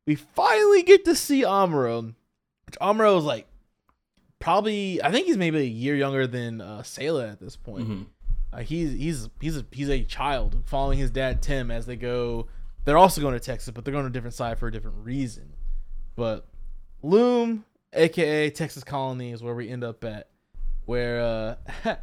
We 0.06 0.14
finally 0.14 0.82
get 0.82 1.04
to 1.06 1.14
see 1.14 1.42
Amuro, 1.42 2.14
which 2.66 2.78
Amuro 2.80 3.18
is 3.18 3.24
like 3.24 3.46
probably 4.38 5.02
I 5.02 5.10
think 5.10 5.26
he's 5.26 5.36
maybe 5.36 5.58
a 5.58 5.62
year 5.64 5.94
younger 5.94 6.26
than 6.26 6.60
uh, 6.60 6.80
Sayla 6.82 7.32
at 7.32 7.40
this 7.40 7.56
point. 7.56 7.88
Mhm. 7.88 8.06
Uh, 8.52 8.58
he's 8.58 8.92
he's 8.92 9.28
he's 9.40 9.56
a, 9.56 9.64
he's 9.70 9.88
a 9.88 10.02
child 10.02 10.62
following 10.66 10.98
his 10.98 11.10
dad 11.10 11.40
Tim 11.42 11.70
as 11.70 11.86
they 11.86 11.96
go. 11.96 12.48
They're 12.84 12.98
also 12.98 13.20
going 13.20 13.34
to 13.34 13.40
Texas, 13.40 13.70
but 13.72 13.84
they're 13.84 13.92
going 13.92 14.04
to 14.04 14.08
a 14.08 14.12
different 14.12 14.34
side 14.34 14.58
for 14.58 14.66
a 14.66 14.72
different 14.72 14.96
reason. 15.04 15.52
But 16.16 16.46
Loum, 17.02 17.64
aka 17.92 18.50
Texas 18.50 18.82
Colony, 18.82 19.30
is 19.32 19.42
where 19.42 19.54
we 19.54 19.68
end 19.68 19.84
up 19.84 20.02
at, 20.02 20.28
where 20.86 21.56
uh, 21.84 21.94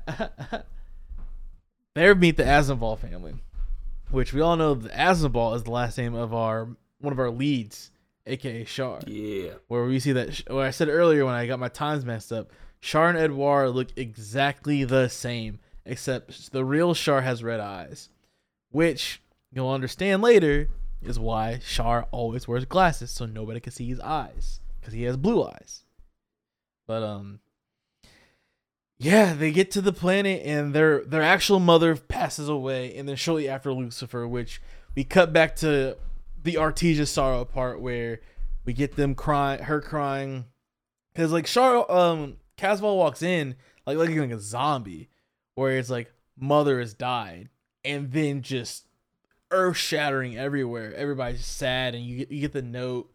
there 1.96 2.16
meet 2.16 2.38
the 2.38 2.44
Aznable 2.44 2.98
family, 2.98 3.36
which 4.12 4.34
we 4.34 4.42
all 4.42 4.56
know 4.56 4.74
the 4.74 4.90
Aznable 4.90 5.56
is 5.56 5.64
the 5.64 5.72
last 5.72 5.98
name 5.98 6.16
of 6.16 6.34
our 6.34 6.70
one 7.00 7.14
of 7.14 7.20
our 7.20 7.30
leads, 7.30 7.92
aka 8.26 8.64
Char. 8.64 9.00
Yeah. 9.06 9.52
Where 9.68 9.86
we 9.86 10.00
see 10.00 10.12
that, 10.14 10.44
where 10.48 10.66
I 10.66 10.72
said 10.72 10.90
earlier 10.90 11.26
when 11.26 11.36
I 11.36 11.48
got 11.48 11.60
my 11.60 11.70
times 11.70 12.06
messed 12.06 12.32
up, 12.32 12.52
Char 12.82 13.10
and 13.10 13.18
Edouard 13.18 13.72
look 13.72 13.90
exactly 13.96 14.84
the 14.84 15.08
same, 15.08 15.60
except 15.86 16.52
the 16.52 16.66
real 16.66 16.94
Char 16.96 17.22
has 17.22 17.44
red 17.44 17.60
eyes, 17.60 18.10
which 18.72 19.22
you'll 19.52 19.70
understand 19.70 20.22
later 20.22 20.70
is 21.02 21.20
why 21.20 21.60
Char 21.68 22.08
always 22.12 22.48
wears 22.48 22.66
glasses 22.66 23.12
so 23.12 23.26
nobody 23.26 23.60
can 23.60 23.72
see 23.72 23.88
his 23.88 24.00
eyes 24.00 24.62
because 24.80 24.94
he 24.94 25.04
has 25.04 25.18
blue 25.18 25.44
eyes. 25.44 25.84
But 26.88 27.04
um, 27.04 27.40
yeah, 29.00 29.34
they 29.34 29.52
get 29.52 29.72
to 29.72 29.82
the 29.82 29.94
planet 29.94 30.42
and 30.44 30.74
their 30.74 31.04
their 31.04 31.22
actual 31.22 31.60
mother 31.60 31.96
passes 31.96 32.50
away, 32.50 32.96
and 32.96 33.08
then 33.08 33.16
shortly 33.16 33.48
after 33.48 33.72
Lucifer, 33.72 34.28
which 34.28 34.62
we 34.96 35.04
cut 35.04 35.32
back 35.32 35.56
to 35.58 35.98
the 36.42 36.56
Artesia 36.56 37.08
sorrow 37.08 37.46
part 37.46 37.80
where 37.80 38.22
we 38.66 38.74
get 38.74 38.96
them 38.96 39.14
crying, 39.14 39.64
her 39.64 39.82
crying, 39.82 40.46
because 41.14 41.32
like 41.32 41.46
Char, 41.46 41.90
um, 41.92 42.38
Casval 42.58 42.98
walks 42.98 43.22
in 43.22 43.56
like 43.86 43.98
looking 43.98 44.20
like 44.20 44.32
a 44.32 44.40
zombie, 44.40 45.10
where 45.54 45.78
it's 45.78 45.90
like 45.92 46.12
mother 46.36 46.80
has 46.80 46.96
died, 46.96 47.50
and 47.86 48.12
then 48.12 48.42
just 48.42 48.88
earth 49.52 49.78
shattering 49.78 50.38
everywhere. 50.38 50.94
Everybody's 50.96 51.46
sad, 51.46 51.94
and 51.94 52.04
you 52.04 52.18
get 52.18 52.32
you 52.32 52.42
get 52.42 52.54
the 52.54 52.64
note. 52.64 53.12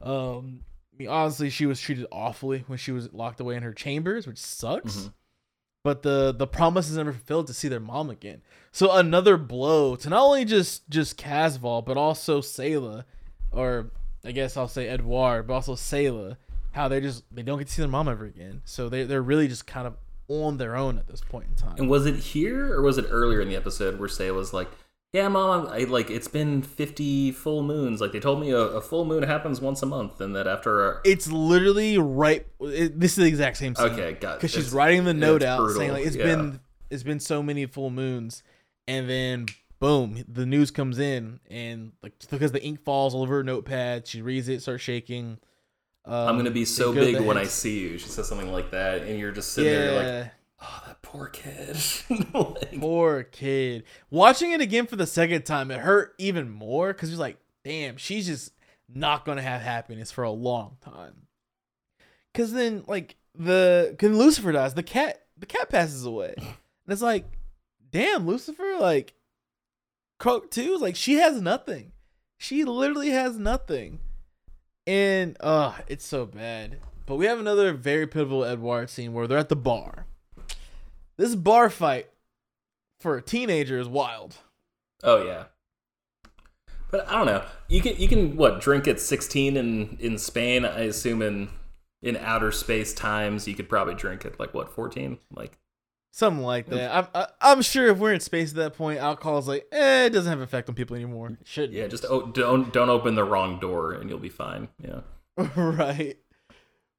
Um, 0.00 0.60
mean, 1.02 1.10
honestly, 1.10 1.50
she 1.50 1.66
was 1.66 1.80
treated 1.80 2.06
awfully 2.10 2.64
when 2.66 2.78
she 2.78 2.92
was 2.92 3.12
locked 3.12 3.40
away 3.40 3.56
in 3.56 3.62
her 3.62 3.72
chambers, 3.72 4.26
which 4.26 4.38
sucks. 4.38 4.96
Mhm. 4.96 5.12
But 5.84 6.02
the 6.02 6.32
the 6.32 6.46
promise 6.46 6.88
is 6.88 6.96
never 6.96 7.12
fulfilled 7.12 7.48
to 7.48 7.54
see 7.54 7.68
their 7.68 7.80
mom 7.80 8.08
again. 8.10 8.42
So 8.70 8.92
another 8.92 9.36
blow 9.36 9.96
to 9.96 10.08
not 10.08 10.22
only 10.22 10.44
just 10.44 10.88
just 10.88 11.18
Casval, 11.18 11.84
but 11.84 11.96
also 11.96 12.40
Sayla, 12.40 13.04
or 13.50 13.90
I 14.24 14.32
guess 14.32 14.56
I'll 14.56 14.68
say 14.68 14.88
Edouard, 14.88 15.46
but 15.48 15.54
also 15.54 15.74
Sayla. 15.74 16.36
How 16.72 16.88
they 16.88 17.00
just 17.00 17.24
they 17.34 17.42
don't 17.42 17.58
get 17.58 17.66
to 17.66 17.72
see 17.72 17.82
their 17.82 17.90
mom 17.90 18.08
ever 18.08 18.24
again. 18.24 18.62
So 18.64 18.88
they 18.88 19.02
they're 19.04 19.22
really 19.22 19.48
just 19.48 19.66
kind 19.66 19.86
of 19.86 19.96
on 20.28 20.56
their 20.56 20.76
own 20.76 20.98
at 20.98 21.08
this 21.08 21.20
point 21.20 21.46
in 21.48 21.54
time. 21.56 21.74
And 21.76 21.90
was 21.90 22.06
it 22.06 22.14
here 22.16 22.72
or 22.72 22.80
was 22.82 22.96
it 22.96 23.06
earlier 23.10 23.40
in 23.40 23.48
the 23.48 23.56
episode 23.56 23.98
where 23.98 24.08
Say 24.08 24.30
was 24.30 24.52
like, 24.54 24.68
"Yeah, 25.12 25.28
mom, 25.28 25.68
I 25.68 25.80
like 25.80 26.10
it's 26.10 26.28
been 26.28 26.62
50 26.62 27.32
full 27.32 27.62
moons. 27.62 28.00
Like 28.00 28.12
they 28.12 28.20
told 28.20 28.40
me 28.40 28.50
a, 28.50 28.58
a 28.58 28.80
full 28.80 29.04
moon 29.04 29.22
happens 29.22 29.60
once 29.60 29.82
a 29.82 29.86
month, 29.86 30.20
and 30.20 30.34
that 30.34 30.46
after 30.46 31.00
It's 31.04 31.30
literally 31.30 31.98
right. 31.98 32.46
It, 32.60 32.98
this 32.98 33.12
is 33.12 33.16
the 33.16 33.26
exact 33.26 33.58
same 33.58 33.74
scene. 33.74 33.86
Okay, 33.86 34.12
got. 34.14 34.38
Because 34.38 34.52
she's 34.52 34.72
writing 34.72 35.04
the 35.04 35.14
note 35.14 35.42
out 35.42 35.58
brutal, 35.58 35.78
saying 35.78 35.92
like 35.92 36.06
it's 36.06 36.16
yeah. 36.16 36.24
been 36.24 36.60
it's 36.90 37.02
been 37.02 37.20
so 37.20 37.42
many 37.42 37.66
full 37.66 37.90
moons, 37.90 38.42
and 38.86 39.08
then 39.08 39.46
boom, 39.78 40.24
the 40.28 40.46
news 40.46 40.70
comes 40.70 40.98
in, 40.98 41.40
and 41.50 41.92
like 42.02 42.12
because 42.30 42.52
the 42.52 42.62
ink 42.62 42.84
falls 42.84 43.14
all 43.14 43.22
over 43.22 43.36
her 43.36 43.42
notepad, 43.42 44.06
she 44.06 44.22
reads 44.22 44.48
it, 44.48 44.62
starts 44.62 44.82
shaking. 44.82 45.38
Um, 46.04 46.28
I'm 46.28 46.36
gonna 46.36 46.50
be 46.50 46.64
so 46.64 46.92
go 46.92 47.00
big 47.00 47.20
when 47.20 47.36
I 47.36 47.44
see 47.44 47.80
you." 47.80 47.98
She 47.98 48.08
says 48.08 48.28
something 48.28 48.50
like 48.50 48.70
that, 48.70 49.02
and 49.02 49.18
you're 49.18 49.32
just 49.32 49.52
sitting 49.52 49.72
there 49.72 49.92
Yeah. 49.92 50.18
like, 50.20 50.32
"Oh, 50.62 50.82
that 50.86 51.02
poor 51.02 51.28
kid." 51.28 51.76
Like, 52.34 52.80
Poor 52.80 53.24
kid. 53.24 53.84
Watching 54.10 54.52
it 54.52 54.60
again 54.60 54.86
for 54.86 54.96
the 54.96 55.06
second 55.06 55.42
time, 55.44 55.70
it 55.70 55.80
hurt 55.80 56.14
even 56.18 56.48
more 56.48 56.92
because 56.92 57.10
you're 57.10 57.18
like, 57.18 57.36
damn, 57.64 57.96
she's 57.96 58.26
just 58.26 58.52
not 58.88 59.24
gonna 59.24 59.42
have 59.42 59.60
happiness 59.60 60.10
for 60.10 60.24
a 60.24 60.30
long 60.30 60.76
time. 60.80 61.26
Cause 62.34 62.52
then, 62.52 62.84
like 62.86 63.16
the 63.34 63.96
when 64.00 64.16
Lucifer 64.18 64.52
dies, 64.52 64.74
the 64.74 64.82
cat 64.82 65.22
the 65.36 65.46
cat 65.46 65.68
passes 65.68 66.04
away, 66.04 66.34
and 66.38 66.46
it's 66.88 67.02
like, 67.02 67.26
damn, 67.90 68.26
Lucifer, 68.26 68.78
like 68.80 69.14
Croak 70.18 70.50
too, 70.50 70.76
like 70.78 70.96
she 70.96 71.14
has 71.14 71.40
nothing. 71.40 71.92
She 72.38 72.64
literally 72.64 73.10
has 73.10 73.36
nothing, 73.38 74.00
and 74.86 75.36
uh, 75.40 75.74
it's 75.86 76.06
so 76.06 76.26
bad. 76.26 76.78
But 77.06 77.16
we 77.16 77.26
have 77.26 77.38
another 77.38 77.72
very 77.72 78.06
pivotal 78.06 78.44
Edward 78.44 78.88
scene 78.90 79.12
where 79.12 79.26
they're 79.26 79.38
at 79.38 79.48
the 79.48 79.56
bar. 79.56 80.06
This 81.16 81.34
bar 81.34 81.70
fight 81.70 82.08
for 83.00 83.16
a 83.16 83.22
teenager 83.22 83.78
is 83.78 83.88
wild. 83.88 84.36
oh 85.02 85.24
yeah. 85.24 85.44
But 86.90 87.08
I 87.08 87.12
don't 87.12 87.26
know. 87.26 87.42
You 87.68 87.80
can 87.80 87.96
you 87.96 88.06
can 88.08 88.36
what 88.36 88.60
drink 88.60 88.86
at 88.86 89.00
16 89.00 89.56
in 89.56 89.96
in 89.98 90.18
Spain? 90.18 90.64
I 90.64 90.80
assume 90.80 91.22
in 91.22 91.48
in 92.02 92.16
outer 92.16 92.52
space 92.52 92.92
times 92.92 93.48
you 93.48 93.54
could 93.54 93.68
probably 93.68 93.94
drink 93.94 94.24
at 94.26 94.38
like 94.38 94.52
what 94.52 94.68
14? 94.68 95.18
Like 95.34 95.58
Something 96.14 96.44
like 96.44 96.66
that. 96.66 96.94
I'm, 96.94 97.06
I, 97.14 97.26
I'm 97.40 97.62
sure 97.62 97.86
if 97.86 97.96
we're 97.96 98.12
in 98.12 98.20
space 98.20 98.50
at 98.50 98.56
that 98.56 98.76
point, 98.76 98.98
alcohol 98.98 99.38
is 99.38 99.48
like, 99.48 99.66
eh, 99.72 100.04
it 100.04 100.10
doesn't 100.10 100.28
have 100.28 100.42
effect 100.42 100.68
on 100.68 100.74
people 100.74 100.94
anymore. 100.94 101.38
Shouldn't. 101.42 101.72
yeah, 101.72 101.86
just 101.86 102.04
oh, 102.06 102.26
don't 102.26 102.70
don't 102.70 102.90
open 102.90 103.14
the 103.14 103.24
wrong 103.24 103.58
door 103.58 103.92
and 103.92 104.10
you'll 104.10 104.18
be 104.18 104.28
fine. 104.28 104.68
Yeah. 104.78 105.00
right. 105.56 106.18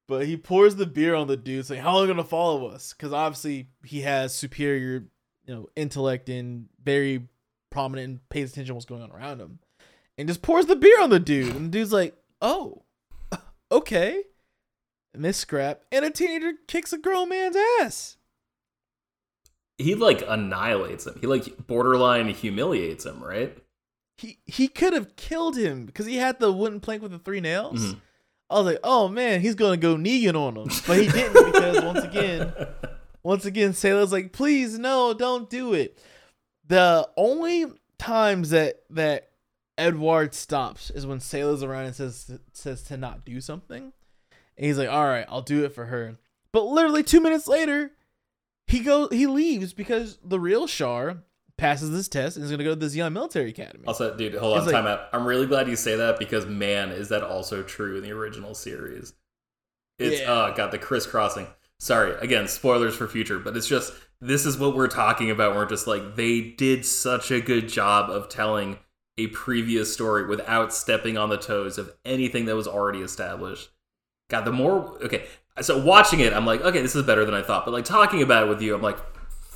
But 0.06 0.26
he 0.26 0.36
pours 0.36 0.76
the 0.76 0.86
beer 0.86 1.14
on 1.14 1.28
the 1.28 1.36
dude, 1.36 1.64
saying, 1.66 1.82
"How 1.82 1.92
long 1.94 2.04
are 2.04 2.06
you 2.08 2.12
gonna 2.12 2.24
follow 2.24 2.66
us?" 2.66 2.92
Because 2.92 3.12
obviously 3.12 3.68
he 3.84 4.02
has 4.02 4.34
superior, 4.34 5.04
you 5.46 5.54
know, 5.54 5.68
intellect 5.76 6.28
and 6.28 6.68
very 6.82 7.28
prominent 7.70 8.08
and 8.08 8.28
pays 8.28 8.52
attention 8.52 8.68
to 8.68 8.74
what's 8.74 8.84
going 8.86 9.02
on 9.02 9.10
around 9.10 9.40
him, 9.40 9.60
and 10.18 10.28
just 10.28 10.42
pours 10.42 10.66
the 10.66 10.76
beer 10.76 11.00
on 11.00 11.10
the 11.10 11.18
dude, 11.20 11.54
and 11.56 11.66
the 11.66 11.70
dude's 11.70 11.92
like, 11.92 12.14
"Oh, 12.42 12.82
okay." 13.72 14.24
And 15.14 15.34
scrap, 15.34 15.84
and 15.92 16.04
a 16.04 16.10
teenager 16.10 16.54
kicks 16.66 16.92
a 16.92 16.98
grown 16.98 17.28
man's 17.28 17.56
ass. 17.80 18.16
He 19.78 19.94
like 19.94 20.22
annihilates 20.26 21.06
him. 21.06 21.16
He 21.20 21.26
like 21.26 21.66
borderline 21.66 22.28
humiliates 22.28 23.06
him, 23.06 23.22
right? 23.22 23.56
He 24.18 24.38
he 24.44 24.68
could 24.68 24.92
have 24.92 25.16
killed 25.16 25.56
him 25.56 25.86
because 25.86 26.06
he 26.06 26.16
had 26.16 26.38
the 26.40 26.52
wooden 26.52 26.80
plank 26.80 27.00
with 27.00 27.10
the 27.12 27.18
three 27.18 27.40
nails. 27.40 27.80
Mhm. 27.94 28.00
I 28.54 28.58
was 28.58 28.66
like, 28.66 28.80
oh 28.84 29.08
man, 29.08 29.40
he's 29.40 29.56
gonna 29.56 29.76
go 29.76 29.96
Negan 29.96 30.36
on 30.36 30.56
him, 30.56 30.68
but 30.86 30.98
he 30.98 31.08
didn't 31.08 31.52
because 31.52 31.82
once 31.82 32.04
again, 32.04 32.52
once 33.24 33.44
again, 33.44 33.72
Sayla's 33.72 34.12
like, 34.12 34.32
please 34.32 34.78
no, 34.78 35.12
don't 35.12 35.50
do 35.50 35.74
it. 35.74 35.98
The 36.68 37.08
only 37.16 37.66
times 37.98 38.50
that 38.50 38.84
that 38.90 39.30
Edward 39.76 40.34
stops 40.34 40.90
is 40.90 41.04
when 41.04 41.18
Sayla's 41.18 41.64
around 41.64 41.86
and 41.86 41.96
says 41.96 42.38
says 42.52 42.84
to 42.84 42.96
not 42.96 43.24
do 43.24 43.40
something, 43.40 43.92
and 44.56 44.66
he's 44.66 44.78
like, 44.78 44.88
all 44.88 45.06
right, 45.06 45.26
I'll 45.28 45.42
do 45.42 45.64
it 45.64 45.74
for 45.74 45.86
her. 45.86 46.16
But 46.52 46.64
literally 46.66 47.02
two 47.02 47.20
minutes 47.20 47.48
later, 47.48 47.90
he 48.68 48.80
goes 48.80 49.08
he 49.10 49.26
leaves 49.26 49.72
because 49.72 50.20
the 50.22 50.38
real 50.38 50.68
Char 50.68 51.24
passes 51.56 51.90
this 51.90 52.08
test 52.08 52.36
and 52.36 52.44
is 52.44 52.50
gonna 52.50 52.64
go 52.64 52.70
to 52.70 52.76
this 52.76 52.94
young 52.96 53.12
military 53.12 53.50
academy. 53.50 53.84
Also, 53.86 54.16
dude, 54.16 54.34
hold 54.34 54.54
on, 54.54 54.58
It's 54.58 54.66
like- 54.66 54.74
time 54.74 54.86
out. 54.86 55.08
I'm 55.12 55.26
really 55.26 55.46
glad 55.46 55.68
you 55.68 55.76
say 55.76 55.96
that 55.96 56.18
because 56.18 56.46
man, 56.46 56.90
is 56.90 57.08
that 57.10 57.22
also 57.22 57.62
true 57.62 57.96
in 57.96 58.02
the 58.02 58.12
original 58.12 58.54
series. 58.54 59.14
It's 59.98 60.20
Yeah. 60.20 60.32
uh 60.32 60.50
got 60.54 60.70
the 60.72 60.78
crisscrossing. 60.78 61.46
Sorry, 61.78 62.12
again, 62.20 62.48
spoilers 62.48 62.94
for 62.96 63.06
future, 63.06 63.38
but 63.38 63.56
it's 63.56 63.66
just 63.68 63.92
this 64.20 64.46
is 64.46 64.56
what 64.58 64.74
we're 64.74 64.88
talking 64.88 65.30
about. 65.30 65.54
We're 65.54 65.66
just 65.66 65.86
like 65.86 66.16
they 66.16 66.40
did 66.40 66.84
such 66.86 67.30
a 67.30 67.40
good 67.40 67.68
job 67.68 68.10
of 68.10 68.28
telling 68.28 68.78
a 69.16 69.28
previous 69.28 69.92
story 69.92 70.26
without 70.26 70.72
stepping 70.74 71.16
on 71.16 71.28
the 71.28 71.36
toes 71.36 71.78
of 71.78 71.92
anything 72.04 72.46
that 72.46 72.56
was 72.56 72.66
already 72.66 73.00
established. 73.00 73.70
God, 74.28 74.44
the 74.44 74.50
more 74.52 74.98
okay, 75.04 75.26
so 75.60 75.78
watching 75.78 76.18
it, 76.20 76.32
I'm 76.32 76.46
like, 76.46 76.62
okay, 76.62 76.82
this 76.82 76.96
is 76.96 77.04
better 77.04 77.24
than 77.24 77.34
I 77.34 77.42
thought. 77.42 77.64
But 77.64 77.72
like 77.74 77.84
talking 77.84 78.22
about 78.22 78.44
it 78.46 78.48
with 78.48 78.60
you, 78.62 78.74
I'm 78.74 78.82
like, 78.82 78.98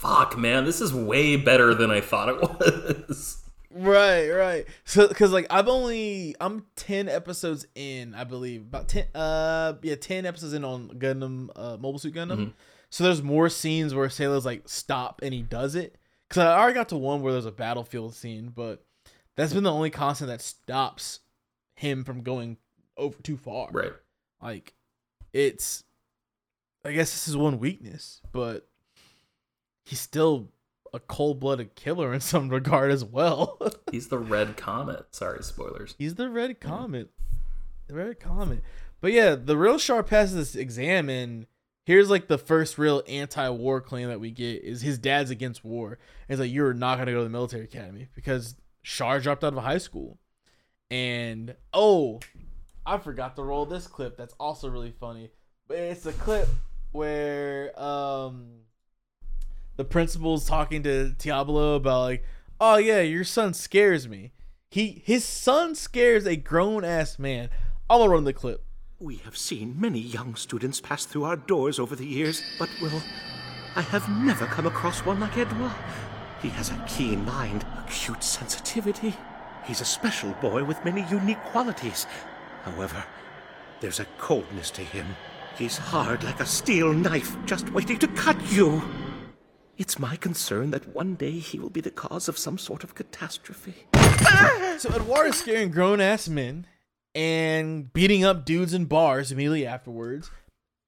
fuck, 0.01 0.37
man, 0.39 0.65
this 0.65 0.81
is 0.81 0.93
way 0.93 1.37
better 1.37 1.75
than 1.75 1.91
I 1.91 2.01
thought 2.01 2.29
it 2.29 2.41
was. 3.09 3.43
Right, 3.71 4.31
right. 4.31 4.67
So, 4.85 5.07
because 5.09 5.33
like 5.33 5.47
I've 5.51 5.69
only 5.69 6.35
I'm 6.41 6.65
ten 6.77 7.09
episodes 7.09 7.67
in, 7.75 8.15
I 8.15 8.25
believe 8.25 8.63
about 8.63 8.89
ten. 8.89 9.07
Uh, 9.15 9.75
yeah, 9.83 9.95
ten 9.95 10.27
episodes 10.27 10.53
in 10.55 10.65
on 10.65 10.89
Gundam, 10.99 11.51
uh, 11.55 11.77
Mobile 11.79 11.99
Suit 11.99 12.15
Gundam. 12.15 12.39
Mhm. 12.39 12.53
So 12.91 13.05
there's 13.05 13.23
more 13.23 13.49
scenes 13.51 13.95
where 13.95 14.09
Sayla's 14.09 14.47
like 14.47 14.69
stop 14.69 15.21
and 15.23 15.35
he 15.35 15.43
does 15.43 15.75
it 15.75 15.99
because 16.29 16.43
I 16.43 16.59
already 16.59 16.75
got 16.75 16.89
to 16.89 16.97
one 16.97 17.21
where 17.21 17.33
there's 17.33 17.45
a 17.45 17.53
battlefield 17.53 18.15
scene, 18.15 18.51
but 18.55 18.83
that's 19.37 19.53
been 19.53 19.65
the 19.65 19.73
only 19.73 19.91
constant 19.91 20.29
that 20.31 20.41
stops 20.41 21.21
him 21.75 22.03
from 22.05 22.23
going 22.23 22.57
over 22.97 23.21
too 23.23 23.37
far. 23.37 23.69
Right. 23.71 23.93
Like, 24.43 24.75
it's. 25.33 25.85
I 26.85 26.93
guess 26.93 27.11
this 27.13 27.29
is 27.29 27.37
one 27.37 27.59
weakness, 27.59 28.23
but 28.33 28.67
he's 29.89 30.01
still 30.01 30.51
a 30.93 31.01
cold 31.01 31.41
blooded 31.41 31.75
killer 31.75 32.13
in 32.13 32.21
some 32.21 32.51
regard 32.51 32.91
as 32.91 33.05
well. 33.05 33.59
He's 33.91 34.09
the 34.09 34.19
Red 34.19 34.57
Comet. 34.57 35.07
Sorry, 35.13 35.43
spoilers. 35.43 35.95
He's 35.99 36.15
the 36.15 36.29
Red 36.29 36.61
Comet. 36.61 37.11
The 37.87 37.95
Red 37.95 38.21
Comet. 38.21 38.63
But 39.01 39.13
yeah, 39.13 39.35
the 39.35 39.57
real 39.57 39.79
Char 39.79 40.03
passes 40.03 40.35
this 40.35 40.55
exam, 40.55 41.09
and 41.09 41.47
here's 41.85 42.11
like 42.11 42.29
the 42.29 42.37
first 42.37 42.77
real 42.77 43.03
anti-war 43.09 43.81
claim 43.81 44.09
that 44.09 44.21
we 44.21 44.31
get 44.31 44.63
is 44.63 44.83
his 44.83 44.99
dad's 44.99 45.31
against 45.31 45.65
war. 45.65 45.99
And 46.29 46.39
he's 46.39 46.41
like, 46.41 46.53
you're 46.53 46.75
not 46.75 46.99
gonna 46.99 47.13
go 47.13 47.19
to 47.19 47.25
the 47.25 47.31
military 47.31 47.65
academy 47.65 48.09
because 48.15 48.57
Char 48.83 49.21
dropped 49.21 49.45
out 49.45 49.55
of 49.55 49.63
high 49.63 49.79
school. 49.79 50.19
And 50.91 51.55
oh, 51.73 52.21
I 52.85 52.99
forgot 52.99 53.37
to 53.37 53.43
roll 53.43 53.65
this 53.65 53.87
clip. 53.87 54.17
That's 54.17 54.35
also 54.39 54.69
really 54.69 54.93
funny. 54.99 55.31
But 55.67 55.79
it's 55.79 56.07
a 56.07 56.13
clip 56.13 56.49
where 56.93 57.79
um 57.81 58.59
the 59.79 59.85
principal's 59.85 60.45
talking 60.45 60.83
to 60.83 61.15
Teabolo 61.19 61.77
about 61.77 62.01
like, 62.01 62.25
oh 62.61 62.77
yeah, 62.77 63.01
your 63.01 63.25
son 63.25 63.55
scares 63.55 64.09
me. 64.09 64.33
He 64.71 65.03
his 65.07 65.25
son 65.25 65.75
scares 65.75 66.27
a 66.27 66.37
grown 66.37 66.85
ass 66.85 67.19
man. 67.19 67.49
Gonna 67.89 68.11
run 68.11 68.25
the 68.25 68.33
clip. 68.33 68.65
We 68.99 69.17
have 69.19 69.37
seen 69.37 69.81
many 69.81 70.01
young 70.01 70.35
students 70.35 70.81
pass 70.81 71.07
through 71.07 71.25
our 71.25 71.37
doors 71.37 71.79
over 71.79 71.95
the 71.95 72.05
years, 72.05 72.43
but 72.59 72.69
Will, 72.83 73.01
I 73.77 73.83
have 73.83 74.09
never 74.09 74.47
come 74.47 74.67
across 74.67 75.07
one 75.07 75.21
like 75.21 75.39
Edouard. 75.39 75.73
He 76.43 76.49
has 76.49 76.71
a 76.71 76.85
keen 76.89 77.25
mind, 77.25 77.65
acute 77.79 78.25
sensitivity. 78.25 79.15
He's 79.65 79.81
a 79.81 79.85
special 79.85 80.33
boy 80.41 80.65
with 80.65 80.85
many 80.85 81.07
unique 81.09 81.43
qualities. 81.45 82.07
However, 82.65 83.05
there's 83.79 84.01
a 84.01 84.07
coldness 84.19 84.73
to 84.73 84.83
him. 84.83 85.07
He's 85.57 85.79
hard 85.79 86.25
like 86.25 86.41
a 86.41 86.47
steel 86.47 86.93
knife, 86.93 87.37
just 87.47 87.71
waiting 87.73 87.99
to 88.01 88.09
cut 88.09 88.37
you. 88.51 88.83
It's 89.79 89.97
my 89.97 90.17
concern 90.17 90.73
that 90.73 90.93
one 90.93 91.15
day 91.15 91.39
he 91.39 91.61
will 91.61 91.71
be 91.71 91.81
the 91.81 91.93
cause 91.93 92.29
of 92.29 92.37
some 92.37 92.59
sort 92.59 92.83
of 92.83 92.97
catastrophe. 92.97 93.87
So 94.79 94.91
Edouard 94.91 95.29
is 95.29 95.39
scaring 95.39 95.71
grown 95.71 96.01
ass 96.01 96.29
men 96.29 96.67
and 97.15 97.93
beating 97.93 98.25
up 98.25 98.45
dudes 98.45 98.75
in 98.75 98.87
bars 98.87 99.31
immediately 99.31 99.65
afterwards. 99.65 100.33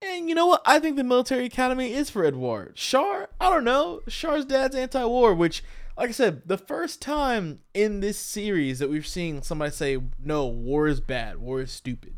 And 0.03 0.29
you 0.29 0.35
know 0.35 0.47
what? 0.47 0.63
I 0.67 0.81
think 0.81 0.97
the 0.97 1.05
military 1.05 1.45
academy 1.45 1.93
is 1.93 2.11
for 2.11 2.25
Edward. 2.25 2.75
Char, 2.75 3.29
I 3.41 3.49
don't 3.49 3.65
know. 3.65 4.01
Char's 4.09 4.45
dad's 4.45 4.75
anti-war, 4.75 5.35
which, 5.35 5.63
like 5.97 6.09
I 6.09 6.13
said, 6.13 6.43
the 6.47 6.59
first 6.59 7.01
time 7.01 7.61
in 7.73 8.01
this 8.01 8.19
series 8.19 8.81
that 8.81 8.91
we've 8.91 9.07
seen 9.07 9.43
somebody 9.43 9.71
say, 9.71 9.99
"No, 10.19 10.47
war 10.47 10.89
is 10.89 11.01
bad. 11.01 11.39
War 11.39 11.61
is 11.61 11.71
stupid." 11.71 12.15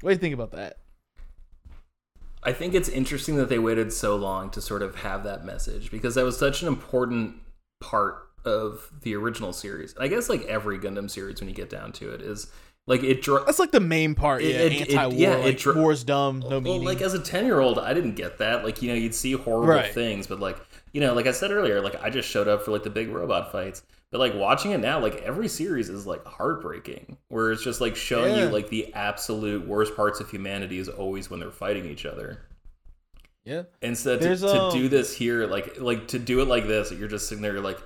What 0.00 0.10
do 0.10 0.14
you 0.14 0.20
think 0.20 0.34
about 0.34 0.52
that? 0.52 0.78
I 2.42 2.52
think 2.52 2.74
it's 2.74 2.88
interesting 2.88 3.36
that 3.36 3.48
they 3.48 3.58
waited 3.58 3.92
so 3.92 4.16
long 4.16 4.50
to 4.50 4.60
sort 4.60 4.82
of 4.82 4.96
have 4.96 5.24
that 5.24 5.44
message 5.44 5.90
because 5.90 6.14
that 6.14 6.24
was 6.24 6.38
such 6.38 6.62
an 6.62 6.68
important 6.68 7.36
part 7.80 8.28
of 8.44 8.90
the 9.02 9.14
original 9.14 9.52
series. 9.52 9.94
I 10.00 10.08
guess 10.08 10.28
like 10.30 10.44
every 10.46 10.78
Gundam 10.78 11.10
series, 11.10 11.40
when 11.40 11.48
you 11.48 11.54
get 11.54 11.68
down 11.68 11.92
to 11.92 12.10
it, 12.12 12.22
is 12.22 12.46
like 12.86 13.02
it. 13.02 13.20
Dr- 13.22 13.44
That's 13.44 13.58
like 13.58 13.72
the 13.72 13.80
main 13.80 14.14
part. 14.14 14.42
Yeah, 14.42 14.56
It- 14.56 14.72
it- 14.72 14.90
anti-war. 14.94 15.12
yeah, 15.18 15.36
like, 15.36 15.46
it 15.54 15.58
dr- 15.58 15.76
war's 15.76 16.02
dumb. 16.02 16.40
No 16.40 16.48
well, 16.48 16.60
meaning. 16.62 16.84
like 16.84 17.02
as 17.02 17.12
a 17.12 17.18
ten 17.18 17.44
year 17.44 17.60
old, 17.60 17.78
I 17.78 17.92
didn't 17.92 18.14
get 18.14 18.38
that. 18.38 18.64
Like 18.64 18.80
you 18.80 18.88
know, 18.88 18.94
you'd 18.94 19.14
see 19.14 19.32
horrible 19.32 19.66
Right. 19.74 19.92
things, 19.92 20.26
but 20.26 20.40
like 20.40 20.56
you 20.92 21.00
know, 21.00 21.14
like 21.14 21.26
I 21.26 21.32
said 21.32 21.50
earlier, 21.50 21.80
like 21.80 22.02
I 22.02 22.10
just 22.10 22.28
showed 22.28 22.48
up 22.48 22.62
for 22.62 22.70
like 22.72 22.82
the 22.82 22.90
big 22.90 23.08
robot 23.10 23.52
fights. 23.52 23.82
But 24.10 24.18
like 24.18 24.34
watching 24.34 24.72
it 24.72 24.78
now, 24.78 24.98
like 24.98 25.22
every 25.22 25.46
series 25.46 25.88
is 25.88 26.04
like 26.06 26.24
heartbreaking, 26.26 27.16
where 27.28 27.52
it's 27.52 27.62
just 27.62 27.80
like 27.80 27.94
showing 27.94 28.36
you 28.36 28.48
like 28.48 28.68
the 28.68 28.92
absolute 28.94 29.66
worst 29.66 29.94
parts 29.94 30.18
of 30.18 30.28
humanity 30.28 30.78
is 30.78 30.88
always 30.88 31.30
when 31.30 31.38
they're 31.38 31.52
fighting 31.52 31.86
each 31.86 32.04
other. 32.06 32.42
yeah. 33.44 33.62
Instead 33.82 34.20
to, 34.20 34.24
There's, 34.26 34.40
to 34.40 34.62
um, 34.62 34.72
do 34.72 34.88
this 34.88 35.14
here, 35.16 35.46
like 35.46 35.80
like 35.80 36.08
to 36.08 36.18
do 36.18 36.40
it 36.40 36.48
like 36.48 36.66
this, 36.66 36.90
you're 36.90 37.08
just 37.08 37.28
sitting 37.28 37.42
there, 37.42 37.52
you're 37.52 37.62
like, 37.62 37.78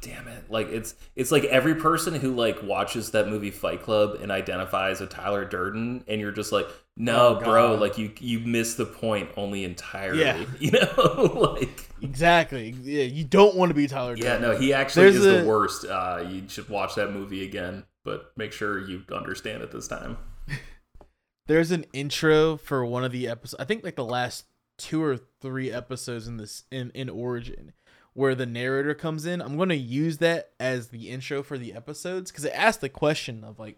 damn 0.00 0.28
it! 0.28 0.50
Like 0.50 0.68
it's 0.68 0.94
it's 1.16 1.30
like 1.32 1.44
every 1.44 1.74
person 1.74 2.14
who 2.14 2.34
like 2.34 2.62
watches 2.62 3.10
that 3.12 3.28
movie 3.28 3.50
Fight 3.50 3.82
Club 3.82 4.18
and 4.22 4.30
identifies 4.32 5.00
with 5.00 5.10
Tyler 5.10 5.44
Durden, 5.44 6.04
and 6.08 6.20
you're 6.20 6.32
just 6.32 6.52
like, 6.52 6.66
no, 6.96 7.38
Oh, 7.38 7.40
bro, 7.44 7.74
like 7.74 7.98
you 7.98 8.12
you 8.20 8.40
missed 8.40 8.76
the 8.76 8.86
point 8.86 9.30
only 9.36 9.64
entirely. 9.64 10.20
Yeah. 10.20 10.44
You 10.58 10.70
know, 10.72 11.56
like 11.58 11.88
Exactly. 12.02 12.70
Yeah, 12.82 13.04
you 13.04 13.24
don't 13.24 13.56
want 13.56 13.70
to 13.70 13.74
be 13.74 13.86
Tyler. 13.86 14.14
Durden. 14.14 14.24
Yeah, 14.24 14.38
Durden. 14.38 14.50
no, 14.52 14.58
he 14.58 14.72
actually 14.72 15.02
There's 15.10 15.16
is 15.16 15.26
a- 15.26 15.42
the 15.42 15.48
worst. 15.48 15.84
Uh, 15.84 16.24
you 16.28 16.48
should 16.48 16.68
watch 16.68 16.94
that 16.94 17.12
movie 17.12 17.44
again, 17.44 17.84
but 18.04 18.32
make 18.36 18.52
sure 18.52 18.78
you 18.88 19.02
understand 19.12 19.62
it 19.62 19.70
this 19.72 19.86
time. 19.88 20.16
there's 21.46 21.70
an 21.70 21.84
intro 21.92 22.56
for 22.56 22.84
one 22.84 23.04
of 23.04 23.10
the 23.12 23.26
episodes 23.28 23.60
i 23.60 23.64
think 23.64 23.82
like 23.82 23.96
the 23.96 24.04
last 24.04 24.46
two 24.78 25.02
or 25.02 25.16
three 25.40 25.70
episodes 25.70 26.26
in 26.28 26.36
this 26.36 26.64
in 26.70 26.90
in 26.94 27.08
origin 27.08 27.72
where 28.14 28.34
the 28.34 28.46
narrator 28.46 28.94
comes 28.94 29.26
in 29.26 29.40
i'm 29.40 29.56
going 29.56 29.68
to 29.68 29.76
use 29.76 30.18
that 30.18 30.50
as 30.58 30.88
the 30.88 31.10
intro 31.10 31.42
for 31.42 31.58
the 31.58 31.72
episodes 31.72 32.30
because 32.30 32.44
it 32.44 32.52
asks 32.54 32.80
the 32.80 32.88
question 32.88 33.44
of 33.44 33.58
like 33.58 33.76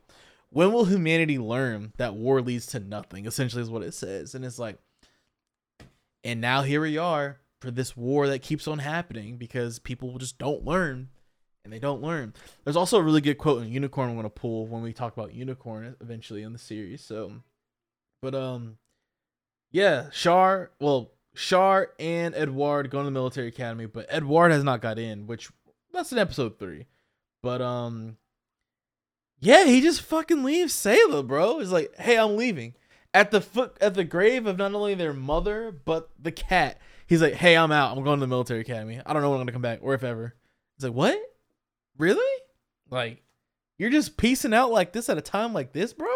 when 0.51 0.73
will 0.73 0.85
humanity 0.85 1.39
learn 1.39 1.93
that 1.97 2.15
war 2.15 2.41
leads 2.41 2.67
to 2.67 2.81
nothing 2.81 3.27
essentially 3.27 3.63
is 3.63 3.71
what 3.71 3.83
it 3.83 3.95
says 3.95 4.35
and 4.35 4.45
it's 4.45 4.59
like 4.59 4.79
and 6.25 6.41
now 6.41 6.63
here 6.63 6.81
we 6.81 6.99
are 6.99 7.41
for 7.61 7.71
this 7.71 7.97
war 7.97 8.27
that 8.29 8.43
keeps 8.43 8.67
on 8.67 8.79
happening 8.79 9.37
because 9.37 9.79
people 9.79 10.19
just 10.19 10.39
don't 10.39 10.65
learn 10.65 11.09
and 11.65 11.73
they 11.73 11.79
don't 11.79 12.03
learn. 12.03 12.35
There's 12.65 12.77
also 12.77 12.99
a 12.99 13.03
really 13.03 13.21
good 13.21 13.39
quote 13.39 13.63
in 13.63 13.71
Unicorn 13.71 14.09
I'm 14.09 14.17
going 14.17 14.25
to 14.25 14.31
pull 14.31 14.67
when 14.67 14.83
we 14.83 14.93
talk 14.93 15.17
about 15.17 15.35
Unicorn 15.35 15.97
eventually 16.01 16.43
in 16.43 16.53
the 16.53 16.59
series. 16.59 17.05
So, 17.05 17.33
but 18.21 18.35
um, 18.35 18.79
yeah, 19.71 20.07
Char. 20.13 20.73
Well, 20.81 21.13
Char 21.35 21.91
and 21.99 22.35
Edward 22.35 22.91
go 22.91 22.99
to 22.99 23.05
the 23.05 23.11
military 23.11 23.49
academy, 23.49 23.87
but 23.87 24.07
Edward 24.09 24.51
has 24.51 24.65
not 24.65 24.83
got 24.83 24.99
in, 24.99 25.27
which 25.27 25.51
that's 25.93 26.13
in 26.13 26.19
episode 26.19 26.59
three. 26.59 26.87
But 27.43 27.61
um, 27.63 28.17
yeah, 29.41 29.65
he 29.65 29.81
just 29.81 30.03
fucking 30.03 30.45
leaves 30.45 30.75
Sayla, 30.75 31.27
bro. 31.27 31.59
He's 31.59 31.73
like, 31.73 31.95
hey, 31.99 32.19
I'm 32.19 32.37
leaving. 32.37 32.75
At 33.15 33.31
the 33.31 33.41
foot 33.41 33.77
at 33.81 33.95
the 33.95 34.05
grave 34.05 34.47
of 34.47 34.57
not 34.57 34.75
only 34.75 34.95
their 34.95 35.13
mother 35.13 35.71
but 35.71 36.11
the 36.19 36.33
cat. 36.33 36.81
He's 37.07 37.21
like, 37.21 37.35
hey, 37.35 37.57
I'm 37.57 37.73
out. 37.73 37.97
I'm 37.97 38.05
going 38.05 38.19
to 38.19 38.25
the 38.25 38.27
military 38.27 38.61
academy. 38.61 39.01
I 39.05 39.13
don't 39.13 39.21
know 39.21 39.31
when 39.31 39.41
I'm 39.41 39.47
gonna 39.47 39.53
come 39.53 39.63
back 39.63 39.81
or 39.83 39.95
if 39.95 40.05
ever. 40.05 40.35
He's 40.77 40.85
like, 40.85 40.95
what? 40.95 41.19
Really? 41.99 42.43
Like, 42.89 43.23
you're 43.79 43.91
just 43.91 44.17
piecing 44.17 44.55
out 44.55 44.71
like 44.71 44.93
this 44.93 45.09
at 45.09 45.19
a 45.19 45.23
time 45.23 45.53
like 45.53 45.73
this, 45.73 45.93
bro? 45.93 46.09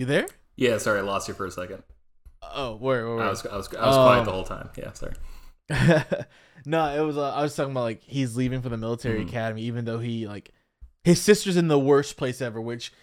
You 0.00 0.06
there? 0.06 0.26
Yeah, 0.56 0.78
sorry, 0.78 1.00
I 1.00 1.02
lost 1.02 1.28
you 1.28 1.34
for 1.34 1.44
a 1.44 1.50
second. 1.50 1.82
Oh, 2.42 2.76
where? 2.76 3.06
where, 3.06 3.16
where? 3.16 3.26
I 3.26 3.28
was 3.28 3.44
I 3.44 3.54
was 3.54 3.68
I 3.74 3.86
was 3.86 3.96
quiet 3.96 4.20
Um, 4.20 4.24
the 4.24 4.32
whole 4.32 4.44
time. 4.44 4.70
Yeah, 4.78 4.92
sorry. 4.94 5.12
no, 6.64 6.86
it 6.86 7.04
was. 7.06 7.18
Uh, 7.18 7.30
I 7.34 7.42
was 7.42 7.54
talking 7.54 7.72
about 7.72 7.82
like 7.82 8.00
he's 8.02 8.34
leaving 8.34 8.62
for 8.62 8.70
the 8.70 8.78
military 8.78 9.22
Mhm. 9.22 9.28
academy, 9.28 9.60
even 9.64 9.84
though 9.84 9.98
he 9.98 10.26
like 10.26 10.52
his 11.04 11.20
sister's 11.20 11.58
in 11.58 11.68
the 11.68 11.78
worst 11.78 12.16
place 12.16 12.40
ever. 12.40 12.62
Which 12.62 12.94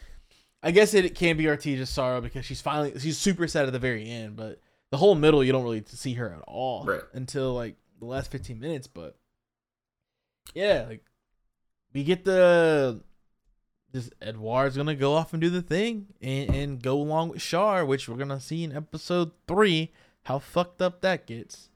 I 0.63 0.71
guess 0.71 0.95
it, 0.95 1.05
it 1.05 1.13
can 1.13 1.37
be 1.37 1.47
Artesia's 1.47 1.91
sorrow 1.91 2.19
because 2.19 2.45
she's 2.45 2.61
finally 2.61 2.97
she's 2.99 3.19
super 3.19 3.47
sad 3.47 3.67
at 3.67 3.73
the 3.73 3.77
very 3.79 4.09
end, 4.09 4.35
but 4.35 4.59
the 4.89 4.97
whole 4.97 5.13
middle 5.13 5.43
you 5.43 5.51
don't 5.51 5.63
really 5.63 5.83
see 5.85 6.15
her 6.15 6.33
at 6.33 6.41
all 6.47 6.83
Right. 6.83 7.01
until 7.13 7.53
like 7.53 7.75
the 7.99 8.05
last 8.05 8.31
fifteen 8.31 8.59
minutes. 8.59 8.87
But 8.87 9.15
yeah, 10.55 10.85
like 10.89 11.05
we 11.93 12.03
get 12.03 12.25
the 12.25 13.01
this 13.91 14.09
Edward's 14.21 14.77
gonna 14.77 14.95
go 14.95 15.13
off 15.13 15.33
and 15.33 15.41
do 15.41 15.49
the 15.49 15.61
thing 15.61 16.07
and, 16.21 16.49
and 16.53 16.81
go 16.81 16.97
along 17.01 17.29
with 17.29 17.41
Char, 17.41 17.85
which 17.85 18.07
we're 18.09 18.17
gonna 18.17 18.39
see 18.39 18.63
in 18.63 18.75
episode 18.75 19.31
three 19.47 19.91
how 20.23 20.39
fucked 20.39 20.81
up 20.81 21.01
that 21.01 21.25
gets. 21.25 21.69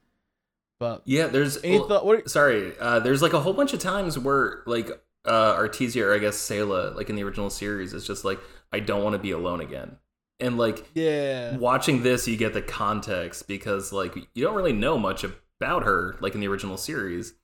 But 0.78 1.02
Yeah, 1.04 1.28
there's 1.28 1.62
Any 1.62 1.78
well, 1.78 1.88
thought- 1.88 2.06
what- 2.06 2.30
sorry. 2.30 2.76
Uh, 2.78 2.98
there's 3.00 3.22
like 3.22 3.32
a 3.32 3.40
whole 3.40 3.52
bunch 3.52 3.72
of 3.72 3.80
times 3.80 4.18
where 4.18 4.62
like 4.66 4.90
uh, 5.24 5.56
Artesia 5.56 6.02
or 6.04 6.14
I 6.14 6.18
guess 6.18 6.36
Sayla, 6.36 6.94
like 6.96 7.08
in 7.08 7.14
the 7.16 7.22
original 7.22 7.50
series, 7.50 7.92
is 7.92 8.06
just 8.06 8.24
like 8.24 8.40
I 8.72 8.80
don't 8.80 9.04
want 9.04 9.14
to 9.14 9.18
be 9.20 9.30
alone 9.30 9.60
again. 9.60 9.96
And 10.40 10.58
like 10.58 10.88
yeah, 10.94 11.56
watching 11.56 12.02
this, 12.02 12.26
you 12.26 12.36
get 12.36 12.52
the 12.52 12.62
context 12.62 13.46
because 13.46 13.92
like 13.92 14.16
you 14.34 14.42
don't 14.42 14.56
really 14.56 14.72
know 14.72 14.98
much 14.98 15.24
about 15.24 15.84
her 15.84 16.16
like 16.20 16.34
in 16.34 16.40
the 16.40 16.48
original 16.48 16.76
series, 16.76 17.34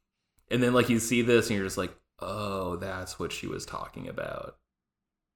and 0.51 0.61
then 0.61 0.75
like 0.75 0.89
you 0.89 0.99
see 0.99 1.23
this 1.23 1.49
and 1.49 1.57
you're 1.57 1.67
just 1.67 1.79
like, 1.79 1.95
oh, 2.21 2.77
that's 2.77 3.19
what 3.19 3.33
she 3.33 3.47
was 3.47 3.65
talking 3.67 4.09
about. 4.09 4.57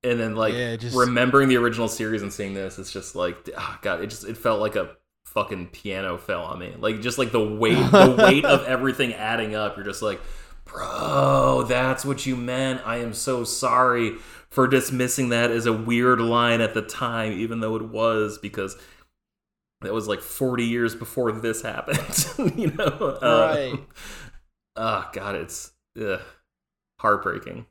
And 0.04 0.18
then 0.18 0.34
like 0.34 0.54
Yeah, 0.54 0.76
just- 0.76 0.96
remembering 0.96 1.48
the 1.48 1.56
original 1.56 1.88
series 1.88 2.22
and 2.22 2.32
seeing 2.32 2.54
this, 2.54 2.78
it's 2.78 2.92
just 2.92 3.14
like, 3.14 3.50
ah, 3.56 3.78
God, 3.82 4.00
it 4.02 4.08
just 4.08 4.24
it 4.24 4.36
felt 4.36 4.60
like 4.60 4.76
a 4.76 4.96
fucking 5.26 5.68
piano 5.68 6.18
fell 6.18 6.42
on 6.42 6.58
me. 6.58 6.74
Like 6.78 7.00
just 7.00 7.18
like 7.18 7.30
the 7.32 7.44
weight, 7.44 7.76
the 7.92 8.16
weight 8.18 8.44
of 8.44 8.64
everything 8.64 9.14
adding 9.14 9.54
up. 9.54 9.76
You're 9.76 9.86
just 9.86 10.02
like, 10.02 10.20
bro, 10.64 11.64
that's 11.68 12.04
what 12.04 12.26
you 12.26 12.36
meant. 12.36 12.80
I 12.84 12.96
am 12.96 13.12
so 13.14 13.44
sorry 13.44 14.14
for 14.50 14.66
dismissing 14.66 15.30
that 15.30 15.50
as 15.50 15.66
a 15.66 15.72
weird 15.72 16.20
line 16.20 16.60
at 16.60 16.74
the 16.74 16.82
time, 16.82 17.32
even 17.32 17.60
though 17.60 17.76
it 17.76 17.82
was 17.88 18.38
because 18.38 18.76
that 19.80 19.92
was 19.92 20.06
like 20.08 20.20
40 20.20 20.64
years 20.64 20.94
before 20.94 21.32
this 21.32 21.62
happened. 21.62 22.26
you 22.58 22.70
know, 22.72 23.18
right? 23.22 23.78
oh 24.76 25.10
god, 25.12 25.36
it's 25.36 25.72
ugh, 26.00 26.20
heartbreaking. 27.02 27.66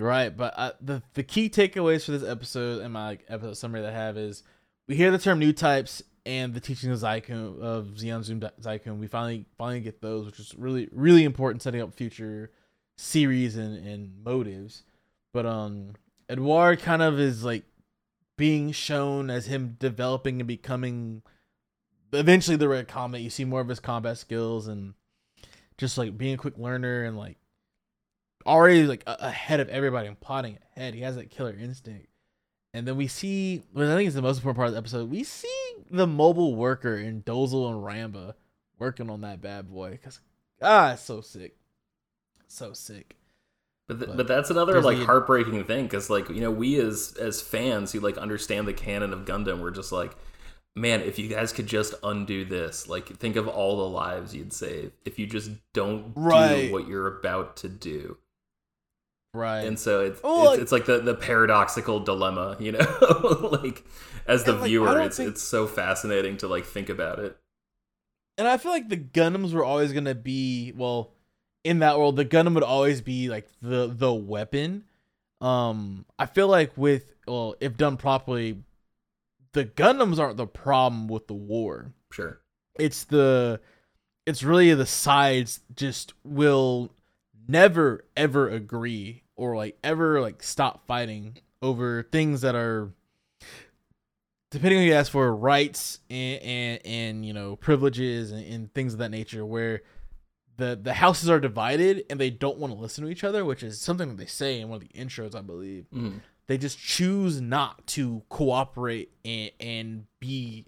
Right, 0.00 0.36
but 0.36 0.54
uh, 0.56 0.72
the 0.80 1.02
the 1.14 1.24
key 1.24 1.48
takeaways 1.48 2.04
for 2.04 2.12
this 2.12 2.28
episode 2.28 2.82
and 2.82 2.92
my 2.92 3.18
episode 3.28 3.54
summary 3.54 3.80
that 3.80 3.94
I 3.94 3.96
have 3.96 4.16
is 4.16 4.42
we 4.86 4.94
hear 4.94 5.10
the 5.10 5.18
term 5.18 5.38
new 5.38 5.52
types 5.52 6.02
and 6.24 6.54
the 6.54 6.60
teaching 6.60 6.90
of 6.90 6.98
Zyklon 6.98 7.60
of 7.60 7.86
Zeon 7.96 8.22
Zum 8.22 8.40
Daikun. 8.40 8.98
We 8.98 9.08
finally 9.08 9.46
finally 9.56 9.80
get 9.80 10.00
those, 10.00 10.26
which 10.26 10.38
is 10.38 10.54
really 10.56 10.88
really 10.92 11.24
important 11.24 11.62
setting 11.62 11.80
up 11.80 11.94
future 11.94 12.52
series 12.96 13.56
and 13.56 13.84
and 13.84 14.22
motives. 14.22 14.84
But 15.32 15.46
um, 15.46 15.94
Edouard 16.28 16.80
kind 16.80 17.02
of 17.02 17.18
is 17.18 17.42
like 17.42 17.64
being 18.36 18.70
shown 18.70 19.30
as 19.30 19.46
him 19.46 19.76
developing 19.80 20.40
and 20.40 20.46
becoming 20.46 21.22
eventually 22.12 22.56
the 22.56 22.68
red 22.68 22.86
comet. 22.86 23.20
You 23.20 23.30
see 23.30 23.44
more 23.44 23.60
of 23.60 23.68
his 23.68 23.80
combat 23.80 24.16
skills 24.16 24.68
and 24.68 24.94
just 25.76 25.98
like 25.98 26.16
being 26.16 26.34
a 26.34 26.38
quick 26.38 26.56
learner 26.56 27.02
and 27.02 27.16
like 27.18 27.36
already 28.46 28.84
like 28.84 29.02
ahead 29.06 29.60
of 29.60 29.68
everybody 29.68 30.08
and 30.08 30.18
plotting 30.18 30.58
ahead. 30.76 30.94
He 30.94 31.00
has 31.02 31.16
that 31.16 31.30
killer 31.30 31.56
instinct. 31.58 32.08
And 32.74 32.86
then 32.86 32.96
we 32.96 33.06
see, 33.08 33.62
what 33.72 33.86
I 33.86 33.96
think 33.96 34.08
is 34.08 34.14
the 34.14 34.22
most 34.22 34.38
important 34.38 34.56
part 34.56 34.68
of 34.68 34.74
the 34.74 34.78
episode, 34.78 35.10
we 35.10 35.24
see 35.24 35.74
the 35.90 36.06
mobile 36.06 36.54
worker 36.54 36.96
in 36.96 37.22
Dozle 37.22 37.70
and 37.70 37.82
Ramba 37.82 38.34
working 38.78 39.08
on 39.10 39.22
that 39.22 39.40
bad 39.40 39.70
boy. 39.70 39.92
Because, 39.92 40.20
ah, 40.60 40.92
it's 40.92 41.02
so 41.02 41.20
sick. 41.20 41.56
So 42.46 42.72
sick. 42.74 43.16
But, 43.88 44.00
th- 44.00 44.08
but, 44.08 44.16
but 44.18 44.28
that's 44.28 44.50
another 44.50 44.82
like 44.82 44.98
the, 44.98 45.06
heartbreaking 45.06 45.64
thing 45.64 45.84
because 45.84 46.10
like 46.10 46.28
you 46.28 46.42
know 46.42 46.50
we 46.50 46.78
as 46.78 47.16
as 47.18 47.40
fans 47.40 47.90
who 47.90 48.00
like 48.00 48.18
understand 48.18 48.68
the 48.68 48.74
canon 48.74 49.14
of 49.14 49.24
Gundam 49.24 49.62
we're 49.62 49.70
just 49.70 49.92
like 49.92 50.14
man 50.76 51.00
if 51.00 51.18
you 51.18 51.26
guys 51.26 51.54
could 51.54 51.66
just 51.66 51.94
undo 52.02 52.44
this 52.44 52.86
like 52.86 53.08
think 53.16 53.36
of 53.36 53.48
all 53.48 53.78
the 53.78 53.88
lives 53.88 54.34
you'd 54.34 54.52
save 54.52 54.92
if 55.06 55.18
you 55.18 55.26
just 55.26 55.52
don't 55.72 56.12
right. 56.14 56.66
do 56.66 56.72
what 56.72 56.86
you're 56.86 57.18
about 57.18 57.56
to 57.56 57.68
do 57.70 58.18
right. 59.34 59.64
And 59.64 59.78
so 59.78 60.04
it's 60.04 60.20
oh, 60.24 60.42
it's, 60.42 60.50
like, 60.50 60.60
it's, 60.60 60.72
like, 60.72 60.86
the 60.86 60.98
the 61.00 61.14
paradoxical 61.14 62.00
dilemma 62.00 62.56
you 62.58 62.72
know? 62.72 63.48
Like 63.62 63.84
as 64.26 64.44
the 64.44 64.56
viewer 64.56 64.86
like, 64.86 65.06
it's 65.06 65.16
think... 65.16 65.30
it's 65.30 65.42
so 65.42 65.66
fascinating 65.66 66.36
to 66.38 66.48
like 66.48 66.64
think 66.64 66.88
about 66.88 67.18
it. 67.18 67.36
And 68.36 68.46
i 68.46 68.56
feel 68.56 68.72
like 68.72 68.88
the 68.88 68.96
gundams 68.96 69.52
were 69.52 69.64
always 69.64 69.92
gonna 69.92 70.14
be 70.14 70.72
well 70.76 71.12
in 71.64 71.80
that 71.80 71.98
world 71.98 72.16
the 72.16 72.24
gundam 72.24 72.54
would 72.54 72.62
always 72.62 73.00
be 73.00 73.28
like 73.28 73.48
the 73.62 73.88
the 73.88 74.12
weapon. 74.12 74.84
Um 75.40 76.04
i 76.18 76.26
feel 76.26 76.48
like 76.48 76.72
with 76.76 77.14
well 77.26 77.54
if 77.60 77.76
done 77.76 77.96
properly 77.96 78.62
the 79.52 79.64
gundams 79.64 80.18
aren't 80.18 80.36
the 80.36 80.46
problem 80.46 81.08
with 81.08 81.26
the 81.26 81.34
war. 81.34 81.92
Sure. 82.12 82.40
It's 82.78 83.04
the 83.04 83.60
it's 84.26 84.42
really 84.42 84.72
the 84.74 84.86
sides 84.86 85.60
just 85.74 86.14
will 86.24 86.92
never 87.48 88.04
ever 88.16 88.48
agree 88.48 89.22
or 89.36 89.56
like 89.56 89.78
ever 89.82 90.20
like 90.20 90.42
stop 90.42 90.86
fighting 90.86 91.38
over 91.62 92.02
things 92.12 92.42
that 92.42 92.54
are 92.54 92.90
depending 94.50 94.78
on 94.78 94.84
who 94.84 94.90
you 94.90 94.94
ask 94.94 95.10
for 95.10 95.34
rights 95.34 96.00
and 96.10 96.42
and, 96.42 96.80
and 96.84 97.26
you 97.26 97.32
know 97.32 97.56
privileges 97.56 98.30
and, 98.30 98.44
and 98.44 98.74
things 98.74 98.92
of 98.92 98.98
that 98.98 99.10
nature 99.10 99.44
where 99.44 99.80
the 100.58 100.78
the 100.80 100.92
houses 100.92 101.30
are 101.30 101.40
divided 101.40 102.04
and 102.10 102.20
they 102.20 102.30
don't 102.30 102.58
want 102.58 102.72
to 102.72 102.78
listen 102.78 103.04
to 103.04 103.10
each 103.10 103.24
other 103.24 103.44
which 103.44 103.62
is 103.62 103.80
something 103.80 104.08
that 104.08 104.18
they 104.18 104.26
say 104.26 104.60
in 104.60 104.68
one 104.68 104.76
of 104.76 104.82
the 104.82 105.00
intros 105.00 105.34
i 105.34 105.40
believe 105.40 105.86
mm. 105.94 106.20
they 106.46 106.58
just 106.58 106.78
choose 106.78 107.40
not 107.40 107.86
to 107.86 108.22
cooperate 108.28 109.10
and, 109.24 109.50
and 109.58 110.06
be 110.20 110.66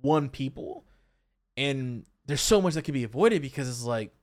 one 0.00 0.28
people 0.28 0.84
and 1.56 2.06
there's 2.26 2.40
so 2.40 2.62
much 2.62 2.74
that 2.74 2.84
can 2.84 2.94
be 2.94 3.04
avoided 3.04 3.42
because 3.42 3.68
it's 3.68 3.84
like 3.84 4.14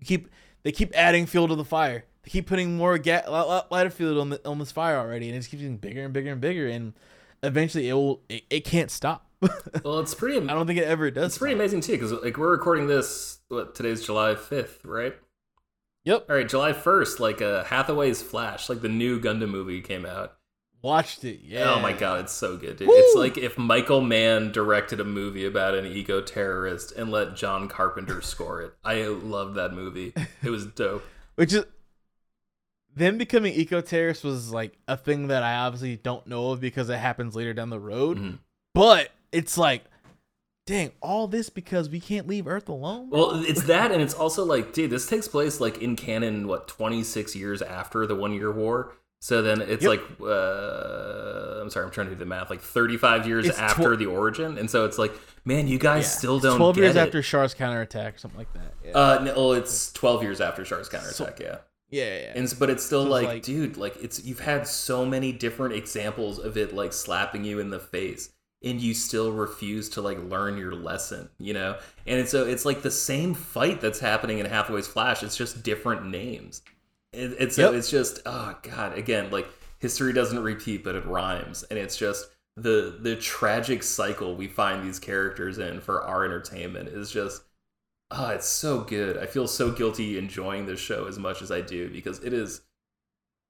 you 0.00 0.06
keep 0.06 0.28
they 0.62 0.72
keep 0.72 0.92
adding 0.94 1.26
fuel 1.26 1.48
to 1.48 1.54
the 1.54 1.64
fire. 1.64 2.04
They 2.22 2.30
keep 2.30 2.46
putting 2.46 2.76
more 2.76 2.98
ga- 2.98 3.64
lighter 3.70 3.90
fuel 3.90 4.20
on 4.20 4.30
the 4.30 4.48
on 4.48 4.58
this 4.58 4.72
fire 4.72 4.98
already, 4.98 5.28
and 5.28 5.36
it 5.36 5.40
just 5.40 5.50
keeps 5.50 5.62
getting 5.62 5.78
bigger 5.78 6.04
and 6.04 6.12
bigger 6.12 6.32
and 6.32 6.40
bigger, 6.40 6.68
and 6.68 6.92
eventually 7.42 7.88
it 7.88 7.94
will 7.94 8.22
it, 8.28 8.44
it 8.50 8.64
can't 8.64 8.90
stop. 8.90 9.26
well, 9.84 10.00
it's 10.00 10.14
pretty. 10.14 10.36
I 10.36 10.52
don't 10.54 10.66
think 10.66 10.78
it 10.78 10.84
ever 10.84 11.10
does. 11.10 11.26
It's 11.26 11.38
pretty 11.38 11.54
stop. 11.54 11.60
amazing 11.60 11.80
too, 11.80 11.92
because 11.92 12.12
like 12.12 12.36
we're 12.36 12.50
recording 12.50 12.86
this. 12.86 13.38
What 13.48 13.74
today's 13.74 14.04
July 14.04 14.34
fifth, 14.34 14.84
right? 14.84 15.14
Yep. 16.04 16.26
All 16.28 16.36
right, 16.36 16.48
July 16.48 16.72
first, 16.72 17.20
like 17.20 17.42
uh, 17.42 17.64
Hathaway's 17.64 18.22
Flash, 18.22 18.68
like 18.68 18.80
the 18.80 18.88
new 18.88 19.20
Gundam 19.20 19.50
movie 19.50 19.80
came 19.82 20.06
out, 20.06 20.36
Watched 20.82 21.24
it, 21.24 21.40
yeah. 21.44 21.74
Oh 21.74 21.80
my 21.80 21.92
god, 21.92 22.20
it's 22.20 22.32
so 22.32 22.56
good, 22.56 22.76
dude. 22.78 22.88
Woo! 22.88 22.94
It's 22.96 23.16
like 23.16 23.36
if 23.36 23.58
Michael 23.58 24.00
Mann 24.00 24.50
directed 24.50 24.98
a 24.98 25.04
movie 25.04 25.44
about 25.44 25.74
an 25.74 25.84
eco 25.86 26.22
terrorist 26.22 26.92
and 26.92 27.10
let 27.10 27.36
John 27.36 27.68
Carpenter 27.68 28.20
score 28.22 28.62
it. 28.62 28.74
I 28.82 29.02
love 29.04 29.54
that 29.54 29.72
movie. 29.72 30.14
It 30.42 30.50
was 30.50 30.66
dope. 30.66 31.04
Which 31.34 31.52
is 31.52 31.64
them 32.94 33.18
becoming 33.18 33.54
eco 33.54 33.80
terrorists 33.80 34.24
was 34.24 34.52
like 34.52 34.76
a 34.88 34.96
thing 34.96 35.28
that 35.28 35.42
I 35.42 35.56
obviously 35.56 35.96
don't 35.96 36.26
know 36.26 36.50
of 36.52 36.60
because 36.60 36.88
it 36.88 36.98
happens 36.98 37.36
later 37.36 37.52
down 37.52 37.70
the 37.70 37.78
road. 37.78 38.18
Mm-hmm. 38.18 38.36
But 38.74 39.10
it's 39.32 39.58
like 39.58 39.84
dang, 40.70 40.92
all 41.02 41.26
this 41.26 41.50
because 41.50 41.90
we 41.90 41.98
can't 41.98 42.28
leave 42.28 42.46
Earth 42.46 42.68
alone. 42.68 43.10
Bro? 43.10 43.18
Well, 43.18 43.44
it's 43.46 43.64
that, 43.64 43.90
and 43.90 44.00
it's 44.00 44.14
also 44.14 44.44
like, 44.44 44.72
dude, 44.72 44.90
this 44.90 45.08
takes 45.08 45.26
place 45.28 45.60
like 45.60 45.82
in 45.82 45.96
canon, 45.96 46.46
what 46.46 46.68
twenty 46.68 47.02
six 47.02 47.34
years 47.34 47.60
after 47.60 48.06
the 48.06 48.14
One 48.14 48.32
Year 48.32 48.52
War. 48.52 48.94
So 49.22 49.42
then 49.42 49.60
it's 49.60 49.84
yep. 49.84 49.90
like 49.90 50.02
uh, 50.22 51.60
I'm 51.60 51.68
sorry, 51.68 51.84
I'm 51.84 51.92
trying 51.92 52.06
to 52.06 52.14
do 52.14 52.18
the 52.18 52.24
math. 52.24 52.48
Like 52.48 52.62
35 52.62 53.26
years 53.26 53.46
it's 53.46 53.58
after 53.58 53.94
tw- 53.94 53.98
the 53.98 54.06
origin, 54.06 54.56
and 54.56 54.70
so 54.70 54.86
it's 54.86 54.96
like, 54.96 55.12
man, 55.44 55.68
you 55.68 55.78
guys 55.78 56.04
yeah. 56.04 56.08
still 56.08 56.40
don't. 56.40 56.56
12 56.56 56.78
years 56.78 56.96
it. 56.96 57.00
after 57.00 57.20
Char's 57.20 57.52
counterattack, 57.52 58.18
something 58.18 58.38
like 58.38 58.52
that. 58.54 58.74
Yeah. 58.84 58.92
Uh, 58.92 59.22
no, 59.24 59.34
well, 59.34 59.52
it's 59.52 59.92
12 59.92 60.22
years 60.22 60.40
after 60.40 60.64
Char's 60.64 60.88
counterattack. 60.88 61.38
So, 61.38 61.44
yeah. 61.44 61.56
Yeah, 61.90 62.18
yeah. 62.18 62.32
And 62.34 62.54
but 62.58 62.70
it's 62.70 62.84
still 62.84 63.04
so 63.04 63.10
like, 63.10 63.26
like, 63.26 63.42
dude, 63.42 63.76
like 63.76 63.96
it's 64.02 64.24
you've 64.24 64.40
had 64.40 64.66
so 64.66 65.04
many 65.04 65.32
different 65.32 65.74
examples 65.74 66.38
of 66.38 66.56
it 66.56 66.74
like 66.74 66.92
slapping 66.92 67.44
you 67.44 67.58
in 67.58 67.70
the 67.70 67.80
face, 67.80 68.32
and 68.62 68.80
you 68.80 68.94
still 68.94 69.32
refuse 69.32 69.88
to 69.90 70.00
like 70.00 70.18
learn 70.24 70.56
your 70.56 70.74
lesson, 70.74 71.28
you 71.38 71.52
know. 71.52 71.76
And 72.06 72.26
so 72.28 72.46
it's 72.46 72.64
like 72.64 72.82
the 72.82 72.90
same 72.90 73.34
fight 73.34 73.80
that's 73.80 73.98
happening 73.98 74.38
in 74.38 74.46
Hathaway's 74.46 74.86
Flash. 74.86 75.22
It's 75.22 75.36
just 75.36 75.62
different 75.62 76.06
names. 76.06 76.62
It, 77.12 77.34
it's 77.38 77.58
yep. 77.58 77.74
it's 77.74 77.90
just 77.90 78.20
oh 78.24 78.56
god 78.62 78.96
again 78.96 79.30
like 79.30 79.48
history 79.78 80.12
doesn't 80.12 80.42
repeat 80.42 80.84
but 80.84 80.94
it 80.94 81.04
rhymes. 81.06 81.64
And 81.64 81.78
it's 81.78 81.96
just 81.96 82.28
the 82.56 82.98
the 83.00 83.16
tragic 83.16 83.82
cycle 83.82 84.36
we 84.36 84.46
find 84.48 84.86
these 84.86 84.98
characters 84.98 85.58
in 85.58 85.80
for 85.80 86.02
our 86.02 86.24
entertainment 86.24 86.88
is 86.88 87.10
just 87.10 87.42
oh 88.10 88.28
it's 88.28 88.46
so 88.48 88.80
good. 88.80 89.18
I 89.18 89.26
feel 89.26 89.48
so 89.48 89.72
guilty 89.72 90.18
enjoying 90.18 90.66
this 90.66 90.80
show 90.80 91.06
as 91.06 91.18
much 91.18 91.42
as 91.42 91.50
i 91.50 91.60
do 91.60 91.88
because 91.90 92.20
it 92.20 92.32
is 92.32 92.62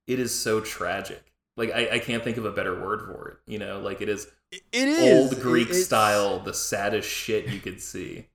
it 0.06 0.18
is 0.18 0.34
so 0.34 0.60
tragic. 0.60 1.32
Like 1.56 1.70
i, 1.72 1.96
I 1.96 1.98
can't 1.98 2.24
think 2.24 2.38
of 2.38 2.46
a 2.46 2.52
better 2.52 2.80
word 2.80 3.02
for 3.02 3.28
it 3.28 3.50
you 3.50 3.58
know? 3.58 3.80
Like 3.80 4.00
it 4.00 4.08
is 4.08 4.28
it 4.50 4.88
is. 4.88 5.32
old 5.32 5.40
greek 5.42 5.72
style 5.74 6.40
the 6.40 6.54
saddest 6.54 7.08
shit 7.08 7.46
you 7.48 7.60
could 7.60 7.80
see 7.80 8.26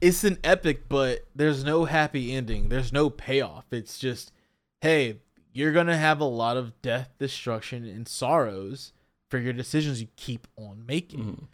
it's 0.00 0.24
an 0.24 0.38
epic, 0.44 0.88
but 0.88 1.26
there's 1.34 1.64
no 1.64 1.84
happy 1.84 2.32
ending. 2.34 2.68
There's 2.68 2.92
no 2.92 3.10
payoff. 3.10 3.64
It's 3.70 3.98
just, 3.98 4.32
hey, 4.80 5.18
you're 5.52 5.72
gonna 5.72 5.96
have 5.96 6.20
a 6.20 6.24
lot 6.24 6.56
of 6.56 6.80
death, 6.82 7.14
destruction, 7.18 7.84
and 7.84 8.06
sorrows 8.06 8.92
for 9.30 9.38
your 9.38 9.52
decisions 9.52 10.00
you 10.00 10.08
keep 10.16 10.46
on 10.56 10.84
making. 10.86 11.20
Mm-hmm. 11.20 11.44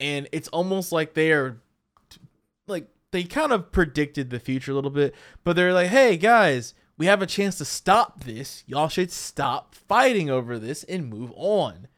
And 0.00 0.28
it's 0.32 0.48
almost 0.48 0.90
like 0.90 1.14
they 1.14 1.32
are, 1.32 1.58
like 2.66 2.88
they 3.12 3.24
kind 3.24 3.52
of 3.52 3.70
predicted 3.70 4.30
the 4.30 4.40
future 4.40 4.72
a 4.72 4.74
little 4.74 4.90
bit, 4.90 5.14
but 5.44 5.54
they're 5.54 5.74
like, 5.74 5.88
hey 5.88 6.16
guys, 6.16 6.74
we 6.96 7.06
have 7.06 7.22
a 7.22 7.26
chance 7.26 7.58
to 7.58 7.64
stop 7.64 8.24
this. 8.24 8.64
Y'all 8.66 8.88
should 8.88 9.12
stop 9.12 9.74
fighting 9.74 10.30
over 10.30 10.58
this 10.58 10.82
and 10.84 11.10
move 11.10 11.32
on. 11.36 11.88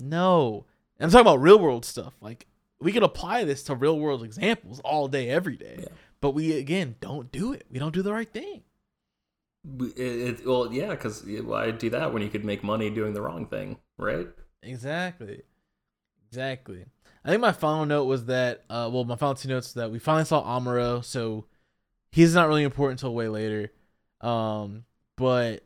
No. 0.00 0.66
I'm 1.00 1.10
talking 1.10 1.22
about 1.22 1.40
real 1.40 1.58
world 1.58 1.84
stuff. 1.84 2.14
Like 2.20 2.46
we 2.80 2.92
can 2.92 3.02
apply 3.02 3.44
this 3.44 3.62
to 3.64 3.74
real 3.74 3.98
world 3.98 4.22
examples 4.22 4.80
all 4.80 5.08
day, 5.08 5.28
every 5.28 5.56
day. 5.56 5.78
Yeah. 5.80 5.88
But 6.20 6.32
we 6.32 6.56
again 6.56 6.96
don't 7.00 7.30
do 7.30 7.52
it. 7.52 7.66
We 7.70 7.78
don't 7.78 7.94
do 7.94 8.02
the 8.02 8.12
right 8.12 8.30
thing. 8.30 8.62
It, 9.80 10.00
it, 10.00 10.46
well, 10.46 10.72
yeah, 10.72 10.90
because 10.90 11.24
why 11.24 11.72
do 11.72 11.90
that 11.90 12.12
when 12.12 12.22
you 12.22 12.28
could 12.28 12.44
make 12.44 12.62
money 12.62 12.88
doing 12.88 13.14
the 13.14 13.20
wrong 13.20 13.46
thing, 13.46 13.78
right? 13.98 14.28
Exactly, 14.62 15.42
exactly. 16.28 16.84
I 17.24 17.30
think 17.30 17.40
my 17.40 17.50
final 17.50 17.84
note 17.84 18.04
was 18.04 18.26
that, 18.26 18.62
uh, 18.70 18.88
well, 18.92 19.04
my 19.04 19.16
final 19.16 19.34
two 19.34 19.48
notes 19.48 19.72
that 19.72 19.90
we 19.90 19.98
finally 19.98 20.24
saw 20.24 20.44
Amuro, 20.44 21.04
so 21.04 21.46
he's 22.12 22.32
not 22.32 22.46
really 22.46 22.62
important 22.62 23.00
until 23.00 23.14
way 23.14 23.26
later. 23.26 23.72
Um, 24.20 24.84
but 25.16 25.64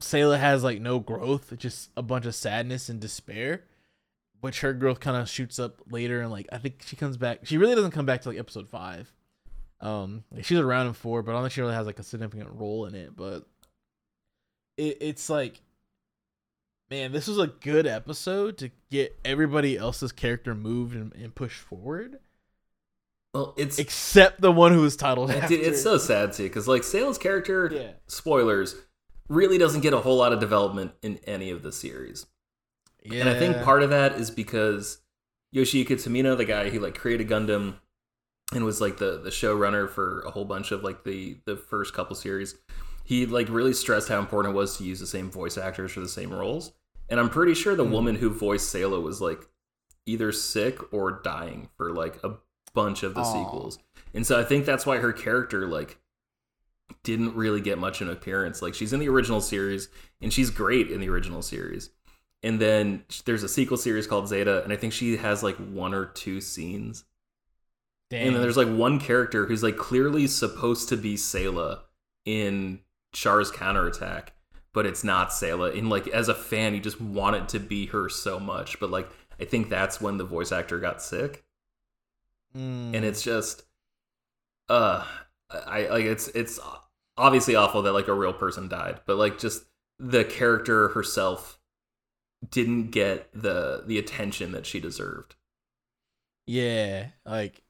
Sayla 0.00 0.40
has 0.40 0.64
like 0.64 0.80
no 0.80 0.98
growth, 0.98 1.56
just 1.58 1.90
a 1.96 2.02
bunch 2.02 2.26
of 2.26 2.34
sadness 2.34 2.88
and 2.88 2.98
despair 2.98 3.62
which 4.40 4.60
her 4.60 4.72
growth 4.72 5.00
kind 5.00 5.16
of 5.16 5.28
shoots 5.28 5.58
up 5.58 5.80
later 5.90 6.20
and 6.20 6.30
like 6.30 6.46
I 6.52 6.58
think 6.58 6.82
she 6.86 6.96
comes 6.96 7.16
back. 7.16 7.40
She 7.44 7.58
really 7.58 7.74
doesn't 7.74 7.90
come 7.92 8.06
back 8.06 8.22
to 8.22 8.28
like 8.30 8.38
episode 8.38 8.68
five. 8.68 9.12
Um, 9.80 10.24
she's 10.42 10.58
around 10.58 10.88
in 10.88 10.92
four, 10.92 11.22
but 11.22 11.32
I 11.32 11.34
don't 11.34 11.42
think 11.44 11.52
she 11.52 11.60
really 11.60 11.74
has 11.74 11.86
like 11.86 11.98
a 11.98 12.02
significant 12.02 12.50
role 12.52 12.86
in 12.86 12.94
it. 12.94 13.14
But 13.16 13.46
it, 14.76 14.98
it's 15.00 15.28
like 15.30 15.60
man, 16.90 17.12
this 17.12 17.28
was 17.28 17.38
a 17.38 17.48
good 17.48 17.86
episode 17.86 18.56
to 18.58 18.70
get 18.90 19.18
everybody 19.24 19.76
else's 19.76 20.10
character 20.12 20.54
moved 20.54 20.94
and, 20.96 21.12
and 21.14 21.34
pushed 21.34 21.60
forward. 21.60 22.18
Well, 23.34 23.52
it's 23.58 23.78
except 23.78 24.40
the 24.40 24.50
one 24.50 24.72
who 24.72 24.80
was 24.80 24.96
titled. 24.96 25.30
It, 25.30 25.50
it's 25.50 25.82
so 25.82 25.98
sad 25.98 26.32
too, 26.32 26.44
because 26.44 26.66
like 26.66 26.82
Sayla's 26.82 27.18
character, 27.18 27.70
Yeah. 27.72 27.90
spoilers, 28.06 28.74
really 29.28 29.58
doesn't 29.58 29.82
get 29.82 29.92
a 29.92 29.98
whole 30.00 30.16
lot 30.16 30.32
of 30.32 30.40
development 30.40 30.92
in 31.02 31.18
any 31.24 31.50
of 31.50 31.62
the 31.62 31.70
series. 31.70 32.24
And 33.04 33.28
I 33.28 33.38
think 33.38 33.62
part 33.62 33.82
of 33.82 33.90
that 33.90 34.12
is 34.16 34.30
because 34.30 34.98
Yoshiyuki 35.54 35.88
Tomino, 35.92 36.36
the 36.36 36.44
guy 36.44 36.70
who 36.70 36.80
like 36.80 36.96
created 36.98 37.28
Gundam 37.28 37.76
and 38.52 38.64
was 38.64 38.80
like 38.80 38.98
the 38.98 39.18
the 39.22 39.30
showrunner 39.30 39.88
for 39.88 40.20
a 40.20 40.30
whole 40.30 40.44
bunch 40.44 40.72
of 40.72 40.82
like 40.82 41.04
the 41.04 41.38
the 41.46 41.56
first 41.56 41.94
couple 41.94 42.16
series, 42.16 42.54
he 43.04 43.24
like 43.26 43.48
really 43.48 43.72
stressed 43.72 44.08
how 44.08 44.18
important 44.18 44.54
it 44.54 44.56
was 44.56 44.76
to 44.78 44.84
use 44.84 45.00
the 45.00 45.06
same 45.06 45.30
voice 45.30 45.56
actors 45.56 45.92
for 45.92 46.00
the 46.00 46.08
same 46.08 46.30
roles. 46.32 46.72
And 47.08 47.18
I'm 47.18 47.30
pretty 47.30 47.54
sure 47.54 47.74
the 47.74 47.84
Hmm. 47.84 47.92
woman 47.92 48.14
who 48.16 48.28
voiced 48.30 48.74
Sayla 48.74 49.02
was 49.02 49.20
like 49.20 49.48
either 50.04 50.32
sick 50.32 50.92
or 50.92 51.20
dying 51.22 51.68
for 51.76 51.92
like 51.92 52.22
a 52.24 52.36
bunch 52.74 53.02
of 53.02 53.14
the 53.14 53.20
Aw. 53.20 53.32
sequels. 53.32 53.78
And 54.14 54.26
so 54.26 54.38
I 54.38 54.44
think 54.44 54.64
that's 54.66 54.84
why 54.86 54.98
her 54.98 55.12
character 55.12 55.66
like 55.66 55.98
didn't 57.02 57.34
really 57.36 57.60
get 57.60 57.78
much 57.78 58.00
of 58.00 58.08
an 58.08 58.12
appearance. 58.14 58.60
Like 58.62 58.74
she's 58.74 58.92
in 58.92 59.00
the 59.00 59.08
original 59.08 59.40
series 59.40 59.88
and 60.20 60.32
she's 60.32 60.50
great 60.50 60.90
in 60.90 61.00
the 61.00 61.08
original 61.08 61.42
series. 61.42 61.90
And 62.42 62.60
then 62.60 63.04
there's 63.24 63.42
a 63.42 63.48
sequel 63.48 63.76
series 63.76 64.06
called 64.06 64.28
Zeta 64.28 64.62
and 64.62 64.72
I 64.72 64.76
think 64.76 64.92
she 64.92 65.16
has 65.16 65.42
like 65.42 65.56
one 65.56 65.94
or 65.94 66.06
two 66.06 66.40
scenes. 66.40 67.04
And 68.10 68.34
then 68.34 68.40
there's 68.40 68.56
like 68.56 68.68
one 68.68 69.00
character 69.00 69.44
who's 69.44 69.62
like 69.62 69.76
clearly 69.76 70.26
supposed 70.26 70.88
to 70.88 70.96
be 70.96 71.16
Sayla 71.16 71.80
in 72.24 72.80
Char's 73.12 73.50
counterattack, 73.50 74.32
but 74.72 74.86
it's 74.86 75.04
not 75.04 75.30
Sayla. 75.30 75.76
And 75.76 75.90
like 75.90 76.08
as 76.08 76.28
a 76.28 76.34
fan, 76.34 76.74
you 76.74 76.80
just 76.80 77.00
want 77.00 77.36
it 77.36 77.48
to 77.50 77.60
be 77.60 77.86
her 77.86 78.08
so 78.08 78.40
much. 78.40 78.80
But 78.80 78.90
like 78.90 79.10
I 79.38 79.44
think 79.44 79.68
that's 79.68 80.00
when 80.00 80.16
the 80.16 80.24
voice 80.24 80.52
actor 80.52 80.78
got 80.78 81.02
sick. 81.02 81.44
Mm. 82.56 82.94
And 82.94 83.04
it's 83.04 83.22
just 83.22 83.64
uh 84.70 85.04
I 85.50 85.88
like 85.88 86.04
it's 86.04 86.28
it's 86.28 86.58
obviously 87.16 87.56
awful 87.56 87.82
that 87.82 87.92
like 87.92 88.08
a 88.08 88.14
real 88.14 88.32
person 88.32 88.68
died, 88.68 89.00
but 89.06 89.16
like 89.16 89.38
just 89.38 89.64
the 89.98 90.24
character 90.24 90.88
herself 90.88 91.57
didn't 92.50 92.90
get 92.90 93.28
the 93.32 93.82
the 93.86 93.98
attention 93.98 94.52
that 94.52 94.66
she 94.66 94.80
deserved. 94.80 95.34
Yeah, 96.46 97.08
like 97.26 97.62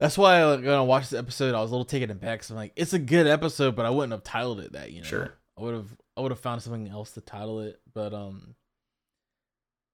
that's 0.00 0.16
why 0.18 0.40
I 0.40 0.56
when 0.56 0.68
I 0.68 0.80
watched 0.80 1.10
this 1.10 1.18
episode, 1.18 1.54
I 1.54 1.60
was 1.60 1.70
a 1.70 1.74
little 1.74 1.84
taken 1.84 2.10
aback. 2.10 2.40
Cause 2.40 2.50
I'm 2.50 2.56
like, 2.56 2.72
it's 2.76 2.92
a 2.92 2.98
good 2.98 3.26
episode, 3.26 3.76
but 3.76 3.86
I 3.86 3.90
wouldn't 3.90 4.12
have 4.12 4.24
titled 4.24 4.60
it 4.60 4.72
that. 4.72 4.90
You 4.92 5.00
know, 5.02 5.06
Sure. 5.06 5.34
I 5.58 5.62
would 5.62 5.74
have 5.74 5.96
I 6.16 6.20
would 6.20 6.30
have 6.30 6.40
found 6.40 6.62
something 6.62 6.88
else 6.88 7.12
to 7.12 7.20
title 7.20 7.60
it. 7.60 7.80
But 7.92 8.14
um, 8.14 8.54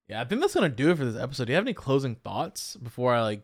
yeah, 0.07 0.21
I 0.21 0.25
think 0.25 0.41
that's 0.41 0.53
gonna 0.53 0.69
do 0.69 0.91
it 0.91 0.97
for 0.97 1.05
this 1.05 1.21
episode. 1.21 1.45
Do 1.45 1.51
you 1.51 1.55
have 1.55 1.65
any 1.65 1.73
closing 1.73 2.15
thoughts 2.15 2.75
before 2.77 3.13
I 3.13 3.21
like 3.21 3.43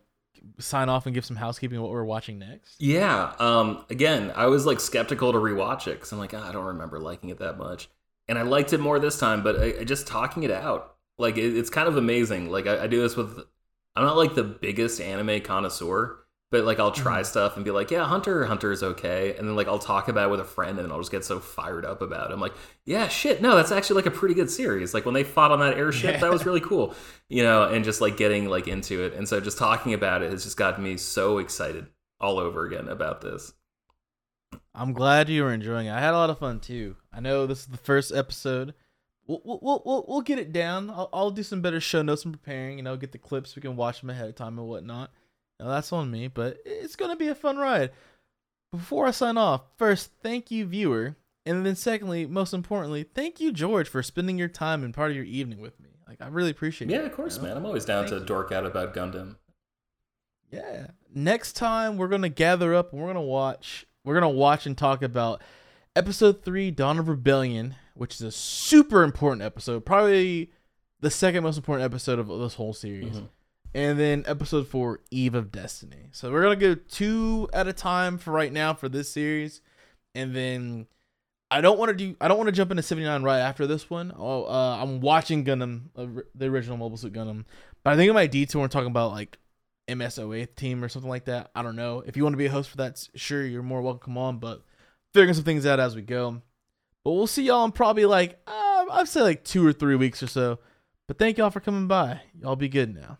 sign 0.60 0.88
off 0.88 1.06
and 1.08 1.16
give 1.16 1.26
some 1.26 1.36
housekeeping 1.36 1.82
what 1.82 1.92
we're 1.92 2.04
watching 2.06 2.40
next? 2.40 2.80
Yeah. 2.82 3.34
Um. 3.40 3.86
Again, 3.90 4.32
I 4.36 4.46
was 4.48 4.66
like 4.66 4.80
skeptical 4.80 5.32
to 5.34 5.38
rewatch 5.40 5.88
it 5.88 5.96
because 5.96 6.12
I'm 6.12 6.20
like, 6.20 6.34
"Ah, 6.34 6.48
I 6.48 6.52
don't 6.52 6.66
remember 6.66 7.00
liking 7.00 7.30
it 7.32 7.40
that 7.40 7.58
much, 7.58 7.90
and 8.28 8.38
I 8.38 8.44
liked 8.44 8.74
it 8.74 8.80
more 8.80 9.00
this 9.00 9.20
time. 9.20 9.44
But 9.44 9.60
I, 9.60 9.80
I 9.80 9.84
just 9.84 10.08
talking 10.08 10.44
it 10.44 10.52
out, 10.52 10.96
like 11.18 11.38
it, 11.38 11.58
it's 11.58 11.70
kind 11.70 11.88
of 11.88 11.98
amazing. 11.98 12.50
Like 12.50 12.68
I, 12.68 12.84
I 12.84 12.88
do 12.88 13.02
this 13.02 13.16
with, 13.16 13.40
I'm 13.96 14.06
not 14.06 14.18
like 14.18 14.36
the 14.36 14.44
biggest 14.44 15.02
anime 15.02 15.42
connoisseur, 15.42 16.20
but 16.50 16.64
like 16.64 16.80
I'll 16.80 16.92
try 16.92 17.18
mm-hmm. 17.18 17.26
stuff 17.26 17.56
and 17.56 17.66
be 17.66 17.72
like, 17.72 17.92
yeah, 17.92 18.06
Hunter 18.06 18.46
Hunter 18.46 18.72
is 18.72 18.82
okay, 18.84 19.36
and 19.36 19.48
then 19.48 19.56
like 19.56 19.68
I'll 19.68 19.80
talk 19.80 20.08
about 20.08 20.28
it 20.28 20.32
with 20.32 20.40
a 20.40 20.46
friend, 20.46 20.78
and 20.78 20.86
then 20.86 20.92
I'll 20.92 21.00
just 21.00 21.12
get 21.12 21.26
so 21.26 21.40
fired 21.40 21.86
up 21.86 22.02
about 22.02 22.30
it. 22.32 22.34
I'm 22.34 22.40
like, 22.40 22.54
yeah, 22.86 23.08
shit, 23.08 23.42
no, 23.42 23.56
that's 23.56 23.72
actually 23.72 23.98
like 23.98 24.06
a 24.06 24.12
pretty 24.12 24.34
good 24.36 24.50
series. 24.50 24.94
Like 24.94 25.06
when 25.06 25.14
they 25.14 25.24
fought 25.24 25.52
on 25.52 25.60
that 25.60 25.78
airship, 25.78 26.14
Yeah. 26.14 26.20
that 26.22 26.32
was 26.32 26.46
really 26.46 26.62
cool, 26.72 26.96
you 27.30 27.44
know, 27.44 27.64
and 27.64 27.84
just 27.84 28.00
like 28.02 28.18
getting 28.18 28.48
like 28.48 28.68
into 28.68 29.04
it, 29.04 29.14
and 29.14 29.28
so 29.28 29.42
just 29.42 29.58
talking 29.58 29.94
about 29.94 30.22
it 30.22 30.32
has 30.32 30.44
just 30.44 30.58
gotten 30.58 30.84
me 30.84 30.98
so 30.98 31.40
excited 31.40 31.88
all 32.20 32.40
over 32.40 32.66
again 32.66 32.88
about 32.88 33.22
this. 33.22 33.54
I'm 34.78 34.94
glad 34.94 35.28
you 35.28 35.44
were 35.44 35.52
enjoying 35.52 35.88
it. 35.88 35.92
I 35.92 36.00
had 36.00 36.14
a 36.14 36.18
lot 36.18 36.30
of 36.30 36.38
fun 36.38 36.60
too. 36.60 36.96
I 37.12 37.20
know 37.20 37.48
this 37.48 37.62
is 37.62 37.66
the 37.66 37.78
first 37.78 38.14
episode. 38.14 38.76
We'll 39.26 39.42
we'll 39.44 39.82
we'll, 39.84 40.06
we'll, 40.08 40.22
get 40.22 40.38
it 40.38 40.54
down. 40.54 40.92
I'll, 40.92 41.10
I'll 41.12 41.32
do 41.32 41.44
some 41.44 41.62
better 41.62 41.82
show 41.82 42.04
notes 42.04 42.24
and 42.24 42.34
preparing. 42.34 42.78
You 42.78 42.84
know, 42.84 42.96
get 42.96 43.12
the 43.12 43.18
clips. 43.18 43.56
We 43.56 43.62
can 43.62 43.76
watch 43.76 44.02
them 44.02 44.12
ahead 44.12 44.30
of 44.30 44.36
time 44.36 44.60
and 44.60 44.68
whatnot. 44.68 45.12
Now 45.60 45.68
that's 45.70 45.92
on 45.92 46.12
me, 46.12 46.28
but 46.28 46.60
it's 46.64 46.96
gonna 46.96 47.16
be 47.16 47.28
a 47.28 47.36
fun 47.36 47.58
ride. 47.58 47.92
Before 48.72 49.08
I 49.08 49.12
sign 49.12 49.38
off, 49.38 49.64
first, 49.78 50.12
thank 50.22 50.52
you, 50.52 50.66
viewer, 50.66 51.16
and 51.46 51.66
then 51.66 51.76
secondly, 51.76 52.28
most 52.28 52.54
importantly, 52.54 53.04
thank 53.04 53.40
you, 53.40 53.52
George, 53.52 53.90
for 53.90 54.04
spending 54.04 54.38
your 54.38 54.48
time 54.48 54.84
and 54.84 54.94
part 54.94 55.10
of 55.10 55.16
your 55.16 55.26
evening 55.26 55.60
with 55.60 55.80
me. 55.80 55.90
Like 56.08 56.22
I 56.22 56.28
really 56.28 56.52
appreciate 56.52 56.92
it. 56.92 56.94
Yeah, 56.94 57.02
of 57.02 57.14
course, 57.14 57.38
you 57.38 57.42
know? 57.42 57.48
man. 57.50 57.58
I'm 57.58 57.66
always 57.66 57.86
down 57.86 58.04
Thank 58.04 58.16
to 58.16 58.20
you. 58.20 58.26
dork 58.26 58.52
out 58.52 58.66
about 58.66 58.94
Gundam. 58.94 59.38
Yeah. 60.52 60.88
Next 61.14 61.54
time 61.54 61.98
we're 61.98 62.08
gonna 62.08 62.30
gather 62.30 62.76
up 62.76 62.92
and 62.92 63.02
we're 63.02 63.08
gonna 63.08 63.22
watch 63.22 63.88
we're 64.08 64.14
gonna 64.14 64.30
watch 64.30 64.66
and 64.66 64.78
talk 64.78 65.02
about 65.04 65.42
episode 65.96 66.44
three, 66.44 66.72
Dawn 66.72 66.98
of 66.98 67.10
Rebellion, 67.10 67.76
which 67.94 68.16
is 68.16 68.22
a 68.22 68.32
super 68.32 69.04
important 69.04 69.42
episode, 69.42 69.86
probably 69.86 70.52
the 71.02 71.12
second 71.12 71.44
most 71.44 71.58
important 71.58 71.86
episode 71.86 72.18
of 72.18 72.28
this 72.28 72.56
whole 72.56 72.74
series. 72.74 73.18
Mhm. 73.18 73.30
And 73.76 74.00
then 74.00 74.24
episode 74.26 74.68
four, 74.68 75.02
Eve 75.12 75.36
of 75.36 75.52
Destiny. 75.52 76.08
So 76.12 76.32
we're 76.32 76.42
gonna 76.42 76.56
go 76.56 76.74
two 76.76 77.50
at 77.54 77.68
a 77.68 77.74
time 77.74 78.18
for 78.18 78.32
right 78.32 78.52
now 78.52 78.74
for 78.74 78.88
this 78.90 79.12
series, 79.12 79.62
and 80.16 80.34
then 80.36 80.88
I 81.52 81.62
don't 81.62 81.78
want 81.78 81.90
to 81.90 81.96
do. 81.96 82.16
I 82.20 82.28
don't 82.28 82.38
want 82.38 82.48
to 82.48 82.54
jump 82.54 82.72
into 82.72 82.84
seventy 82.84 83.06
nine 83.06 83.24
right 83.24 83.40
after 83.40 83.68
this 83.68 83.90
one. 83.90 84.14
Oh, 84.18 84.46
uh, 84.46 84.80
I'm 84.82 85.02
watching 85.02 85.44
Gundam, 85.46 85.90
uh, 85.96 86.22
the 86.34 86.46
original 86.46 86.78
Mobile 86.78 86.98
Suit 86.98 87.14
Gundam, 87.14 87.46
but 87.84 87.94
I 87.94 87.96
think 87.96 88.10
it 88.10 88.14
might 88.14 88.32
detour 88.32 88.64
and 88.64 88.72
talking 88.72 88.90
about 88.90 89.12
like 89.12 89.38
MS08 89.88 90.56
team 90.56 90.84
or 90.84 90.90
something 90.90 91.10
like 91.10 91.26
that. 91.26 91.52
I 91.56 91.62
don't 91.62 91.76
know. 91.76 92.04
If 92.06 92.18
you 92.18 92.24
want 92.24 92.34
to 92.34 92.38
be 92.38 92.48
a 92.48 92.52
host 92.52 92.70
for 92.70 92.78
that, 92.78 93.08
sure, 93.16 93.46
you're 93.46 93.64
more 93.64 93.82
welcome 93.82 94.18
on. 94.18 94.40
But 94.40 94.64
figuring 95.14 95.34
some 95.34 95.44
things 95.44 95.66
out 95.66 95.80
as 95.80 95.96
we 95.96 96.02
go. 96.02 96.42
But 97.04 97.12
we'll 97.12 97.28
see 97.28 97.44
y'all 97.44 97.66
in 97.66 97.72
probably 97.72 98.06
like 98.06 98.40
uh, 98.48 98.86
I'd 98.92 99.08
say 99.08 99.22
like 99.22 99.44
two 99.44 99.66
or 99.66 99.74
three 99.74 99.96
weeks 99.96 100.22
or 100.22 100.28
so. 100.28 100.60
But 101.08 101.18
thank 101.18 101.38
y'all 101.38 101.52
for 101.52 101.62
coming 101.62 101.88
by. 101.88 102.22
Y'all 102.40 102.56
be 102.56 102.68
good 102.68 102.94
now. 102.94 103.18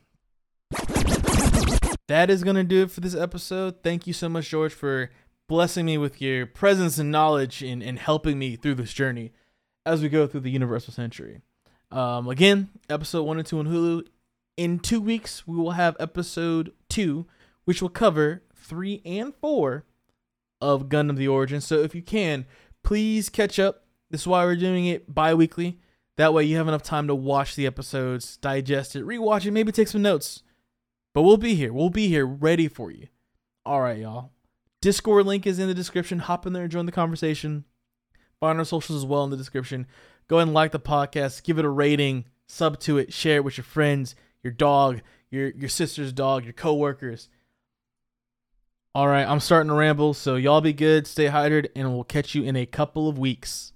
That 2.08 2.30
is 2.30 2.44
gonna 2.44 2.64
do 2.64 2.84
it 2.84 2.92
for 2.92 3.02
this 3.02 3.16
episode. 3.16 3.84
Thank 3.84 4.08
you 4.08 4.14
so 4.14 4.30
much, 4.30 4.50
George, 4.50 4.74
for 4.74 5.10
blessing 5.48 5.86
me 5.86 5.98
with 5.98 6.22
your 6.22 6.46
presence 6.46 6.98
and 6.98 7.12
knowledge 7.12 7.62
and, 7.64 7.82
and 7.82 7.98
helping 7.98 8.38
me 8.38 8.56
through 8.56 8.76
this 8.76 8.94
journey 8.94 9.32
as 9.86 10.02
we 10.02 10.10
go 10.10 10.28
through 10.28 10.42
the 10.42 10.52
Universal 10.52 10.94
Century. 10.94 11.42
Um, 11.92 12.28
again, 12.28 12.70
episode 12.90 13.24
one 13.24 13.38
and 13.38 13.48
two 13.48 13.60
on 13.60 13.68
Hulu. 13.68 14.06
In 14.58 14.80
two 14.80 15.00
weeks, 15.00 15.46
we 15.48 15.56
will 15.56 15.72
have 15.72 15.96
episode 16.00 16.74
two, 16.90 17.28
which 17.66 17.80
will 17.80 17.90
cover 17.90 18.42
three 18.56 19.04
and 19.06 19.36
four 19.36 19.86
of 20.60 20.90
Gundam 20.90 21.16
the 21.16 21.28
Origin. 21.28 21.62
So 21.62 21.80
if 21.82 21.94
you 21.94 22.02
can, 22.02 22.48
please 22.84 23.30
catch 23.30 23.60
up. 23.60 23.86
This 24.10 24.22
is 24.22 24.28
why 24.28 24.44
we're 24.44 24.56
doing 24.56 24.88
it 24.88 25.14
bi 25.14 25.36
weekly. 25.36 25.80
That 26.18 26.34
way 26.34 26.44
you 26.44 26.58
have 26.58 26.68
enough 26.68 26.82
time 26.82 27.06
to 27.08 27.14
watch 27.14 27.56
the 27.56 27.68
episodes, 27.68 28.38
digest 28.38 28.96
it, 28.96 29.06
rewatch 29.06 29.46
it, 29.46 29.52
maybe 29.52 29.72
take 29.72 29.88
some 29.88 30.02
notes. 30.02 30.42
But 31.14 31.22
we'll 31.22 31.38
be 31.38 31.54
here. 31.54 31.72
We'll 31.72 31.92
be 31.92 32.08
here 32.08 32.26
ready 32.26 32.68
for 32.68 32.90
you. 32.90 33.08
All 33.64 33.82
right, 33.82 34.00
y'all. 34.00 34.32
Discord 34.82 35.28
link 35.28 35.46
is 35.46 35.60
in 35.60 35.68
the 35.68 35.74
description. 35.76 36.20
Hop 36.20 36.48
in 36.48 36.54
there 36.54 36.64
and 36.64 36.72
join 36.72 36.88
the 36.88 36.92
conversation. 36.92 37.66
Find 38.40 38.58
our 38.58 38.66
socials 38.66 39.04
as 39.04 39.06
well 39.06 39.24
in 39.24 39.30
the 39.30 39.38
description. 39.38 39.86
Go 40.28 40.38
ahead 40.38 40.48
and 40.48 40.56
like 40.56 40.72
the 40.72 40.80
podcast, 40.80 41.44
give 41.44 41.60
it 41.60 41.66
a 41.66 41.70
rating, 41.70 42.26
sub 42.48 42.80
to 42.82 42.98
it, 42.98 43.14
share 43.14 43.38
it 43.38 43.44
with 43.44 43.58
your 43.58 43.64
friends, 43.64 44.16
your 44.44 44.54
dog, 44.54 45.02
your 45.30 45.50
your 45.50 45.70
sister's 45.70 46.14
dog, 46.14 46.44
your 46.44 46.54
coworkers. 46.54 47.30
All 48.96 49.08
right, 49.08 49.28
I'm 49.28 49.40
starting 49.40 49.70
to 49.70 49.76
ramble, 49.76 50.14
so 50.16 50.36
y'all 50.36 50.62
be 50.62 50.74
good, 50.74 51.06
stay 51.06 51.28
hydrated, 51.28 51.68
and 51.76 51.94
we'll 51.94 52.04
catch 52.04 52.34
you 52.34 52.44
in 52.44 52.56
a 52.56 52.66
couple 52.66 53.08
of 53.08 53.20
weeks. 53.20 53.74